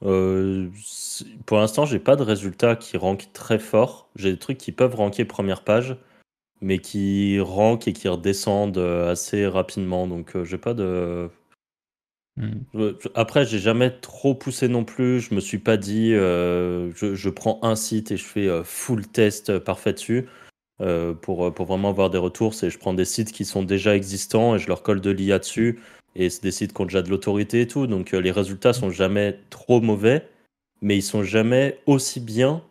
pour 0.00 1.58
l'instant, 1.58 1.86
j'ai 1.86 1.98
pas 1.98 2.16
de 2.16 2.22
résultats 2.22 2.76
qui 2.76 2.96
rankent 2.96 3.32
très 3.32 3.58
fort. 3.58 4.08
J'ai 4.16 4.32
des 4.32 4.38
trucs 4.38 4.58
qui 4.58 4.72
peuvent 4.72 4.94
ranker 4.94 5.24
première 5.24 5.62
page, 5.64 5.96
mais 6.60 6.78
qui 6.78 7.40
rankent 7.40 7.88
et 7.88 7.92
qui 7.92 8.08
redescendent 8.08 8.78
assez 8.78 9.46
rapidement. 9.46 10.06
Donc, 10.06 10.42
j'ai 10.44 10.58
pas 10.58 10.74
de 10.74 11.30
Hmm. 12.38 12.60
Après, 13.16 13.44
j'ai 13.44 13.58
jamais 13.58 13.90
trop 13.90 14.34
poussé 14.34 14.68
non 14.68 14.84
plus. 14.84 15.20
Je 15.20 15.34
me 15.34 15.40
suis 15.40 15.58
pas 15.58 15.76
dit, 15.76 16.14
euh, 16.14 16.92
je, 16.94 17.28
prends 17.30 17.58
un 17.62 17.74
site 17.74 18.12
et 18.12 18.16
je 18.16 18.24
fais 18.24 18.46
euh, 18.46 18.62
full 18.62 19.06
test 19.08 19.58
parfait 19.58 19.92
dessus. 19.92 20.28
Euh, 20.80 21.14
pour, 21.14 21.52
pour 21.52 21.66
vraiment 21.66 21.88
avoir 21.88 22.10
des 22.10 22.18
retours, 22.18 22.54
c'est 22.54 22.70
je 22.70 22.78
prends 22.78 22.94
des 22.94 23.04
sites 23.04 23.32
qui 23.32 23.44
sont 23.44 23.64
déjà 23.64 23.96
existants 23.96 24.54
et 24.54 24.60
je 24.60 24.68
leur 24.68 24.84
colle 24.84 25.00
de 25.00 25.10
l'IA 25.10 25.40
dessus. 25.40 25.80
Et 26.14 26.30
c'est 26.30 26.44
des 26.44 26.52
sites 26.52 26.72
qui 26.72 26.80
ont 26.80 26.84
déjà 26.84 27.02
de 27.02 27.10
l'autorité 27.10 27.62
et 27.62 27.66
tout. 27.66 27.88
Donc 27.88 28.12
les 28.12 28.30
résultats 28.30 28.72
sont 28.72 28.90
jamais 28.90 29.40
trop 29.50 29.80
mauvais, 29.80 30.28
mais 30.80 30.96
ils 30.96 31.02
sont 31.02 31.24
jamais 31.24 31.80
aussi 31.86 32.20
bien 32.20 32.62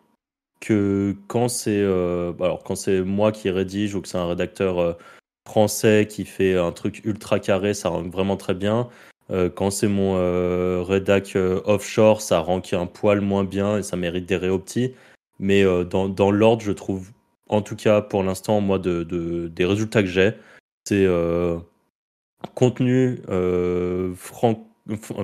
que 0.60 1.14
quand 1.28 1.48
c'est 1.48 1.82
alors 1.82 2.62
quand 2.64 2.76
c'est 2.76 3.02
moi 3.02 3.32
qui 3.32 3.50
rédige 3.50 3.94
ou 3.94 4.02
que 4.02 4.08
c'est 4.08 4.18
un 4.18 4.28
rédacteur 4.28 4.96
français 5.48 6.06
qui 6.08 6.24
fait 6.24 6.56
un 6.56 6.72
truc 6.72 7.02
ultra 7.04 7.40
carré, 7.40 7.74
ça 7.74 7.88
rend 7.88 8.02
vraiment 8.02 8.36
très 8.36 8.54
bien. 8.54 8.88
Euh, 9.30 9.50
quand 9.50 9.70
c'est 9.70 9.88
mon 9.88 10.16
euh, 10.16 10.82
rédac 10.82 11.36
euh, 11.36 11.60
offshore, 11.64 12.22
ça 12.22 12.40
rank 12.40 12.72
un 12.72 12.86
poil 12.86 13.20
moins 13.20 13.44
bien 13.44 13.78
et 13.78 13.82
ça 13.82 13.96
mérite 13.96 14.26
des 14.26 14.36
réoptis. 14.36 14.94
Mais 15.38 15.62
dans, 15.84 16.08
dans 16.08 16.32
l'ordre, 16.32 16.62
je 16.62 16.72
trouve, 16.72 17.10
en 17.48 17.62
tout 17.62 17.76
cas 17.76 18.02
pour 18.02 18.24
l'instant, 18.24 18.60
moi, 18.60 18.80
de, 18.80 19.04
de, 19.04 19.46
des 19.46 19.64
résultats 19.64 20.02
que 20.02 20.08
j'ai, 20.08 20.32
c'est 20.84 21.06
contenu 22.56 23.22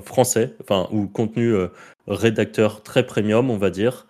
français, 0.05 0.55
enfin, 0.61 0.87
ou 0.93 1.09
contenu 1.09 1.53
rédacteur 2.07 2.85
très 2.85 3.05
premium, 3.05 3.51
on 3.51 3.57
va 3.57 3.71
dire, 3.71 4.07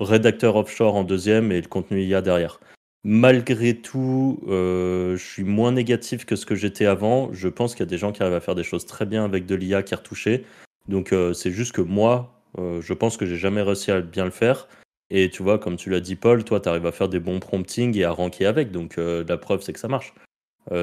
rédacteur 0.00 0.56
offshore 0.56 0.96
en 0.96 1.04
deuxième 1.04 1.52
et 1.52 1.60
le 1.60 1.68
contenu 1.68 2.02
IA 2.02 2.22
derrière. 2.22 2.60
Malgré 3.02 3.74
tout, 3.74 4.40
euh, 4.46 5.16
je 5.16 5.24
suis 5.24 5.44
moins 5.44 5.72
négatif 5.72 6.26
que 6.26 6.36
ce 6.36 6.44
que 6.44 6.54
j'étais 6.54 6.84
avant. 6.84 7.32
Je 7.32 7.48
pense 7.48 7.74
qu'il 7.74 7.80
y 7.80 7.88
a 7.88 7.90
des 7.90 7.96
gens 7.96 8.12
qui 8.12 8.22
arrivent 8.22 8.34
à 8.34 8.40
faire 8.40 8.54
des 8.54 8.62
choses 8.62 8.84
très 8.84 9.06
bien 9.06 9.24
avec 9.24 9.46
de 9.46 9.54
l'IA 9.54 9.82
qui 9.82 9.94
est 9.94 9.96
retouché. 9.96 10.44
Donc 10.88 11.12
euh, 11.12 11.32
c'est 11.32 11.50
juste 11.50 11.72
que 11.72 11.80
moi, 11.80 12.42
euh, 12.58 12.82
je 12.82 12.92
pense 12.92 13.16
que 13.16 13.24
j'ai 13.24 13.38
jamais 13.38 13.62
réussi 13.62 13.90
à 13.90 14.02
bien 14.02 14.26
le 14.26 14.30
faire. 14.30 14.68
Et 15.08 15.30
tu 15.30 15.42
vois, 15.42 15.58
comme 15.58 15.76
tu 15.76 15.88
l'as 15.88 16.00
dit, 16.00 16.14
Paul, 16.14 16.44
toi, 16.44 16.60
tu 16.60 16.68
arrives 16.68 16.86
à 16.86 16.92
faire 16.92 17.08
des 17.08 17.20
bons 17.20 17.40
promptings 17.40 17.96
et 17.96 18.04
à 18.04 18.12
ranker 18.12 18.44
avec. 18.44 18.70
Donc 18.70 18.96
la 18.96 19.36
preuve, 19.38 19.60
c'est 19.60 19.72
que 19.72 19.80
ça 19.80 19.88
marche. 19.88 20.14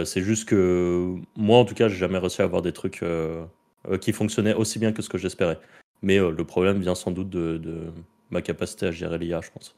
c'est 0.03 0.21
juste 0.21 0.49
que 0.49 1.15
moi, 1.37 1.59
en 1.59 1.63
tout 1.63 1.75
cas, 1.75 1.87
j'ai 1.87 1.95
jamais 1.95 2.17
réussi 2.17 2.41
à 2.41 2.45
avoir 2.45 2.61
des 2.61 2.73
trucs 2.73 3.05
qui 4.01 4.11
fonctionnaient 4.11 4.53
aussi 4.53 4.79
bien 4.79 4.91
que 4.91 5.01
ce 5.01 5.07
que 5.07 5.17
j'espérais. 5.17 5.59
Mais 6.01 6.17
le 6.17 6.43
problème 6.43 6.81
vient 6.81 6.93
sans 6.93 7.11
doute 7.11 7.29
de 7.29 7.87
ma 8.29 8.41
capacité 8.41 8.87
à 8.87 8.91
gérer 8.91 9.17
l'IA, 9.17 9.41
je 9.41 9.51
pense. 9.51 9.75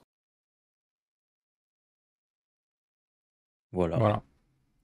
Voilà. 3.71 4.21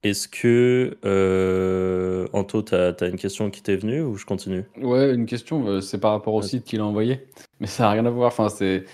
Est-ce 0.02 0.28
que, 0.28 0.98
euh, 1.04 2.28
Anto, 2.32 2.62
tu 2.62 2.74
as, 2.74 2.94
une 3.02 3.16
question 3.16 3.50
qui 3.50 3.62
t'est 3.62 3.76
venue 3.76 4.02
ou 4.02 4.16
je 4.16 4.24
continue? 4.24 4.64
Ouais, 4.76 5.12
une 5.12 5.26
question, 5.26 5.66
euh, 5.66 5.80
c'est 5.80 5.98
par 5.98 6.12
rapport 6.12 6.34
au 6.34 6.42
site 6.42 6.64
qu'il 6.64 6.80
a 6.80 6.84
envoyé. 6.84 7.26
Mais 7.58 7.66
ça 7.66 7.84
n'a 7.84 7.90
rien 7.90 8.06
à 8.06 8.10
voir. 8.10 8.28
Enfin, 8.28 8.48
c'est... 8.48 8.84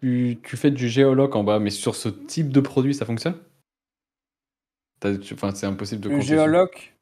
Tu, 0.00 0.38
fais 0.44 0.70
du 0.70 0.88
géologue 0.88 1.34
en 1.36 1.44
bas, 1.44 1.58
mais 1.58 1.70
sur 1.70 1.96
ce 1.96 2.08
type 2.08 2.50
de 2.50 2.60
produit, 2.60 2.94
ça 2.94 3.04
fonctionne? 3.04 3.36
Enfin, 5.04 5.54
c'est 5.54 5.66
impossible 5.66 6.00
de 6.00 6.08
Le 6.08 6.20
géologue? 6.20 6.95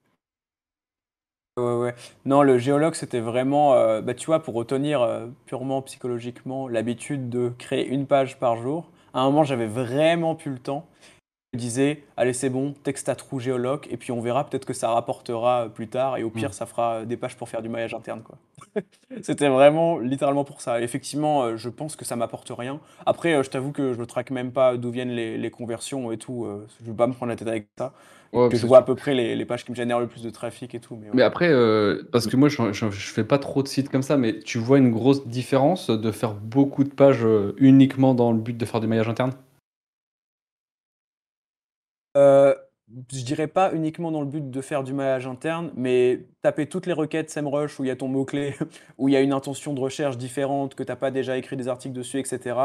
Non, 2.24 2.42
le 2.42 2.58
géologue, 2.58 2.94
c'était 2.94 3.20
vraiment, 3.20 3.74
euh, 3.74 4.00
bah, 4.00 4.14
tu 4.14 4.26
vois, 4.26 4.42
pour 4.42 4.54
retenir 4.54 5.02
euh, 5.02 5.28
purement 5.46 5.82
psychologiquement 5.82 6.66
l'habitude 6.66 7.28
de 7.30 7.52
créer 7.58 7.86
une 7.86 8.06
page 8.08 8.40
par 8.40 8.56
jour. 8.56 8.90
À 9.12 9.20
un 9.20 9.26
moment, 9.26 9.44
j'avais 9.44 9.68
vraiment 9.68 10.34
plus 10.34 10.50
le 10.50 10.58
temps 10.58 10.88
disait 11.56 12.02
allez 12.16 12.32
c'est 12.32 12.50
bon, 12.50 12.74
texte 12.82 13.08
à 13.08 13.14
trou 13.14 13.40
géologue 13.40 13.86
et 13.90 13.96
puis 13.96 14.12
on 14.12 14.20
verra 14.20 14.48
peut-être 14.48 14.64
que 14.64 14.74
ça 14.74 14.88
rapportera 14.90 15.68
plus 15.72 15.88
tard 15.88 16.16
et 16.16 16.22
au 16.22 16.30
pire 16.30 16.50
mm. 16.50 16.52
ça 16.52 16.66
fera 16.66 17.04
des 17.04 17.16
pages 17.16 17.36
pour 17.36 17.48
faire 17.48 17.62
du 17.62 17.68
maillage 17.68 17.94
interne 17.94 18.22
quoi. 18.22 18.36
C'était 19.22 19.48
vraiment 19.48 19.98
littéralement 19.98 20.44
pour 20.44 20.60
ça. 20.60 20.80
effectivement, 20.80 21.42
euh, 21.42 21.56
je 21.56 21.68
pense 21.68 21.96
que 21.96 22.04
ça 22.04 22.16
m'apporte 22.16 22.50
rien. 22.56 22.80
Après, 23.06 23.34
euh, 23.34 23.42
je 23.42 23.50
t'avoue 23.50 23.72
que 23.72 23.92
je 23.92 23.98
ne 23.98 24.04
traque 24.04 24.30
même 24.30 24.52
pas 24.52 24.76
d'où 24.76 24.90
viennent 24.90 25.12
les, 25.12 25.50
conversions 25.50 26.10
et 26.12 26.16
tout. 26.16 26.44
Euh, 26.44 26.66
je 26.80 26.84
ne 26.84 26.90
veux 26.90 26.96
pas 26.96 27.06
me 27.06 27.12
prendre 27.12 27.30
la 27.30 27.36
tête 27.36 27.48
avec 27.48 27.68
ça. 27.78 27.92
que 28.32 28.56
je 28.56 28.66
vois 28.66 28.78
à 28.78 28.82
peu 28.82 28.94
près 28.94 29.14
les, 29.14 29.44
pages 29.44 29.64
qui 29.64 29.70
me 29.70 29.76
génèrent 29.76 30.00
le 30.00 30.08
plus 30.08 30.22
de 30.22 30.30
trafic 30.30 30.74
et 30.74 30.80
tout. 30.80 30.98
Mais, 31.12 31.22
après, 31.22 31.52
parce 32.10 32.26
que 32.26 32.36
moi 32.36 32.48
je, 32.48 32.72
je, 32.72 32.88
fais 32.88 33.24
pas 33.24 33.38
trop 33.38 33.62
de 33.62 33.68
sites 33.68 33.88
comme 33.88 34.02
ça, 34.02 34.16
mais 34.16 34.40
tu 34.40 34.58
vois 34.58 34.78
une 34.78 34.90
grosse 34.90 35.26
différence 35.26 35.90
de 35.90 36.10
faire 36.10 36.34
beaucoup 36.34 36.84
de 36.84 36.88
pages 36.88 37.26
uniquement 37.58 38.14
dans 38.14 38.32
le 38.32 38.38
but 38.38 38.56
de 38.56 38.64
faire 38.64 38.80
du 38.80 38.86
maillage 38.86 39.08
interne? 39.08 39.32
Euh, 42.16 42.54
je 43.12 43.24
dirais 43.24 43.46
pas 43.46 43.72
uniquement 43.72 44.10
dans 44.10 44.20
le 44.20 44.26
but 44.26 44.50
de 44.50 44.60
faire 44.60 44.84
du 44.84 44.92
maillage 44.92 45.26
interne, 45.26 45.70
mais 45.74 46.26
taper 46.42 46.66
toutes 46.66 46.86
les 46.86 46.92
requêtes 46.92 47.30
SEMrush 47.30 47.78
où 47.80 47.84
il 47.84 47.88
y 47.88 47.90
a 47.90 47.96
ton 47.96 48.08
mot-clé, 48.08 48.54
où 48.98 49.08
il 49.08 49.12
y 49.12 49.16
a 49.16 49.20
une 49.20 49.32
intention 49.32 49.72
de 49.74 49.80
recherche 49.80 50.18
différente, 50.18 50.74
que 50.74 50.82
tu 50.82 50.90
n'as 50.90 50.96
pas 50.96 51.10
déjà 51.10 51.36
écrit 51.36 51.56
des 51.56 51.68
articles 51.68 51.94
dessus, 51.94 52.18
etc. 52.18 52.56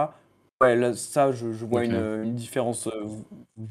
Ouais, 0.62 0.76
là, 0.76 0.94
ça, 0.94 1.32
je, 1.32 1.48
vois 1.48 1.86
une, 1.86 1.96
une, 1.96 2.36
différence 2.36 2.88
euh, 2.88 3.06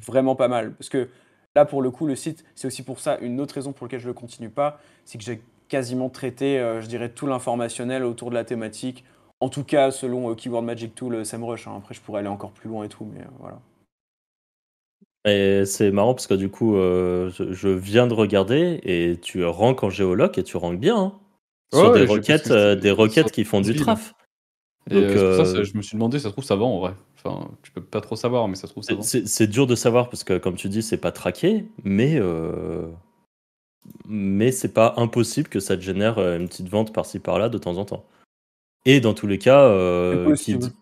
vraiment 0.07 0.35
pas 0.35 0.49
mal. 0.49 0.73
Parce 0.73 0.89
que 0.89 1.11
là, 1.55 1.67
pour 1.67 1.83
le 1.83 1.91
coup, 1.91 2.07
le 2.07 2.17
site, 2.17 2.45
c'est 2.55 2.67
aussi 2.67 2.83
pour 2.83 2.99
ça, 2.99 3.19
une 3.19 3.41
autre 3.41 3.55
raison 3.55 3.73
pour 3.73 3.87
laquelle 3.87 4.01
je 4.01 4.07
ne 4.07 4.13
le 4.13 4.15
continue 4.15 4.49
pas, 4.49 4.81
c'est 5.05 5.19
que 5.19 5.25
j'ai 5.25 5.43
quasiment 5.69 6.09
traité, 6.09 6.59
euh, 6.59 6.81
je 6.81 6.87
dirais, 6.87 7.11
tout 7.11 7.27
l'informationnel 7.27 8.05
autour 8.05 8.31
de 8.31 8.35
la 8.35 8.45
thématique. 8.45 9.05
En 9.41 9.51
tout 9.51 9.65
cas, 9.65 9.91
selon 9.91 10.31
euh, 10.31 10.35
Keyword 10.35 10.65
Magic 10.65 10.95
Tool, 10.95 11.25
SEMrush. 11.27 11.69
Hein. 11.69 11.75
Après, 11.77 11.95
je 11.95 12.01
pourrais 12.01 12.21
aller 12.21 12.29
encore 12.29 12.53
plus 12.53 12.71
loin 12.71 12.85
et 12.85 12.89
tout, 12.89 13.05
mais 13.05 13.23
voilà. 13.39 13.61
Et 15.25 15.65
c'est 15.67 15.91
marrant 15.91 16.15
parce 16.15 16.27
que 16.27 16.35
du 16.35 16.49
coup, 16.49 16.75
je, 16.75 17.69
viens 17.69 18.07
de 18.07 18.15
regarder 18.15 18.81
et 18.83 19.19
tu 19.21 19.45
ranks 19.45 19.83
en 19.83 19.91
géologue 19.91 20.39
et 20.39 20.45
tu 20.45 20.57
ranks 20.57 20.79
bien. 20.79 20.97
Hein. 20.97 21.13
sur 21.73 21.93
des 21.93 22.07
requêtes, 22.07 22.53
des 22.53 22.91
requêtes 22.91 23.33
qui 23.33 23.45
font 23.45 23.61
du 23.61 23.75
traf. 23.75 24.15
Euh, 24.93 25.45
ça, 25.45 25.63
je 25.63 25.77
me 25.77 25.83
suis 25.83 25.97
demandé, 25.97 26.19
ça 26.19 26.29
se 26.29 26.33
trouve, 26.33 26.45
ça 26.45 26.57
va 26.57 26.65
en 26.65 26.79
vrai. 26.79 26.95
Enfin, 27.17 27.51
tu 27.63 27.73
peux 27.73 27.83
pas 27.83 28.01
trop 28.01 28.17
savoir, 28.17 28.49
mais 28.49 28.55
ça 28.55 28.67
se 28.67 28.73
trouve, 28.73 28.83
ça 28.83 28.95
va. 28.95 29.03
C'est 29.03 29.47
dur 29.47 29.67
de 29.67 29.75
savoir 29.75 30.09
parce 30.09 30.25
que, 30.25 30.39
comme 30.39 30.57
tu 30.57 30.69
dis, 30.69 30.83
c'est 30.83 30.99
pas 30.99 31.13
traqué, 31.13 31.67
mais, 31.85 32.17
euh... 32.17 32.89
mais 34.07 34.53
c'est 34.53 34.73
pas 34.73 34.95
impossible 34.97 35.49
que 35.49 35.61
ça 35.61 35.77
te 35.77 35.83
génère 35.83 36.19
euh, 36.19 36.39
une 36.39 36.49
petite 36.49 36.69
vente 36.69 36.93
par-ci 36.93 37.19
par-là 37.19 37.49
de 37.49 37.59
temps 37.59 37.77
en 37.77 37.85
temps. 37.85 38.05
Et 38.87 39.01
dans 39.01 39.15
tous 39.15 39.27
les 39.27 39.39
cas, 39.39 39.63
euh, 39.65 40.35
qui, 40.37 40.57
dit, 40.57 40.73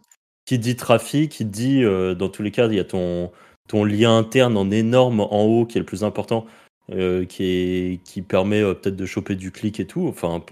qui, 0.44 0.58
dit 0.58 0.76
trafic, 0.76 1.32
qui 1.32 1.44
dit, 1.44 1.82
dans 1.82 2.28
tous 2.28 2.42
les 2.42 2.50
cas, 2.50 2.68
il 2.68 2.74
y 2.74 2.80
a 2.80 2.84
ton, 2.84 3.32
ton 3.66 3.84
lien 3.84 4.16
interne 4.16 4.56
en 4.56 4.70
énorme 4.70 5.20
en 5.20 5.44
haut 5.44 5.66
qui 5.66 5.78
est 5.78 5.80
le 5.80 5.86
plus 5.86 6.04
important, 6.04 6.46
qui, 6.88 7.44
est, 7.44 8.00
qui 8.04 8.22
permet 8.22 8.62
peut-être 8.62 8.96
de 8.96 9.06
choper 9.06 9.34
du 9.34 9.50
clic 9.50 9.80
et 9.80 9.86
tout. 9.86 10.06
Enfin, 10.06 10.42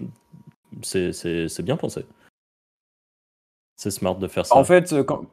c'est 0.81 1.61
bien 1.61 1.77
pensé. 1.77 2.05
C'est 3.77 3.91
smart 3.91 4.15
de 4.15 4.27
faire 4.27 4.45
ça. 4.45 4.55
En 4.55 4.63
fait, 4.63 4.93
euh, 4.93 5.03
quand... 5.03 5.25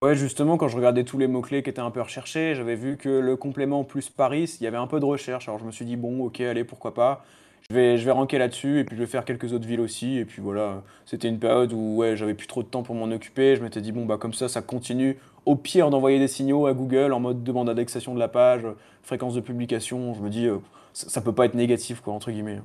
ouais, 0.00 0.14
justement, 0.14 0.56
quand 0.56 0.68
je 0.68 0.76
regardais 0.76 1.02
tous 1.02 1.18
les 1.18 1.26
mots-clés 1.26 1.64
qui 1.64 1.70
étaient 1.70 1.80
un 1.80 1.90
peu 1.90 2.00
recherchés, 2.00 2.54
j'avais 2.54 2.76
vu 2.76 2.96
que 2.96 3.08
le 3.08 3.36
complément 3.36 3.82
plus 3.82 4.08
Paris, 4.10 4.56
il 4.60 4.64
y 4.64 4.68
avait 4.68 4.76
un 4.76 4.86
peu 4.86 5.00
de 5.00 5.04
recherche. 5.04 5.48
Alors 5.48 5.58
je 5.58 5.64
me 5.64 5.72
suis 5.72 5.84
dit, 5.84 5.96
bon, 5.96 6.24
ok, 6.24 6.40
allez, 6.40 6.62
pourquoi 6.62 6.94
pas. 6.94 7.24
Je 7.70 7.74
vais, 7.74 7.96
je 7.96 8.04
vais 8.04 8.10
ranker 8.10 8.38
là-dessus 8.38 8.80
et 8.80 8.84
puis 8.84 8.96
je 8.96 9.02
vais 9.02 9.06
faire 9.06 9.24
quelques 9.24 9.52
autres 9.52 9.66
villes 9.66 9.80
aussi. 9.80 10.18
Et 10.18 10.24
puis 10.24 10.42
voilà, 10.42 10.82
c'était 11.06 11.28
une 11.28 11.38
période 11.38 11.72
où 11.72 11.96
ouais, 11.96 12.16
j'avais 12.16 12.34
plus 12.34 12.46
trop 12.46 12.62
de 12.62 12.68
temps 12.68 12.82
pour 12.82 12.94
m'en 12.94 13.10
occuper. 13.10 13.56
Je 13.56 13.62
m'étais 13.62 13.80
dit, 13.80 13.92
bon, 13.92 14.04
bah 14.04 14.18
comme 14.18 14.34
ça, 14.34 14.48
ça 14.48 14.62
continue. 14.62 15.18
Au 15.46 15.56
pire, 15.56 15.90
d'envoyer 15.90 16.18
des 16.18 16.28
signaux 16.28 16.66
à 16.66 16.74
Google 16.74 17.12
en 17.12 17.20
mode 17.20 17.42
demande 17.42 17.66
d'indexation 17.66 18.14
de 18.14 18.18
la 18.18 18.28
page, 18.28 18.62
fréquence 19.02 19.34
de 19.34 19.40
publication. 19.40 20.14
Je 20.14 20.20
me 20.20 20.30
dis, 20.30 20.46
euh, 20.46 20.58
ça, 20.92 21.08
ça, 21.08 21.20
peut 21.20 21.34
pas 21.34 21.46
être 21.46 21.54
négatif, 21.54 22.00
quoi, 22.00 22.12
entre 22.12 22.30
guillemets. 22.30 22.60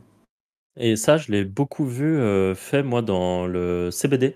Et 0.80 0.96
ça, 0.96 1.18
je 1.18 1.32
l'ai 1.32 1.44
beaucoup 1.44 1.86
vu 1.86 2.20
euh, 2.20 2.54
fait, 2.54 2.84
moi, 2.84 3.02
dans 3.02 3.48
le 3.48 3.90
CBD 3.92 4.36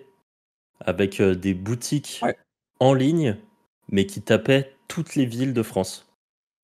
avec 0.80 1.20
euh, 1.22 1.36
des 1.36 1.54
boutiques 1.54 2.22
en 2.80 2.94
ligne, 2.94 3.38
mais 3.90 4.06
qui 4.06 4.22
tapaient 4.22 4.74
toutes 4.88 5.16
les 5.16 5.26
villes 5.26 5.54
de 5.54 5.64
France. 5.64 6.11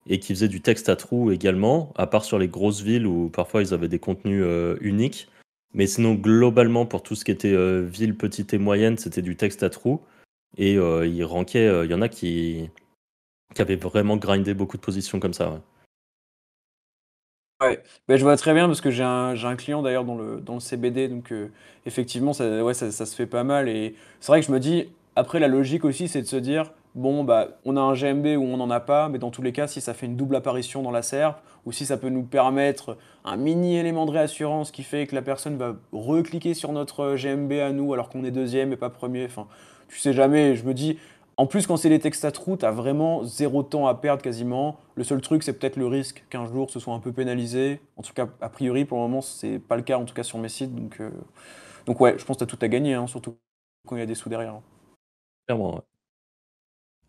Et 0.07 0.19
qui 0.19 0.33
faisaient 0.33 0.47
du 0.47 0.61
texte 0.61 0.89
à 0.89 0.95
trous 0.95 1.31
également, 1.31 1.91
à 1.95 2.07
part 2.07 2.23
sur 2.23 2.39
les 2.39 2.47
grosses 2.47 2.81
villes 2.81 3.05
où 3.05 3.29
parfois 3.29 3.61
ils 3.61 3.73
avaient 3.73 3.89
des 3.89 3.99
contenus 3.99 4.41
euh, 4.45 4.77
uniques. 4.81 5.27
Mais 5.73 5.85
sinon, 5.85 6.13
globalement, 6.13 6.85
pour 6.85 7.03
tout 7.03 7.15
ce 7.15 7.25
qui 7.25 7.31
était 7.31 7.53
euh, 7.53 7.81
ville 7.81 8.15
petite 8.15 8.53
et 8.53 8.57
moyenne, 8.57 8.97
c'était 8.97 9.21
du 9.21 9.35
texte 9.35 9.63
à 9.63 9.69
trous. 9.69 10.01
Et 10.57 10.73
il 10.73 11.23
ranquait, 11.23 11.85
il 11.85 11.91
y 11.91 11.93
en 11.93 12.01
a 12.01 12.09
qui, 12.09 12.69
qui 13.53 13.61
avaient 13.61 13.75
vraiment 13.75 14.17
grindé 14.17 14.53
beaucoup 14.53 14.77
de 14.77 14.81
positions 14.81 15.19
comme 15.19 15.33
ça. 15.33 15.61
Ouais, 17.59 17.81
je 18.07 18.21
vois 18.21 18.37
très 18.37 18.53
bien 18.53 18.67
parce 18.67 18.81
que 18.81 18.91
j'ai 18.91 19.03
un, 19.03 19.35
un 19.35 19.55
client 19.55 19.81
d'ailleurs 19.81 20.05
dans 20.05 20.15
le, 20.15 20.39
dans 20.39 20.53
le 20.53 20.59
CBD, 20.59 21.07
donc 21.07 21.31
euh, 21.31 21.49
effectivement, 21.87 22.31
ça, 22.31 22.63
ouais, 22.63 22.75
ça 22.75 22.91
se 22.91 23.15
fait 23.15 23.25
pas 23.25 23.43
mal. 23.43 23.67
Et 23.67 23.95
c'est 24.19 24.31
vrai 24.31 24.41
que 24.41 24.45
je 24.45 24.51
me 24.51 24.59
dis, 24.59 24.89
après, 25.15 25.39
la 25.39 25.47
logique 25.47 25.83
aussi, 25.83 26.07
c'est 26.07 26.21
de 26.21 26.27
se 26.27 26.35
dire, 26.35 26.71
bon, 26.97 27.23
bah, 27.23 27.47
on 27.63 27.77
a 27.77 27.81
un 27.81 27.93
GMB 27.93 28.25
ou 28.37 28.43
on 28.43 28.57
n'en 28.57 28.69
a 28.69 28.79
pas, 28.79 29.07
mais 29.07 29.19
dans 29.19 29.31
tous 29.31 29.41
les 29.41 29.53
cas, 29.53 29.67
si 29.67 29.79
ça 29.79 29.93
fait 29.93 30.07
une 30.07 30.17
double 30.17 30.35
apparition 30.35 30.81
dans 30.81 30.91
la 30.91 31.01
SERP, 31.01 31.39
ou 31.65 31.71
si 31.71 31.85
ça 31.85 31.97
peut 31.97 32.09
nous 32.09 32.23
permettre 32.23 32.97
un 33.23 33.37
mini 33.37 33.77
élément 33.77 34.05
de 34.05 34.11
réassurance 34.11 34.71
qui 34.71 34.83
fait 34.83 35.07
que 35.07 35.15
la 35.15 35.21
personne 35.21 35.57
va 35.57 35.75
recliquer 35.91 36.53
sur 36.53 36.71
notre 36.71 37.15
GMB 37.15 37.51
à 37.53 37.71
nous 37.71 37.93
alors 37.93 38.09
qu'on 38.09 38.23
est 38.23 38.31
deuxième 38.31 38.73
et 38.73 38.77
pas 38.77 38.89
premier, 38.89 39.25
enfin, 39.25 39.47
tu 39.87 39.99
sais 39.99 40.13
jamais, 40.13 40.55
je 40.55 40.65
me 40.65 40.73
dis, 40.73 40.97
en 41.37 41.45
plus, 41.45 41.67
quand 41.67 41.77
c'est 41.77 41.89
les 41.89 41.99
textes 41.99 42.25
à 42.25 42.31
trous, 42.31 42.57
t'as 42.57 42.71
vraiment 42.71 43.23
zéro 43.23 43.61
temps 43.61 43.85
à 43.85 43.93
perdre 43.93 44.23
quasiment. 44.23 44.77
Le 44.95 45.03
seul 45.03 45.21
truc, 45.21 45.43
c'est 45.43 45.53
peut-être 45.53 45.75
le 45.77 45.85
risque 45.85 46.25
qu'un 46.31 46.47
jour 46.47 46.71
ce 46.71 46.79
soit 46.79 46.95
un 46.95 46.99
peu 46.99 47.11
pénalisé. 47.11 47.79
En 47.95 48.01
tout 48.01 48.13
cas, 48.13 48.27
a 48.41 48.49
priori, 48.49 48.85
pour 48.85 48.97
le 48.97 49.03
moment, 49.03 49.21
c'est 49.21 49.59
pas 49.59 49.75
le 49.75 49.83
cas, 49.83 49.97
en 49.99 50.05
tout 50.05 50.15
cas 50.15 50.23
sur 50.23 50.39
mes 50.39 50.49
sites. 50.49 50.73
Donc, 50.73 50.99
euh, 50.99 51.11
donc 51.85 51.99
ouais, 52.01 52.15
je 52.17 52.25
pense 52.25 52.37
que 52.37 52.45
t'as 52.45 52.49
tout 52.49 52.57
à 52.65 52.67
gagner, 52.67 52.95
hein, 52.95 53.05
surtout 53.07 53.37
quand 53.87 53.95
il 53.95 53.99
y 53.99 54.01
a 54.01 54.07
des 54.07 54.15
sous 54.15 54.29
derrière. 54.29 54.59
Clairement, 55.47 55.75
ouais. 55.75 55.81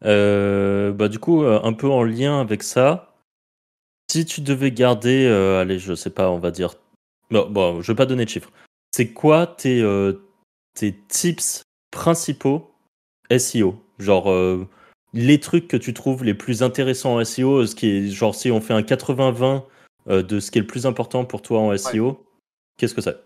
Euh, 0.04 0.92
bah, 0.92 1.08
du 1.08 1.18
coup, 1.18 1.42
euh, 1.42 1.60
un 1.62 1.72
peu 1.72 1.88
en 1.88 2.02
lien 2.02 2.40
avec 2.40 2.62
ça, 2.62 3.14
si 4.10 4.24
tu 4.24 4.40
devais 4.40 4.70
garder, 4.70 5.26
allez, 5.26 5.78
je 5.78 5.94
sais 5.94 6.10
pas, 6.10 6.30
on 6.30 6.38
va 6.38 6.50
dire. 6.50 6.74
Bon, 7.30 7.48
bon 7.48 7.82
je 7.82 7.92
vais 7.92 7.96
pas 7.96 8.06
donner 8.06 8.24
de 8.24 8.30
chiffres. 8.30 8.50
C'est 8.92 9.12
quoi 9.12 9.46
tes, 9.46 9.82
tes 10.74 10.94
tips 11.08 11.62
principaux 11.90 12.70
SEO 13.36 13.82
Genre, 13.98 14.30
euh, 14.30 14.66
les 15.12 15.40
trucs 15.40 15.68
que 15.68 15.76
tu 15.76 15.92
trouves 15.92 16.24
les 16.24 16.34
plus 16.34 16.62
intéressants 16.62 17.16
en 17.16 17.24
SEO, 17.24 17.66
ce 17.66 17.74
qui 17.74 17.88
est, 17.88 18.08
genre, 18.08 18.34
si 18.34 18.50
on 18.50 18.60
fait 18.60 18.74
un 18.74 18.82
80-20 18.82 19.64
euh, 20.08 20.22
de 20.22 20.40
ce 20.40 20.50
qui 20.50 20.58
est 20.58 20.62
le 20.62 20.66
plus 20.66 20.86
important 20.86 21.24
pour 21.24 21.42
toi 21.42 21.60
en 21.60 21.76
SEO, 21.76 22.24
qu'est-ce 22.76 22.94
que 22.94 23.00
c'est? 23.00 23.16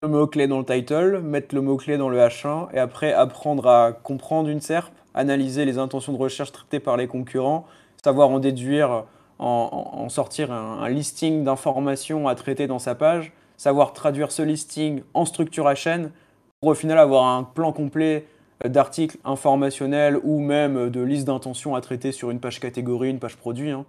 Le 0.00 0.08
mot-clé 0.08 0.46
dans 0.46 0.60
le 0.60 0.64
title, 0.64 1.18
mettre 1.24 1.56
le 1.56 1.60
mot-clé 1.60 1.96
dans 1.96 2.08
le 2.08 2.18
H1, 2.18 2.68
et 2.72 2.78
après 2.78 3.12
apprendre 3.12 3.66
à 3.66 3.90
comprendre 3.90 4.48
une 4.48 4.60
SERP, 4.60 4.92
analyser 5.12 5.64
les 5.64 5.76
intentions 5.78 6.12
de 6.12 6.18
recherche 6.18 6.52
traitées 6.52 6.78
par 6.78 6.96
les 6.96 7.08
concurrents, 7.08 7.66
savoir 8.04 8.28
en 8.28 8.38
déduire, 8.38 9.06
en, 9.40 10.08
sortir 10.08 10.52
un 10.52 10.88
listing 10.88 11.42
d'informations 11.42 12.28
à 12.28 12.36
traiter 12.36 12.68
dans 12.68 12.78
sa 12.78 12.94
page, 12.94 13.32
savoir 13.56 13.92
traduire 13.92 14.30
ce 14.30 14.42
listing 14.42 15.02
en 15.14 15.24
structure 15.24 15.66
à 15.66 15.74
chaîne, 15.74 16.12
pour 16.60 16.70
au 16.70 16.74
final 16.74 16.96
avoir 16.96 17.26
un 17.26 17.42
plan 17.42 17.72
complet 17.72 18.24
euh, 18.64 18.68
d'articles 18.68 19.18
informationnels 19.24 20.16
ou 20.22 20.38
même 20.38 20.76
euh, 20.76 20.90
de 20.90 21.00
listes 21.00 21.26
d'intentions 21.26 21.74
à 21.74 21.80
traiter 21.80 22.12
sur 22.12 22.30
une 22.30 22.38
page 22.38 22.60
catégorie, 22.60 23.10
une 23.10 23.18
page 23.18 23.36
produit, 23.36 23.72
hein, 23.72 23.84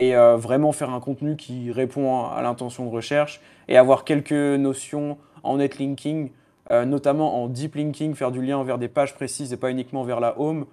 et 0.00 0.16
euh, 0.16 0.36
vraiment 0.36 0.72
faire 0.72 0.90
un 0.90 0.98
contenu 0.98 1.36
qui 1.36 1.70
répond 1.70 2.24
à 2.24 2.42
l'intention 2.42 2.84
de 2.84 2.90
recherche 2.90 3.40
et 3.68 3.78
avoir 3.78 4.02
quelques 4.02 4.32
notions 4.32 5.18
en 5.42 5.58
netlinking, 5.58 6.30
notamment 6.70 7.42
en 7.42 7.48
deep 7.48 7.74
linking, 7.74 8.14
faire 8.14 8.30
du 8.30 8.40
lien 8.40 8.62
vers 8.64 8.78
des 8.78 8.88
pages 8.88 9.14
précises 9.14 9.52
et 9.52 9.56
pas 9.56 9.70
uniquement 9.70 10.04
vers 10.04 10.20
la 10.20 10.38
home, 10.40 10.66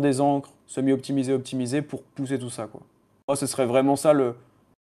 des 0.00 0.20
encres, 0.20 0.52
semi-optimiser, 0.66 1.32
optimiser 1.32 1.82
pour 1.82 2.02
pousser 2.02 2.38
tout 2.38 2.50
ça. 2.50 2.66
Quoi. 2.66 2.80
Moi, 3.28 3.36
ce 3.36 3.46
serait 3.46 3.66
vraiment 3.66 3.96
ça 3.96 4.12
le, 4.12 4.34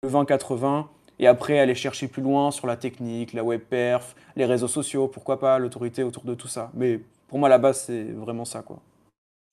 le 0.04 0.10
20-80 0.10 0.86
et 1.20 1.28
après 1.28 1.60
aller 1.60 1.76
chercher 1.76 2.08
plus 2.08 2.24
loin 2.24 2.52
sur 2.52 2.66
la 2.66 2.76
technique, 2.76 3.34
la 3.34 3.44
web 3.44 3.62
perf, 3.62 4.16
les 4.36 4.46
réseaux 4.46 4.68
sociaux, 4.68 5.08
pourquoi 5.08 5.40
pas, 5.40 5.60
l'autorité 5.60 6.04
autour 6.04 6.24
de 6.24 6.34
tout 6.34 6.48
ça. 6.48 6.72
Mais 6.74 7.00
pour 7.28 7.40
moi, 7.40 7.48
la 7.48 7.60
base, 7.60 7.84
c'est 7.84 8.04
vraiment 8.04 8.46
ça. 8.46 8.62
quoi. 8.64 8.80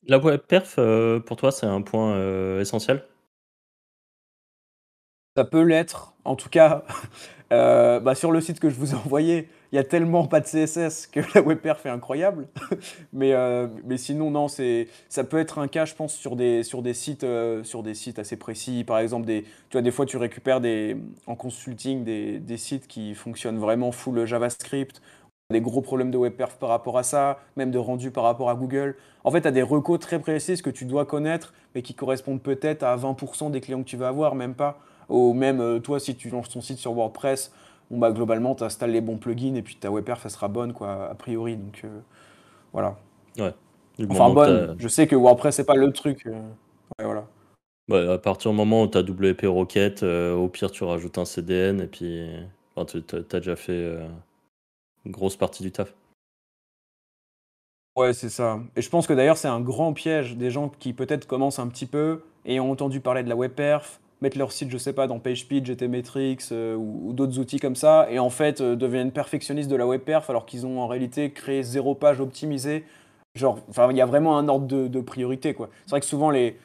La 0.07 0.19
web 0.19 0.41
perf, 0.41 0.77
euh, 0.79 1.21
pour 1.21 1.37
toi, 1.37 1.53
c'est 1.53 1.67
un 1.67 1.83
point 1.83 2.15
euh, 2.15 2.61
essentiel? 2.61 3.05
Ça 5.37 5.45
peut 5.45 5.63
l'être. 5.63 6.15
En 6.25 6.37
tout 6.37 6.49
cas, 6.49 6.85
euh, 7.53 8.01
bah, 8.01 8.15
sur 8.15 8.33
le 8.33 8.41
site 8.41 8.61
que 8.61 8.71
je 8.71 8.75
vous 8.77 8.93
ai 8.93 8.97
envoyé, 8.97 9.49
il 9.73 9.77
y 9.77 9.79
a 9.79 9.85
tellement 9.85 10.27
pas 10.27 10.41
de 10.41 10.47
CSS 10.47 11.07
que 11.07 11.21
la 11.35 11.43
web 11.43 11.59
perf 11.59 11.85
est 11.87 11.91
incroyable. 11.91 12.49
mais, 13.13 13.33
euh, 13.35 13.69
mais 13.85 13.99
sinon, 13.99 14.31
non, 14.31 14.49
c'est, 14.49 14.89
ça 15.09 15.25
peut 15.25 15.39
être 15.39 15.59
un 15.59 15.69
cas, 15.69 15.85
je 15.85 15.95
pense, 15.95 16.15
sur 16.15 16.37
des, 16.37 16.63
sur 16.63 16.83
des, 16.83 16.95
sites, 16.95 17.25
euh, 17.25 17.63
sur 17.65 17.83
des 17.83 17.95
sites 17.95 18.19
assez 18.19 18.37
précis. 18.37 18.85
Par 18.85 18.99
exemple, 18.99 19.27
des, 19.27 19.43
tu 19.43 19.73
vois, 19.73 19.83
des 19.83 19.91
fois, 19.91 20.07
tu 20.07 20.17
récupères 20.17 20.61
des, 20.61 20.97
en 21.27 21.37
consulting 21.37 22.05
des, 22.05 22.39
des 22.39 22.57
sites 22.57 22.87
qui 22.87 23.15
fonctionnent 23.15 23.59
vraiment 23.59 23.93
full 23.93 24.25
JavaScript 24.25 25.01
des 25.51 25.63
gros 25.63 25.81
problèmes 25.81 26.11
de 26.11 26.19
web 26.19 26.35
perf 26.35 26.59
par 26.59 26.69
rapport 26.69 26.99
à 26.99 27.03
ça, 27.03 27.39
même 27.57 27.71
de 27.71 27.79
rendu 27.79 28.11
par 28.11 28.25
rapport 28.25 28.51
à 28.51 28.55
Google. 28.55 28.97
En 29.25 29.31
fait, 29.31 29.41
tu 29.41 29.49
as 29.49 29.51
des 29.51 29.63
recos 29.63 29.99
très 29.99 30.19
précises 30.19 30.61
que 30.61 30.69
tu 30.69 30.85
dois 30.85 31.07
connaître, 31.07 31.55
mais 31.75 31.81
qui 31.81 31.95
correspondent 31.95 32.43
peut-être 32.43 32.83
à 32.83 32.95
20% 32.99 33.51
des 33.51 33.63
clients 33.63 33.83
que 33.83 33.89
tu 33.89 33.97
vas 33.97 34.09
avoir, 34.09 34.35
même 34.35 34.55
pas. 34.55 34.79
Ou 35.09 35.33
même 35.33 35.63
euh, 35.63 35.79
toi, 35.79 36.01
si 36.01 36.15
tu 36.17 36.29
lances 36.29 36.51
ton 36.51 36.61
site 36.61 36.77
sur 36.77 36.93
WordPress, 36.93 37.51
bon, 37.91 37.99
bah, 37.99 38.13
globalement, 38.13 38.55
tu 38.55 38.65
installes 38.65 38.91
les 38.91 39.01
bons 39.01 39.19
plugins 39.19 39.55
et 39.55 39.63
puis 39.63 39.77
ta 39.77 39.91
web 39.91 40.05
perf, 40.05 40.23
ça 40.23 40.29
sera 40.29 40.49
bonne, 40.49 40.73
quoi, 40.73 41.09
a 41.11 41.15
priori. 41.15 41.57
Donc, 41.57 41.83
euh, 41.85 42.01
voilà. 42.73 42.97
Ouais. 43.39 43.55
enfin, 44.11 44.31
bonne. 44.31 44.77
Je 44.79 44.89
sais 44.89 45.07
que 45.07 45.17
WordPress, 45.17 45.57
c'est 45.57 45.65
pas 45.65 45.77
le 45.77 45.93
truc. 45.93 46.27
Euh, 46.27 46.33
ouais, 46.99 47.05
voilà. 47.05 47.27
Ouais, 47.89 48.07
à 48.13 48.19
partir 48.19 48.51
du 48.51 48.57
moment 48.57 48.83
où 48.83 48.89
tu 48.89 48.99
as 48.99 49.03
WP 49.03 49.47
Rocket, 49.47 50.03
euh, 50.03 50.35
au 50.35 50.49
pire, 50.49 50.71
tu 50.71 50.85
rajoutes 50.85 51.17
un 51.17 51.25
CDN 51.25 51.81
et 51.81 51.87
puis 51.87 52.29
enfin, 52.77 52.85
tu 52.85 53.17
as 53.17 53.39
déjà 53.39 53.57
fait 53.57 53.97
une 55.07 55.13
grosse 55.13 55.37
partie 55.37 55.63
du 55.63 55.73
taf. 55.73 55.95
Ouais, 57.97 58.13
c'est 58.13 58.29
ça. 58.29 58.61
Et 58.77 58.83
je 58.83 58.91
pense 58.91 59.07
que 59.07 59.13
d'ailleurs, 59.13 59.39
c'est 59.39 59.49
un 59.49 59.61
grand 59.61 59.93
piège 59.93 60.37
des 60.37 60.51
gens 60.51 60.69
qui 60.69 60.93
peut-être 60.93 61.27
commencent 61.27 61.59
un 61.59 61.67
petit 61.67 61.87
peu 61.87 62.23
et 62.45 62.61
ont 62.61 62.71
entendu 62.71 63.01
parler 63.01 63.23
de 63.25 63.29
la 63.29 63.35
web 63.35 63.53
perf, 63.53 64.01
mettent 64.21 64.37
leur 64.37 64.53
site, 64.53 64.71
je 64.71 64.79
sais 64.79 64.93
pas, 64.93 65.07
dans 65.07 65.19
PageSpeed, 65.19 65.65
GTmetrix 65.67 66.39
euh, 66.53 66.75
ou, 66.75 67.13
d'autres 67.13 67.39
outils 67.39 67.61
comme 67.61 67.77
ça, 67.77 68.07
et 68.11 68.19
en 68.19 68.31
fait 68.31 68.61
euh, 68.61 68.77
deviennent 68.77 69.13
perfectionnistes 69.13 69.71
de 69.71 69.77
la 69.77 69.87
web 69.87 70.01
perf 70.01 70.29
alors 70.31 70.47
qu'ils 70.47 70.67
ont 70.67 70.81
en 70.81 70.87
réalité 70.87 71.31
créé 71.31 71.63
zéro 71.63 71.95
page 71.95 72.21
optimisée. 72.21 72.85
Genre, 73.35 73.59
enfin, 73.69 73.89
il 73.91 73.97
y 73.97 74.01
a 74.01 74.07
vraiment 74.07 74.39
un 74.39 74.49
ordre 74.49 74.67
de, 74.67 74.89
de 74.89 75.01
priorité, 75.01 75.55
quoi. 75.55 75.69
C'est 75.85 75.91
vrai 75.91 76.01
que 76.01 76.07
souvent 76.07 76.31
les, 76.31 76.57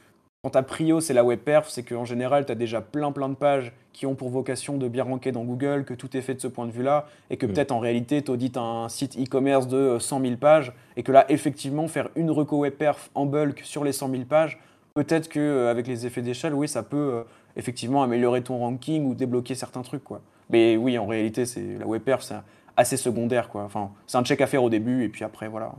quand 0.43 0.49
ta 0.49 0.61
prio 0.61 0.99
c'est 0.99 1.13
la 1.13 1.23
web 1.23 1.39
perf, 1.39 1.69
c'est 1.69 1.83
qu'en 1.83 2.03
général 2.03 2.45
tu 2.45 2.51
as 2.51 2.55
déjà 2.55 2.81
plein 2.81 3.13
plein 3.13 3.29
de 3.29 3.35
pages 3.35 3.71
qui 3.93 4.05
ont 4.05 4.13
pour 4.13 4.27
vocation 4.27 4.77
de 4.77 4.89
bien 4.89 5.05
ranker 5.05 5.31
dans 5.31 5.45
Google, 5.45 5.85
que 5.85 5.93
tout 5.93 6.17
est 6.17 6.21
fait 6.21 6.33
de 6.33 6.41
ce 6.41 6.47
point 6.47 6.65
de 6.65 6.71
vue-là, 6.71 7.07
et 7.29 7.37
que 7.37 7.45
mm. 7.45 7.53
peut-être 7.53 7.71
en 7.71 7.79
réalité 7.79 8.21
tu 8.21 8.29
audites 8.29 8.57
un 8.57 8.89
site 8.89 9.17
e-commerce 9.17 9.69
de 9.69 9.97
100 9.99 10.19
euh, 10.19 10.23
000 10.25 10.35
pages, 10.35 10.73
et 10.97 11.03
que 11.03 11.13
là 11.13 11.25
effectivement 11.29 11.87
faire 11.87 12.09
une 12.17 12.29
reco 12.29 12.57
web 12.57 12.73
perf 12.73 13.09
en 13.15 13.25
bulk 13.25 13.61
sur 13.63 13.85
les 13.85 13.93
100 13.93 14.09
000 14.09 14.23
pages, 14.25 14.59
peut-être 14.93 15.29
qu'avec 15.29 15.87
euh, 15.87 15.91
les 15.91 16.05
effets 16.05 16.21
d'échelle, 16.21 16.53
oui 16.53 16.67
ça 16.67 16.83
peut 16.83 16.97
euh, 17.13 17.23
effectivement 17.55 18.03
améliorer 18.03 18.41
ton 18.43 18.59
ranking 18.59 19.05
ou 19.05 19.15
débloquer 19.15 19.55
certains 19.55 19.81
trucs. 19.81 20.03
quoi. 20.03 20.21
Mais 20.49 20.77
oui, 20.77 20.97
en 20.97 21.07
réalité 21.07 21.45
c'est 21.45 21.77
la 21.79 21.85
web 21.85 22.01
perf 22.01 22.23
c'est 22.23 22.35
assez 22.75 22.97
secondaire. 22.97 23.49
quoi. 23.49 23.63
Enfin, 23.63 23.91
c'est 24.07 24.17
un 24.17 24.23
check 24.23 24.41
à 24.41 24.47
faire 24.47 24.63
au 24.63 24.69
début, 24.69 25.03
et 25.03 25.09
puis 25.09 25.23
après 25.23 25.47
voilà. 25.47 25.73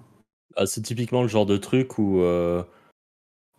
Ah, 0.57 0.67
c'est 0.67 0.83
typiquement 0.83 1.23
le 1.23 1.29
genre 1.29 1.47
de 1.47 1.57
truc 1.57 1.99
où 1.99 2.23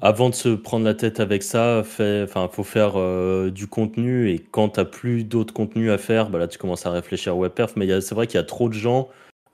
avant 0.02 0.30
de 0.30 0.36
se 0.36 0.50
prendre 0.50 0.84
la 0.84 0.94
tête 0.94 1.22
avec 1.22 1.42
ça, 1.42 1.84
il 2.00 2.28
faut 2.52 2.64
faire 2.64 2.94
euh, 2.98 3.50
du 3.50 3.68
contenu 3.68 4.30
et 4.30 4.40
quand 4.40 4.70
tu 4.70 4.80
n'as 4.80 4.86
plus 4.86 5.24
d'autres 5.24 5.54
contenus 5.54 5.90
à 5.90 5.98
faire, 5.98 6.30
bah 6.30 6.38
là 6.38 6.48
tu 6.50 6.58
commences 6.58 6.86
à 6.86 6.92
réfléchir 6.92 7.38
web 7.38 7.54
perf. 7.54 7.76
Mais 7.78 8.02
c'est 8.02 8.14
vrai 8.14 8.28
qu'il 8.28 8.36
y 8.36 8.44
a 8.44 8.46
trop 8.46 8.68
de 8.68 8.74
gens 8.74 9.08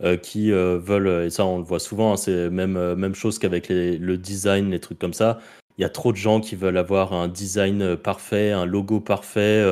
euh, 0.04 0.18
qui 0.18 0.52
euh, 0.52 0.80
veulent, 0.80 1.26
et 1.26 1.30
ça 1.30 1.46
on 1.46 1.60
le 1.60 1.64
voit 1.64 1.80
souvent, 1.80 2.14
hein, 2.14 2.18
c'est 2.18 2.50
même, 2.50 2.96
même 2.96 3.14
chose 3.14 3.38
qu'avec 3.38 3.70
le 3.70 4.18
design, 4.18 4.72
les 4.72 4.80
trucs 4.80 4.98
comme 4.98 5.14
ça. 5.14 5.40
Il 5.78 5.82
y 5.82 5.86
a 5.86 5.90
trop 5.90 6.12
de 6.12 6.18
gens 6.18 6.42
qui 6.42 6.56
veulent 6.56 6.78
avoir 6.78 7.14
un 7.14 7.28
design 7.28 7.96
parfait, 7.96 8.52
un 8.52 8.66
logo 8.66 9.00
parfait, 9.00 9.64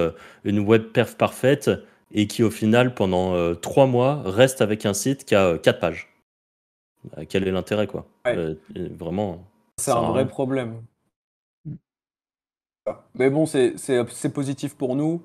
une 0.43 0.59
web 0.59 0.83
perf 0.91 1.15
parfaite 1.15 1.69
et 2.11 2.25
qui 2.25 2.41
au 2.41 2.49
final 2.49 2.95
pendant 2.95 3.53
trois 3.55 3.85
mois 3.85 4.23
restent 4.25 4.61
avec 4.61 4.85
un 4.85 4.93
site 4.93 5.25
qui 5.25 5.35
a 5.35 5.57
quatre 5.57 5.79
pages. 5.79 6.09
Quel 7.27 7.47
est 7.47 7.51
l'intérêt 7.51 7.87
quoi? 7.87 8.05
Vraiment. 8.75 9.43
C'est 9.77 9.91
un 9.91 10.09
vrai 10.09 10.27
problème. 10.27 10.81
Mmh. 11.65 11.75
Mais 13.15 13.29
bon, 13.29 13.45
c'est 13.45 14.33
positif 14.33 14.75
pour 14.75 14.95
nous, 14.95 15.21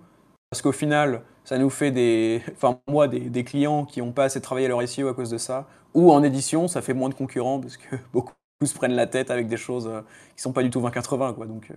parce 0.51 0.63
qu'au 0.63 0.73
final, 0.73 1.23
ça 1.45 1.59
nous 1.59 1.71
fait 1.71 1.91
des. 1.91 2.43
Enfin, 2.53 2.81
moi, 2.89 3.09
des, 3.09 3.45
clients 3.45 3.85
qui 3.85 4.01
n'ont 4.01 4.13
pas 4.13 4.25
assez 4.25 4.41
travaillé 4.41 4.69
leur 4.69 4.87
SEO 4.89 5.09
à 5.09 5.15
cause 5.15 5.31
de 5.31 5.39
ça. 5.39 5.67
Ou 5.95 6.13
en 6.13 6.23
édition, 6.23 6.69
ça 6.69 6.83
fait 6.83 6.95
moins 6.95 7.09
de 7.09 7.15
concurrents, 7.15 7.61
parce 7.61 7.77
que 7.77 7.97
beaucoup 8.13 8.33
se 8.63 8.75
prennent 8.75 8.95
la 8.95 9.07
tête 9.07 9.31
avec 9.31 9.49
des 9.49 9.57
choses 9.57 9.87
euh, 9.87 10.01
qui 10.37 10.43
sont 10.43 10.53
pas 10.53 10.63
du 10.63 10.71
tout 10.71 10.81
20-80, 10.81 11.35
quoi. 11.35 11.47
Donc. 11.47 11.71
Euh. 11.71 11.75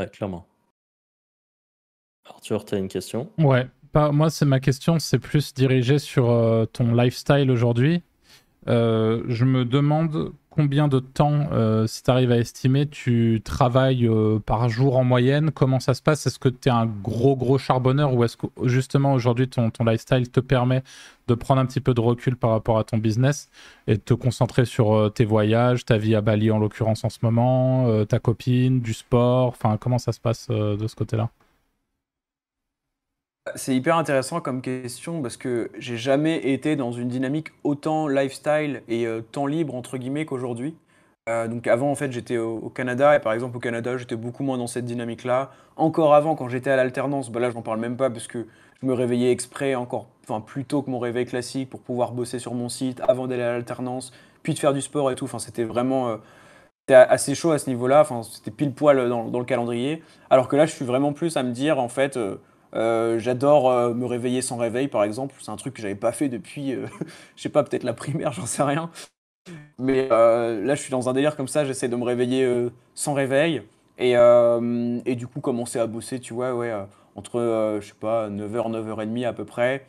Ouais, 0.00 0.08
clairement. 0.08 0.46
Arthur, 2.24 2.64
tu 2.64 2.74
as 2.74 2.78
une 2.78 2.88
question? 2.88 3.30
Ouais. 3.38 3.66
moi, 3.94 4.30
c'est 4.30 4.44
ma 4.44 4.60
question, 4.60 4.98
c'est 4.98 5.18
plus 5.18 5.54
dirigé 5.54 5.98
sur 5.98 6.30
euh, 6.30 6.66
ton 6.66 6.94
lifestyle 6.94 7.50
aujourd'hui. 7.50 8.02
Je 8.66 9.44
me 9.44 9.64
demande 9.64 10.32
combien 10.54 10.86
de 10.86 10.98
temps, 10.98 11.48
euh, 11.52 11.86
si 11.86 12.02
tu 12.02 12.10
arrives 12.10 12.30
à 12.30 12.36
estimer, 12.36 12.86
tu 12.86 13.40
travailles 13.44 14.06
euh, 14.06 14.38
par 14.38 14.68
jour 14.68 14.96
en 14.96 15.04
moyenne. 15.04 15.50
Comment 15.50 15.80
ça 15.80 15.94
se 15.94 16.02
passe? 16.02 16.26
Est-ce 16.26 16.38
que 16.38 16.48
tu 16.48 16.68
es 16.68 16.72
un 16.72 16.86
gros, 16.86 17.36
gros 17.36 17.58
charbonneur 17.58 18.14
ou 18.14 18.22
est-ce 18.24 18.36
que 18.36 18.46
justement 18.64 19.14
aujourd'hui 19.14 19.48
ton, 19.48 19.70
lifestyle 19.80 20.30
te 20.30 20.40
permet 20.40 20.82
de 21.28 21.34
prendre 21.34 21.60
un 21.60 21.66
petit 21.66 21.80
peu 21.80 21.94
de 21.94 22.00
recul 22.00 22.36
par 22.36 22.50
rapport 22.50 22.78
à 22.78 22.84
ton 22.84 22.98
business 22.98 23.48
et 23.86 23.94
de 23.94 24.00
te 24.00 24.14
concentrer 24.14 24.64
sur 24.66 24.92
euh, 24.92 25.08
tes 25.08 25.24
voyages, 25.24 25.84
ta 25.84 25.96
vie 25.96 26.14
à 26.14 26.20
Bali 26.20 26.50
en 26.50 26.58
l'occurrence 26.58 27.04
en 27.04 27.10
ce 27.10 27.18
moment, 27.22 28.04
ta 28.04 28.18
copine, 28.18 28.80
du 28.80 28.92
sport? 28.92 29.48
Enfin, 29.48 29.76
comment 29.78 29.98
ça 29.98 30.12
se 30.12 30.20
passe 30.20 30.48
de 30.48 30.86
ce 30.86 30.94
côté-là? 30.94 31.30
C'est 33.56 33.74
hyper 33.74 33.96
intéressant 33.96 34.40
comme 34.40 34.62
question 34.62 35.20
parce 35.20 35.36
que 35.36 35.70
j'ai 35.76 35.96
jamais 35.96 36.52
été 36.52 36.76
dans 36.76 36.92
une 36.92 37.08
dynamique 37.08 37.48
autant 37.64 38.06
lifestyle 38.06 38.82
et 38.88 39.06
euh, 39.06 39.20
temps 39.20 39.46
libre 39.46 39.74
entre 39.74 39.98
guillemets 39.98 40.24
qu'aujourd'hui. 40.24 40.76
Euh, 41.28 41.48
donc 41.48 41.66
avant 41.66 41.90
en 41.90 41.94
fait 41.96 42.12
j'étais 42.12 42.36
au, 42.36 42.68
Canada 42.68 43.14
et 43.16 43.20
par 43.20 43.32
exemple 43.32 43.56
au 43.56 43.60
Canada 43.60 43.96
j'étais 43.96 44.16
beaucoup 44.16 44.44
moins 44.44 44.58
dans 44.58 44.68
cette 44.68 44.84
dynamique 44.84 45.24
là. 45.24 45.50
Encore 45.76 46.14
avant 46.14 46.36
quand 46.36 46.48
j'étais 46.48 46.70
à 46.70 46.76
l'alternance, 46.76 47.30
bah 47.30 47.40
là 47.40 47.50
j'en 47.50 47.62
parle 47.62 47.80
même 47.80 47.96
pas 47.96 48.10
parce 48.10 48.28
que 48.28 48.46
je 48.80 48.86
me 48.86 48.92
réveillais 48.92 49.32
exprès 49.32 49.74
encore, 49.74 50.06
enfin 50.22 50.40
plus 50.40 50.64
tôt 50.64 50.82
que 50.82 50.90
mon 50.90 51.00
réveil 51.00 51.26
classique 51.26 51.68
pour 51.68 51.80
pouvoir 51.80 52.12
bosser 52.12 52.38
sur 52.38 52.54
mon 52.54 52.68
site 52.68 53.00
avant 53.08 53.26
d'aller 53.26 53.42
à 53.42 53.52
l'alternance, 53.52 54.12
puis 54.44 54.54
de 54.54 54.58
faire 54.60 54.72
du 54.72 54.80
sport 54.80 55.10
et 55.10 55.16
tout. 55.16 55.24
Enfin 55.24 55.40
c'était 55.40 55.64
vraiment 55.64 56.10
euh, 56.10 56.16
assez 56.88 57.34
chaud 57.34 57.50
à 57.50 57.58
ce 57.58 57.68
niveau-là. 57.70 58.02
Enfin 58.02 58.22
c'était 58.22 58.52
pile 58.52 58.72
poil 58.72 59.08
dans, 59.08 59.24
dans, 59.24 59.38
le 59.40 59.44
calendrier. 59.44 60.02
Alors 60.30 60.46
que 60.46 60.54
là 60.54 60.66
je 60.66 60.72
suis 60.72 60.84
vraiment 60.84 61.12
plus 61.12 61.36
à 61.36 61.42
me 61.42 61.50
dire 61.52 61.80
en 61.80 61.88
fait 61.88 62.18
euh, 62.74 63.18
j'adore 63.18 63.70
euh, 63.70 63.94
me 63.94 64.06
réveiller 64.06 64.42
sans 64.42 64.56
réveil, 64.56 64.88
par 64.88 65.04
exemple. 65.04 65.34
C'est 65.40 65.50
un 65.50 65.56
truc 65.56 65.74
que 65.74 65.82
j'avais 65.82 65.94
pas 65.94 66.12
fait 66.12 66.28
depuis, 66.28 66.72
euh, 66.72 66.86
je 67.36 67.42
sais 67.42 67.48
pas, 67.48 67.62
peut-être 67.62 67.84
la 67.84 67.94
primaire, 67.94 68.32
j'en 68.32 68.46
sais 68.46 68.62
rien. 68.62 68.90
Mais 69.78 70.08
là, 70.08 70.74
je 70.74 70.80
suis 70.80 70.92
dans 70.92 71.08
un 71.08 71.12
délire 71.12 71.36
comme 71.36 71.48
ça. 71.48 71.64
J'essaie 71.64 71.88
de 71.88 71.96
me 71.96 72.04
réveiller 72.04 72.48
sans 72.94 73.12
réveil 73.12 73.62
et, 73.98 74.12
et, 74.12 75.16
du 75.16 75.26
coup 75.26 75.40
commencer 75.40 75.80
à 75.80 75.88
bosser, 75.88 76.20
tu 76.20 76.32
vois, 76.32 76.54
ouais, 76.54 76.72
entre, 77.16 77.78
je 77.80 77.86
sais 77.86 77.94
pas, 77.98 78.30
9h, 78.30 78.70
9h30 78.70 79.26
à 79.26 79.32
peu 79.32 79.44
près. 79.44 79.84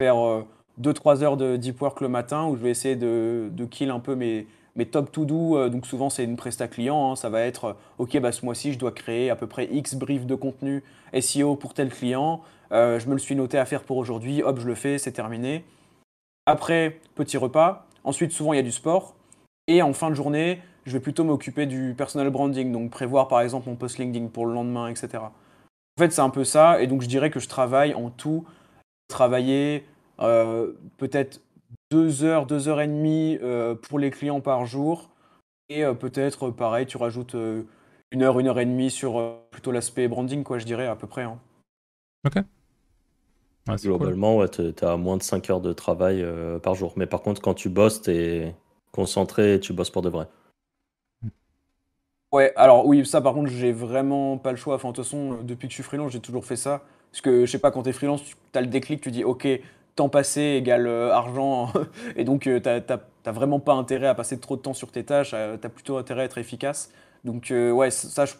Je 0.00 0.06
vais 0.06 0.06
faire 0.06 0.44
2-3 0.80 1.22
heures 1.22 1.36
de 1.36 1.56
deep 1.56 1.82
work 1.82 2.00
le 2.00 2.08
matin 2.08 2.46
où 2.46 2.56
je 2.56 2.62
vais 2.62 2.70
essayer 2.70 2.96
de, 2.96 3.50
de 3.52 3.64
kill 3.66 3.90
un 3.90 4.00
peu 4.00 4.14
mes, 4.14 4.46
mes 4.76 4.86
top 4.86 5.10
to 5.10 5.24
do, 5.24 5.68
donc 5.68 5.86
souvent 5.86 6.10
c'est 6.10 6.24
une 6.24 6.36
presta 6.36 6.68
client, 6.68 7.12
hein. 7.12 7.16
ça 7.16 7.30
va 7.30 7.40
être 7.40 7.76
ok 7.98 8.18
bah 8.20 8.30
ce 8.30 8.44
mois-ci 8.44 8.72
je 8.72 8.78
dois 8.78 8.92
créer 8.92 9.30
à 9.30 9.36
peu 9.36 9.46
près 9.46 9.68
X 9.72 9.94
briefs 9.94 10.26
de 10.26 10.34
contenu 10.34 10.84
SEO 11.18 11.56
pour 11.56 11.74
tel 11.74 11.88
client, 11.88 12.42
euh, 12.72 12.98
je 12.98 13.08
me 13.08 13.12
le 13.12 13.18
suis 13.18 13.34
noté 13.34 13.58
à 13.58 13.64
faire 13.64 13.82
pour 13.82 13.96
aujourd'hui, 13.96 14.42
hop 14.42 14.58
je 14.60 14.66
le 14.66 14.74
fais, 14.74 14.98
c'est 14.98 15.12
terminé. 15.12 15.64
Après 16.46 17.00
petit 17.14 17.36
repas, 17.36 17.86
ensuite 18.04 18.32
souvent 18.32 18.52
il 18.52 18.56
y 18.56 18.60
a 18.60 18.62
du 18.62 18.72
sport 18.72 19.14
et 19.66 19.82
en 19.82 19.92
fin 19.92 20.10
de 20.10 20.14
journée 20.14 20.60
je 20.84 20.92
vais 20.92 21.00
plutôt 21.00 21.24
m'occuper 21.24 21.66
du 21.66 21.94
personal 21.96 22.30
branding, 22.30 22.70
donc 22.70 22.90
prévoir 22.90 23.28
par 23.28 23.40
exemple 23.40 23.68
mon 23.68 23.76
post 23.76 23.98
LinkedIn 23.98 24.28
pour 24.28 24.46
le 24.46 24.52
lendemain, 24.52 24.88
etc. 24.88 25.08
En 25.18 25.98
fait 25.98 26.12
c'est 26.12 26.20
un 26.20 26.30
peu 26.30 26.44
ça 26.44 26.80
et 26.82 26.86
donc 26.86 27.02
je 27.02 27.08
dirais 27.08 27.30
que 27.30 27.40
je 27.40 27.48
travaille 27.48 27.94
en 27.94 28.10
tout, 28.10 28.44
travailler 29.08 29.84
euh, 30.20 30.72
peut-être 30.98 31.40
deux 31.90 32.24
heures, 32.24 32.46
deux 32.46 32.68
heures 32.68 32.80
et 32.80 32.86
demie 32.86 33.38
euh, 33.42 33.74
pour 33.74 33.98
les 33.98 34.10
clients 34.10 34.40
par 34.40 34.66
jour. 34.66 35.10
Et 35.68 35.84
euh, 35.84 35.94
peut-être, 35.94 36.50
pareil, 36.50 36.86
tu 36.86 36.96
rajoutes 36.96 37.34
euh, 37.34 37.62
une 38.10 38.22
heure, 38.22 38.38
une 38.38 38.48
heure 38.48 38.58
et 38.58 38.66
demie 38.66 38.90
sur 38.90 39.38
plutôt 39.50 39.72
l'aspect 39.72 40.08
branding, 40.08 40.44
quoi, 40.44 40.58
je 40.58 40.64
dirais, 40.64 40.86
à 40.86 40.96
peu 40.96 41.06
près. 41.06 41.22
Hein. 41.22 41.38
Ok. 42.26 42.38
Globalement, 43.82 44.36
ouais, 44.36 44.48
tu 44.48 44.72
as 44.82 44.96
moins 44.96 45.16
de 45.16 45.24
5 45.24 45.50
heures 45.50 45.60
de 45.60 45.72
travail 45.72 46.24
par 46.62 46.76
jour. 46.76 46.92
Mais 46.94 47.06
par 47.06 47.20
contre, 47.20 47.42
quand 47.42 47.54
tu 47.54 47.68
bosses, 47.68 48.00
tu 48.00 48.12
es 48.12 48.54
concentré 48.92 49.54
et 49.54 49.60
tu 49.60 49.72
bosses 49.72 49.90
pour 49.90 50.02
de 50.02 50.08
vrai. 50.08 50.28
Ouais, 52.30 52.52
alors 52.54 52.86
oui, 52.86 53.04
ça 53.04 53.20
par 53.20 53.34
contre, 53.34 53.50
j'ai 53.50 53.72
vraiment 53.72 54.38
pas 54.38 54.52
le 54.52 54.56
choix. 54.56 54.76
Enfin, 54.76 54.90
de 54.90 54.94
toute 54.94 55.04
façon, 55.04 55.42
depuis 55.42 55.66
que 55.66 55.72
je 55.72 55.76
suis 55.76 55.82
freelance, 55.82 56.12
j'ai 56.12 56.20
toujours 56.20 56.44
fait 56.44 56.54
ça. 56.54 56.84
Parce 57.10 57.22
que 57.22 57.44
je 57.44 57.50
sais 57.50 57.58
pas, 57.58 57.72
quand 57.72 57.82
tu 57.82 57.88
es 57.88 57.92
freelance, 57.92 58.22
tu 58.22 58.36
as 58.54 58.60
le 58.60 58.66
déclic, 58.68 59.00
tu 59.00 59.10
dis, 59.10 59.24
ok, 59.24 59.48
temps 59.96 60.08
passé 60.08 60.40
égale 60.40 60.86
euh, 60.86 61.12
argent. 61.12 61.72
et 62.16 62.24
donc, 62.24 62.46
euh, 62.46 62.60
tu 62.60 62.68
n'as 62.68 63.32
vraiment 63.32 63.58
pas 63.58 63.74
intérêt 63.74 64.06
à 64.06 64.14
passer 64.14 64.38
trop 64.38 64.56
de 64.56 64.62
temps 64.62 64.74
sur 64.74 64.92
tes 64.92 65.04
tâches. 65.04 65.32
Euh, 65.34 65.56
tu 65.60 65.66
as 65.66 65.70
plutôt 65.70 65.96
intérêt 65.96 66.22
à 66.22 66.24
être 66.26 66.38
efficace. 66.38 66.92
Donc, 67.24 67.48
ouais, 67.50 67.90
ça, 67.90 68.24
je 68.24 68.34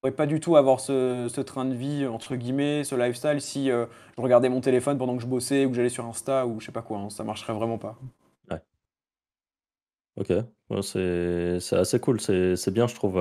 pourrais 0.00 0.14
pas 0.14 0.26
du 0.26 0.38
tout 0.38 0.54
avoir 0.54 0.78
ce, 0.78 1.40
train 1.40 1.64
de 1.64 1.74
vie, 1.74 2.06
entre 2.06 2.36
guillemets, 2.36 2.84
ce 2.84 2.94
lifestyle, 2.94 3.40
si 3.40 3.66
je 3.66 3.86
regardais 4.16 4.48
mon 4.48 4.60
téléphone 4.60 4.96
pendant 4.96 5.16
que 5.16 5.22
je 5.22 5.26
bossais 5.26 5.64
ou 5.64 5.70
que 5.70 5.74
j'allais 5.74 5.88
sur 5.88 6.04
Insta 6.04 6.46
ou 6.46 6.60
je 6.60 6.66
sais 6.66 6.72
pas 6.72 6.82
quoi. 6.82 6.98
Hein. 6.98 7.10
ça 7.10 7.24
marcherait 7.24 7.52
vraiment 7.52 7.78
pas. 7.78 7.98
Ouais. 8.48 8.60
Ok, 10.20 10.32
c'est 10.82 11.76
assez 11.76 11.98
cool. 11.98 12.20
C'est 12.20 12.70
bien, 12.70 12.86
je 12.86 12.94
trouve. 12.94 13.20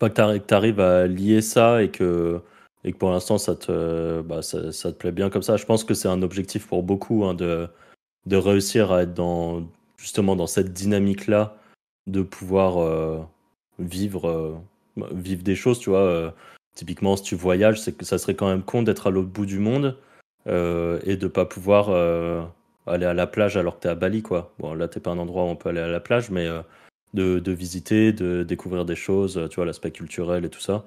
pas 0.00 0.10
que 0.10 0.38
tu 0.38 0.54
arrives 0.54 0.80
à 0.80 1.06
lier 1.06 1.42
ça 1.42 1.80
et 1.80 1.92
que 1.92 2.42
et 2.86 2.92
que 2.92 2.96
pour 2.96 3.10
l'instant 3.10 3.36
ça 3.36 3.56
te, 3.56 4.22
bah, 4.22 4.40
ça, 4.40 4.72
ça, 4.72 4.92
te 4.92 4.96
plaît 4.96 5.12
bien 5.12 5.28
comme 5.28 5.42
ça. 5.42 5.56
Je 5.56 5.66
pense 5.66 5.84
que 5.84 5.92
c'est 5.92 6.08
un 6.08 6.22
objectif 6.22 6.66
pour 6.66 6.82
beaucoup 6.84 7.24
hein, 7.24 7.34
de, 7.34 7.68
de 8.26 8.36
réussir 8.36 8.92
à 8.92 9.02
être 9.02 9.12
dans, 9.12 9.64
justement 9.98 10.36
dans 10.36 10.46
cette 10.46 10.72
dynamique-là, 10.72 11.56
de 12.06 12.22
pouvoir 12.22 12.78
euh, 12.78 13.20
vivre, 13.80 14.28
euh, 14.28 14.56
vivre 15.12 15.42
des 15.42 15.56
choses, 15.56 15.80
tu 15.80 15.90
vois. 15.90 16.00
Euh, 16.00 16.30
typiquement, 16.76 17.16
si 17.16 17.24
tu 17.24 17.34
voyages, 17.34 17.80
c'est 17.80 17.92
que 17.92 18.04
ça 18.04 18.18
serait 18.18 18.34
quand 18.34 18.48
même 18.48 18.62
con 18.62 18.82
d'être 18.82 19.08
à 19.08 19.10
l'autre 19.10 19.28
bout 19.28 19.46
du 19.46 19.58
monde 19.58 19.98
et 20.48 21.16
de 21.16 21.26
pas 21.26 21.44
pouvoir 21.44 21.88
aller 22.86 23.06
à 23.06 23.14
la 23.14 23.26
plage 23.26 23.56
alors 23.56 23.76
que 23.76 23.82
tu 23.82 23.88
es 23.88 23.90
à 23.90 23.96
Bali, 23.96 24.22
quoi. 24.22 24.52
Bon, 24.60 24.74
là, 24.74 24.86
t'es 24.86 25.00
pas 25.00 25.10
un 25.10 25.18
endroit 25.18 25.42
où 25.42 25.48
on 25.48 25.56
peut 25.56 25.70
aller 25.70 25.80
à 25.80 25.88
la 25.88 25.98
plage, 25.98 26.30
mais 26.30 26.46
de, 27.14 27.40
de, 27.40 27.52
visiter, 27.52 28.12
de 28.12 28.44
découvrir 28.44 28.84
des 28.84 28.94
choses, 28.94 29.48
tu 29.50 29.56
vois, 29.56 29.64
l'aspect 29.64 29.90
culturel 29.90 30.44
et 30.44 30.48
tout 30.48 30.60
ça. 30.60 30.84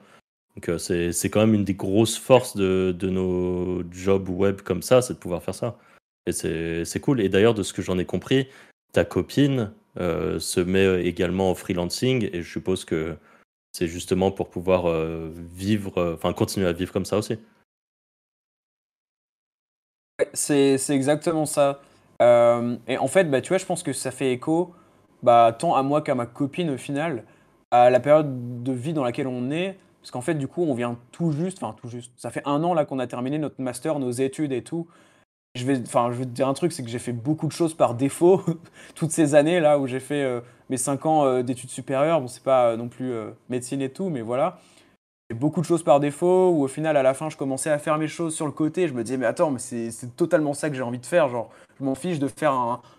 Donc 0.55 0.69
euh, 0.69 0.77
c'est 1.11 1.29
quand 1.29 1.39
même 1.39 1.53
une 1.53 1.63
des 1.63 1.73
grosses 1.73 2.17
forces 2.17 2.55
de, 2.55 2.95
de 2.97 3.09
nos 3.09 3.83
jobs 3.91 4.29
web 4.29 4.61
comme 4.61 4.81
ça, 4.81 5.01
c'est 5.01 5.13
de 5.13 5.19
pouvoir 5.19 5.43
faire 5.43 5.55
ça. 5.55 5.77
Et 6.25 6.31
c'est 6.31 6.99
cool. 6.99 7.21
Et 7.21 7.29
d'ailleurs, 7.29 7.53
de 7.53 7.63
ce 7.63 7.73
que 7.73 7.81
j'en 7.81 7.97
ai 7.97 8.05
compris, 8.05 8.47
ta 8.91 9.05
copine 9.05 9.71
se 9.97 10.59
met 10.59 11.03
également 11.03 11.49
en 11.49 11.55
freelancing 11.55 12.29
et 12.31 12.43
je 12.43 12.51
suppose 12.51 12.85
que 12.85 13.15
c'est 13.71 13.87
justement 13.87 14.31
pour 14.31 14.49
pouvoir 14.49 14.93
vivre, 15.55 16.13
enfin 16.13 16.33
continuer 16.33 16.67
à 16.67 16.73
vivre 16.73 16.93
comme 16.93 17.05
ça 17.05 17.17
aussi. 17.17 17.39
C'est 20.33 20.77
exactement 20.89 21.47
ça. 21.47 21.81
et 22.21 22.97
en 22.97 23.07
fait, 23.07 23.23
bah, 23.23 23.41
tu 23.41 23.49
vois, 23.49 23.57
je 23.57 23.65
pense 23.65 23.81
que 23.81 23.93
ça 23.93 24.11
fait 24.11 24.31
écho 24.31 24.75
bah, 25.23 25.55
tant 25.57 25.75
à 25.75 25.83
moi 25.83 26.01
qu'à 26.01 26.15
ma 26.15 26.25
copine 26.25 26.69
au 26.69 26.77
final, 26.77 27.23
à 27.71 27.89
la 27.89 27.99
période 27.99 28.63
de 28.63 28.71
vie 28.71 28.93
dans 28.93 29.03
laquelle 29.03 29.27
on 29.27 29.51
est. 29.51 29.77
Parce 30.01 30.11
qu'en 30.11 30.21
fait, 30.21 30.35
du 30.35 30.47
coup, 30.47 30.63
on 30.63 30.73
vient 30.73 30.97
tout 31.11 31.31
juste, 31.31 31.61
enfin 31.61 31.75
tout 31.79 31.89
juste, 31.89 32.11
ça 32.17 32.29
fait 32.31 32.41
un 32.45 32.63
an 32.63 32.73
là 32.73 32.85
qu'on 32.85 32.99
a 32.99 33.07
terminé 33.07 33.37
notre 33.37 33.61
master, 33.61 33.99
nos 33.99 34.11
études 34.11 34.51
et 34.53 34.63
tout. 34.63 34.87
Je 35.55 35.65
vais, 35.65 35.79
enfin, 35.81 36.11
je 36.11 36.19
te 36.19 36.29
dire 36.29 36.47
un 36.47 36.53
truc, 36.53 36.71
c'est 36.71 36.83
que 36.83 36.89
j'ai 36.89 36.99
fait 36.99 37.11
beaucoup 37.11 37.47
de 37.47 37.51
choses 37.51 37.73
par 37.73 37.95
défaut 37.95 38.41
toutes 38.95 39.11
ces 39.11 39.35
années 39.35 39.59
là 39.59 39.79
où 39.79 39.87
j'ai 39.87 39.99
fait 39.99 40.23
euh, 40.23 40.41
mes 40.69 40.77
5 40.77 41.05
ans 41.05 41.25
euh, 41.25 41.43
d'études 41.43 41.71
supérieures. 41.71 42.21
Bon, 42.21 42.27
c'est 42.27 42.43
pas 42.43 42.69
euh, 42.69 42.77
non 42.77 42.87
plus 42.87 43.13
médecine 43.49 43.81
et 43.81 43.89
tout, 43.89 44.09
mais 44.09 44.21
voilà 44.21 44.59
beaucoup 45.35 45.61
de 45.61 45.65
choses 45.65 45.83
par 45.83 45.99
défaut, 45.99 46.49
ou 46.49 46.63
au 46.63 46.67
final, 46.67 46.97
à 46.97 47.03
la 47.03 47.13
fin, 47.13 47.29
je 47.29 47.37
commençais 47.37 47.69
à 47.69 47.77
faire 47.77 47.97
mes 47.97 48.07
choses 48.07 48.35
sur 48.35 48.45
le 48.45 48.51
côté. 48.51 48.87
Je 48.87 48.93
me 48.93 49.03
disais, 49.03 49.17
mais 49.17 49.25
attends, 49.25 49.51
mais 49.51 49.59
c'est 49.59 50.15
totalement 50.15 50.53
ça 50.53 50.69
que 50.69 50.75
j'ai 50.75 50.81
envie 50.81 50.99
de 50.99 51.05
faire. 51.05 51.29
Genre, 51.29 51.49
je 51.79 51.83
m'en 51.83 51.95
fiche 51.95 52.19
de 52.19 52.27
faire 52.27 52.53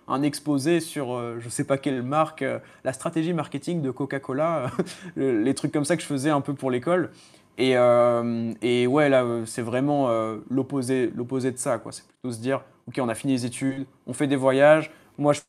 un, 0.07 0.23
exposé 0.23 0.81
sur 0.81 1.13
euh, 1.13 1.37
je 1.39 1.49
sais 1.49 1.65
pas 1.65 1.79
quelle 1.79 2.03
marque, 2.03 2.43
euh, 2.43 2.59
la 2.85 2.93
stratégie 2.93 3.33
marketing 3.33 3.81
de 3.83 3.91
Coca-Cola, 3.91 4.71
les 5.17 5.55
trucs 5.55 5.73
comme 5.73 5.85
ça 5.85 5.97
que 5.97 6.03
je 6.03 6.07
faisais 6.07 6.31
un 6.31 6.41
peu 6.41 6.55
pour 6.55 6.71
l'école. 6.71 7.11
Et, 7.59 7.77
euh, 7.77 8.53
et, 8.63 8.87
ouais, 8.87 9.09
là, 9.09 9.25
c'est 9.45 9.63
vraiment 9.63 10.09
l'opposé 10.51 11.09
de 11.09 11.57
ça. 11.57 11.79
quoi. 11.79 11.93
C'est 11.93 12.07
plutôt 12.07 12.33
se 12.33 12.41
dire, 12.41 12.63
ok, 12.89 12.99
on 13.01 13.09
a 13.09 13.15
fini 13.15 13.35
les 13.35 13.45
études, 13.45 13.87
on 14.07 14.13
fait 14.13 14.27
des 14.27 14.37
voyages. 14.37 14.91
Moi, 15.19 15.33
je 15.33 15.41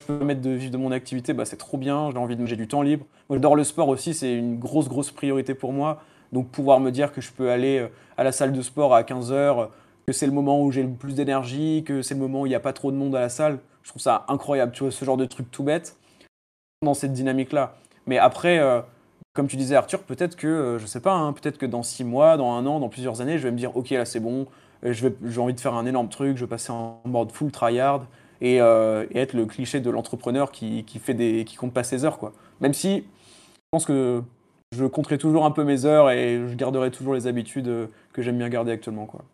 je 0.00 0.06
peux 0.06 0.18
permettre 0.18 0.40
de 0.40 0.50
vivre 0.50 0.72
de 0.72 0.76
mon 0.76 0.92
activité, 0.92 1.32
bah, 1.32 1.44
c'est 1.44 1.56
trop 1.56 1.76
bien, 1.76 2.10
j'ai 2.10 2.18
envie 2.18 2.36
de 2.36 2.46
j'ai 2.46 2.56
du 2.56 2.68
temps 2.68 2.82
libre. 2.82 3.06
Moi 3.28 3.36
j'adore 3.36 3.56
le 3.56 3.64
sport 3.64 3.88
aussi, 3.88 4.14
c'est 4.14 4.32
une 4.34 4.58
grosse 4.58 4.88
grosse 4.88 5.10
priorité 5.10 5.54
pour 5.54 5.72
moi. 5.72 6.02
Donc 6.32 6.48
pouvoir 6.48 6.80
me 6.80 6.90
dire 6.90 7.12
que 7.12 7.20
je 7.20 7.32
peux 7.32 7.50
aller 7.50 7.78
euh, 7.78 7.88
à 8.16 8.24
la 8.24 8.32
salle 8.32 8.52
de 8.52 8.62
sport 8.62 8.94
à 8.94 9.02
15h, 9.02 9.68
que 10.06 10.12
c'est 10.12 10.26
le 10.26 10.32
moment 10.32 10.62
où 10.62 10.70
j'ai 10.70 10.82
le 10.82 10.90
plus 10.90 11.14
d'énergie, 11.14 11.84
que 11.86 12.02
c'est 12.02 12.14
le 12.14 12.20
moment 12.20 12.42
où 12.42 12.46
il 12.46 12.50
n'y 12.50 12.54
a 12.54 12.60
pas 12.60 12.72
trop 12.72 12.90
de 12.90 12.96
monde 12.96 13.14
à 13.16 13.20
la 13.20 13.28
salle, 13.28 13.58
je 13.82 13.90
trouve 13.90 14.02
ça 14.02 14.24
incroyable, 14.28 14.72
tu 14.72 14.82
vois, 14.84 14.92
ce 14.92 15.04
genre 15.04 15.16
de 15.16 15.24
truc 15.24 15.50
tout 15.50 15.62
bête 15.62 15.96
dans 16.82 16.94
cette 16.94 17.12
dynamique-là. 17.12 17.74
Mais 18.06 18.18
après, 18.18 18.58
euh, 18.58 18.80
comme 19.34 19.48
tu 19.48 19.56
disais 19.56 19.74
Arthur, 19.74 20.02
peut-être 20.02 20.36
que, 20.36 20.46
euh, 20.46 20.78
je 20.78 20.86
sais 20.86 21.00
pas, 21.00 21.14
hein, 21.14 21.32
peut-être 21.32 21.58
que 21.58 21.66
dans 21.66 21.82
6 21.82 22.04
mois, 22.04 22.36
dans 22.36 22.52
un 22.52 22.66
an, 22.66 22.80
dans 22.80 22.88
plusieurs 22.88 23.20
années, 23.20 23.38
je 23.38 23.44
vais 23.44 23.50
me 23.50 23.58
dire, 23.58 23.76
ok 23.76 23.90
là 23.90 24.04
c'est 24.04 24.20
bon, 24.20 24.46
j'ai 24.82 25.40
envie 25.40 25.54
de 25.54 25.60
faire 25.60 25.74
un 25.74 25.86
énorme 25.86 26.08
truc, 26.08 26.36
je 26.36 26.44
vais 26.44 26.48
passer 26.48 26.70
en 26.70 27.00
mode 27.04 27.32
full 27.32 27.50
tryhard, 27.50 28.06
euh, 28.42 29.06
et, 29.10 29.18
être 29.18 29.34
le 29.34 29.46
cliché 29.46 29.80
de 29.80 29.90
l'entrepreneur 29.90 30.52
qui, 30.52 30.84
qui, 30.84 30.98
fait 30.98 31.14
des, 31.14 31.44
qui 31.44 31.56
compte 31.56 31.72
pas 31.72 31.84
ses 31.84 32.04
heures. 32.04 32.18
Quoi. 32.18 32.32
Même 32.60 32.74
si 32.74 32.98
je 32.98 33.68
pense 33.70 33.84
que 33.84 34.22
je 34.76 34.84
compterai 34.84 35.18
toujours 35.18 35.44
un 35.44 35.50
peu 35.50 35.64
mes 35.64 35.84
heures 35.84 36.10
et 36.10 36.46
je 36.48 36.54
garderai 36.54 36.90
toujours 36.90 37.14
les 37.14 37.26
habitudes 37.26 37.68
euh, 37.68 37.86
que 38.12 38.22
j'aime 38.22 38.38
bien 38.38 38.48
garder 38.48 38.72
actuellement. 38.72 39.06
Quoi. 39.06 39.24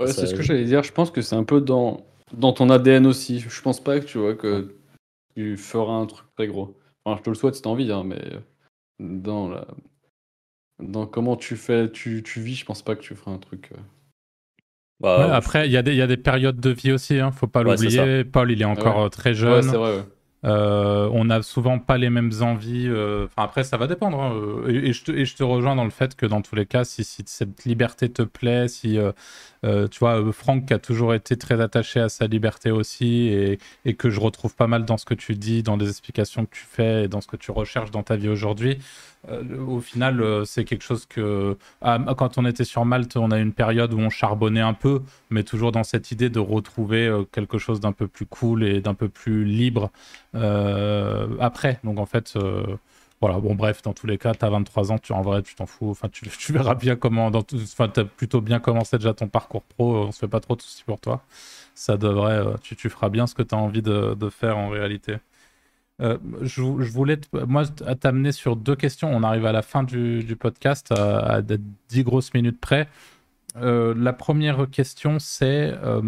Ouais, 0.00 0.12
c'est 0.12 0.26
ce 0.26 0.34
que 0.34 0.42
j'allais 0.42 0.64
dire. 0.64 0.82
Je 0.82 0.92
pense 0.92 1.10
que 1.10 1.22
c'est 1.22 1.36
un 1.36 1.44
peu 1.44 1.60
dans, 1.60 2.06
dans 2.32 2.52
ton 2.52 2.70
ADN 2.70 3.06
aussi. 3.06 3.40
Je 3.40 3.62
pense 3.62 3.80
pas 3.80 3.98
que 4.00 4.04
tu 4.04 4.18
vois 4.18 4.34
que 4.34 4.76
tu 5.34 5.56
feras 5.56 5.94
un 5.94 6.06
truc 6.06 6.26
très 6.36 6.46
gros. 6.46 6.76
Enfin, 7.04 7.18
je 7.18 7.22
te 7.22 7.30
le 7.30 7.34
souhaite 7.34 7.54
si 7.54 7.62
t'as 7.62 7.70
envie, 7.70 7.90
hein, 7.90 8.04
mais 8.04 8.20
dans 9.00 9.48
la... 9.48 9.66
dans 10.80 11.06
comment 11.06 11.36
tu 11.36 11.56
fais, 11.56 11.90
tu, 11.90 12.22
tu 12.22 12.40
vis, 12.40 12.56
je 12.56 12.64
pense 12.64 12.82
pas 12.82 12.94
que 12.94 13.00
tu 13.00 13.14
feras 13.14 13.32
un 13.32 13.38
truc. 13.38 13.70
Euh, 13.72 13.80
bah, 15.00 15.34
après, 15.34 15.66
il 15.68 15.72
y, 15.72 15.76
a 15.76 15.82
des, 15.82 15.94
y 15.94 16.02
a 16.02 16.06
des 16.06 16.16
périodes 16.16 16.58
de 16.58 16.70
vie 16.70 16.92
aussi, 16.92 17.20
hein, 17.20 17.30
faut 17.30 17.46
pas 17.46 17.62
l'oublier. 17.62 18.24
Paul, 18.24 18.50
il 18.50 18.60
est 18.60 18.66
encore 18.66 19.02
euh, 19.02 19.08
très 19.08 19.32
jeune. 19.32 19.64
Vrai, 19.66 20.04
euh, 20.44 21.08
on 21.12 21.24
n'a 21.24 21.42
souvent 21.42 21.78
pas 21.78 21.98
les 21.98 22.10
mêmes 22.10 22.32
envies. 22.40 22.86
Euh, 22.88 23.26
enfin, 23.26 23.44
après, 23.44 23.62
ça 23.62 23.76
va 23.76 23.86
dépendre. 23.86 24.20
Hein. 24.20 24.34
Et, 24.68 24.92
je 24.92 25.04
te, 25.04 25.12
et, 25.12 25.24
je 25.24 25.36
te, 25.36 25.44
rejoins 25.44 25.76
dans 25.76 25.84
le 25.84 25.90
fait 25.90 26.16
que 26.16 26.26
dans 26.26 26.42
tous 26.42 26.56
les 26.56 26.66
cas, 26.66 26.84
si, 26.84 27.04
si 27.04 27.22
cette 27.26 27.64
liberté 27.64 28.08
te 28.08 28.22
plaît, 28.22 28.66
si 28.66 28.98
tu 29.62 29.98
vois, 30.00 30.32
Franck 30.32 30.70
a 30.72 30.78
toujours 30.78 31.14
été 31.14 31.36
très 31.36 31.60
attaché 31.60 32.00
à 32.00 32.08
sa 32.08 32.26
liberté 32.26 32.72
aussi, 32.72 33.28
et, 33.28 33.58
et, 33.84 33.94
que 33.94 34.10
je 34.10 34.18
retrouve 34.18 34.56
pas 34.56 34.66
mal 34.66 34.84
dans 34.84 34.96
ce 34.96 35.04
que 35.04 35.14
tu 35.14 35.34
dis, 35.34 35.62
dans 35.62 35.76
les 35.76 35.88
explications 35.88 36.44
que 36.44 36.54
tu 36.54 36.64
fais, 36.68 37.04
et 37.04 37.08
dans 37.08 37.20
ce 37.20 37.28
que 37.28 37.36
tu 37.36 37.52
recherches 37.52 37.92
dans 37.92 38.02
ta 38.02 38.16
vie 38.16 38.28
aujourd'hui. 38.28 38.78
Euh, 39.30 39.58
au 39.66 39.80
final, 39.80 40.20
euh, 40.20 40.44
c'est 40.44 40.64
quelque 40.64 40.82
chose 40.82 41.06
que. 41.06 41.56
Ah, 41.82 41.98
quand 42.16 42.38
on 42.38 42.46
était 42.46 42.64
sur 42.64 42.84
Malte, 42.84 43.16
on 43.16 43.30
a 43.30 43.38
une 43.38 43.52
période 43.52 43.92
où 43.92 43.98
on 43.98 44.10
charbonnait 44.10 44.60
un 44.60 44.74
peu, 44.74 45.02
mais 45.30 45.42
toujours 45.42 45.72
dans 45.72 45.84
cette 45.84 46.10
idée 46.10 46.30
de 46.30 46.40
retrouver 46.40 47.06
euh, 47.06 47.24
quelque 47.24 47.58
chose 47.58 47.80
d'un 47.80 47.92
peu 47.92 48.08
plus 48.08 48.26
cool 48.26 48.64
et 48.64 48.80
d'un 48.80 48.94
peu 48.94 49.08
plus 49.08 49.44
libre 49.44 49.90
après. 50.34 51.80
Donc 51.84 51.98
en 51.98 52.06
fait. 52.06 52.34
Voilà, 53.20 53.40
bon, 53.40 53.56
bref, 53.56 53.82
dans 53.82 53.94
tous 53.94 54.06
les 54.06 54.16
cas, 54.16 54.32
tu 54.32 54.44
as 54.44 54.48
23 54.48 54.92
ans, 54.92 54.98
tu, 54.98 55.12
en 55.12 55.22
vrai, 55.22 55.42
tu 55.42 55.56
t'en 55.56 55.66
fous. 55.66 55.90
Enfin, 55.90 56.08
tu, 56.08 56.24
verras 56.52 56.76
bien 56.76 56.94
comment. 56.94 57.32
Dans 57.32 57.44
enfin, 57.54 57.88
tu 57.88 58.00
as 58.00 58.04
plutôt 58.04 58.40
bien 58.40 58.60
commencé 58.60 58.96
déjà 58.96 59.12
ton 59.12 59.26
parcours 59.26 59.62
pro. 59.64 59.96
On 60.06 60.12
se 60.12 60.20
fait 60.20 60.28
pas 60.28 60.40
trop 60.40 60.54
de 60.54 60.62
soucis 60.62 60.84
pour 60.84 61.00
toi. 61.00 61.22
Ça 61.74 61.96
devrait. 61.96 62.44
tu, 62.62 62.76
feras 62.88 63.08
bien 63.08 63.26
ce 63.26 63.34
que 63.34 63.42
tu 63.42 63.54
as 63.54 63.58
envie 63.58 63.82
de, 63.82 64.16
faire 64.30 64.56
en 64.56 64.68
réalité. 64.68 65.16
Euh, 66.00 66.18
je, 66.42 66.62
voulais, 66.62 67.18
t'amener 68.00 68.32
sur 68.32 68.56
deux 68.56 68.76
questions. 68.76 69.10
On 69.14 69.22
arrive 69.22 69.46
à 69.46 69.52
la 69.52 69.62
fin 69.62 69.82
du, 69.82 70.36
podcast, 70.38 70.92
à, 70.92 71.42
10 71.42 72.04
grosses 72.04 72.32
minutes 72.34 72.60
près. 72.60 72.88
Euh, 73.56 73.94
la 73.96 74.12
première 74.12 74.68
question, 74.70 75.18
c'est, 75.18 75.72
euh, 75.82 76.00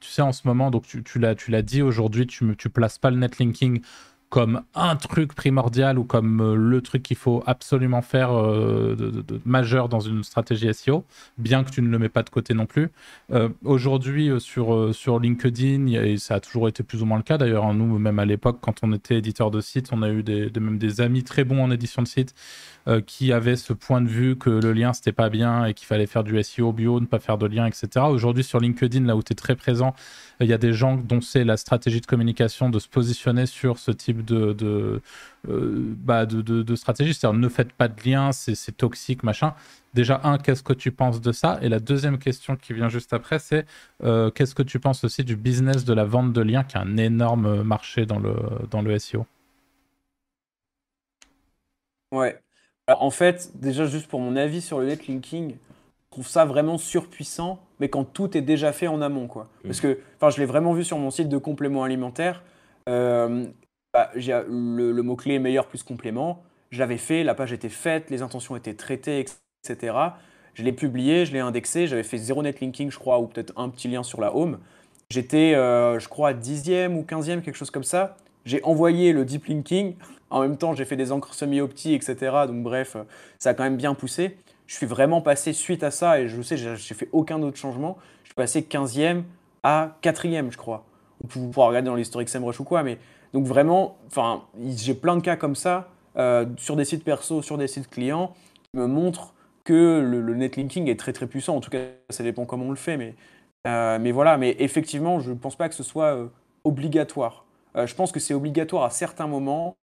tu 0.00 0.08
sais, 0.08 0.22
en 0.22 0.32
ce 0.32 0.46
moment, 0.46 0.70
donc 0.70 0.86
tu, 0.86 1.02
tu 1.02 1.18
l'as 1.18 1.62
dit 1.62 1.82
aujourd'hui, 1.82 2.26
tu, 2.26 2.56
tu 2.56 2.70
places 2.70 2.98
pas 2.98 3.10
le 3.10 3.16
netlinking 3.16 3.82
comme 4.28 4.62
un 4.74 4.96
truc 4.96 5.34
primordial 5.34 5.98
ou 5.98 6.04
comme 6.04 6.40
euh, 6.40 6.56
le 6.56 6.80
truc 6.80 7.02
qu'il 7.02 7.16
faut 7.16 7.42
absolument 7.46 8.02
faire 8.02 8.32
euh, 8.32 8.96
de, 8.96 9.40
majeur 9.44 9.88
dans 9.88 10.00
une 10.00 10.24
stratégie 10.24 10.72
SEO, 10.74 11.04
bien 11.38 11.62
que 11.62 11.70
tu 11.70 11.82
ne 11.82 11.88
le 11.88 11.98
mets 11.98 12.08
pas 12.08 12.22
de 12.22 12.30
côté 12.30 12.52
non 12.54 12.66
plus. 12.66 12.90
Euh, 13.32 13.48
aujourd'hui, 13.64 14.30
sur, 14.40 14.94
sur 14.94 15.20
LinkedIn, 15.20 15.86
et 15.86 16.16
ça 16.16 16.36
a 16.36 16.40
toujours 16.40 16.68
été 16.68 16.82
plus 16.82 17.02
ou 17.02 17.06
moins 17.06 17.18
le 17.18 17.22
cas 17.22 17.38
d'ailleurs, 17.38 17.64
hein, 17.64 17.74
nous, 17.74 17.98
même 17.98 18.18
à 18.18 18.24
l'époque, 18.24 18.58
quand 18.60 18.80
on 18.82 18.92
était 18.92 19.16
éditeur 19.18 19.50
de 19.50 19.60
site, 19.60 19.90
on 19.92 20.02
a 20.02 20.10
eu 20.10 20.22
des, 20.22 20.50
même 20.58 20.78
des 20.78 21.00
amis 21.00 21.22
très 21.22 21.44
bons 21.44 21.62
en 21.62 21.70
édition 21.70 22.02
de 22.02 22.08
site 22.08 22.34
euh, 22.86 23.00
qui 23.00 23.32
avait 23.32 23.56
ce 23.56 23.72
point 23.72 24.00
de 24.00 24.08
vue 24.08 24.36
que 24.36 24.50
le 24.50 24.72
lien 24.72 24.92
c'était 24.92 25.12
pas 25.12 25.30
bien 25.30 25.64
et 25.64 25.74
qu'il 25.74 25.86
fallait 25.86 26.06
faire 26.06 26.24
du 26.24 26.42
SEO 26.42 26.72
bio, 26.72 27.00
ne 27.00 27.06
pas 27.06 27.18
faire 27.18 27.38
de 27.38 27.46
lien, 27.46 27.66
etc. 27.66 28.06
Aujourd'hui 28.08 28.44
sur 28.44 28.60
LinkedIn, 28.60 29.04
là 29.04 29.16
où 29.16 29.22
tu 29.22 29.32
es 29.32 29.36
très 29.36 29.56
présent, 29.56 29.94
il 30.40 30.48
y 30.48 30.52
a 30.52 30.58
des 30.58 30.72
gens 30.72 30.96
dont 30.96 31.20
c'est 31.20 31.44
la 31.44 31.56
stratégie 31.56 32.00
de 32.00 32.06
communication 32.06 32.68
de 32.70 32.78
se 32.78 32.88
positionner 32.88 33.46
sur 33.46 33.78
ce 33.78 33.90
type 33.90 34.24
de, 34.24 34.52
de, 34.52 35.00
euh, 35.48 35.94
bah 35.98 36.26
stratégie, 36.74 37.14
c'est-à-dire 37.14 37.38
ne 37.38 37.48
faites 37.48 37.72
pas 37.72 37.88
de 37.88 38.00
lien, 38.04 38.32
c'est 38.32 38.76
toxique, 38.76 39.22
machin. 39.22 39.54
Déjà, 39.94 40.20
un, 40.24 40.38
qu'est-ce 40.38 40.62
que 40.62 40.72
tu 40.72 40.90
penses 40.90 41.20
de 41.20 41.32
ça? 41.32 41.58
Et 41.62 41.68
la 41.68 41.78
deuxième 41.78 42.18
question 42.18 42.56
qui 42.56 42.72
vient 42.74 42.88
juste 42.88 43.12
après, 43.12 43.38
c'est 43.38 43.64
euh, 44.02 44.30
qu'est-ce 44.30 44.54
que 44.54 44.62
tu 44.62 44.80
penses 44.80 45.04
aussi 45.04 45.24
du 45.24 45.36
business 45.36 45.84
de 45.84 45.94
la 45.94 46.04
vente 46.04 46.32
de 46.32 46.40
liens, 46.42 46.64
qui 46.64 46.76
est 46.76 46.80
un 46.80 46.96
énorme 46.96 47.62
marché 47.62 48.06
dans 48.06 48.18
le, 48.18 48.34
dans 48.70 48.82
le 48.82 48.98
SEO 48.98 49.26
Ouais, 52.12 52.40
en 52.88 53.10
fait, 53.10 53.50
déjà 53.54 53.86
juste 53.86 54.08
pour 54.08 54.20
mon 54.20 54.36
avis 54.36 54.60
sur 54.60 54.78
le 54.78 54.86
netlinking, 54.86 55.52
je 55.52 56.10
trouve 56.10 56.28
ça 56.28 56.44
vraiment 56.44 56.78
surpuissant, 56.78 57.60
mais 57.80 57.88
quand 57.88 58.04
tout 58.04 58.36
est 58.36 58.42
déjà 58.42 58.72
fait 58.72 58.86
en 58.86 59.00
amont, 59.00 59.26
quoi. 59.26 59.44
Mm. 59.44 59.68
Parce 59.68 59.80
que, 59.80 59.98
je 60.30 60.38
l'ai 60.38 60.46
vraiment 60.46 60.72
vu 60.72 60.84
sur 60.84 60.98
mon 60.98 61.10
site 61.10 61.28
de 61.28 61.38
compléments 61.38 61.84
alimentaires. 61.84 62.42
Euh, 62.88 63.46
bah, 63.92 64.10
le, 64.14 64.90
le 64.92 65.02
mot-clé 65.02 65.38
meilleur 65.38 65.66
plus 65.66 65.82
complément. 65.82 66.42
Je 66.70 66.80
l'avais 66.80 66.98
fait, 66.98 67.22
la 67.24 67.34
page 67.34 67.52
était 67.52 67.68
faite, 67.68 68.10
les 68.10 68.22
intentions 68.22 68.56
étaient 68.56 68.74
traitées, 68.74 69.24
etc. 69.64 69.96
Je 70.54 70.62
l'ai 70.62 70.72
publié, 70.72 71.26
je 71.26 71.32
l'ai 71.32 71.40
indexé, 71.40 71.86
j'avais 71.86 72.02
fait 72.02 72.18
zéro 72.18 72.42
netlinking, 72.42 72.90
je 72.90 72.98
crois, 72.98 73.20
ou 73.20 73.26
peut-être 73.26 73.52
un 73.56 73.68
petit 73.68 73.88
lien 73.88 74.02
sur 74.02 74.20
la 74.20 74.34
home. 74.34 74.58
J'étais, 75.10 75.54
euh, 75.54 75.98
je 75.98 76.08
crois, 76.08 76.32
dixième 76.32 76.96
ou 76.96 77.02
quinzième, 77.02 77.42
quelque 77.42 77.56
chose 77.56 77.70
comme 77.70 77.84
ça. 77.84 78.16
J'ai 78.44 78.62
envoyé 78.64 79.12
le 79.12 79.24
deep 79.24 79.46
linking. 79.46 79.94
En 80.30 80.40
même 80.40 80.56
temps, 80.56 80.74
j'ai 80.74 80.84
fait 80.84 80.96
des 80.96 81.12
encres 81.12 81.34
semi-opti, 81.34 81.94
etc. 81.94 82.16
Donc 82.46 82.62
bref, 82.62 82.96
ça 83.38 83.50
a 83.50 83.54
quand 83.54 83.64
même 83.64 83.76
bien 83.76 83.94
poussé. 83.94 84.36
Je 84.66 84.74
suis 84.74 84.86
vraiment 84.86 85.20
passé 85.20 85.52
suite 85.52 85.82
à 85.82 85.90
ça, 85.90 86.20
et 86.20 86.28
je 86.28 86.40
sais, 86.42 86.56
j'ai 86.56 86.94
fait 86.94 87.08
aucun 87.12 87.42
autre 87.42 87.56
changement. 87.56 87.98
Je 88.22 88.28
suis 88.28 88.34
passé 88.34 88.62
15e 88.62 89.22
à 89.62 89.96
4e, 90.02 90.50
je 90.50 90.56
crois. 90.56 90.84
Vous 91.22 91.48
pouvez 91.48 91.66
regarder 91.66 91.86
dans 91.86 91.94
l'historique 91.94 92.28
SEMrush 92.28 92.60
ou 92.60 92.64
quoi, 92.64 92.82
mais 92.82 92.98
donc 93.32 93.46
vraiment, 93.46 93.98
enfin, 94.06 94.44
j'ai 94.76 94.94
plein 94.94 95.16
de 95.16 95.20
cas 95.20 95.36
comme 95.36 95.56
ça 95.56 95.88
euh, 96.16 96.46
sur 96.56 96.76
des 96.76 96.84
sites 96.84 97.04
perso, 97.04 97.42
sur 97.42 97.58
des 97.58 97.66
sites 97.66 97.90
clients, 97.90 98.32
qui 98.62 98.78
me 98.78 98.86
montrent 98.86 99.34
que 99.64 100.00
le, 100.00 100.34
netlinking 100.34 100.88
est 100.88 100.98
très 100.98 101.12
très 101.12 101.26
puissant. 101.26 101.56
En 101.56 101.60
tout 101.60 101.70
cas, 101.70 101.80
ça 102.10 102.22
dépend 102.22 102.44
comment 102.44 102.66
on 102.66 102.70
le 102.70 102.76
fait, 102.76 102.96
mais, 102.96 103.14
euh, 103.66 103.98
mais 103.98 104.12
voilà. 104.12 104.36
Mais 104.36 104.54
effectivement, 104.58 105.20
je 105.20 105.30
ne 105.30 105.36
pense 105.36 105.56
pas 105.56 105.68
que 105.68 105.74
ce 105.74 105.82
soit 105.82 106.14
euh, 106.14 106.26
obligatoire. 106.64 107.43
Euh, 107.76 107.86
je 107.86 107.94
pense 107.94 108.12
que 108.12 108.20
c'est 108.20 108.34
obligatoire 108.34 108.84
à 108.84 108.90
certains 108.90 109.26
moments. 109.26 109.76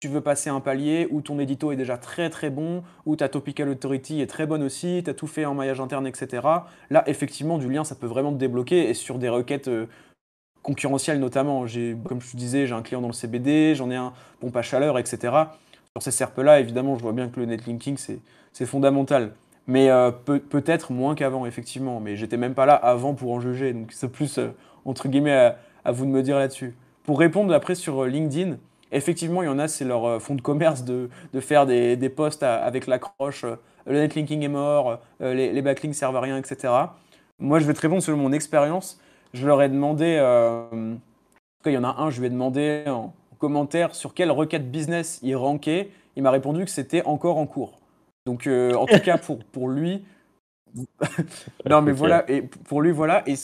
Tu 0.00 0.08
veux 0.08 0.20
passer 0.20 0.50
un 0.50 0.60
palier 0.60 1.08
où 1.10 1.20
ton 1.20 1.38
édito 1.38 1.72
est 1.72 1.76
déjà 1.76 1.96
très 1.96 2.30
très 2.30 2.50
bon, 2.50 2.82
où 3.06 3.16
ta 3.16 3.28
topical 3.28 3.68
authority 3.68 4.20
est 4.20 4.26
très 4.26 4.46
bonne 4.46 4.62
aussi, 4.62 5.02
tu 5.04 5.10
as 5.10 5.14
tout 5.14 5.26
fait 5.26 5.44
en 5.44 5.54
maillage 5.54 5.80
interne, 5.80 6.06
etc. 6.06 6.46
Là, 6.90 7.04
effectivement, 7.06 7.58
du 7.58 7.68
lien, 7.68 7.84
ça 7.84 7.94
peut 7.94 8.06
vraiment 8.06 8.32
te 8.32 8.38
débloquer 8.38 8.88
et 8.88 8.94
sur 8.94 9.18
des 9.18 9.28
requêtes 9.28 9.68
euh, 9.68 9.86
concurrentiels 10.62 11.18
notamment. 11.18 11.66
Comme 12.04 12.20
je 12.20 12.32
te 12.32 12.36
disais, 12.36 12.66
j'ai 12.66 12.74
un 12.74 12.82
client 12.82 13.00
dans 13.00 13.08
le 13.08 13.12
CBD, 13.12 13.74
j'en 13.74 13.90
ai 13.90 13.96
un 13.96 14.12
pompe 14.40 14.56
à 14.56 14.62
chaleur, 14.62 14.98
etc. 14.98 15.18
Sur 15.94 16.02
ces 16.02 16.10
SERP-là, 16.10 16.60
évidemment, 16.60 16.96
je 16.96 17.02
vois 17.02 17.12
bien 17.12 17.28
que 17.28 17.38
le 17.38 17.46
netlinking, 17.46 17.96
c'est 17.96 18.66
fondamental. 18.66 19.34
Mais 19.66 19.90
euh, 19.90 20.10
peut-être 20.10 20.92
moins 20.92 21.14
qu'avant, 21.14 21.46
effectivement. 21.46 22.00
Mais 22.00 22.16
j'étais 22.16 22.36
même 22.36 22.54
pas 22.54 22.66
là 22.66 22.74
avant 22.74 23.14
pour 23.14 23.32
en 23.32 23.40
juger. 23.40 23.72
Donc 23.72 23.92
c'est 23.92 24.10
plus, 24.10 24.40
entre 24.84 25.08
guillemets, 25.08 25.54
à, 25.84 25.92
vous 25.92 26.06
de 26.06 26.10
me 26.10 26.22
dire 26.22 26.38
là-dessus. 26.38 26.74
Pour 27.04 27.18
répondre 27.18 27.52
après 27.54 27.74
sur 27.74 28.04
euh, 28.04 28.08
LinkedIn, 28.08 28.56
effectivement, 28.90 29.42
il 29.42 29.46
y 29.46 29.48
en 29.48 29.58
a, 29.58 29.68
c'est 29.68 29.84
leur 29.84 30.20
fonds 30.20 30.34
de 30.34 30.42
commerce 30.42 30.84
de, 30.84 31.08
de 31.32 31.40
faire 31.40 31.66
des, 31.66 31.96
des 31.96 32.08
posts 32.08 32.42
avec 32.42 32.86
l'accroche 32.86 33.44
le 33.84 33.98
netlinking 33.98 34.44
est 34.44 34.48
mort, 34.48 35.00
les, 35.18 35.50
les, 35.50 35.60
backlinks 35.60 35.96
servent 35.96 36.14
à 36.14 36.20
rien, 36.20 36.38
etc. 36.38 36.72
Moi, 37.40 37.58
je 37.58 37.64
vais 37.64 37.74
te 37.74 37.80
répondre 37.80 38.00
selon 38.00 38.16
mon 38.16 38.30
expérience. 38.30 39.00
Je 39.34 39.44
leur 39.44 39.60
ai 39.60 39.68
demandé, 39.68 40.20
en 40.20 40.68
tout 40.70 41.64
cas, 41.64 41.70
il 41.70 41.74
y 41.74 41.78
en 41.78 41.82
a 41.82 42.00
un, 42.00 42.08
je 42.08 42.20
lui 42.20 42.28
ai 42.28 42.30
demandé 42.30 42.84
en, 42.86 43.12
commentaire 43.42 43.96
sur 43.96 44.14
quelle 44.14 44.30
requête 44.30 44.70
business 44.70 45.18
il 45.24 45.34
rankait. 45.34 45.90
Il 46.14 46.22
m'a 46.22 46.30
répondu 46.30 46.64
que 46.64 46.70
c'était 46.70 47.04
encore 47.04 47.38
en 47.38 47.46
cours. 47.46 47.80
Donc, 48.24 48.46
euh, 48.46 48.72
en 48.74 48.86
tout 48.86 49.00
cas, 49.00 49.18
pour, 49.18 49.44
pour 49.46 49.68
lui. 49.68 50.04
non, 51.68 51.82
mais 51.82 51.90
voilà. 51.90 52.24
Et 52.30 52.42
pour 52.42 52.82
lui, 52.82 52.92
voilà. 52.92 53.24
Et, 53.26 53.34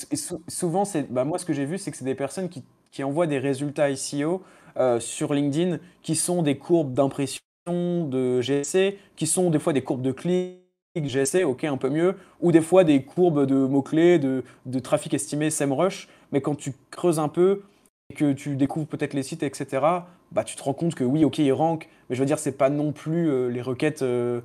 souvent, 0.46 0.84
c'est, 0.84 1.12
bah, 1.12 1.24
moi, 1.24 1.36
ce 1.38 1.44
que 1.44 1.52
j'ai 1.52 1.64
vu, 1.64 1.78
c'est 1.78 1.90
que 1.90 1.96
c'est 1.96 2.04
des 2.04 2.14
personnes 2.14 2.48
qui, 2.48 2.62
qui, 2.90 3.04
envoient 3.04 3.26
des 3.26 3.38
résultats 3.38 3.94
SEO 3.94 4.42
euh, 4.78 5.00
sur 5.00 5.34
LinkedIn 5.34 5.78
qui 6.02 6.14
sont 6.14 6.42
des 6.42 6.56
courbes 6.56 6.92
d'impression 6.92 7.40
de 7.66 8.40
GSC, 8.40 8.98
qui 9.16 9.26
sont 9.26 9.50
des 9.50 9.58
fois 9.58 9.72
des 9.72 9.82
courbes 9.82 10.02
de 10.02 10.12
clics. 10.12 10.58
GSC, 10.96 11.44
ok, 11.44 11.62
un 11.62 11.76
peu 11.76 11.90
mieux, 11.90 12.16
ou 12.40 12.50
des 12.50 12.60
fois 12.60 12.82
des 12.82 13.04
courbes 13.04 13.46
de 13.46 13.54
mots-clés, 13.54 14.18
de, 14.18 14.42
de 14.66 14.78
trafic 14.80 15.14
estimé, 15.14 15.48
SEMrush, 15.48 16.08
mais 16.32 16.40
quand 16.40 16.56
tu 16.56 16.72
creuses 16.90 17.20
un 17.20 17.28
peu, 17.28 17.62
et 18.10 18.14
que 18.14 18.32
tu 18.32 18.56
découvres 18.56 18.88
peut-être 18.88 19.14
les 19.14 19.22
sites, 19.22 19.44
etc., 19.44 19.86
bah, 20.32 20.42
tu 20.44 20.56
te 20.56 20.62
rends 20.62 20.74
compte 20.74 20.96
que 20.96 21.04
oui, 21.04 21.24
ok, 21.24 21.38
ils 21.38 21.52
rankent, 21.52 21.88
mais 22.08 22.16
je 22.16 22.20
veux 22.20 22.26
dire, 22.26 22.40
c'est 22.40 22.56
pas 22.56 22.68
non 22.68 22.90
plus 22.90 23.30
euh, 23.30 23.48
les 23.48 23.62
requêtes 23.62 24.02
euh, 24.02 24.40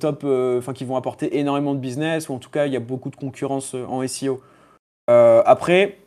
top, 0.00 0.24
enfin 0.24 0.72
qui 0.72 0.84
vont 0.84 0.96
apporter 0.96 1.38
énormément 1.38 1.74
de 1.74 1.80
business, 1.80 2.28
ou 2.28 2.32
en 2.32 2.38
tout 2.38 2.50
cas 2.50 2.66
il 2.66 2.72
y 2.72 2.76
a 2.76 2.80
beaucoup 2.80 3.10
de 3.10 3.16
concurrence 3.16 3.74
en 3.74 4.04
SEO. 4.06 4.40
après, 5.06 5.98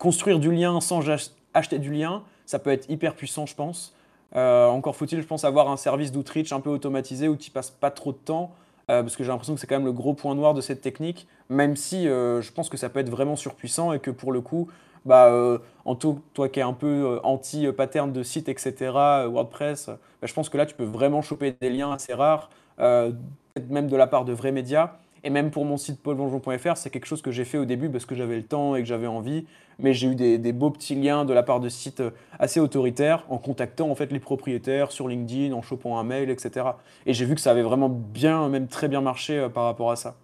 construire 0.00 0.40
du 0.40 0.50
lien 0.50 0.80
sans 0.80 1.02
acheter 1.54 1.78
du 1.78 1.92
lien, 1.92 2.24
ça 2.46 2.58
peut 2.58 2.70
être 2.70 2.90
hyper 2.90 3.14
puissant, 3.14 3.46
je 3.46 3.54
pense. 3.54 3.94
encore 4.34 4.96
faut-il, 4.96 5.20
je 5.20 5.26
pense, 5.26 5.44
avoir 5.44 5.70
un 5.70 5.76
service 5.76 6.10
d'outreach 6.10 6.52
un 6.52 6.60
peu 6.60 6.70
automatisé 6.70 7.28
où 7.28 7.36
tu 7.36 7.52
passes 7.52 7.70
pas 7.70 7.92
trop 7.92 8.10
de 8.10 8.18
temps, 8.18 8.50
parce 8.88 9.14
que 9.14 9.22
j'ai 9.22 9.30
l'impression 9.30 9.54
que 9.54 9.60
c'est 9.60 9.68
quand 9.68 9.76
même 9.76 9.84
le 9.84 9.92
gros 9.92 10.14
point 10.14 10.34
noir 10.34 10.54
de 10.54 10.60
cette 10.60 10.80
technique, 10.80 11.28
même 11.48 11.76
si 11.76 12.06
je 12.06 12.52
pense 12.52 12.68
que 12.68 12.76
ça 12.76 12.88
peut 12.88 12.98
être 12.98 13.10
vraiment 13.10 13.36
surpuissant 13.36 13.92
et 13.92 14.00
que 14.00 14.10
pour 14.10 14.32
le 14.32 14.40
coup, 14.40 14.68
bah, 15.04 15.32
en 15.84 15.94
tout, 15.94 16.20
toi 16.34 16.48
qui 16.48 16.58
es 16.58 16.62
un 16.62 16.72
peu 16.72 17.20
anti-pattern 17.22 18.12
de 18.12 18.22
site, 18.24 18.48
etc., 18.48 18.90
WordPress, 19.28 19.86
bah, 19.88 20.26
je 20.26 20.34
pense 20.34 20.48
que 20.48 20.56
là, 20.56 20.66
tu 20.66 20.74
peux 20.74 20.84
vraiment 20.84 21.22
choper 21.22 21.54
des 21.60 21.70
liens 21.70 21.92
assez 21.92 22.14
rares 22.14 22.50
euh, 22.80 23.12
même 23.68 23.88
de 23.88 23.96
la 23.96 24.06
part 24.06 24.24
de 24.24 24.32
vrais 24.32 24.52
médias. 24.52 24.92
Et 25.22 25.30
même 25.30 25.50
pour 25.50 25.64
mon 25.64 25.76
site 25.76 26.02
paulvonjon.fr, 26.02 26.76
c'est 26.76 26.90
quelque 26.90 27.06
chose 27.06 27.20
que 27.20 27.30
j'ai 27.30 27.44
fait 27.44 27.58
au 27.58 27.64
début 27.64 27.90
parce 27.90 28.06
que 28.06 28.14
j'avais 28.14 28.36
le 28.36 28.42
temps 28.42 28.74
et 28.74 28.80
que 28.80 28.86
j'avais 28.86 29.06
envie. 29.06 29.46
Mais 29.78 29.94
j'ai 29.94 30.08
eu 30.08 30.14
des, 30.14 30.52
beaux 30.52 30.70
petits 30.70 30.94
liens 30.94 31.24
de 31.24 31.32
la 31.32 31.42
part 31.42 31.60
de 31.60 31.68
sites 31.68 32.02
assez 32.38 32.60
autoritaires 32.60 33.24
en 33.28 33.38
contactant 33.38 33.90
en 33.90 33.94
fait 33.94 34.12
les 34.12 34.20
propriétaires 34.20 34.92
sur 34.92 35.08
LinkedIn, 35.08 35.54
en 35.54 35.62
chopant 35.62 35.98
un 35.98 36.04
mail, 36.04 36.30
etc. 36.30 36.66
Et 37.06 37.14
j'ai 37.14 37.24
vu 37.24 37.34
que 37.34 37.40
ça 37.40 37.50
avait 37.50 37.62
vraiment 37.62 37.88
bien, 37.88 38.48
même 38.48 38.68
très 38.68 38.88
bien 38.88 39.00
marché 39.00 39.38
euh, 39.38 39.48
par 39.48 39.64
rapport 39.64 39.90
à 39.90 39.96
ça. 39.96 40.16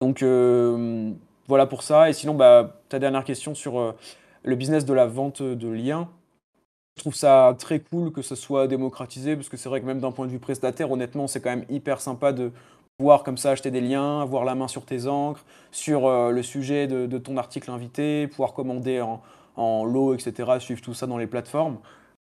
Donc 0.00 0.22
euh, 0.22 1.10
voilà 1.48 1.66
pour 1.66 1.82
ça. 1.82 2.08
Et 2.08 2.12
sinon, 2.12 2.34
bah, 2.34 2.80
ta 2.88 2.98
dernière 2.98 3.24
question 3.24 3.54
sur 3.54 3.94
le 4.44 4.56
business 4.56 4.84
de 4.84 4.94
la 4.94 5.06
vente 5.06 5.42
de 5.42 5.68
liens. 5.68 6.08
Je 6.96 7.02
trouve 7.02 7.14
ça 7.14 7.54
très 7.58 7.80
cool 7.80 8.12
que 8.12 8.20
ce 8.20 8.34
soit 8.34 8.66
démocratisé, 8.66 9.34
parce 9.34 9.48
que 9.48 9.56
c'est 9.56 9.68
vrai 9.68 9.80
que 9.80 9.86
même 9.86 10.00
d'un 10.00 10.12
point 10.12 10.26
de 10.26 10.30
vue 10.30 10.38
prestataire, 10.38 10.90
honnêtement, 10.90 11.26
c'est 11.26 11.40
quand 11.40 11.50
même 11.50 11.64
hyper 11.70 12.00
sympa 12.00 12.32
de 12.32 12.52
pouvoir 13.02 13.24
comme 13.24 13.36
ça 13.36 13.50
acheter 13.50 13.72
des 13.72 13.80
liens, 13.80 14.20
avoir 14.20 14.44
la 14.44 14.54
main 14.54 14.68
sur 14.68 14.84
tes 14.84 15.08
encres, 15.08 15.44
sur 15.72 16.06
euh, 16.06 16.30
le 16.30 16.40
sujet 16.40 16.86
de, 16.86 17.18
ton 17.18 17.36
article 17.36 17.68
invité, 17.72 18.28
pouvoir 18.28 18.52
commander 18.52 19.02
en, 19.56 19.84
lot, 19.84 20.14
etc., 20.14 20.52
suivre 20.60 20.80
tout 20.80 20.94
ça 20.94 21.08
dans 21.08 21.18
les 21.18 21.26
plateformes. 21.26 21.78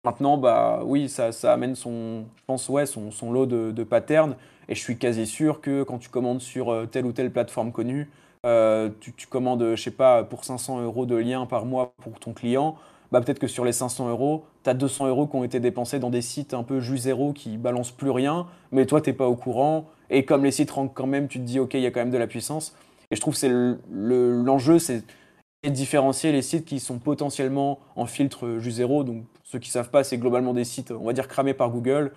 Maintenant, 0.06 0.38
bah 0.38 0.80
oui, 0.86 1.10
ça, 1.10 1.34
ça 1.34 1.52
amène 1.52 1.76
son, 1.76 2.24
je 2.38 2.44
pense, 2.48 2.70
ouais, 2.70 2.86
son, 2.86 3.12
son 3.12 3.34
lot 3.34 3.46
de, 3.46 3.72
de, 3.72 3.84
patterns, 3.84 4.38
et 4.70 4.76
je 4.76 4.80
suis 4.80 4.98
quasi 4.98 5.28
sûr 5.28 5.60
que 5.60 5.84
quand 5.84 5.98
tu 5.98 6.08
commandes 6.08 6.40
sur 6.40 6.72
euh, 6.72 6.86
telle 6.86 7.06
ou 7.06 7.12
telle 7.12 7.30
plateforme 7.30 7.74
connue, 7.74 8.10
euh, 8.46 8.90
tu, 9.02 9.12
tu, 9.12 9.28
commandes, 9.28 9.76
je 9.76 9.84
sais 9.84 9.92
pas, 9.92 10.24
pour 10.24 10.46
500 10.46 10.82
euros 10.82 11.06
de 11.06 11.18
liens 11.18 11.46
par 11.46 11.66
mois 11.66 11.92
pour 12.02 12.22
ton 12.22 12.32
client, 12.32 12.78
bah, 13.12 13.20
peut-être 13.20 13.40
que 13.40 13.48
sur 13.48 13.66
les 13.66 13.74
500 13.74 14.08
euros, 14.08 14.46
tu 14.64 14.70
as 14.70 14.74
200 14.74 15.08
euros 15.08 15.28
qui 15.28 15.36
ont 15.36 15.44
été 15.44 15.60
dépensés 15.60 16.00
dans 16.00 16.10
des 16.10 16.22
sites 16.22 16.54
un 16.54 16.64
peu 16.64 16.80
jus 16.80 17.00
zéro 17.00 17.34
qui 17.34 17.58
balancent 17.58 17.92
plus 17.92 18.12
rien, 18.12 18.48
mais 18.72 18.86
toi, 18.86 19.02
tu 19.02 19.10
n'es 19.10 19.14
pas 19.14 19.28
au 19.28 19.36
courant. 19.36 19.90
Et 20.10 20.26
comme 20.26 20.44
les 20.44 20.52
sites 20.52 20.72
rankent 20.72 20.94
quand 20.94 21.08
même, 21.08 21.28
tu 21.28 21.40
te 21.40 21.44
dis, 21.44 21.60
OK, 21.60 21.74
il 21.74 21.82
y 21.82 21.86
a 21.86 21.92
quand 21.92 22.00
même 22.00 22.12
de 22.12 22.18
la 22.18 22.28
puissance. 22.28 22.76
Et 23.12 23.16
je 23.16 23.22
trouve 23.22 23.34
que 23.34 23.40
c'est 23.40 23.52
l'enjeu, 23.92 24.80
c'est 24.80 25.04
de 25.64 25.70
différencier 25.70 26.32
les 26.32 26.42
sites 26.42 26.66
qui 26.66 26.80
sont 26.80 27.00
potentiellement 27.00 27.80
en 27.96 28.06
filtre 28.06 28.58
jus 28.60 28.72
zéro. 28.72 29.04
Donc, 29.04 29.24
ceux 29.44 29.60
qui 29.60 29.70
ne 29.70 29.74
savent 29.74 29.90
pas, 29.90 30.04
c'est 30.04 30.18
globalement 30.18 30.54
des 30.54 30.64
sites, 30.64 30.92
on 30.92 31.06
va 31.06 31.14
dire, 31.14 31.28
cramés 31.28 31.54
par 31.54 31.70
Google, 31.70 32.12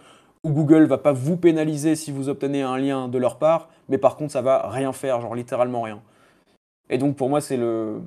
où 0.45 0.51
Google 0.51 0.85
va 0.85 0.99
pas 0.99 1.13
vous 1.13 1.37
pénaliser 1.37 1.97
si 1.97 2.11
vous 2.11 2.29
obtenez 2.29 2.63
un 2.63 2.77
lien 2.79 3.09
de 3.09 3.19
leur 3.19 3.39
part, 3.39 3.69
mais 3.89 3.99
par 3.99 4.17
contre, 4.17 4.33
ça 4.33 4.43
va 4.43 4.69
rien 4.71 4.93
faire, 4.93 5.21
genre 5.21 5.35
littéralement 5.35 5.83
rien. 5.83 6.01
Et 6.91 6.99
donc, 6.99 7.17
pour 7.17 7.29
moi, 7.29 7.41
c'est 7.41 7.57
le 7.57 8.01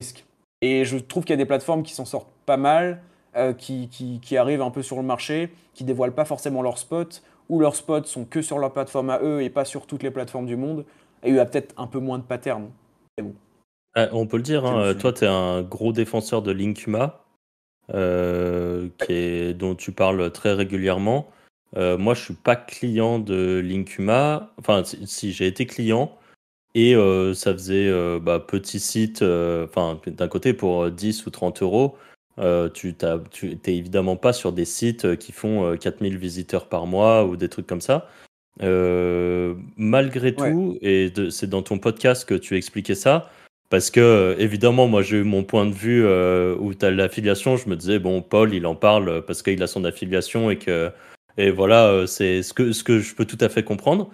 risque. 0.00 0.24
Et 0.62 0.84
je 0.84 0.96
trouve 0.98 1.24
qu'il 1.24 1.32
y 1.32 1.34
a 1.34 1.36
des 1.36 1.46
plateformes 1.46 1.82
qui 1.82 1.92
s'en 1.92 2.04
sortent 2.04 2.32
pas 2.46 2.56
mal, 2.56 3.02
euh, 3.36 3.52
qui, 3.52 4.36
arrivent 4.36 4.62
un 4.62 4.70
peu 4.70 4.82
sur 4.82 4.96
le 4.96 5.02
marché, 5.02 5.52
qui 5.74 5.84
dévoilent 5.84 6.14
pas 6.14 6.24
forcément 6.24 6.62
leurs 6.62 6.78
spots, 6.78 7.20
ou 7.48 7.60
leurs 7.60 7.76
spots 7.76 8.04
sont 8.04 8.24
que 8.24 8.42
sur 8.42 8.58
leur 8.58 8.72
plateforme 8.72 9.10
à 9.10 9.20
eux 9.22 9.42
et 9.42 9.50
pas 9.50 9.64
sur 9.64 9.86
toutes 9.86 10.02
les 10.02 10.10
plateformes 10.10 10.46
du 10.46 10.56
monde. 10.56 10.84
Et 11.22 11.30
il 11.30 11.34
y 11.34 11.38
a 11.38 11.46
peut-être 11.46 11.74
un 11.76 11.86
peu 11.86 11.98
moins 11.98 12.18
de 12.18 12.24
patterns. 12.24 12.70
Bon. 13.20 13.34
Euh, 13.96 14.08
on 14.12 14.26
peut 14.26 14.36
le 14.36 14.42
dire, 14.42 14.66
hein, 14.66 14.94
toi 14.94 15.12
tu 15.12 15.24
es 15.24 15.28
un 15.28 15.62
gros 15.62 15.92
défenseur 15.92 16.42
de 16.42 16.52
Linkuma, 16.52 17.24
euh, 17.94 18.88
qui 18.98 19.12
est, 19.12 19.54
dont 19.54 19.74
tu 19.74 19.92
parles 19.92 20.30
très 20.32 20.52
régulièrement. 20.52 21.28
moi 21.74 22.14
je 22.14 22.22
suis 22.22 22.34
pas 22.34 22.56
client 22.56 23.18
de 23.18 23.60
Linkuma, 23.64 24.52
enfin 24.58 24.82
si 24.84 25.32
j'ai 25.32 25.46
été 25.46 25.66
client, 25.66 26.12
et 26.76 26.94
euh, 26.94 27.32
ça 27.32 27.54
faisait 27.54 27.88
euh, 27.88 28.20
bah, 28.20 28.38
petit 28.38 28.80
site, 28.80 29.22
euh, 29.22 29.64
enfin, 29.64 29.98
d'un 30.06 30.28
côté, 30.28 30.52
pour 30.52 30.90
10 30.90 31.24
ou 31.24 31.30
30 31.30 31.62
euros, 31.62 31.96
tu 32.74 32.94
n'es 33.02 33.76
évidemment 33.76 34.16
pas 34.16 34.32
sur 34.32 34.52
des 34.52 34.64
sites 34.64 35.16
qui 35.16 35.32
font 35.32 35.76
4000 35.76 36.18
visiteurs 36.18 36.68
par 36.68 36.86
mois 36.86 37.24
ou 37.24 37.36
des 37.36 37.48
trucs 37.48 37.66
comme 37.66 37.80
ça. 37.80 38.08
malgré 38.60 40.34
tout, 40.34 40.78
et 40.82 41.12
c'est 41.30 41.48
dans 41.48 41.62
ton 41.62 41.78
podcast 41.78 42.28
que 42.28 42.34
tu 42.34 42.56
expliquais 42.56 42.94
ça, 42.94 43.30
parce 43.68 43.90
que, 43.90 44.36
évidemment, 44.38 44.86
moi 44.86 45.02
j'ai 45.02 45.18
eu 45.18 45.24
mon 45.24 45.42
point 45.42 45.66
de 45.66 45.74
vue 45.74 46.06
où 46.58 46.74
tu 46.74 46.84
as 46.84 46.90
l'affiliation, 46.90 47.56
je 47.56 47.68
me 47.68 47.76
disais, 47.76 47.98
bon, 47.98 48.22
Paul, 48.22 48.54
il 48.54 48.66
en 48.66 48.74
parle 48.74 49.24
parce 49.26 49.42
qu'il 49.42 49.62
a 49.62 49.66
son 49.66 49.84
affiliation 49.84 50.50
et 50.50 50.56
que, 50.56 50.90
et 51.38 51.50
voilà, 51.50 52.06
c'est 52.06 52.42
ce 52.42 52.54
que, 52.54 52.72
ce 52.72 52.82
que 52.84 52.98
je 52.98 53.14
peux 53.14 53.24
tout 53.24 53.38
à 53.40 53.48
fait 53.48 53.62
comprendre. 53.62 54.10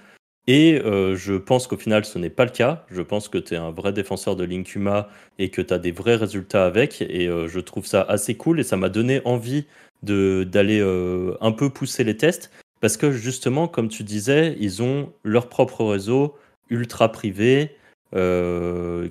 Et 0.48 0.80
euh, 0.84 1.14
je 1.14 1.34
pense 1.34 1.66
qu'au 1.66 1.76
final, 1.76 2.04
ce 2.04 2.18
n'est 2.18 2.30
pas 2.30 2.44
le 2.44 2.50
cas. 2.50 2.84
Je 2.90 3.02
pense 3.02 3.28
que 3.28 3.38
tu 3.38 3.54
es 3.54 3.56
un 3.56 3.70
vrai 3.70 3.92
défenseur 3.92 4.34
de 4.34 4.44
Linkuma 4.44 5.08
et 5.38 5.50
que 5.50 5.62
tu 5.62 5.72
as 5.72 5.78
des 5.78 5.92
vrais 5.92 6.16
résultats 6.16 6.66
avec. 6.66 7.02
Et 7.02 7.28
euh, 7.28 7.46
je 7.48 7.60
trouve 7.60 7.86
ça 7.86 8.02
assez 8.02 8.36
cool 8.36 8.58
et 8.58 8.64
ça 8.64 8.76
m'a 8.76 8.88
donné 8.88 9.22
envie 9.24 9.66
d'aller 10.02 10.80
euh, 10.80 11.36
un 11.40 11.52
peu 11.52 11.70
pousser 11.70 12.02
les 12.02 12.16
tests. 12.16 12.50
Parce 12.80 12.96
que 12.96 13.12
justement, 13.12 13.68
comme 13.68 13.88
tu 13.88 14.02
disais, 14.02 14.56
ils 14.58 14.82
ont 14.82 15.12
leur 15.22 15.48
propre 15.48 15.84
réseau 15.84 16.36
ultra 16.70 17.12
privé 17.12 17.76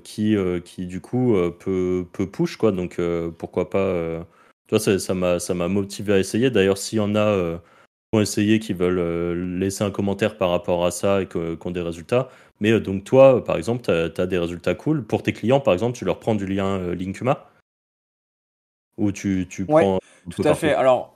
qui, 0.04 0.36
qui, 0.66 0.86
du 0.86 1.02
coup, 1.02 1.36
peut, 1.60 2.06
peut, 2.12 2.30
push. 2.30 2.58
Quoi. 2.58 2.74
Donc 2.74 3.00
pourquoi 3.38 3.70
pas. 3.70 4.28
toi, 4.68 4.80
ça 4.80 5.14
m'a 5.14 5.68
motivé 5.70 6.14
à 6.14 6.20
essayer. 6.20 6.50
D'ailleurs, 6.50 6.78
s'il 6.78 6.98
y 6.98 7.02
en 7.02 7.16
a 7.16 7.62
essayer, 8.20 8.60
qui 8.60 8.74
veulent 8.74 9.00
euh, 9.00 9.58
laisser 9.58 9.84
un 9.86 9.92
commentaire 9.92 10.38
par 10.38 10.50
rapport 10.50 10.86
à 10.86 10.92
ça 10.92 11.22
et 11.22 11.28
qui 11.28 11.38
ont 11.38 11.72
des 11.72 11.82
résultats. 11.82 12.30
Mais 12.60 12.72
euh, 12.72 12.82
donc 12.82 13.06
toi, 13.06 13.44
par 13.44 13.56
exemple, 13.56 13.84
tu 13.84 14.22
as, 14.22 14.28
des 14.28 14.38
résultats 14.38 14.76
cool. 14.76 15.06
Pour 15.06 15.24
tes 15.24 15.32
clients, 15.32 15.62
par 15.62 15.74
exemple, 15.74 15.98
tu 15.98 16.04
leur 16.04 16.20
prends 16.20 16.36
du 16.36 16.46
lien 16.46 16.80
euh, 16.80 16.96
Linkuma? 16.96 17.50
Ou 18.98 19.14
tu, 19.14 19.48
tu 19.50 19.66
prends... 19.66 20.00
tout 20.30 20.44
à 20.44 20.54
fait. 20.54 20.74
Alors, 20.74 21.16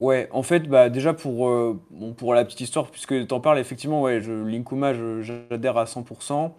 ouais, 0.00 0.28
en 0.30 0.42
fait, 0.42 0.68
bah, 0.68 0.90
déjà 0.90 1.14
pour, 1.14 1.48
bon, 1.90 2.12
pour 2.12 2.34
la 2.34 2.44
petite 2.44 2.60
histoire, 2.60 2.90
puisque 2.90 3.26
tu 3.26 3.34
en 3.34 3.40
parles, 3.40 3.58
effectivement, 3.58 4.02
ouais, 4.02 4.20
je, 4.20 4.30
Linkuma, 4.30 4.92
j'adhère 5.22 5.78
à 5.78 5.84
100%. 5.86 6.52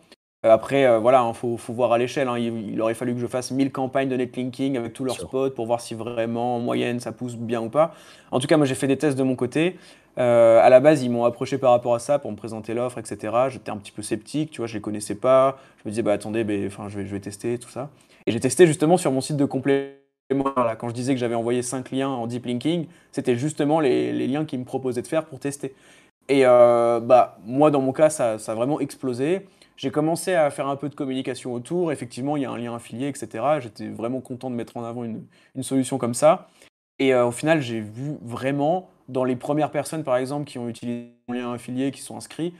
Après, 0.43 0.99
voilà, 0.99 1.19
il 1.19 1.29
hein, 1.29 1.33
faut, 1.33 1.57
voir 1.73 1.91
à 1.91 1.97
l'échelle. 1.97 2.27
Hein. 2.27 2.37
Il, 2.39 2.81
aurait 2.81 2.95
fallu 2.95 3.13
que 3.13 3.19
je 3.19 3.27
fasse 3.27 3.51
1000 3.51 3.71
campagnes 3.71 4.09
de 4.09 4.15
netlinking 4.15 4.75
avec 4.75 4.93
tous 4.93 5.03
leurs 5.03 5.19
spots 5.19 5.51
pour 5.51 5.67
voir 5.67 5.81
si 5.81 5.93
vraiment 5.93 6.55
en 6.55 6.59
moyenne 6.59 6.99
ça 6.99 7.11
pousse 7.11 7.35
bien 7.35 7.61
ou 7.61 7.69
pas. 7.69 7.93
En 8.31 8.39
tout 8.39 8.47
cas, 8.47 8.57
moi 8.57 8.65
j'ai 8.65 8.75
fait 8.75 8.87
des 8.87 8.97
tests 8.97 9.17
de 9.17 9.23
mon 9.23 9.35
côté. 9.35 9.77
à 10.17 10.67
la 10.69 10.79
base, 10.79 11.03
ils 11.03 11.09
m'ont 11.11 11.25
approché 11.25 11.59
par 11.59 11.71
rapport 11.71 11.93
à 11.93 11.99
ça 11.99 12.17
pour 12.17 12.31
me 12.31 12.35
présenter 12.35 12.73
l'offre, 12.73 12.97
etc. 12.97 13.33
J'étais 13.49 13.69
un 13.69 13.77
petit 13.77 13.91
peu 13.91 14.01
sceptique, 14.01 14.49
tu 14.49 14.57
vois, 14.57 14.67
je 14.67 14.73
les 14.73 14.81
connaissais 14.81 15.15
pas. 15.15 15.59
Je 15.77 15.89
me 15.89 15.91
disais, 15.91 16.01
bah 16.01 16.13
attendez, 16.13 16.43
enfin, 16.65 16.89
je, 16.89 16.97
vais, 16.97 17.05
je 17.05 17.11
vais 17.11 17.19
tester 17.19 17.59
tout 17.59 17.69
ça. 17.69 17.89
Et 18.25 18.31
j'ai 18.31 18.39
testé 18.39 18.65
justement 18.65 18.97
sur 18.97 19.11
mon 19.11 19.21
site 19.21 19.37
de 19.37 19.45
complément. 19.45 19.93
Là, 20.55 20.75
quand 20.75 20.89
je 20.89 20.93
disais 20.93 21.13
que 21.13 21.19
j'avais 21.19 21.35
envoyé 21.35 21.61
5 21.61 21.91
liens 21.91 22.09
en 22.09 22.25
deep 22.25 22.45
linking, 22.45 22.87
c'était 23.11 23.35
justement 23.35 23.79
les, 23.79 24.13
les 24.13 24.27
liens 24.27 24.45
qu'ils 24.45 24.59
me 24.59 24.65
proposaient 24.65 25.01
de 25.01 25.07
faire 25.07 25.25
pour 25.25 25.39
tester. 25.39 25.75
Et 26.29 26.45
euh, 26.45 27.01
bah, 27.01 27.37
moi, 27.45 27.71
dans 27.71 27.81
mon 27.81 27.91
cas, 27.91 28.09
ça, 28.09 28.39
ça 28.39 28.53
a 28.53 28.55
vraiment 28.55 28.79
explosé. 28.79 29.45
J'ai 29.81 29.89
commencé 29.89 30.35
à 30.35 30.51
faire 30.51 30.67
un 30.67 30.75
peu 30.75 30.89
de 30.89 30.93
communication 30.93 31.55
autour. 31.55 31.91
Effectivement, 31.91 32.37
il 32.37 32.43
y 32.43 32.45
a 32.45 32.51
un 32.51 32.57
lien 32.59 32.75
affilié, 32.75 33.07
etc. 33.07 33.43
J'étais 33.59 33.87
vraiment 33.87 34.21
content 34.21 34.51
de 34.51 34.55
mettre 34.55 34.77
en 34.77 34.83
avant 34.83 35.03
une, 35.03 35.25
solution 35.63 35.97
comme 35.97 36.13
ça. 36.13 36.49
Et 36.99 37.15
euh, 37.15 37.25
au 37.25 37.31
final, 37.31 37.61
j'ai 37.61 37.79
vu 37.79 38.15
vraiment, 38.21 38.89
dans 39.09 39.23
les 39.23 39.35
premières 39.35 39.71
personnes, 39.71 40.03
par 40.03 40.17
exemple, 40.17 40.45
qui 40.45 40.59
ont 40.59 40.69
utilisé 40.69 41.07
mon 41.27 41.33
lien 41.33 41.51
affilié, 41.51 41.89
qui 41.89 42.01
sont 42.01 42.15
inscrits, 42.15 42.53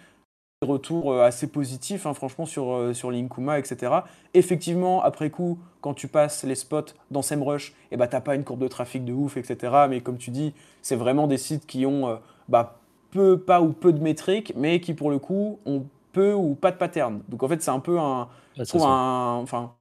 des 0.64 0.68
retours 0.68 1.14
euh, 1.14 1.23
assez 1.23 1.45
positifs, 1.45 2.07
hein, 2.07 2.15
franchement, 2.15 2.48
sur, 2.48 2.89
sur 2.95 3.11
Linkuma, 3.11 3.60
etc. 3.60 3.98
Effectivement, 4.34 5.03
après 5.03 5.30
coup, 5.30 5.60
quand 5.81 5.93
tu 5.93 6.07
passes 6.07 6.43
les 6.43 6.56
spots 6.56 6.95
dans 7.11 7.22
SEMrush, 7.22 7.76
eh 7.91 7.98
ben, 7.98 8.07
tu 8.07 8.15
n'as 8.15 8.22
pas 8.22 8.34
une 8.34 8.43
courbe 8.43 8.61
de 8.64 8.68
trafic 8.68 9.06
de 9.06 9.14
ouf, 9.14 9.38
etc. 9.38 9.85
Mais 9.88 10.02
comme 10.02 10.18
tu 10.18 10.31
dis, 10.31 10.56
c'est 10.81 10.95
vraiment 10.95 11.27
des 11.27 11.38
sites 11.38 11.68
qui 11.68 11.85
ont 11.85 12.19
bah, 12.49 12.80
peu, 13.11 13.39
pas 13.39 13.61
ou 13.61 13.73
peu 13.73 13.93
de 13.93 14.02
métriques, 14.02 14.53
mais 14.56 14.81
qui 14.81 14.95
pour 14.95 15.11
le 15.11 15.19
coup 15.19 15.60
ont 15.68 15.85
peu 16.12 16.34
ou 16.34 16.56
pas 16.56 16.72
de 16.72 16.78
pattern. 16.78 17.22
Donc 17.30 17.44
en 17.44 17.48
fait, 17.48 17.62
c'est 17.62 17.72
un 17.72 17.80
peu 17.80 18.00
un. 18.00 18.30
un 18.60 19.40
enfin, 19.42 19.74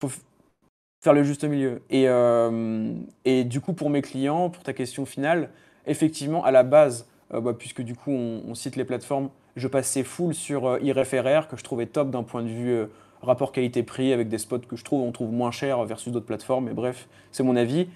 faut 0.00 0.10
faire 1.02 1.12
le 1.12 1.22
juste 1.22 1.44
milieu. 1.44 1.82
Et, 1.90 2.08
euh, 2.08 2.92
et 3.24 3.44
du 3.44 3.60
coup, 3.60 3.72
pour 3.72 3.90
mes 3.90 4.02
clients, 4.02 4.50
pour 4.50 4.62
ta 4.62 4.72
question 4.72 5.06
finale, 5.06 5.50
effectivement, 5.86 6.44
à 6.44 6.50
la 6.50 6.62
base, 6.62 7.08
euh, 7.32 7.40
bah, 7.40 7.54
puisque 7.58 7.82
du 7.82 7.94
coup, 7.94 8.10
on, 8.10 8.54
cite 8.54 8.76
les 8.76 8.84
plateformes, 8.84 9.30
je 9.56 9.68
passais 9.68 10.04
full 10.04 10.34
sur 10.34 10.66
euh, 10.66 10.78
que 10.78 11.56
je 11.56 11.64
trouvais 11.64 11.86
top 11.86 12.10
d'un 12.10 12.22
point 12.22 12.42
de 12.42 12.48
vue 12.48 12.86
rapport 13.22 13.52
qualité-prix, 13.52 14.12
avec 14.12 14.28
des 14.28 14.38
spots 14.38 14.60
que 14.60 14.76
je 14.76 14.84
trouve 14.84 15.02
on 15.02 15.12
trouve 15.12 15.30
moins 15.30 15.50
cher 15.50 15.84
versus 15.84 16.12
d'autres 16.12 16.26
plateformes. 16.26 16.66
Mais 16.66 16.74
bref, 16.74 17.08
c'est 17.32 17.42
mon 17.42 17.56
avis. 17.56 17.88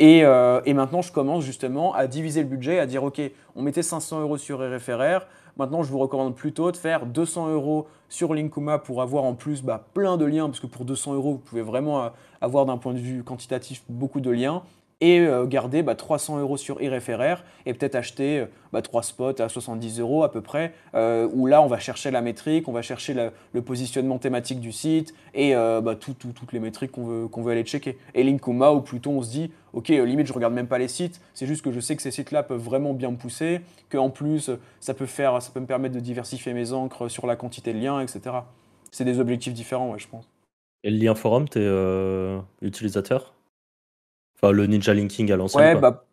Euh, 0.00 0.60
et, 0.64 0.74
maintenant, 0.74 1.02
je 1.02 1.12
commence 1.12 1.44
justement 1.44 1.94
à 1.94 2.06
diviser 2.06 2.42
le 2.42 2.48
budget, 2.48 2.78
à 2.78 2.86
dire 2.86 3.02
OK, 3.04 3.20
on 3.54 3.62
mettait 3.62 3.82
500 3.82 4.20
euros 4.20 4.36
sur 4.36 4.58
RFRR. 4.60 5.26
Maintenant, 5.56 5.82
je 5.82 5.90
vous 5.90 5.98
recommande 5.98 6.34
plutôt 6.34 6.70
de 6.70 6.76
faire 6.76 7.06
200 7.06 7.48
euros 7.48 7.86
sur 8.08 8.34
Linkuma 8.34 8.78
pour 8.78 9.00
avoir 9.00 9.24
en 9.24 9.34
plus 9.34 9.62
bah, 9.62 9.86
plein 9.94 10.18
de 10.18 10.26
liens, 10.26 10.46
parce 10.46 10.60
que 10.60 10.66
pour 10.66 10.84
200 10.84 11.14
euros, 11.14 11.32
vous 11.32 11.38
pouvez 11.38 11.62
vraiment 11.62 12.02
euh, 12.02 12.08
avoir 12.40 12.66
d'un 12.66 12.76
point 12.76 12.92
de 12.92 12.98
vue 12.98 13.24
quantitatif 13.24 13.82
beaucoup 13.88 14.20
de 14.20 14.30
liens 14.30 14.62
et 15.00 15.20
euh, 15.20 15.44
garder 15.44 15.84
300 15.84 16.34
bah, 16.34 16.40
euros 16.40 16.56
sur 16.56 16.80
iReferR 16.80 17.44
et 17.66 17.74
peut-être 17.74 17.94
acheter 17.94 18.40
euh, 18.40 18.46
bah, 18.72 18.80
3 18.80 19.02
spots 19.02 19.40
à 19.40 19.48
70 19.48 20.00
euros 20.00 20.22
à 20.22 20.32
peu 20.32 20.40
près, 20.40 20.72
euh, 20.94 21.28
où 21.34 21.46
là 21.46 21.60
on 21.60 21.66
va 21.66 21.78
chercher 21.78 22.10
la 22.10 22.22
métrique, 22.22 22.66
on 22.66 22.72
va 22.72 22.80
chercher 22.80 23.14
le 23.52 23.62
positionnement 23.62 24.18
thématique 24.18 24.60
du 24.60 24.72
site 24.72 25.14
et 25.34 25.54
bah, 25.54 25.96
toutes 25.96 26.52
les 26.52 26.60
métriques 26.60 26.92
qu'on 26.92 27.04
veut, 27.04 27.28
qu'on 27.28 27.42
veut 27.42 27.52
aller 27.52 27.64
checker. 27.64 27.98
Et 28.14 28.24
Linkuma, 28.24 28.72
ou 28.72 28.80
plutôt 28.80 29.10
on 29.10 29.22
se 29.22 29.30
dit, 29.30 29.50
ok, 29.72 29.88
limite 29.88 30.26
je 30.26 30.32
regarde 30.32 30.54
même 30.54 30.66
pas 30.66 30.78
les 30.78 30.88
sites, 30.88 31.20
c'est 31.34 31.46
juste 31.46 31.62
que 31.62 31.72
je 31.72 31.80
sais 31.80 31.96
que 31.96 32.02
ces 32.02 32.10
sites-là 32.10 32.42
peuvent 32.42 32.60
vraiment 32.60 32.94
bien 32.94 33.10
me 33.10 33.16
pousser, 33.16 33.60
qu'en 33.90 34.10
plus 34.10 34.50
ça 34.80 34.94
peut, 34.94 35.06
faire, 35.06 35.42
ça 35.42 35.50
peut 35.52 35.60
me 35.60 35.66
permettre 35.66 35.94
de 35.94 36.00
diversifier 36.00 36.54
mes 36.54 36.72
encres 36.72 37.10
sur 37.10 37.26
la 37.26 37.36
quantité 37.36 37.72
de 37.72 37.78
liens, 37.78 38.00
etc. 38.00 38.36
C'est 38.90 39.04
des 39.04 39.20
objectifs 39.20 39.52
différents, 39.52 39.96
je 39.98 40.08
pense. 40.08 40.28
Et 40.84 40.90
le 40.90 40.98
lien 40.98 41.14
forum, 41.14 41.48
tu 41.48 41.58
es 41.58 42.38
utilisateur? 42.62 43.35
Enfin, 44.36 44.52
le 44.52 44.66
ninja 44.66 44.94
linking 44.94 45.32
à 45.32 45.36
l'ancienne. 45.36 45.62
Ouais, 45.62 45.80
bah. 45.80 46.04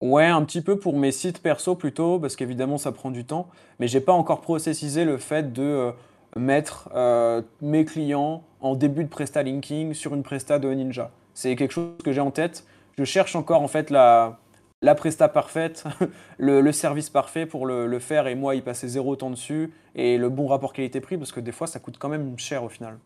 Ouais, 0.00 0.26
un 0.26 0.44
petit 0.44 0.60
peu 0.60 0.78
pour 0.78 0.96
mes 0.96 1.10
sites 1.10 1.42
perso 1.42 1.74
plutôt, 1.74 2.20
parce 2.20 2.36
qu'évidemment 2.36 2.78
ça 2.78 2.92
prend 2.92 3.10
du 3.10 3.24
temps. 3.24 3.48
Mais 3.80 3.88
j'ai 3.88 4.00
pas 4.00 4.12
encore 4.12 4.40
processisé 4.40 5.04
le 5.04 5.16
fait 5.16 5.52
de 5.52 5.62
euh, 5.62 5.92
mettre 6.36 6.88
euh, 6.94 7.42
mes 7.60 7.84
clients 7.84 8.44
en 8.60 8.76
début 8.76 9.04
de 9.04 9.08
presta 9.08 9.42
linking 9.42 9.94
sur 9.94 10.14
une 10.14 10.22
presta 10.22 10.58
de 10.58 10.72
Ninja. 10.72 11.10
C'est 11.34 11.56
quelque 11.56 11.72
chose 11.72 11.90
que 12.04 12.12
j'ai 12.12 12.20
en 12.20 12.30
tête. 12.30 12.64
Je 12.96 13.04
cherche 13.04 13.34
encore 13.34 13.62
en 13.62 13.68
fait 13.68 13.90
la, 13.90 14.38
la 14.82 14.94
presta 14.94 15.28
parfaite, 15.28 15.84
le, 16.38 16.70
service 16.72 17.10
parfait 17.10 17.46
pour 17.46 17.66
le, 17.66 17.86
le, 17.86 17.98
faire 17.98 18.28
et 18.28 18.34
moi 18.36 18.54
y 18.54 18.60
passer 18.60 18.88
zéro 18.88 19.16
temps 19.16 19.30
dessus 19.30 19.72
et 19.94 20.16
le 20.16 20.28
bon 20.28 20.46
rapport 20.46 20.72
qualité-prix 20.72 21.16
parce 21.16 21.32
que 21.32 21.40
des 21.40 21.52
fois 21.52 21.66
ça 21.66 21.80
coûte 21.80 21.96
quand 21.98 22.08
même 22.08 22.38
cher 22.38 22.62
au 22.62 22.68
final. 22.68 22.98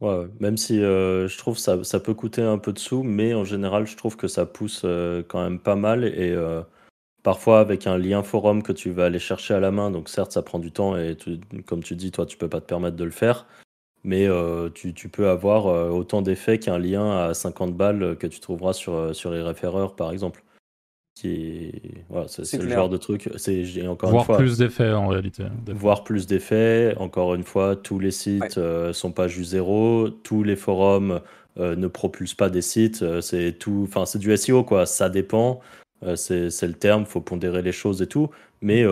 Ouais. 0.00 0.28
Même 0.38 0.56
si 0.56 0.80
euh, 0.80 1.26
je 1.26 1.36
trouve 1.38 1.58
ça, 1.58 1.82
ça 1.82 1.98
peut 1.98 2.14
coûter 2.14 2.42
un 2.42 2.58
peu 2.58 2.72
de 2.72 2.78
sous, 2.78 3.02
mais 3.02 3.34
en 3.34 3.44
général, 3.44 3.86
je 3.86 3.96
trouve 3.96 4.16
que 4.16 4.28
ça 4.28 4.46
pousse 4.46 4.82
euh, 4.84 5.24
quand 5.26 5.42
même 5.42 5.58
pas 5.58 5.74
mal. 5.74 6.04
Et 6.04 6.30
euh, 6.30 6.62
parfois, 7.24 7.60
avec 7.60 7.86
un 7.86 7.98
lien 7.98 8.22
forum 8.22 8.62
que 8.62 8.72
tu 8.72 8.90
vas 8.90 9.06
aller 9.06 9.18
chercher 9.18 9.54
à 9.54 9.60
la 9.60 9.72
main, 9.72 9.90
donc 9.90 10.08
certes, 10.08 10.32
ça 10.32 10.42
prend 10.42 10.60
du 10.60 10.72
temps 10.72 10.96
et 10.96 11.16
comme 11.66 11.82
tu 11.82 11.96
dis, 11.96 12.12
toi, 12.12 12.26
tu 12.26 12.36
peux 12.36 12.48
pas 12.48 12.60
te 12.60 12.66
permettre 12.66 12.96
de 12.96 13.04
le 13.04 13.10
faire, 13.10 13.46
mais 14.04 14.28
tu, 14.74 14.94
tu 14.94 15.08
peux 15.08 15.28
avoir 15.28 15.66
autant 15.94 16.22
d'effets 16.22 16.58
qu'un 16.58 16.78
lien 16.78 17.28
à 17.28 17.34
50 17.34 17.76
balles 17.76 18.16
que 18.18 18.26
tu 18.26 18.40
trouveras 18.40 18.72
sur, 18.74 19.14
sur 19.14 19.32
RFRR, 19.32 19.96
par 19.96 20.12
exemple 20.12 20.44
c'est 21.20 22.58
le 22.58 22.68
genre 22.68 22.88
de 22.88 22.96
truc 22.96 23.28
c'est 23.36 23.86
encore 23.88 24.10
voir 24.10 24.26
plus 24.36 24.58
d'effets 24.58 24.92
en 24.92 25.08
réalité. 25.08 25.44
voir 25.66 26.04
plus 26.04 26.26
d'effets. 26.26 26.94
Encore 26.98 27.34
une 27.34 27.42
fois 27.42 27.74
tous 27.74 27.98
les 27.98 28.12
sites 28.12 28.56
ne 28.56 28.62
euh, 28.62 28.92
sont 28.92 29.10
pas 29.10 29.26
juste 29.26 29.50
zéro. 29.50 30.10
Tous 30.10 30.44
les 30.44 30.54
forums 30.54 31.20
euh, 31.58 31.74
ne 31.74 31.88
propulsent 31.88 32.34
pas 32.34 32.50
des 32.50 32.62
sites 32.62 33.02
euh, 33.02 33.20
c'est 33.20 33.52
tout 33.58 33.86
enfin 33.88 34.06
c'est 34.06 34.18
du 34.18 34.36
SEO 34.36 34.62
quoi. 34.62 34.86
Ça 34.86 35.08
dépend. 35.08 35.60
C'est 36.14 36.62
le 36.62 36.74
terme 36.74 37.04
faut 37.04 37.20
pondérer 37.20 37.62
les 37.62 37.72
choses 37.72 38.00
et 38.00 38.06
tout. 38.06 38.30
Mais 38.60 38.84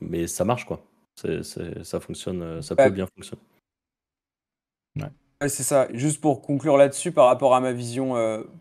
mais 0.00 0.28
ça 0.28 0.44
marche 0.44 0.64
quoi. 0.64 0.80
C'est 1.20 1.42
ça 1.82 1.98
fonctionne 1.98 2.62
ça 2.62 2.76
peut 2.76 2.90
bien 2.90 3.08
fonctionner. 3.16 3.42
C'est 5.40 5.64
ça. 5.64 5.88
Juste 5.92 6.20
pour 6.20 6.40
conclure 6.40 6.76
là-dessus 6.76 7.10
par 7.10 7.26
rapport 7.26 7.54
à 7.54 7.60
ma 7.60 7.72
vision 7.72 8.14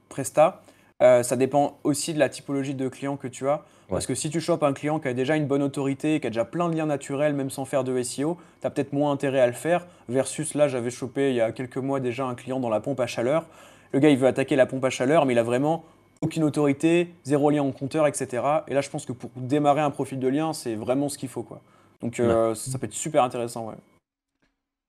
Presta 0.09 0.64
euh, 1.05 1.23
ça 1.23 1.35
dépend 1.35 1.77
aussi 1.83 2.13
de 2.13 2.19
la 2.19 2.29
typologie 2.29 2.73
de 2.73 2.87
client 2.87 3.17
que 3.17 3.27
tu 3.27 3.47
as. 3.47 3.63
Parce 3.87 4.07
que 4.07 4.15
si 4.15 4.31
tu 4.31 4.41
chopes 4.41 4.63
un 4.63 4.73
client 4.73 4.99
qui 4.99 5.07
a 5.07 5.13
déjà 5.13 5.35
une 5.35 5.45
bonne 5.45 5.61
autorité, 5.61 6.19
qui 6.19 6.25
a 6.25 6.29
déjà 6.31 6.43
plein 6.43 6.69
de 6.69 6.75
liens 6.75 6.87
naturels, 6.87 7.35
même 7.35 7.51
sans 7.51 7.65
faire 7.65 7.83
de 7.83 8.01
SEO, 8.01 8.37
tu 8.61 8.65
as 8.65 8.71
peut-être 8.71 8.93
moins 8.93 9.11
intérêt 9.11 9.39
à 9.39 9.45
le 9.45 9.53
faire. 9.53 9.85
Versus 10.09 10.55
là, 10.55 10.67
j'avais 10.67 10.89
chopé 10.89 11.29
il 11.29 11.35
y 11.35 11.41
a 11.41 11.51
quelques 11.51 11.77
mois 11.77 11.99
déjà 11.99 12.25
un 12.25 12.33
client 12.33 12.59
dans 12.59 12.69
la 12.69 12.79
pompe 12.79 12.99
à 12.99 13.05
chaleur. 13.05 13.45
Le 13.91 13.99
gars, 13.99 14.09
il 14.09 14.17
veut 14.17 14.27
attaquer 14.27 14.55
la 14.55 14.65
pompe 14.65 14.83
à 14.85 14.89
chaleur, 14.89 15.27
mais 15.27 15.33
il 15.33 15.39
a 15.39 15.43
vraiment 15.43 15.85
aucune 16.21 16.43
autorité, 16.43 17.13
zéro 17.23 17.51
lien 17.51 17.61
en 17.61 17.71
compteur, 17.71 18.07
etc. 18.07 18.43
Et 18.67 18.73
là, 18.73 18.81
je 18.81 18.89
pense 18.89 19.05
que 19.05 19.13
pour 19.13 19.29
démarrer 19.35 19.81
un 19.81 19.91
profil 19.91 20.19
de 20.19 20.27
lien, 20.27 20.53
c'est 20.53 20.73
vraiment 20.73 21.07
ce 21.07 21.19
qu'il 21.19 21.29
faut. 21.29 21.43
Quoi. 21.43 21.61
Donc 22.01 22.19
euh, 22.19 22.55
ça, 22.55 22.79
peut 22.79 22.87
être 22.87 22.93
super 22.93 23.23
intéressant. 23.23 23.67
Ouais. 23.67 23.75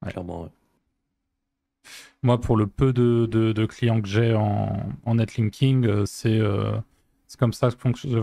Clairement, 0.09 0.45
ouais. 0.45 0.49
Moi, 2.27 2.41
pour 2.41 2.57
le 2.57 2.67
peu 2.67 2.93
de, 2.93 3.67
clients 3.67 4.01
que 4.01 4.09
j'ai 4.09 4.35
en, 4.35 5.15
netlinking, 5.15 5.87
euh, 5.87 6.05
euh, 6.25 6.81
c'est 7.29 7.39
comme 7.39 7.53
ça 7.53 7.71
que 7.71 7.77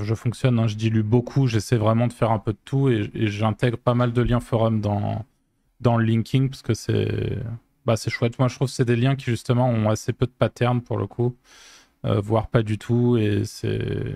je 0.04 0.14
fonctionne. 0.14 0.60
Hein. 0.60 0.68
Je 0.68 0.76
dilue 0.76 1.04
beaucoup, 1.04 1.48
j'essaie 1.48 1.78
vraiment 1.78 2.08
de 2.08 2.12
faire 2.12 2.32
un 2.32 2.40
peu 2.40 2.52
de 2.52 2.58
tout 2.66 2.90
et, 2.90 3.10
j'intègre 3.14 3.78
pas 3.78 3.94
mal 3.94 4.12
de 4.12 4.22
liens 4.22 4.42
forum 4.42 4.82
dans, 4.82 5.24
dans 5.80 5.96
le 5.96 6.04
linking 6.04 6.50
parce 6.50 6.62
que 6.62 6.74
c'est 6.74 7.38
bah, 7.86 7.96
chouette. 7.96 8.38
Moi, 8.40 8.50
je 8.50 8.56
trouve 8.56 8.68
que 8.68 8.74
c'est 8.74 8.84
des 8.84 8.98
liens 8.98 9.16
qui, 9.16 9.24
justement, 9.24 9.70
ont 9.70 9.90
assez 9.90 10.12
peu 10.12 10.26
de 10.26 10.34
patterns 10.38 10.82
pour 10.82 10.98
le 10.98 11.08
coup, 11.08 11.38
euh, 12.04 12.20
voire 12.20 12.48
pas 12.50 12.62
du 12.62 12.78
tout. 12.78 13.16
Et 13.16 13.46
c'est. 13.46 14.16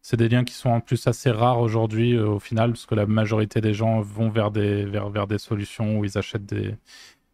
C'est 0.00 0.16
des 0.16 0.28
liens 0.30 0.44
qui 0.44 0.54
sont 0.54 0.70
en 0.70 0.80
plus 0.80 1.06
assez 1.06 1.30
rares 1.30 1.60
aujourd'hui 1.60 2.16
au 2.18 2.38
final, 2.38 2.70
parce 2.70 2.86
que 2.86 2.94
la 2.94 3.04
majorité 3.04 3.60
des 3.60 3.74
gens 3.74 4.00
vont 4.00 4.30
vers 4.30 4.50
des, 4.50 4.84
vers, 4.86 5.10
vers 5.10 5.26
des 5.26 5.36
solutions 5.36 5.98
où 5.98 6.04
ils 6.04 6.16
achètent 6.16 6.46
des, 6.46 6.76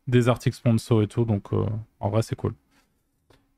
des 0.07 0.29
articles 0.29 0.57
sponsors 0.57 1.03
et 1.03 1.07
tout. 1.07 1.25
Donc, 1.25 1.53
euh, 1.53 1.65
en 2.01 2.09
vrai, 2.09 2.23
c'est 2.23 2.37
cool. 2.37 2.55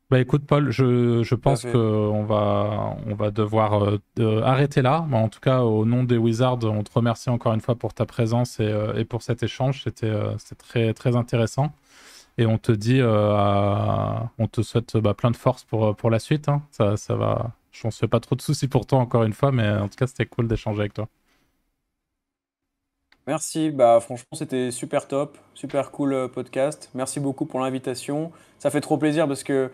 Bah 0.08 0.20
écoute, 0.20 0.44
Paul, 0.46 0.70
je, 0.70 1.24
je 1.24 1.34
pense 1.34 1.64
qu'on 1.64 2.22
va, 2.24 2.96
on 3.06 3.14
va 3.16 3.32
devoir 3.32 3.98
euh, 4.20 4.42
arrêter 4.42 4.80
là. 4.80 5.04
en 5.10 5.28
tout 5.28 5.40
cas, 5.40 5.62
au 5.62 5.84
nom 5.84 6.04
des 6.04 6.16
Wizards, 6.16 6.62
on 6.62 6.84
te 6.84 6.92
remercie 6.92 7.28
encore 7.28 7.54
une 7.54 7.60
fois 7.60 7.74
pour 7.74 7.92
ta 7.92 8.06
présence 8.06 8.60
et, 8.60 8.68
euh, 8.68 8.94
et 8.94 9.04
pour 9.04 9.22
cet 9.22 9.42
échange. 9.42 9.82
C'était 9.82 10.12
très, 10.58 10.94
très 10.94 11.16
intéressant. 11.16 11.72
Et 12.38 12.46
on 12.46 12.58
te 12.58 12.70
dit, 12.70 13.00
on 13.02 14.46
te 14.46 14.62
souhaite 14.62 14.96
bah, 14.96 15.14
plein 15.14 15.32
de 15.32 15.36
force 15.36 15.64
pour, 15.64 15.96
pour 15.96 16.10
la 16.10 16.20
suite. 16.20 16.48
Hein. 16.48 16.62
Ça, 16.70 16.96
ça 16.96 17.16
va. 17.16 17.52
Je 17.72 17.88
ne 17.88 17.92
fais 17.92 18.08
pas 18.08 18.20
trop 18.20 18.36
de 18.36 18.42
soucis 18.42 18.68
pour 18.68 18.86
toi 18.86 19.00
encore 19.00 19.24
une 19.24 19.32
fois, 19.32 19.50
mais 19.50 19.68
en 19.68 19.88
tout 19.88 19.96
cas, 19.96 20.06
c'était 20.06 20.26
cool 20.26 20.46
d'échanger 20.46 20.80
avec 20.80 20.94
toi. 20.94 21.08
Merci, 23.28 23.70
bah 23.70 23.98
franchement 24.00 24.34
c'était 24.34 24.70
super 24.70 25.08
top, 25.08 25.36
super 25.54 25.90
cool 25.90 26.12
euh, 26.12 26.28
podcast. 26.28 26.90
Merci 26.94 27.18
beaucoup 27.18 27.44
pour 27.44 27.58
l'invitation. 27.58 28.30
Ça 28.60 28.70
fait 28.70 28.80
trop 28.80 28.98
plaisir 28.98 29.26
parce 29.26 29.42
que 29.42 29.70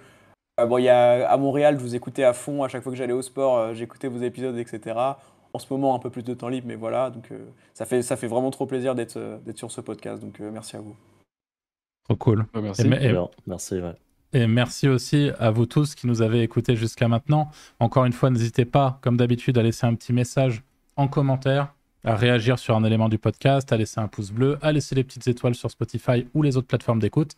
euh, 0.58 0.66
bon, 0.66 0.78
y 0.78 0.88
a, 0.88 1.28
à 1.28 1.36
Montréal, 1.36 1.76
je 1.78 1.82
vous 1.82 1.94
écoutais 1.94 2.24
à 2.24 2.32
fond 2.32 2.62
à 2.62 2.68
chaque 2.68 2.82
fois 2.82 2.92
que 2.92 2.96
j'allais 2.96 3.12
au 3.12 3.20
sport, 3.20 3.58
euh, 3.58 3.74
j'écoutais 3.74 4.08
vos 4.08 4.22
épisodes, 4.22 4.56
etc. 4.56 4.96
en 5.52 5.58
ce 5.58 5.66
moment 5.70 5.94
un 5.94 5.98
peu 5.98 6.08
plus 6.08 6.22
de 6.22 6.32
temps 6.32 6.48
libre, 6.48 6.66
mais 6.66 6.76
voilà, 6.76 7.10
donc 7.10 7.30
ça, 7.74 7.84
fait, 7.84 8.00
ça 8.00 8.16
fait 8.16 8.26
vraiment 8.26 8.50
trop 8.50 8.64
plaisir 8.64 8.94
d'être 8.94 9.18
sur 9.54 9.70
ce 9.70 9.82
podcast, 9.82 10.22
donc 10.22 10.40
merci 10.40 10.76
à 10.76 10.80
vous. 10.80 10.96
Trop 12.04 12.16
cool. 12.16 12.46
merci. 12.54 12.88
merci, 13.46 13.80
Et 14.32 14.46
merci 14.46 14.88
aussi 14.88 15.30
à 15.38 15.50
vous 15.50 15.66
tous 15.66 15.94
qui 15.94 16.06
nous 16.06 16.22
avez 16.22 16.40
écoutés 16.40 16.74
jusqu'à 16.74 17.06
maintenant. 17.06 17.50
Encore 17.80 18.06
une 18.06 18.14
fois, 18.14 18.30
n'hésitez 18.30 18.64
pas, 18.64 18.98
comme 19.02 19.18
d'habitude, 19.18 19.58
à 19.58 19.62
laisser 19.62 19.86
un 19.86 19.94
petit 19.94 20.14
message 20.14 20.62
en 20.96 21.06
commentaire, 21.06 21.74
à 22.04 22.16
réagir 22.16 22.58
sur 22.58 22.76
un 22.76 22.84
élément 22.84 23.08
du 23.08 23.18
podcast, 23.18 23.72
à 23.72 23.76
laisser 23.76 24.00
un 24.00 24.08
pouce 24.08 24.30
bleu, 24.30 24.58
à 24.62 24.72
laisser 24.72 24.94
les 24.94 25.04
petites 25.04 25.28
étoiles 25.28 25.54
sur 25.54 25.70
Spotify 25.70 26.26
ou 26.34 26.42
les 26.42 26.56
autres 26.56 26.66
plateformes 26.66 27.00
d'écoute. 27.00 27.32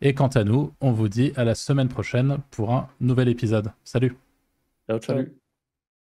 Et 0.00 0.14
quant 0.14 0.28
à 0.28 0.44
nous, 0.44 0.72
on 0.80 0.92
vous 0.92 1.08
dit 1.08 1.32
à 1.36 1.44
la 1.44 1.54
semaine 1.54 1.88
prochaine 1.88 2.38
pour 2.50 2.72
un 2.72 2.88
nouvel 3.00 3.28
épisode. 3.28 3.72
Salut. 3.84 4.16
Ciao, 4.88 4.98
ciao. 4.98 5.16
Salut. 5.16 5.47